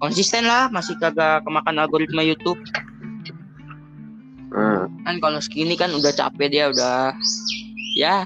konsisten 0.00 0.48
lah 0.48 0.72
masih 0.72 0.96
kagak 0.96 1.44
kemakan 1.44 1.76
algoritma 1.76 2.24
YouTube 2.24 2.56
Ah. 4.52 4.84
kan 5.04 5.16
kalau 5.16 5.40
segini 5.40 5.76
kan 5.76 5.88
udah 5.90 6.12
capek 6.12 6.48
dia 6.48 6.64
udah 6.68 7.12
ya 7.94 8.24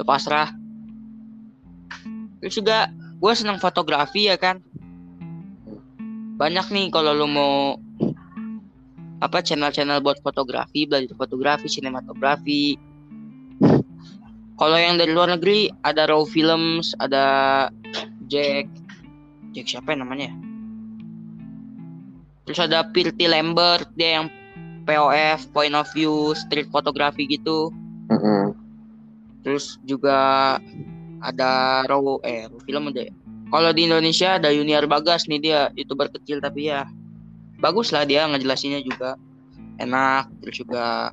udah 0.00 0.08
pasrah. 0.08 0.48
Terus 2.40 2.56
juga 2.56 2.88
gue 3.20 3.32
seneng 3.36 3.60
fotografi 3.60 4.32
ya 4.32 4.40
kan. 4.40 4.64
Banyak 6.40 6.72
nih 6.72 6.88
kalau 6.88 7.12
lu 7.12 7.28
mau 7.28 7.76
apa 9.20 9.44
channel-channel 9.44 10.00
buat 10.00 10.24
fotografi 10.24 10.88
belajar 10.88 11.12
fotografi 11.12 11.68
sinematografi. 11.68 12.80
Kalau 14.56 14.76
yang 14.80 14.96
dari 14.96 15.12
luar 15.12 15.36
negeri 15.36 15.68
ada 15.84 16.08
Raw 16.08 16.24
Films 16.24 16.96
ada 16.96 17.24
Jack 18.32 18.72
Jack 19.52 19.68
siapa 19.68 19.92
ya 19.92 20.00
namanya? 20.00 20.32
Terus 22.48 22.64
ada 22.64 22.88
Pirti 22.88 23.28
Lambert 23.28 23.92
dia 24.00 24.24
yang 24.24 24.32
POF 24.88 25.52
point 25.52 25.76
of 25.76 25.84
view 25.92 26.32
street 26.32 26.72
photography 26.72 27.28
gitu. 27.28 27.68
Mm-mm. 28.08 28.39
Terus 29.40 29.80
juga 29.84 30.16
ada 31.20 31.84
Raw 31.84 32.20
eh 32.24 32.48
film 32.64 32.92
ya. 32.96 33.12
kalau 33.52 33.70
di 33.76 33.88
Indonesia 33.88 34.40
ada 34.40 34.48
Junior 34.52 34.84
Bagas 34.88 35.28
nih 35.28 35.40
dia 35.40 35.60
youtuber 35.76 36.08
kecil 36.08 36.40
tapi 36.40 36.72
ya 36.72 36.88
bagus 37.60 37.92
lah 37.92 38.08
dia 38.08 38.24
ngejelasinnya 38.26 38.80
juga. 38.84 39.16
Enak 39.80 40.28
terus 40.44 40.60
juga 40.60 41.12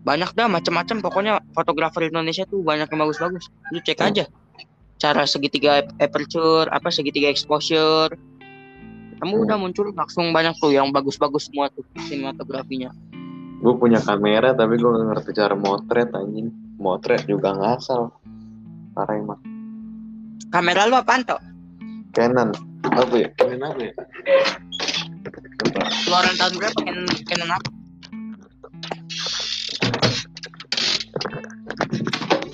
banyak 0.00 0.32
dah 0.32 0.48
macam-macam 0.48 0.96
pokoknya 1.04 1.34
fotografer 1.52 2.08
Indonesia 2.08 2.48
tuh 2.48 2.64
banyak 2.64 2.88
yang 2.88 3.00
bagus-bagus. 3.04 3.52
Lu 3.72 3.80
cek 3.80 4.00
aja 4.00 4.24
cara 5.00 5.24
segitiga 5.24 5.84
aperture 6.00 6.68
apa 6.68 6.88
segitiga 6.92 7.28
exposure. 7.28 8.12
Kamu 9.20 9.44
udah 9.44 9.60
muncul 9.60 9.92
langsung 9.92 10.32
banyak 10.32 10.56
tuh 10.56 10.72
yang 10.72 10.88
bagus-bagus 10.96 11.52
semua 11.52 11.68
tuh 11.68 11.84
sinematografinya 12.08 12.88
Gue 13.60 13.74
punya 13.76 14.00
kamera 14.00 14.56
tapi 14.56 14.80
gue 14.80 14.88
gak 14.88 15.06
ngerti 15.12 15.30
cara 15.36 15.52
motret 15.52 16.08
anjing. 16.16 16.48
Motret 16.80 17.28
juga 17.28 17.52
ngasal. 17.52 18.08
Parah 18.96 19.16
emang. 19.16 19.40
kamera 20.50 20.82
lu 20.90 20.98
apaan 20.98 21.22
toh 21.22 21.38
Canon. 22.10 22.50
Apa 22.90 23.14
ya? 23.14 23.28
Canon 23.38 23.62
apa 23.62 23.80
ya? 23.86 23.92
keluaran 26.02 26.34
tahun 26.34 26.52
berapa 26.58 26.78
Canon 26.82 27.06
Canon 27.22 27.50
apa 27.54 27.70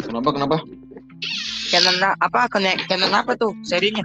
Kenapa 0.06 0.28
kenapa? 0.32 0.56
Canon 1.72 1.96
apa 2.20 2.40
Canon, 2.52 2.76
Canon 2.84 3.12
apa 3.16 3.32
tuh 3.38 3.56
serinya 3.64 4.04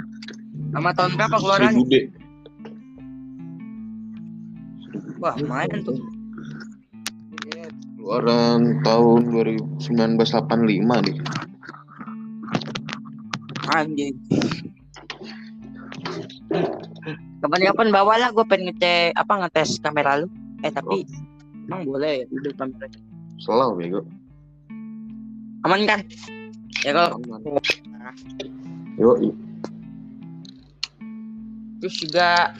sama 0.72 0.96
tahun 0.96 1.20
berapa 1.20 1.36
keluarannya 1.36 1.84
wah 5.20 5.36
lumayan 5.36 5.84
tuh 5.84 6.00
Keluaran 8.12 8.84
tahun 8.84 9.32
1985 9.80 9.88
deh. 11.08 11.16
anjing. 13.72 14.20
Kapan-kapan 17.40 17.88
bawalah 17.96 18.36
gue 18.36 18.44
pengen 18.52 18.76
ngecek 18.76 19.16
apa 19.16 19.32
ngetes 19.40 19.80
kamera 19.80 20.20
lu. 20.20 20.28
Eh 20.60 20.76
tapi 20.76 21.08
emang 21.72 21.88
boleh 21.88 22.28
ya 22.28 22.36
udah 22.36 22.52
kamera 22.60 22.92
Selalu 23.40 23.80
bego. 23.80 24.02
aman 25.64 25.88
kan? 25.88 26.04
Ya 26.84 26.92
kalau 26.92 27.16
Yo, 29.00 29.16
terus 31.80 31.96
juga 31.96 32.52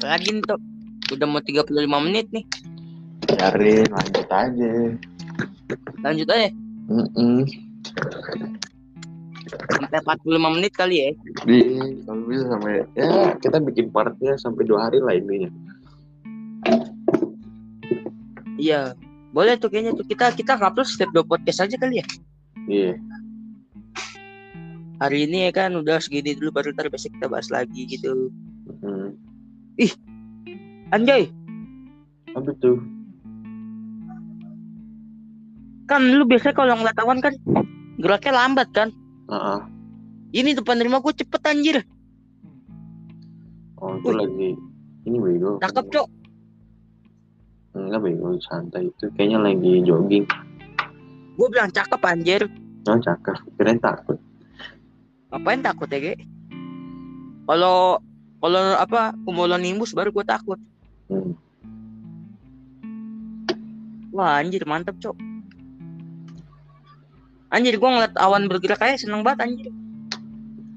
apa 0.00 0.16
lagi 0.16 0.32
nih 0.32 0.48
tuh 0.48 0.56
udah 1.12 1.28
mau 1.28 1.44
35 1.44 1.76
menit 2.08 2.24
nih 2.32 2.48
cari 3.32 3.76
lanjut 3.84 4.28
aja. 4.28 4.72
lanjut 6.00 6.28
aja 6.28 6.48
Mm-mm. 6.90 7.46
sampai 9.50 9.98
45 10.00 10.54
menit 10.54 10.72
kali 10.74 10.96
ya 10.98 11.10
Di 11.42 11.58
kalau 12.04 12.22
bisa 12.24 12.44
sampai 12.48 12.82
ya 12.94 13.10
kita 13.36 13.56
bikin 13.60 13.86
partnya 13.88 14.34
sampai 14.36 14.62
dua 14.62 14.86
hari 14.86 14.98
lah 14.98 15.14
intinya. 15.14 15.50
iya 18.56 18.94
boleh 19.30 19.54
tuh 19.56 19.70
kayaknya 19.70 19.94
tuh 19.94 20.04
kita 20.04 20.34
kita 20.34 20.52
ngupload 20.54 20.86
setiap 20.86 21.10
dua 21.10 21.22
podcast 21.22 21.64
aja 21.64 21.76
kali 21.76 22.02
ya 22.02 22.06
Iya. 22.68 22.92
hari 25.00 25.24
ini 25.24 25.48
ya 25.48 25.52
kan 25.52 25.72
udah 25.72 25.96
segini 25.98 26.34
dulu 26.34 26.52
baru 26.52 26.70
ntar 26.70 26.86
besok 26.86 27.14
kita 27.14 27.26
bahas 27.26 27.48
lagi 27.48 27.86
gitu 27.86 28.30
Hmm. 28.80 29.12
anjay 30.90 31.26
Apa 32.32 32.52
tuh? 32.56 32.78
Kan 35.90 36.06
lu 36.06 36.22
biasanya 36.22 36.54
kalau 36.54 36.72
ngeliat 36.72 36.98
awan 36.98 37.18
kan 37.18 37.34
geraknya 37.98 38.32
lambat 38.32 38.68
kan 38.70 38.88
Heeh. 39.26 39.58
ini 40.32 40.54
depan 40.54 40.78
rumah 40.78 41.00
gue 41.00 41.14
cepet 41.16 41.42
anjir 41.44 41.76
Oh, 43.76 43.96
itu 43.96 44.06
Wih. 44.06 44.16
lagi 44.16 44.50
ini 45.02 45.16
bego. 45.18 45.56
cakep 45.58 45.86
cok 45.90 46.08
Enggak 47.70 48.02
bego, 48.02 48.34
santai 48.40 48.86
itu. 48.86 49.06
Kayaknya 49.14 49.38
lagi 49.40 49.72
jogging. 49.82 50.26
gue 51.32 51.48
bilang 51.48 51.70
cakep 51.70 52.00
anjir 52.02 52.42
Oh, 52.84 52.96
cakep. 52.96 53.36
Kirain 53.54 53.78
takut. 53.78 54.18
ngapain 55.30 55.60
takut 55.60 55.86
ya 55.86 55.98
ge 56.00 56.14
kalau 57.44 58.02
kalau 58.36 58.58
apa 58.74 59.14
cumulonimbus 59.22 59.90
baru 59.90 60.10
gue 60.10 60.24
takut 60.24 60.58
Hmm. 61.06 61.34
wah 64.10 64.38
anjir 64.38 64.62
mantep 64.64 64.98
cok 64.98 65.14
anjir 67.50 67.74
gue 67.76 67.90
ngeliat 67.90 68.14
awan 68.16 68.46
bergerak 68.46 68.80
aja 68.80 68.96
seneng 68.96 69.22
banget 69.22 69.46
anjir 69.46 69.68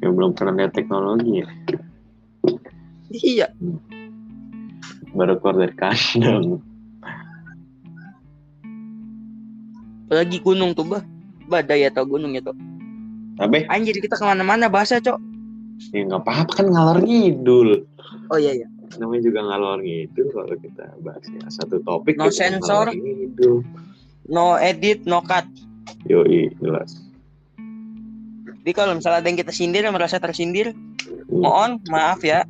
Ya 0.04 0.12
belum 0.12 0.36
pernah 0.36 0.52
lihat 0.60 0.76
teknologi 0.76 1.40
ya. 1.40 1.48
iya 3.16 3.48
Baru 5.16 5.40
keluar 5.40 5.64
dari 5.64 5.76
kandang. 5.80 6.60
apalagi 10.04 10.38
gunung 10.44 10.78
tuh 10.78 10.86
bah 10.86 11.02
badai 11.50 11.90
atau 11.90 12.06
gunung 12.06 12.38
itu 12.38 12.54
Abe, 13.42 13.66
anjir 13.66 13.98
kita 13.98 14.14
ke 14.14 14.22
mana-mana 14.22 14.70
bahasa 14.70 15.02
cok 15.02 15.18
ya 15.90 16.06
nggak 16.06 16.22
apa-apa 16.22 16.52
kan 16.54 16.68
ngalor 16.70 17.02
ngidul. 17.02 17.82
oh 18.30 18.38
iya 18.38 18.54
iya 18.54 18.68
Namanya 19.02 19.26
juga 19.26 19.42
ngalor 19.42 19.82
ngidul 19.82 20.28
kalau 20.30 20.54
kita 20.54 20.86
bahas 21.02 21.26
ya 21.26 21.42
satu 21.50 21.82
topik. 21.82 22.14
No 22.14 22.30
sensor. 22.30 22.94
no 24.30 24.54
edit 24.62 25.02
no 25.10 25.18
cut 25.26 25.50
Yoi, 26.06 26.52
jelas. 26.58 27.00
jadi 28.60 28.72
kalau 28.74 28.96
misalnya 28.96 29.20
ada 29.20 29.28
yang 29.28 29.36
kita 29.38 29.52
sindir 29.52 29.84
yang 29.84 29.92
merasa 29.92 30.18
tersindir 30.18 30.72
Hmm. 31.24 31.40
mohon 31.40 31.72
maaf 31.86 32.20
ya 32.22 32.44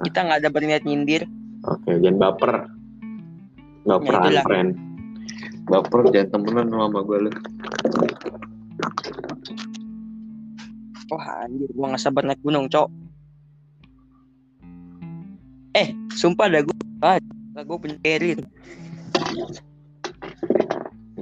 kita 0.00 0.18
nggak 0.20 0.38
ada 0.38 0.48
berniat 0.48 0.82
nyindir 0.82 1.26
Oke, 1.64 1.96
jangan 1.96 2.18
baper. 2.20 2.52
Baper 3.82 4.14
Ya, 4.28 4.42
friend. 4.42 4.76
Baper 5.64 6.00
jangan 6.08 6.28
temenan 6.32 6.66
lu 6.68 6.78
sama 6.80 7.00
gue 7.00 7.18
lu. 7.20 7.30
wah 11.06 11.26
anjir 11.40 11.68
gua 11.70 11.86
nggak 11.88 12.02
sabar 12.02 12.22
naik 12.24 12.40
gunung 12.40 12.66
cok 12.66 12.88
eh 15.74 15.88
sumpah 16.10 16.46
dah 16.48 16.60
gue 16.60 16.76
ah 17.00 17.18
gue 17.56 17.76
punya 17.78 17.96
carrier 18.00 18.40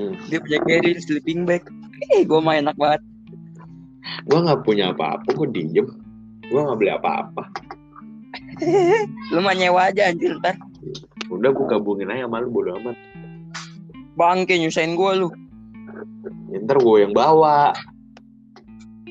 Hmm. 0.02 0.18
dia 0.26 0.38
punya 0.40 0.58
carrier 0.66 0.98
sleeping 0.98 1.46
bag 1.46 1.62
eh 2.10 2.26
gue 2.26 2.38
mah 2.38 2.58
enak 2.58 2.74
banget 2.74 3.02
Gue 4.26 4.38
nggak 4.38 4.66
punya 4.66 4.90
apa-apa, 4.90 5.30
gue 5.30 5.48
diem. 5.50 5.86
Gue 6.46 6.60
nggak 6.60 6.78
beli 6.78 6.90
apa-apa. 6.90 7.42
lu 9.32 9.38
mah 9.38 9.54
nyewa 9.54 9.88
aja 9.88 10.10
anjir 10.10 10.36
ntar 10.38 10.58
Udah 11.30 11.50
gue 11.54 11.66
gabungin 11.66 12.10
aja 12.10 12.26
sama 12.26 12.42
lu 12.42 12.50
bodo 12.50 12.74
amat. 12.82 12.98
bangke 14.14 14.58
nyusahin 14.58 14.98
gue 14.98 15.12
lu 15.16 15.28
Ya, 16.50 16.58
ntar 16.60 16.82
gue 16.82 16.96
yang 17.00 17.14
bawa. 17.16 17.72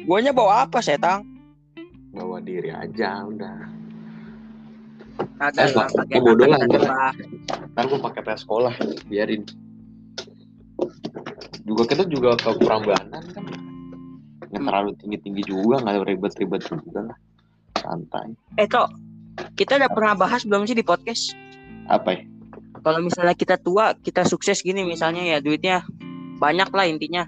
Guanya 0.06 0.32
bawa 0.32 0.68
apa 0.70 0.78
setang? 0.78 1.26
Bawa 2.14 2.38
diri 2.44 2.70
aja 2.70 3.26
udah. 3.26 3.58
Agak 5.42 5.74
Eh, 6.14 6.22
bodoh 6.22 6.46
lah, 6.46 6.62
ntar. 6.62 7.14
Ntar 7.74 7.84
gue 7.90 8.00
pakai 8.00 8.22
tes 8.22 8.46
sekolah, 8.46 8.74
biarin. 9.10 9.42
Juga 11.64 11.84
kita 11.88 12.04
juga 12.10 12.36
ke 12.38 12.50
Prambanan 12.62 13.24
kan. 13.32 13.44
Nggak 14.52 14.62
terlalu 14.68 14.92
tinggi-tinggi 15.00 15.44
juga, 15.48 15.80
nggak 15.80 16.04
ribet-ribet 16.04 16.62
juga 16.68 17.00
lah. 17.12 17.18
Santai. 17.80 18.36
Eh 18.60 18.68
Tok, 18.68 18.92
kita 19.56 19.80
udah 19.80 19.90
pernah 19.90 20.14
bahas 20.14 20.44
belum 20.44 20.68
sih 20.68 20.76
di 20.76 20.84
podcast? 20.84 21.34
Apa 21.88 22.20
ya? 22.20 22.22
Kalau 22.82 23.00
misalnya 23.00 23.38
kita 23.38 23.56
tua, 23.62 23.94
kita 23.96 24.26
sukses 24.26 24.60
gini 24.66 24.82
misalnya 24.84 25.22
ya 25.22 25.38
duitnya 25.38 25.86
banyak 26.42 26.70
lah 26.74 26.86
intinya. 26.90 27.24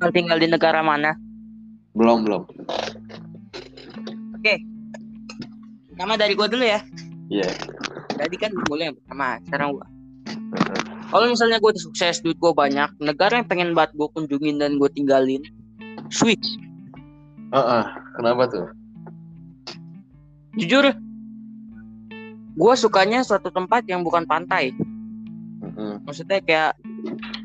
Kalau 0.00 0.12
tinggal 0.12 0.36
di 0.36 0.48
negara 0.52 0.84
mana? 0.84 1.16
Belum, 1.96 2.22
belum. 2.28 2.42
Nama 5.94 6.14
dari 6.18 6.34
gua 6.34 6.50
dulu 6.50 6.66
ya. 6.66 6.82
Iya. 7.30 7.48
Tadi 8.18 8.36
kan 8.36 8.52
boleh 8.68 8.92
pertama, 8.92 9.40
sekarang 9.46 9.78
gua. 9.78 9.86
Kalau 11.10 11.26
misalnya 11.30 11.58
udah 11.60 11.80
sukses, 11.80 12.20
duit 12.24 12.38
gua 12.40 12.52
banyak, 12.56 12.90
negara 13.00 13.40
yang 13.40 13.48
pengen 13.48 13.70
banget 13.72 13.96
gua 13.98 14.08
kunjungin 14.12 14.60
dan 14.60 14.76
gua 14.76 14.90
tinggalin, 14.92 15.42
Swiss. 16.08 16.58
Heeh. 17.54 17.84
Kenapa 18.18 18.42
tuh? 18.50 18.66
Jujur, 20.54 20.94
gua 22.54 22.72
sukanya 22.78 23.26
suatu 23.26 23.50
tempat 23.50 23.86
yang 23.90 24.06
bukan 24.06 24.26
pantai. 24.26 24.74
Heeh. 25.74 25.94
maksudnya 26.04 26.38
kayak 26.44 26.72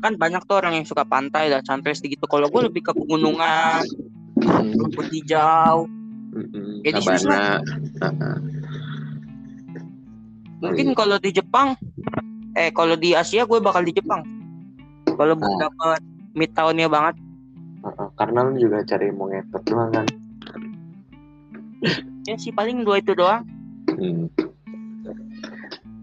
kan 0.00 0.12
banyak 0.16 0.42
tuh 0.44 0.56
orang 0.60 0.76
yang 0.80 0.86
suka 0.86 1.04
pantai 1.04 1.48
dan 1.48 1.64
santai 1.64 1.96
gitu 1.96 2.24
kalau 2.28 2.46
gue 2.46 2.62
lebih 2.68 2.84
ke 2.84 2.92
pegunungan 2.94 3.84
rumput 4.76 5.08
hijau 5.12 5.88
Heeh. 6.30 6.86
Di 6.86 7.00
Swiss 7.02 7.26
Sabana. 7.26 7.58
Heeh. 8.00 8.36
mungkin 10.60 10.86
kalau 10.92 11.16
di 11.18 11.30
Jepang 11.32 11.74
eh 12.52 12.70
kalau 12.70 12.94
di 12.94 13.12
Asia 13.12 13.42
gue 13.42 13.58
bakal 13.58 13.82
di 13.82 13.92
Jepang 13.92 14.22
kalau 15.08 15.34
mau 15.34 15.50
Ah. 15.50 15.58
dapat 15.64 16.00
midtownnya 16.32 16.86
banget 16.86 17.14
Heeh. 17.80 18.08
Karena 18.14 18.44
lu 18.44 18.58
juga 18.58 18.84
cari 18.84 19.08
mau 19.08 19.24
ngetot 19.26 19.62
doang 19.64 19.88
kan. 19.90 20.06
ya 22.22 22.36
sih 22.36 22.50
paling 22.50 22.82
dua 22.82 22.98
itu 22.98 23.12
doang 23.12 23.44
Hmm. 23.90 24.30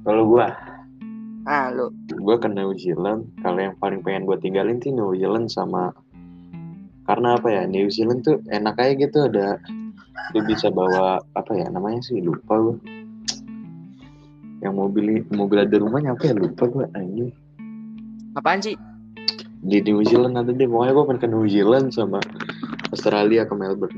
Kalau 0.01 0.23
gua, 0.25 0.51
ah 1.43 1.67
lo 1.69 1.89
gue 2.07 2.35
ke 2.37 2.47
New 2.47 2.71
Zealand 2.73 3.31
kalau 3.37 3.59
yang 3.59 3.75
paling 3.77 3.99
pengen 4.01 4.23
gue 4.23 4.37
tinggalin 4.37 4.77
sih 4.77 4.89
New 4.89 5.13
Zealand 5.13 5.47
sama 5.47 5.95
karena 7.03 7.35
apa 7.35 7.47
ya 7.49 7.63
New 7.63 7.87
Zealand 7.87 8.21
tuh 8.21 8.43
enak 8.47 8.75
aja 8.75 8.93
gitu 8.97 9.17
ada 9.23 9.55
lu 10.31 10.43
bisa 10.43 10.67
bawa 10.67 11.19
apa 11.33 11.51
ya 11.53 11.67
namanya 11.67 12.01
sih 12.01 12.19
lupa 12.19 12.55
gue 12.57 12.75
yang 14.61 14.73
mobil 14.73 15.21
mobil 15.29 15.57
ada 15.61 15.75
rumahnya 15.77 16.17
apa 16.17 16.29
ya 16.29 16.33
lupa 16.33 16.65
gue 16.65 16.85
anjing. 16.97 17.29
Apaan 18.37 18.61
sih 18.61 18.77
di 19.65 19.81
New 19.83 20.05
Zealand 20.05 20.37
ada 20.37 20.53
deh 20.53 20.69
pokoknya 20.69 20.93
gue 20.93 21.05
pengen 21.09 21.19
ke 21.21 21.27
New 21.27 21.45
Zealand 21.49 21.89
sama 21.89 22.21
Australia 22.93 23.43
ke 23.43 23.53
Melbourne. 23.57 23.97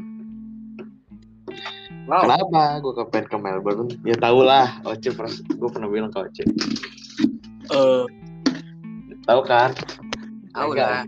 Wow. 2.09 2.25
Kenapa 2.25 2.61
gue 2.81 3.05
pengen 3.13 3.27
ke 3.27 3.37
Melbourne? 3.37 3.89
Ya 4.07 4.15
tau 4.17 4.41
lah 4.41 4.81
Oce 4.87 5.13
pernah 5.13 5.33
gue 5.35 5.69
pernah 5.69 5.87
bilang 5.91 6.09
ke 6.09 6.19
Oce. 6.25 6.43
Eh. 7.69 8.03
Tahu 9.29 9.41
kan? 9.45 9.75
Tahu 10.57 10.71
Legal. 10.73 10.89
lah. 10.89 11.03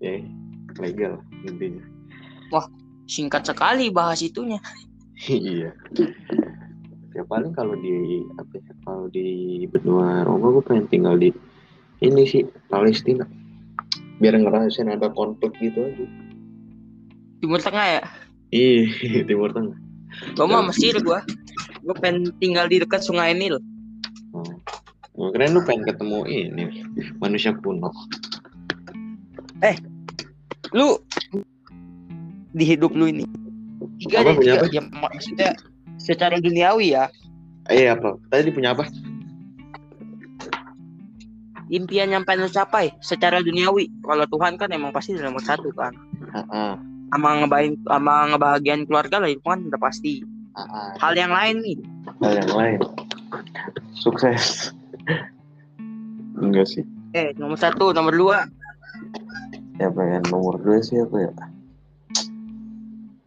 Ya 0.00 0.22
legal 0.78 1.14
intinya. 1.44 1.82
Singkat 3.08 3.42
sekali 3.48 3.90
bahas 3.92 4.22
itunya. 4.24 4.60
Iya 5.26 5.74
ya 7.16 7.22
paling 7.24 7.52
kalau 7.56 7.74
di 7.78 8.24
apa 8.36 8.52
ya, 8.60 8.72
kalau 8.84 9.06
di 9.08 9.64
benua 9.70 10.24
Roma 10.24 10.52
gue 10.52 10.64
pengen 10.64 10.86
tinggal 10.90 11.14
di 11.16 11.32
ini 12.04 12.22
sih 12.28 12.44
Palestina. 12.68 13.24
Biar 14.18 14.34
ngerasain 14.34 14.90
ada 14.90 15.08
konflik 15.14 15.54
gitu 15.62 15.78
aja. 15.78 16.06
Timur 17.38 17.62
Tengah 17.62 17.86
ya? 17.86 18.02
Ih 18.50 18.90
Timur 19.28 19.54
Tengah. 19.54 19.78
Gue 20.34 20.46
mah 20.46 20.66
Mesir 20.66 20.98
gue 20.98 21.20
gue 21.84 21.94
pengen 22.02 22.34
tinggal 22.42 22.66
di 22.66 22.82
dekat 22.82 23.00
Sungai 23.00 23.32
Nil. 23.32 23.62
Oh. 24.34 24.44
Gue 25.18 25.28
keren 25.34 25.58
lu 25.58 25.62
pengen 25.66 25.86
ketemu 25.86 26.18
ini 26.26 26.64
manusia 27.18 27.54
kuno. 27.54 27.90
Lu 30.74 30.98
di 32.54 32.64
hidup 32.66 32.92
lu 32.94 33.10
ini. 33.10 33.24
Tiga 33.98 34.22
Apa, 34.22 34.38
deh 34.38 34.46
tiga. 34.46 34.66
ya, 34.70 34.82
maksudnya 34.94 35.50
secara 35.98 36.38
duniawi 36.38 36.96
ya? 36.96 37.10
Eh 37.68 37.90
apa 37.90 38.16
tadi 38.32 38.48
punya 38.54 38.72
apa? 38.72 38.88
Impian 41.68 42.08
yang 42.08 42.24
pengen 42.24 42.48
capai 42.48 42.96
secara 43.04 43.44
duniawi. 43.44 43.92
Kalau 44.00 44.24
Tuhan 44.24 44.56
kan 44.56 44.72
emang 44.72 44.88
pasti 44.88 45.12
nomor 45.12 45.44
satu 45.44 45.68
kan. 45.76 45.92
Heeh, 46.32 46.72
sama 47.12 47.28
ngebahagiain 47.44 47.76
sama 47.84 48.14
ngebahagiain 48.32 48.82
keluarga 48.88 49.20
lah 49.20 49.28
itu 49.28 49.44
kan 49.44 49.60
udah 49.68 49.80
pasti. 49.80 50.24
Heeh. 50.58 50.90
hal 50.98 51.12
yang 51.14 51.30
lain 51.30 51.60
nih. 51.60 51.78
Hal 52.24 52.34
yang 52.40 52.52
lain. 52.56 52.80
Sukses. 53.92 54.72
Enggak 56.40 56.66
sih. 56.72 56.88
Eh 57.12 57.36
nomor 57.36 57.60
satu 57.60 57.92
nomor 57.92 58.16
dua. 58.16 58.38
Ya 59.76 59.92
pengen 59.92 60.24
nomor 60.32 60.56
dua 60.64 60.80
sih 60.80 60.98
apa 60.98 61.28
ya 61.28 61.30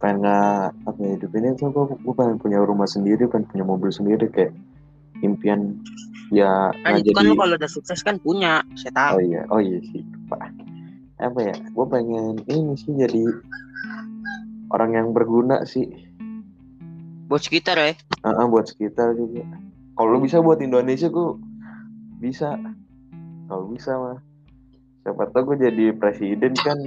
pengen 0.01 0.25
apa 0.73 0.97
ya 0.97 1.13
hidup 1.13 1.31
ini 1.37 1.53
tuh 1.61 1.69
gue, 1.69 1.85
gue 1.93 2.13
pengen 2.17 2.41
punya 2.41 2.57
rumah 2.65 2.89
sendiri 2.89 3.29
pengen 3.29 3.45
punya 3.53 3.65
mobil 3.69 3.93
sendiri 3.93 4.25
kayak 4.33 4.49
impian 5.21 5.77
ya 6.33 6.73
kan 6.81 6.97
itu 6.97 7.13
kan 7.13 7.21
jadi 7.21 7.29
lu 7.29 7.37
kalau 7.37 7.53
udah 7.53 7.69
sukses 7.69 8.01
kan 8.01 8.17
punya 8.17 8.65
saya 8.73 8.93
tahu. 8.97 9.15
Oh 9.15 9.21
iya 9.21 9.41
oh 9.53 9.61
iya 9.61 9.77
sih 9.93 10.01
pak. 10.25 10.41
Apa 11.21 11.39
ya 11.53 11.53
gue 11.53 11.85
pengen 11.85 12.41
ini 12.49 12.73
sih 12.81 12.97
jadi 12.97 13.29
orang 14.73 14.97
yang 14.97 15.07
berguna 15.13 15.61
sih. 15.69 15.85
Buat 17.29 17.45
sekitar 17.45 17.77
ya? 17.77 17.93
Ah, 18.25 18.43
ah, 18.43 18.45
buat 18.49 18.67
sekitar 18.67 19.15
juga. 19.15 19.45
Kalau 19.95 20.17
bisa 20.19 20.41
buat 20.41 20.59
Indonesia 20.59 21.07
gue 21.13 21.37
bisa. 22.17 22.57
Kalau 23.45 23.69
bisa 23.69 23.91
mah 24.01 24.19
siapa 25.05 25.29
tahu 25.29 25.53
gue 25.53 25.69
jadi 25.69 25.93
presiden 25.93 26.57
kan. 26.57 26.79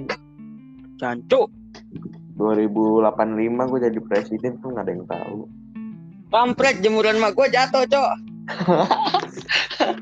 Jancuk 0.99 1.53
2085 2.35 3.71
gue 3.71 3.81
jadi 3.91 4.01
presiden 4.03 4.53
tuh 4.59 4.75
nggak 4.75 4.85
ada 4.85 4.93
yang 4.93 5.07
tahu. 5.07 5.47
Kampret 6.35 6.83
jemuran 6.83 7.23
mak 7.23 7.39
gua 7.39 7.47
jatuh 7.47 7.87
cok. 7.87 8.11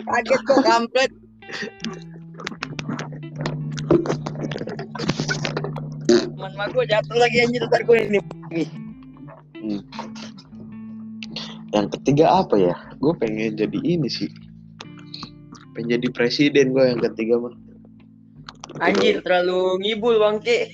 Kaget 0.01 0.41
kok 0.49 0.61
kampret. 0.65 1.13
Teman 6.09 6.53
mak 6.57 6.73
gua 6.73 6.89
jatuh 6.89 7.21
lagi 7.21 7.37
anjir 7.45 7.69
ntar 7.69 7.85
gua 7.85 8.01
ini. 8.01 8.17
Yang 11.77 12.01
ketiga 12.01 12.33
apa 12.33 12.57
ya? 12.57 12.77
Gue 12.97 13.13
pengen 13.21 13.61
jadi 13.61 13.79
ini 13.85 14.09
sih. 14.09 14.33
Pengen 15.77 16.01
jadi 16.01 16.09
presiden 16.17 16.73
gue 16.73 16.97
yang 16.97 17.01
ketiga 17.13 17.45
mah. 17.45 17.53
Anjir 18.81 19.21
terlalu 19.21 19.85
ngibul 19.85 20.17
bangke. 20.17 20.73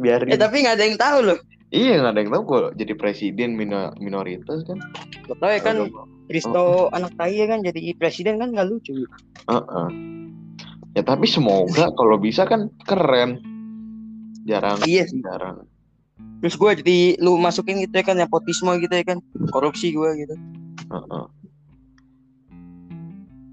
Biarin 0.00 0.26
Eh 0.26 0.36
tapi 0.36 0.56
nggak 0.60 0.74
ada 0.74 0.84
yang 0.84 0.96
tahu 0.96 1.18
loh. 1.22 1.38
iya 1.70 2.00
nggak 2.00 2.10
ada 2.10 2.20
yang 2.20 2.32
tahu 2.32 2.42
kok 2.42 2.62
jadi 2.74 2.92
presiden 2.94 3.54
mino- 3.54 3.94
minoritas 3.96 4.64
kan 4.64 4.80
Gak 5.22 5.38
tahu 5.38 5.50
ya 5.50 5.60
kan 5.60 5.76
Risto 6.26 6.64
anak 6.88 7.12
tai 7.14 7.34
ya 7.34 7.46
kan 7.46 7.60
jadi 7.60 7.78
presiden 7.94 8.36
kan 8.36 8.50
nggak 8.50 8.66
lucu. 8.66 9.04
Heeh. 9.44 9.88
ya 10.90 11.02
tapi 11.02 11.22
semoga 11.24 11.90
kalau 11.90 12.16
bisa 12.16 12.42
kan 12.44 12.66
keren 12.80 13.38
jarang 14.42 14.80
Iya 14.82 15.04
sih. 15.04 15.20
jarang 15.20 15.68
Terus 16.40 16.54
gue 16.54 16.70
jadi 16.74 16.98
lu 17.18 17.36
masukin 17.36 17.76
gitu 17.78 17.92
ya 17.92 18.02
kan 18.02 18.16
nepotisme 18.16 18.72
gitu 18.78 18.90
ya 18.90 19.04
kan 19.04 19.20
korupsi 19.46 19.92
gue 19.92 20.10
gitu. 20.18 20.34
Heeh. 20.88 21.24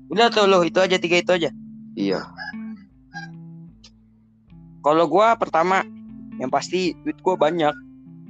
Udah 0.08 0.28
tuh 0.28 0.46
lo 0.46 0.64
itu 0.64 0.78
aja 0.78 0.96
tiga 0.96 1.18
itu 1.18 1.32
aja. 1.34 1.52
iya 1.94 2.24
Kalau 4.80 5.06
gue 5.06 5.28
pertama 5.36 5.84
yang 6.38 6.50
pasti 6.54 6.94
duit 7.04 7.18
gue 7.20 7.36
banyak, 7.38 7.74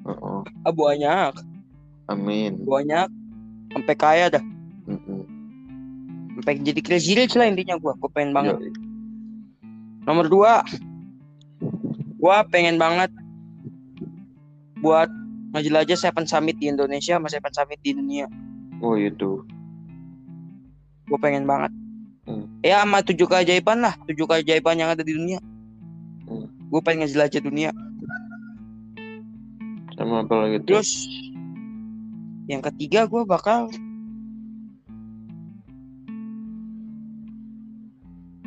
ah, 0.08 0.74
banyak, 0.74 1.34
amin 2.08 2.64
banyak, 2.64 3.08
sampai 3.76 3.96
kaya 3.96 4.26
dah, 4.32 4.44
Heeh. 4.88 5.22
sampai 6.40 6.54
jadi 6.64 6.82
crazy 6.84 7.16
rich 7.16 7.36
lah 7.36 7.48
intinya 7.48 7.76
gue, 7.80 7.92
gue 7.92 8.12
pengen 8.12 8.32
banget. 8.32 8.56
Yoi. 8.60 8.72
Nomor 10.08 10.32
dua, 10.32 10.64
gue 12.16 12.36
pengen 12.48 12.80
banget 12.80 13.12
buat 14.80 15.12
ngejelajah 15.52 15.98
Seven 16.00 16.24
Summit 16.24 16.56
di 16.62 16.72
Indonesia 16.72 17.20
sama 17.20 17.28
Seven 17.28 17.52
Summit 17.52 17.80
di 17.84 17.92
dunia. 17.92 18.30
oh 18.80 18.94
itu 18.96 19.42
Gue 21.08 21.20
pengen 21.24 21.48
banget. 21.48 21.72
Hmm. 22.28 22.44
Ya 22.60 22.84
sama 22.84 23.00
tujuh 23.00 23.32
keajaiban 23.32 23.80
lah, 23.80 23.96
tujuh 24.12 24.28
keajaiban 24.28 24.76
yang 24.76 24.92
ada 24.92 25.04
di 25.08 25.16
dunia. 25.16 25.40
Hmm. 26.28 26.52
Gue 26.68 26.84
pengen 26.84 27.08
ngejelajah 27.08 27.40
dunia. 27.40 27.72
Sama 29.98 30.24
apa 30.24 30.34
lagi 30.38 30.58
tuh 30.62 30.78
Terus 30.78 30.92
yang 32.48 32.62
ketiga 32.64 33.10
gue 33.10 33.26
bakal 33.28 33.68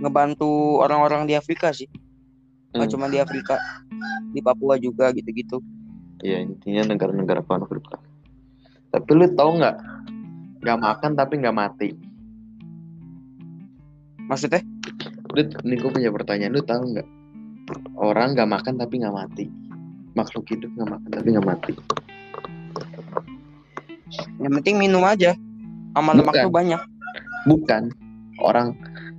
ngebantu 0.01 0.81
orang-orang 0.81 1.29
di 1.29 1.37
Afrika 1.37 1.69
sih. 1.77 1.91
Nggak 2.73 2.89
Hmm. 2.89 2.95
cuma 2.97 3.07
di 3.11 3.19
Afrika, 3.21 3.59
di 4.33 4.41
Papua 4.41 4.79
juga 4.81 5.11
gitu-gitu. 5.13 5.61
ya 6.21 6.37
intinya 6.37 6.93
negara-negara 6.93 7.41
lah 7.41 8.01
tapi 8.93 9.11
lu 9.17 9.25
tau 9.33 9.57
nggak 9.57 9.77
nggak 10.61 10.79
makan 10.85 11.17
tapi 11.17 11.41
nggak 11.41 11.57
mati 11.57 11.97
Maksudnya? 14.29 14.61
lu 15.33 15.41
nih 15.65 15.77
gue 15.81 15.89
punya 15.89 16.13
pertanyaan 16.13 16.53
lu 16.53 16.61
tahu 16.61 16.93
nggak 16.93 17.09
orang 17.97 18.37
nggak 18.37 18.51
makan 18.53 18.75
tapi 18.77 19.01
nggak 19.01 19.17
mati 19.17 19.49
makhluk 20.13 20.45
hidup 20.49 20.71
nggak 20.75 20.91
makan 20.91 21.09
tapi 21.11 21.27
nggak 21.31 21.49
mati 21.49 21.73
Yang 24.43 24.53
penting 24.63 24.77
minum 24.81 25.07
aja. 25.07 25.39
Sama 25.95 26.15
lemak 26.15 26.35
tuh 26.35 26.51
banyak. 26.51 26.81
bukan 27.49 27.89
orang 28.39 28.77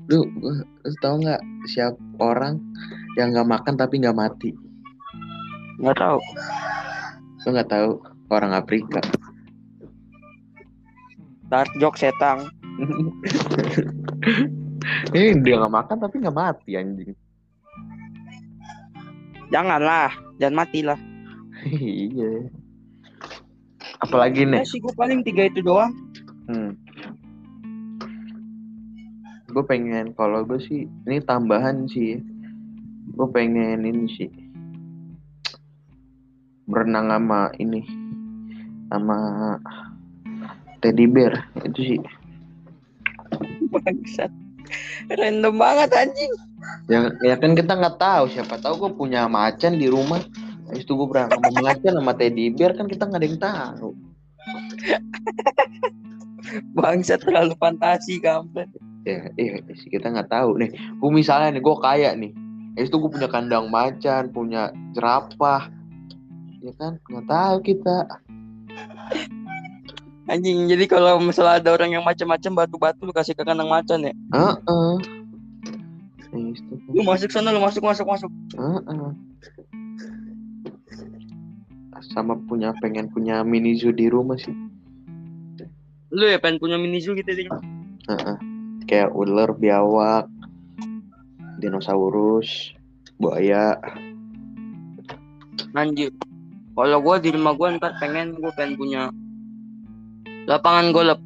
lu 0.08 0.22
lu, 0.38 0.52
lu 0.86 0.94
tahu 1.02 1.26
nggak 1.26 1.42
siapa 1.66 1.98
orang 2.22 2.62
yang 3.18 3.34
nggak 3.34 3.50
makan 3.50 3.74
tapi 3.76 3.98
nggak 3.98 4.14
mati 4.14 4.54
Nggak 5.82 5.98
tahu. 5.98 6.20
lu 7.42 7.58
nggak 7.58 7.70
tahu 7.70 7.90
orang 8.30 8.54
Afrika 8.54 9.02
Dark 11.50 11.68
joke 11.82 12.00
setang. 12.00 12.48
ini 15.12 15.36
dia 15.44 15.60
nggak 15.60 15.74
makan 15.74 15.98
tapi 16.00 16.16
nggak 16.24 16.38
mati 16.38 16.72
anjing 16.80 17.12
Janganlah, 19.52 20.16
jangan 20.40 20.64
matilah. 20.64 21.00
iya 21.70 22.50
apalagi 24.02 24.50
nih 24.50 24.66
sih 24.66 24.82
gue 24.82 24.94
paling 24.98 25.22
tiga 25.22 25.46
itu 25.48 25.62
doang. 25.62 25.94
Hmm. 26.50 26.74
Gue 29.52 29.64
pengen 29.68 30.16
kalau 30.18 30.42
gue 30.42 30.58
sih 30.58 30.90
ini 31.06 31.22
tambahan 31.22 31.86
sih. 31.86 32.18
Gue 33.14 33.28
pengen 33.30 33.86
ini 33.86 34.08
sih 34.18 34.32
berenang 36.72 37.12
sama 37.12 37.52
ini 37.60 37.84
sama 38.88 39.20
teddy 40.80 41.04
bear 41.04 41.36
itu 41.68 41.82
sih 41.84 42.00
Bangsat. 43.72 44.32
Random 45.08 45.56
banget 45.56 45.90
anjing. 45.96 46.32
Yang 46.90 47.14
ya 47.24 47.36
kan 47.38 47.56
kita 47.58 47.74
nggak 47.74 47.98
tahu 47.98 48.24
siapa 48.30 48.58
tahu 48.62 48.88
gue 48.88 48.92
punya 48.98 49.26
macan 49.26 49.78
di 49.80 49.88
rumah 49.90 50.22
habis 50.70 50.84
itu 50.86 50.94
gue 50.94 51.08
berenang 51.08 51.40
sama 51.40 51.50
macan 51.62 51.94
sama 52.00 52.14
teddy 52.16 52.54
bear 52.54 52.72
kan 52.78 52.86
kita 52.88 53.04
nggak 53.08 53.22
ada 53.22 53.28
yang 53.28 53.40
tahu 53.42 53.90
Bangsat 56.76 57.24
terlalu 57.24 57.56
fantasi 57.56 58.20
kampret. 58.20 58.68
ya 59.08 59.32
iya 59.40 59.64
sih 59.74 59.90
kita 59.90 60.12
nggak 60.14 60.30
tahu 60.30 60.62
nih 60.62 60.70
gue 60.74 61.12
misalnya 61.12 61.58
nih 61.58 61.64
gue 61.64 61.76
kaya 61.82 62.14
nih 62.14 62.32
habis 62.78 62.90
itu 62.94 62.98
gue 63.02 63.12
punya 63.12 63.30
kandang 63.32 63.68
macan 63.74 64.30
punya 64.30 64.70
jerapah 64.94 65.72
ya 66.62 66.72
kan 66.78 67.02
nggak 67.10 67.26
tahu 67.26 67.58
kita 67.66 68.06
Anjing, 70.30 70.70
jadi 70.70 70.88
kalau 70.88 71.20
misalnya 71.20 71.60
ada 71.60 71.70
orang 71.76 71.98
yang 71.98 72.06
macam-macam 72.08 72.64
batu-batu 72.64 73.04
lu 73.04 73.12
kasih 73.12 73.36
ke 73.36 73.44
kandang 73.44 73.68
macan 73.68 74.06
ya. 74.06 74.14
Heeh. 74.32 75.11
Habis 76.32 76.64
itu 76.64 76.74
Lu 76.92 77.04
masuk 77.04 77.30
sana, 77.32 77.52
lu 77.52 77.60
masuk, 77.60 77.84
masuk, 77.84 78.08
masuk. 78.08 78.32
Heeh. 78.56 79.12
sama 82.18 82.34
punya 82.50 82.74
pengen 82.82 83.14
punya 83.14 83.46
mini 83.46 83.78
zoo 83.78 83.94
di 83.94 84.10
rumah 84.10 84.34
sih 84.34 84.58
Lu 86.10 86.26
ya 86.26 86.42
pengen 86.42 86.58
punya 86.58 86.82
mini 86.82 86.98
zoo 86.98 87.14
gitu 87.14 87.30
deh. 87.30 87.46
Heeh. 87.46 88.38
kayak 88.90 89.14
ular 89.14 89.54
biawak 89.54 90.26
dinosaurus 91.62 92.74
buaya 93.22 93.78
Anjir. 95.72 96.12
Kalau 96.76 97.00
gua 97.00 97.16
di 97.20 97.30
rumah 97.32 97.54
gua 97.56 97.76
ntar 97.80 97.96
pengen 98.00 98.36
gua 98.40 98.52
pengen 98.56 98.76
punya 98.76 99.08
lapangan 100.48 100.92
golf. 100.92 101.20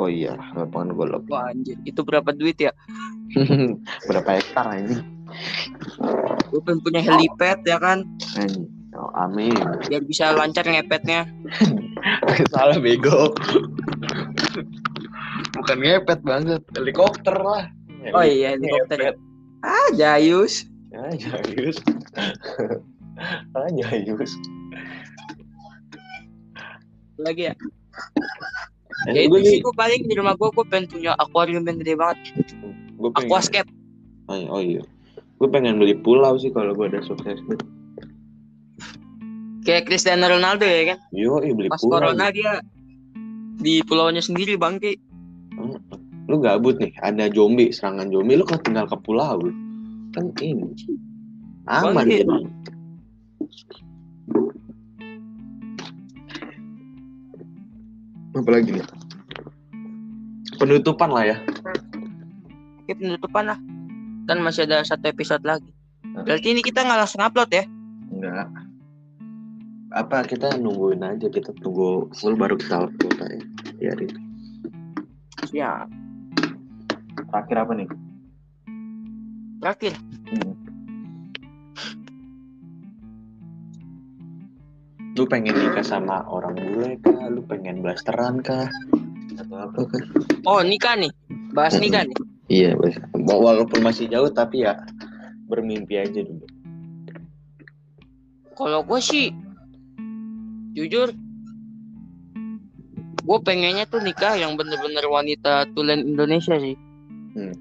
Oh 0.00 0.08
iya 0.08 0.32
lapangan 0.56 0.96
golf 0.96 1.22
Wah 1.28 1.52
anjir, 1.52 1.76
itu 1.84 2.00
berapa 2.00 2.32
duit 2.32 2.56
ya? 2.56 2.72
berapa 4.08 4.40
hektar 4.40 4.72
ini 4.80 4.96
Gua 6.50 6.60
pengen 6.66 6.80
punya 6.82 6.98
helipad 7.04 7.62
ya 7.62 7.78
kan, 7.78 8.02
oh, 8.98 9.10
amin 9.14 9.54
biar 9.86 10.02
bisa 10.02 10.34
lancar 10.34 10.66
ngepetnya. 10.66 11.22
salah 12.50 12.80
bego 12.82 13.30
bukan 15.54 15.76
ngepet 15.78 16.20
banget 16.24 16.62
helikopter 16.74 17.36
lah 17.36 17.68
Oh 18.16 18.24
iya, 18.24 18.56
helikopter. 18.56 19.12
Ah, 19.60 19.92
Jayus. 19.92 20.64
ya 20.88 21.04
jayus 21.14 21.76
ah 23.54 23.68
jayus 23.70 24.32
Lagi 27.20 27.52
ya. 27.52 27.54
Ya 29.06 29.16
itu 29.18 29.30
gue 29.30 29.40
sih 29.42 29.58
gua 29.60 29.72
paling 29.74 30.04
di 30.04 30.14
rumah 30.14 30.34
gua 30.34 30.52
gua 30.52 30.64
pengen 30.64 30.84
punya 30.86 31.16
aquarium 31.16 31.64
yang 31.64 31.78
gede 31.78 31.94
banget. 31.94 32.18
gue 32.94 33.10
pengen 33.10 33.26
Aquascape. 33.26 33.70
oh, 34.26 34.34
iya- 34.34 34.50
oh 34.50 34.60
iya 34.60 34.82
gue 35.34 35.48
pengen 35.48 35.80
beli 35.80 35.96
pulau 35.96 36.36
sih 36.36 36.52
kalau 36.52 36.76
gue 36.76 36.84
ada 36.86 37.00
sukses 37.00 37.40
Kayak 39.60 39.86
Cristiano 39.86 40.24
Ronaldo 40.26 40.62
ya 40.62 40.92
kan. 40.92 40.98
yo 41.10 41.40
iya 41.40 41.52
beli 41.54 41.68
Pas 41.68 41.80
pulau 41.80 41.96
corona 41.98 42.28
dia 42.28 42.60
di 43.56 43.80
pulaunya 43.80 44.20
sendiri 44.20 44.56
bangke. 44.56 45.00
lu 46.26 46.36
gabut 46.38 46.76
nih 46.76 46.92
ada 47.00 47.26
zombie 47.28 47.68
serangan 47.70 48.06
zombie 48.06 48.36
lu 48.36 48.44
kan 48.44 48.60
tinggal 48.60 48.84
ke 48.84 48.96
pulau 49.00 49.40
kan 50.10 50.24
ini 50.38 50.62
aman 51.66 51.92
Bangke. 51.96 52.20
jadi 52.20 52.36
apa 58.30 58.48
lagi 58.48 58.70
nih 58.74 58.86
penutupan 60.56 61.10
lah 61.10 61.24
ya 61.26 61.36
Oke 62.80 62.98
penutupan 62.98 63.44
lah. 63.46 63.58
Kan 64.26 64.42
masih 64.42 64.66
ada 64.66 64.82
satu 64.82 65.06
episode 65.06 65.46
lagi. 65.46 65.70
Berarti 66.02 66.50
ini 66.50 66.58
kita 66.58 66.82
nggak 66.82 66.98
langsung 66.98 67.22
upload 67.22 67.50
ya? 67.50 67.64
enggak 68.10 68.50
apa 69.90 70.22
kita 70.22 70.54
nungguin 70.58 71.02
aja 71.02 71.26
kita 71.26 71.50
tunggu 71.62 72.06
full 72.14 72.34
baru 72.34 72.54
kita 72.54 72.86
upload 72.86 73.16
aja 73.22 73.38
ya 73.78 73.90
itu 73.94 74.18
Ya. 75.50 75.86
terakhir 77.30 77.56
apa 77.62 77.72
nih 77.74 77.88
Terakhir. 79.60 79.92
Lu 85.18 85.26
pengen 85.26 85.52
nikah 85.58 85.82
sama 85.82 86.22
orang 86.30 86.54
bule 86.54 86.94
kah 87.02 87.26
lu 87.26 87.42
pengen 87.44 87.82
blasteran 87.82 88.38
kah 88.40 88.70
atau 89.34 89.56
apa 89.58 89.80
kah 89.90 90.04
Oh 90.48 90.60
nikah 90.64 90.96
nih. 90.96 91.12
Bahas 91.52 91.76
nikah 91.76 92.06
nih. 92.06 92.16
Iya. 92.50 92.70
Wa- 93.14 93.40
walaupun 93.40 93.82
masih 93.82 94.06
jauh 94.06 94.30
tapi 94.30 94.64
ya 94.64 94.78
bermimpi 95.50 95.98
aja 95.98 96.20
dulu. 96.22 96.46
Kalau 98.54 98.80
gue 98.86 99.00
sih 99.02 99.34
jujur 100.76 101.10
gue 103.20 103.38
pengennya 103.44 103.84
tuh 103.86 104.00
nikah 104.02 104.34
yang 104.38 104.56
bener-bener 104.56 105.04
wanita 105.06 105.68
tulen 105.74 106.06
Indonesia 106.06 106.56
sih. 106.56 106.76
Hmm. 107.36 107.54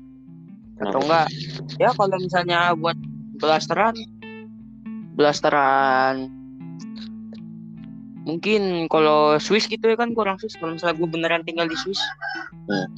Atau 0.79 1.03
enggak? 1.03 1.27
Ya 1.75 1.91
kalau 1.91 2.15
misalnya 2.15 2.71
buat 2.77 2.95
blasteran, 3.35 3.95
blasteran 5.19 6.38
mungkin 8.29 8.85
kalau 8.85 9.41
Swiss 9.41 9.65
gitu 9.65 9.89
ya 9.89 9.97
kan 9.97 10.13
kurang 10.13 10.37
Swiss 10.37 10.53
kalau 10.61 10.77
misalnya 10.77 11.01
gue 11.01 11.09
beneran 11.09 11.41
tinggal 11.41 11.65
di 11.65 11.77
Swiss. 11.79 12.01
Hmm. 12.69 12.89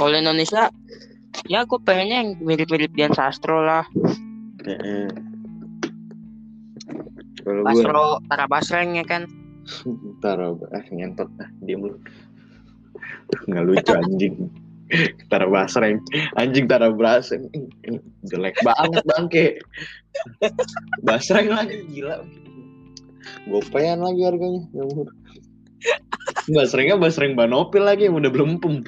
Kalau 0.00 0.16
Indonesia 0.16 0.72
ya 1.44 1.68
gue 1.68 1.80
pengennya 1.84 2.24
yang 2.24 2.30
mirip-mirip 2.40 2.96
Dian 2.96 3.12
Sastro 3.12 3.60
lah. 3.60 3.84
Kalau 7.44 7.62
gue 7.62 7.84
Tara 8.32 8.46
Basreng 8.48 8.96
ya 8.96 9.04
kan. 9.04 9.28
Ntar 10.18 10.40
ah 10.40 10.84
ngentot 10.88 11.30
ah 11.42 11.48
diem 11.62 11.82
lu 11.82 11.98
nggak 13.46 13.64
lucu 13.66 13.92
anjing 13.94 14.34
Tara 15.26 15.50
basreng 15.50 15.98
anjing 16.38 16.70
Tara 16.70 16.94
basreng 16.94 17.50
jelek 18.30 18.54
banget 18.62 19.02
bangke 19.02 19.46
basreng 21.02 21.50
lagi 21.50 21.82
gila 21.90 22.22
gopean 23.48 24.02
lagi 24.02 24.22
harganya. 24.24 24.62
Nggak 24.72 24.86
murah 24.94 25.16
basrengnya 26.46 26.96
basreng 26.98 27.34
banopil 27.34 27.82
lagi 27.82 28.06
yang 28.08 28.16
udah 28.18 28.30
belempem 28.32 28.82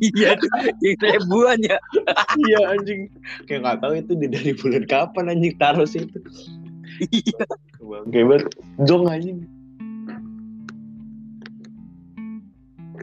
iya 0.00 0.32
yang 0.80 0.96
ribuan 0.96 1.60
ya. 1.60 1.76
iya 2.48 2.60
anjing. 2.72 3.12
Kayak 3.44 3.60
nggak 3.68 3.78
tahu 3.84 3.92
itu 4.00 4.12
di 4.16 4.26
dari 4.32 4.52
bulan 4.56 4.84
kapan 4.88 5.28
anjing 5.28 5.54
taruh 5.60 5.84
situ. 5.84 6.16
Iya. 7.12 7.44
banget 8.08 8.48
dong 8.88 9.04
anjing 9.04 9.44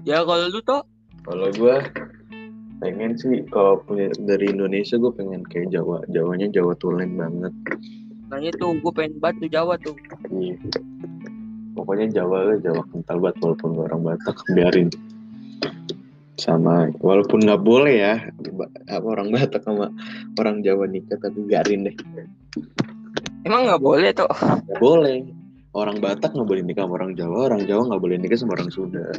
Ya 0.02 0.26
kalau 0.26 0.50
lu 0.50 0.60
tuh 0.66 0.82
Kalau 1.22 1.48
gue 1.54 1.78
pengen 2.82 3.14
sih 3.16 3.46
kalau 3.54 3.80
punya 3.86 4.10
dari 4.26 4.50
Indonesia 4.50 4.98
gue 4.98 5.14
pengen 5.14 5.46
kayak 5.46 5.70
Jawa, 5.70 6.02
Jawanya 6.10 6.50
Jawa 6.50 6.74
Tulen 6.82 7.16
banget. 7.16 7.54
Nah 8.34 8.42
itu 8.42 8.66
gue 8.66 8.94
pengen 8.98 9.22
banget 9.22 9.46
tuh 9.46 9.50
Jawa 9.54 9.78
tuh. 9.78 9.94
Iya. 10.34 10.58
Pokoknya 11.78 12.10
Jawa 12.10 12.50
lah, 12.50 12.58
Jawa 12.58 12.82
kental 12.90 13.22
banget 13.22 13.38
walaupun 13.46 13.70
gua 13.78 13.86
orang 13.94 14.02
Batak 14.10 14.38
biarin. 14.58 14.90
Sama 16.42 16.90
walaupun 16.98 17.46
nggak 17.46 17.62
boleh 17.62 17.94
ya 18.02 18.16
orang 19.06 19.30
Batak 19.30 19.62
sama 19.62 19.94
orang 20.42 20.66
Jawa 20.66 20.90
nikah 20.90 21.22
tapi 21.22 21.46
biarin 21.46 21.86
deh. 21.86 21.96
Emang 23.46 23.70
nggak 23.70 23.82
boleh 23.86 24.10
tuh. 24.18 24.26
Nggak 24.34 24.82
boleh. 24.82 25.30
Orang 25.78 26.02
Batak 26.02 26.34
nggak 26.34 26.50
boleh 26.50 26.66
nikah 26.66 26.90
sama 26.90 26.94
orang 26.98 27.14
Jawa, 27.14 27.54
orang 27.54 27.62
Jawa 27.70 27.86
nggak 27.86 28.02
boleh 28.02 28.18
nikah 28.18 28.38
sama 28.42 28.58
orang 28.58 28.74
Sunda. 28.74 29.14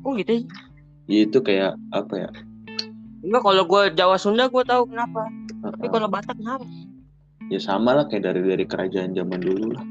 Oh 0.00 0.16
gitu. 0.16 0.40
ya? 0.40 1.28
Itu 1.28 1.44
kayak 1.44 1.76
apa 1.92 2.14
ya? 2.16 2.30
Enggak 3.20 3.42
kalau 3.44 3.64
gue 3.68 3.82
Jawa 4.00 4.16
Sunda 4.16 4.48
gue 4.48 4.64
tahu 4.64 4.88
kenapa. 4.88 5.28
Tapi 5.60 5.86
uh-uh. 5.86 5.92
kalau 5.92 6.08
Batak 6.08 6.40
kenapa? 6.40 6.64
Ya 7.50 7.58
sama 7.58 7.96
lah 7.96 8.06
kayak 8.06 8.28
dari 8.28 8.40
dari 8.44 8.64
kerajaan 8.68 9.16
zaman 9.16 9.40
dulu 9.42 9.74
lah. 9.74 9.84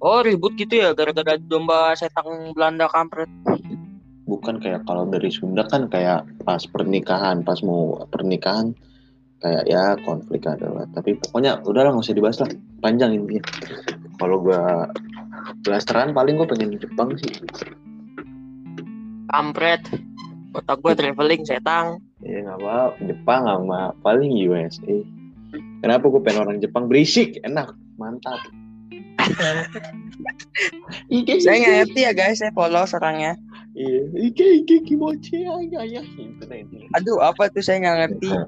Oh 0.00 0.20
ribut 0.22 0.54
gitu 0.60 0.76
ya 0.76 0.92
gara-gara 0.92 1.36
domba 1.40 1.96
setang 1.96 2.52
Belanda 2.54 2.86
kampret. 2.88 3.28
bukan 4.26 4.58
kayak 4.58 4.82
kalau 4.90 5.06
dari 5.06 5.30
Sunda 5.30 5.62
kan 5.70 5.86
kayak 5.86 6.26
pas 6.42 6.58
pernikahan 6.66 7.46
pas 7.46 7.62
mau 7.62 7.94
pernikahan 8.10 8.74
kayak 9.38 9.62
ya 9.70 9.94
konflik 10.02 10.42
adalah 10.50 10.82
tapi 10.90 11.14
pokoknya 11.14 11.62
udahlah 11.62 11.94
nggak 11.94 12.10
usah 12.10 12.18
dibahas 12.18 12.42
lah 12.42 12.50
panjang 12.82 13.14
intinya 13.14 13.46
kalau 14.18 14.42
gua 14.42 14.90
blasteran 15.62 16.10
paling 16.10 16.42
gue 16.42 16.48
pengen 16.50 16.74
Jepang 16.74 17.14
sih 17.22 17.32
Kampret. 19.26 19.82
Otak 20.54 20.78
gue 20.80 20.94
traveling 20.96 21.42
setang. 21.44 21.98
ya 22.24 22.42
nggak 22.42 22.58
apa 22.62 22.78
Jepang 23.04 23.42
sama 23.44 23.92
paling 24.02 24.32
USA 24.46 24.96
kenapa 25.82 26.04
gue 26.08 26.20
pengen 26.22 26.40
orang 26.46 26.56
Jepang 26.62 26.88
berisik 26.88 27.40
enak 27.42 27.72
mantap 27.96 28.40
Ike, 31.10 31.42
Saya 31.42 31.56
nggak 31.58 31.74
ngerti 31.82 32.00
ya 32.06 32.12
guys, 32.14 32.38
saya 32.38 32.54
polos 32.54 32.94
orangnya. 32.94 33.34
Iya, 33.74 34.06
Ike, 34.30 34.46
Ike, 34.62 34.86
kimochi, 34.86 35.42
ayah, 35.42 35.82
ayah. 35.82 36.04
Deh 36.46 36.58
intinya. 36.62 36.86
Aduh 36.94 37.18
apa 37.18 37.50
tuh 37.50 37.58
saya 37.60 37.82
nggak 37.82 37.96
ngerti. 38.06 38.28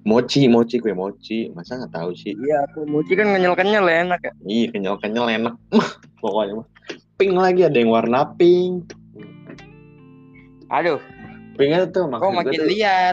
Mochi, 0.00 0.48
mochi, 0.48 0.80
kue 0.80 0.96
mochi. 0.96 1.52
Masa 1.52 1.76
nggak 1.76 1.92
tahu 1.92 2.16
sih? 2.16 2.32
Iya, 2.32 2.64
tuh 2.72 2.88
muci 2.88 3.12
kan 3.12 3.36
kenyal-kenyal 3.36 3.84
ya 3.84 3.96
enak 4.08 4.20
ya. 4.24 4.32
Iya, 4.48 4.66
kenyal-kenyal 4.72 5.26
enak. 5.28 5.54
Pokoknya 6.24 6.64
mah. 6.64 6.66
Pink 7.20 7.36
lagi 7.36 7.68
ada 7.68 7.76
yang 7.76 7.92
warna 7.92 8.24
pink. 8.40 8.96
Aduh, 10.72 10.96
Pinknya 11.60 11.84
tuh 11.92 12.08
makin 12.08 12.40
gue 12.40 12.52
tuh 12.56 12.64
liar. 12.72 13.12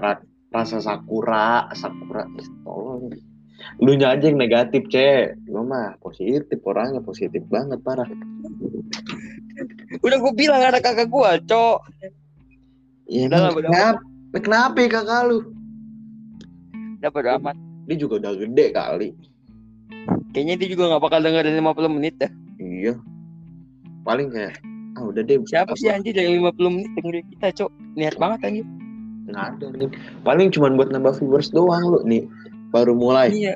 ra- 0.00 0.24
rasa 0.54 0.78
sakura, 0.78 1.66
sakura. 1.74 2.22
Ih, 2.38 2.48
Tolong. 2.62 3.10
Lu 3.82 3.98
aja 3.98 4.14
yang 4.22 4.38
negatif, 4.38 4.86
Cek. 4.86 5.50
Gue 5.50 5.62
mah 5.66 5.98
positif 5.98 6.62
orangnya, 6.62 7.02
positif 7.02 7.42
banget 7.50 7.82
parah. 7.82 8.06
Udah 9.98 10.16
gue 10.22 10.32
bilang 10.38 10.62
ada 10.62 10.78
kakak 10.78 11.10
gue, 11.10 11.30
cok. 11.50 11.78
Iya, 13.10 13.26
Udah 13.30 13.50
kenapa? 13.50 13.98
Kenapa 14.34 14.76
ya 14.78 14.88
kakak 14.90 15.20
lu? 15.26 15.38
Udah 17.02 17.10
bodo 17.10 17.30
amat. 17.42 17.56
Dia 17.90 17.96
juga 17.98 18.14
udah 18.22 18.32
gede 18.38 18.66
kali. 18.70 19.08
Kayaknya 20.34 20.54
dia 20.58 20.68
juga 20.74 20.82
gak 20.94 21.02
bakal 21.04 21.20
dengerin 21.22 21.58
50 21.62 21.96
menit 22.00 22.14
dah. 22.18 22.32
Iya. 22.58 22.98
Paling 24.02 24.28
kayak, 24.34 24.58
ah 24.98 25.04
udah 25.06 25.22
deh. 25.22 25.38
Siapa 25.46 25.72
apa- 25.72 25.78
sih 25.78 25.88
anjir 25.88 26.12
dari 26.12 26.36
50 26.36 26.74
menit 26.74 26.90
dengerin 26.98 27.26
kita, 27.38 27.46
cok? 27.62 27.70
Niat 27.96 28.16
banget 28.18 28.38
anjir. 28.44 28.66
Nggak 29.28 29.44
ada 29.56 29.66
nih. 29.76 29.90
Paling 30.24 30.48
cuma 30.52 30.72
buat 30.74 30.92
nambah 30.92 31.16
viewers 31.20 31.48
doang 31.52 31.84
lu 31.88 32.00
nih. 32.04 32.24
Baru 32.70 32.92
mulai. 32.96 33.32
Iya. 33.32 33.54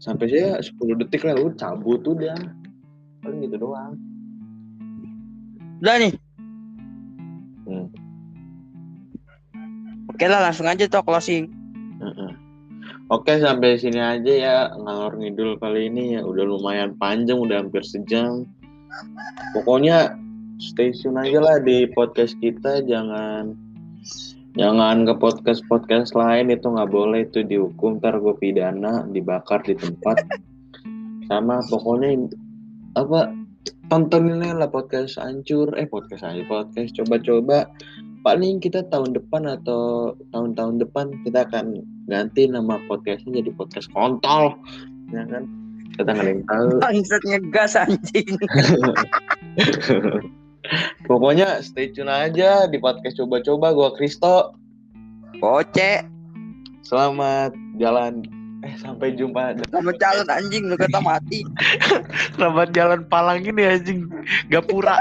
Sampai 0.00 0.32
saya 0.32 0.56
10 0.60 1.00
detik 1.04 1.28
lah 1.28 1.36
lu 1.36 1.52
cabut 1.56 2.00
udah. 2.04 2.36
Paling 3.20 3.44
gitu 3.44 3.56
doang. 3.60 4.00
Udah 5.84 5.96
nih. 6.00 6.12
Hmm. 7.68 7.86
Oke 10.08 10.24
lah, 10.28 10.40
langsung 10.40 10.68
aja 10.68 10.84
cok 10.88 11.04
closing. 11.04 11.48
Heeh. 12.00 12.32
Oke 13.10 13.42
sampai 13.42 13.74
sini 13.74 13.98
aja 13.98 14.32
ya 14.32 14.56
ngalor 14.70 15.18
ngidul 15.18 15.58
kali 15.58 15.90
ini 15.90 16.14
ya 16.14 16.22
udah 16.22 16.46
lumayan 16.46 16.94
panjang 16.94 17.42
udah 17.42 17.58
hampir 17.58 17.82
sejam. 17.82 18.46
Pokoknya 19.50 20.14
stay 20.62 20.94
tune 20.94 21.18
aja 21.18 21.42
lah 21.42 21.58
di 21.58 21.90
podcast 21.90 22.38
kita 22.38 22.86
jangan 22.86 23.58
jangan 24.58 25.06
ke 25.06 25.14
podcast 25.18 25.62
podcast 25.70 26.14
lain 26.18 26.50
itu 26.50 26.66
nggak 26.66 26.90
boleh 26.90 27.26
itu 27.26 27.46
dihukum 27.46 28.02
ntar 28.02 28.18
gue 28.18 28.34
pidana 28.38 29.06
dibakar 29.10 29.62
di 29.62 29.78
tempat. 29.78 30.26
Sama 31.30 31.62
pokoknya 31.70 32.26
apa 32.98 33.30
tontonin 33.86 34.42
lah 34.42 34.70
podcast 34.70 35.18
hancur. 35.18 35.70
Eh 35.78 35.86
podcast 35.86 36.26
aja 36.26 36.42
podcast. 36.50 36.98
Coba-coba 36.98 37.70
paling 38.26 38.60
kita 38.60 38.84
tahun 38.90 39.16
depan 39.16 39.48
atau 39.48 40.12
tahun-tahun 40.34 40.82
depan 40.82 41.06
kita 41.24 41.46
akan 41.48 41.80
ganti 42.10 42.50
nama 42.50 42.82
podcastnya 42.90 43.42
jadi 43.42 43.50
podcast 43.54 43.86
kontol. 43.94 44.58
Ya 45.14 45.22
kan? 45.30 45.46
Kita 45.94 46.10
nggak 46.10 46.42
tahu. 46.48 46.70
Bangsat 46.82 47.22
ngegas 47.26 47.74
anjing. 47.78 48.28
pokoknya 51.08 51.62
stay 51.62 51.90
tune 51.90 52.10
aja 52.10 52.66
di 52.70 52.78
podcast 52.78 53.18
coba-coba. 53.18 53.72
Gua 53.74 53.90
Kristo. 53.94 54.54
Poce. 55.40 56.04
selamat 56.84 57.54
jalan. 57.78 58.26
Eh 58.60 58.74
sampai 58.76 59.16
jumpa. 59.16 59.56
Sama 59.72 59.94
jalan 59.96 60.26
anjing. 60.28 60.68
Lu 60.68 60.76
kata 60.76 61.00
mati. 61.00 61.46
selamat 62.36 62.68
jalan 62.76 63.00
palang 63.08 63.40
ini 63.40 63.62
anjing. 63.64 64.04
Gapura. 64.52 64.98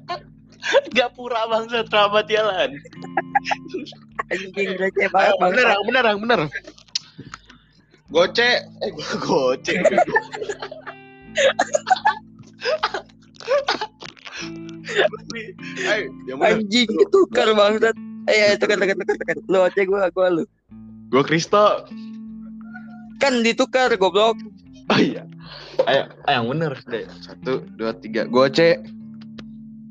Gapura 0.96 1.50
bangsa 1.50 1.84
selamat 1.90 2.24
jalan. 2.30 2.70
Anjing 4.30 4.70
receh 4.78 5.08
banget 5.10 5.34
bener 5.42 5.66
bangsa. 5.66 5.86
bener 5.88 6.04
yang 6.06 6.20
bener. 6.22 6.40
Goce 8.10 8.50
eh 8.64 8.90
gua 8.94 9.12
goce 9.18 9.74
bener. 9.82 10.06
Anjing 16.40 16.88
ketukar 16.88 17.48
bangsat. 17.54 17.96
Eh, 18.28 18.54
tukar 18.60 18.76
tukar 18.78 18.96
tukar 18.96 19.16
tukar. 19.16 19.36
Lu 19.48 19.58
aja 19.64 19.80
gua 19.86 20.08
gua 20.12 20.26
lu. 20.30 20.44
Gua 21.10 21.22
Kristo. 21.22 21.84
Kan 23.20 23.44
ditukar 23.44 23.92
goblok. 24.00 24.36
Oh 24.90 24.98
iya. 24.98 25.22
Ayo, 25.88 26.12
ayo 26.28 26.34
yang 26.42 26.46
bener 26.50 26.72
deh. 26.88 27.06
Satu, 27.24 27.64
dua, 27.78 27.96
tiga. 27.96 28.28
Goce. 28.28 28.80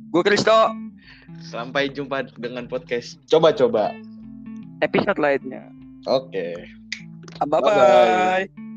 Gue 0.09 0.21
Kristo. 0.25 0.53
Sampai 1.39 1.89
jumpa 1.89 2.29
dengan 2.37 2.65
podcast 2.65 3.21
coba-coba. 3.29 3.93
Episode 4.81 5.17
lainnya. 5.21 5.69
Oke. 6.09 6.55
Bye 7.39 7.47
Bye-bye. 7.47 8.47
bye. 8.49 8.68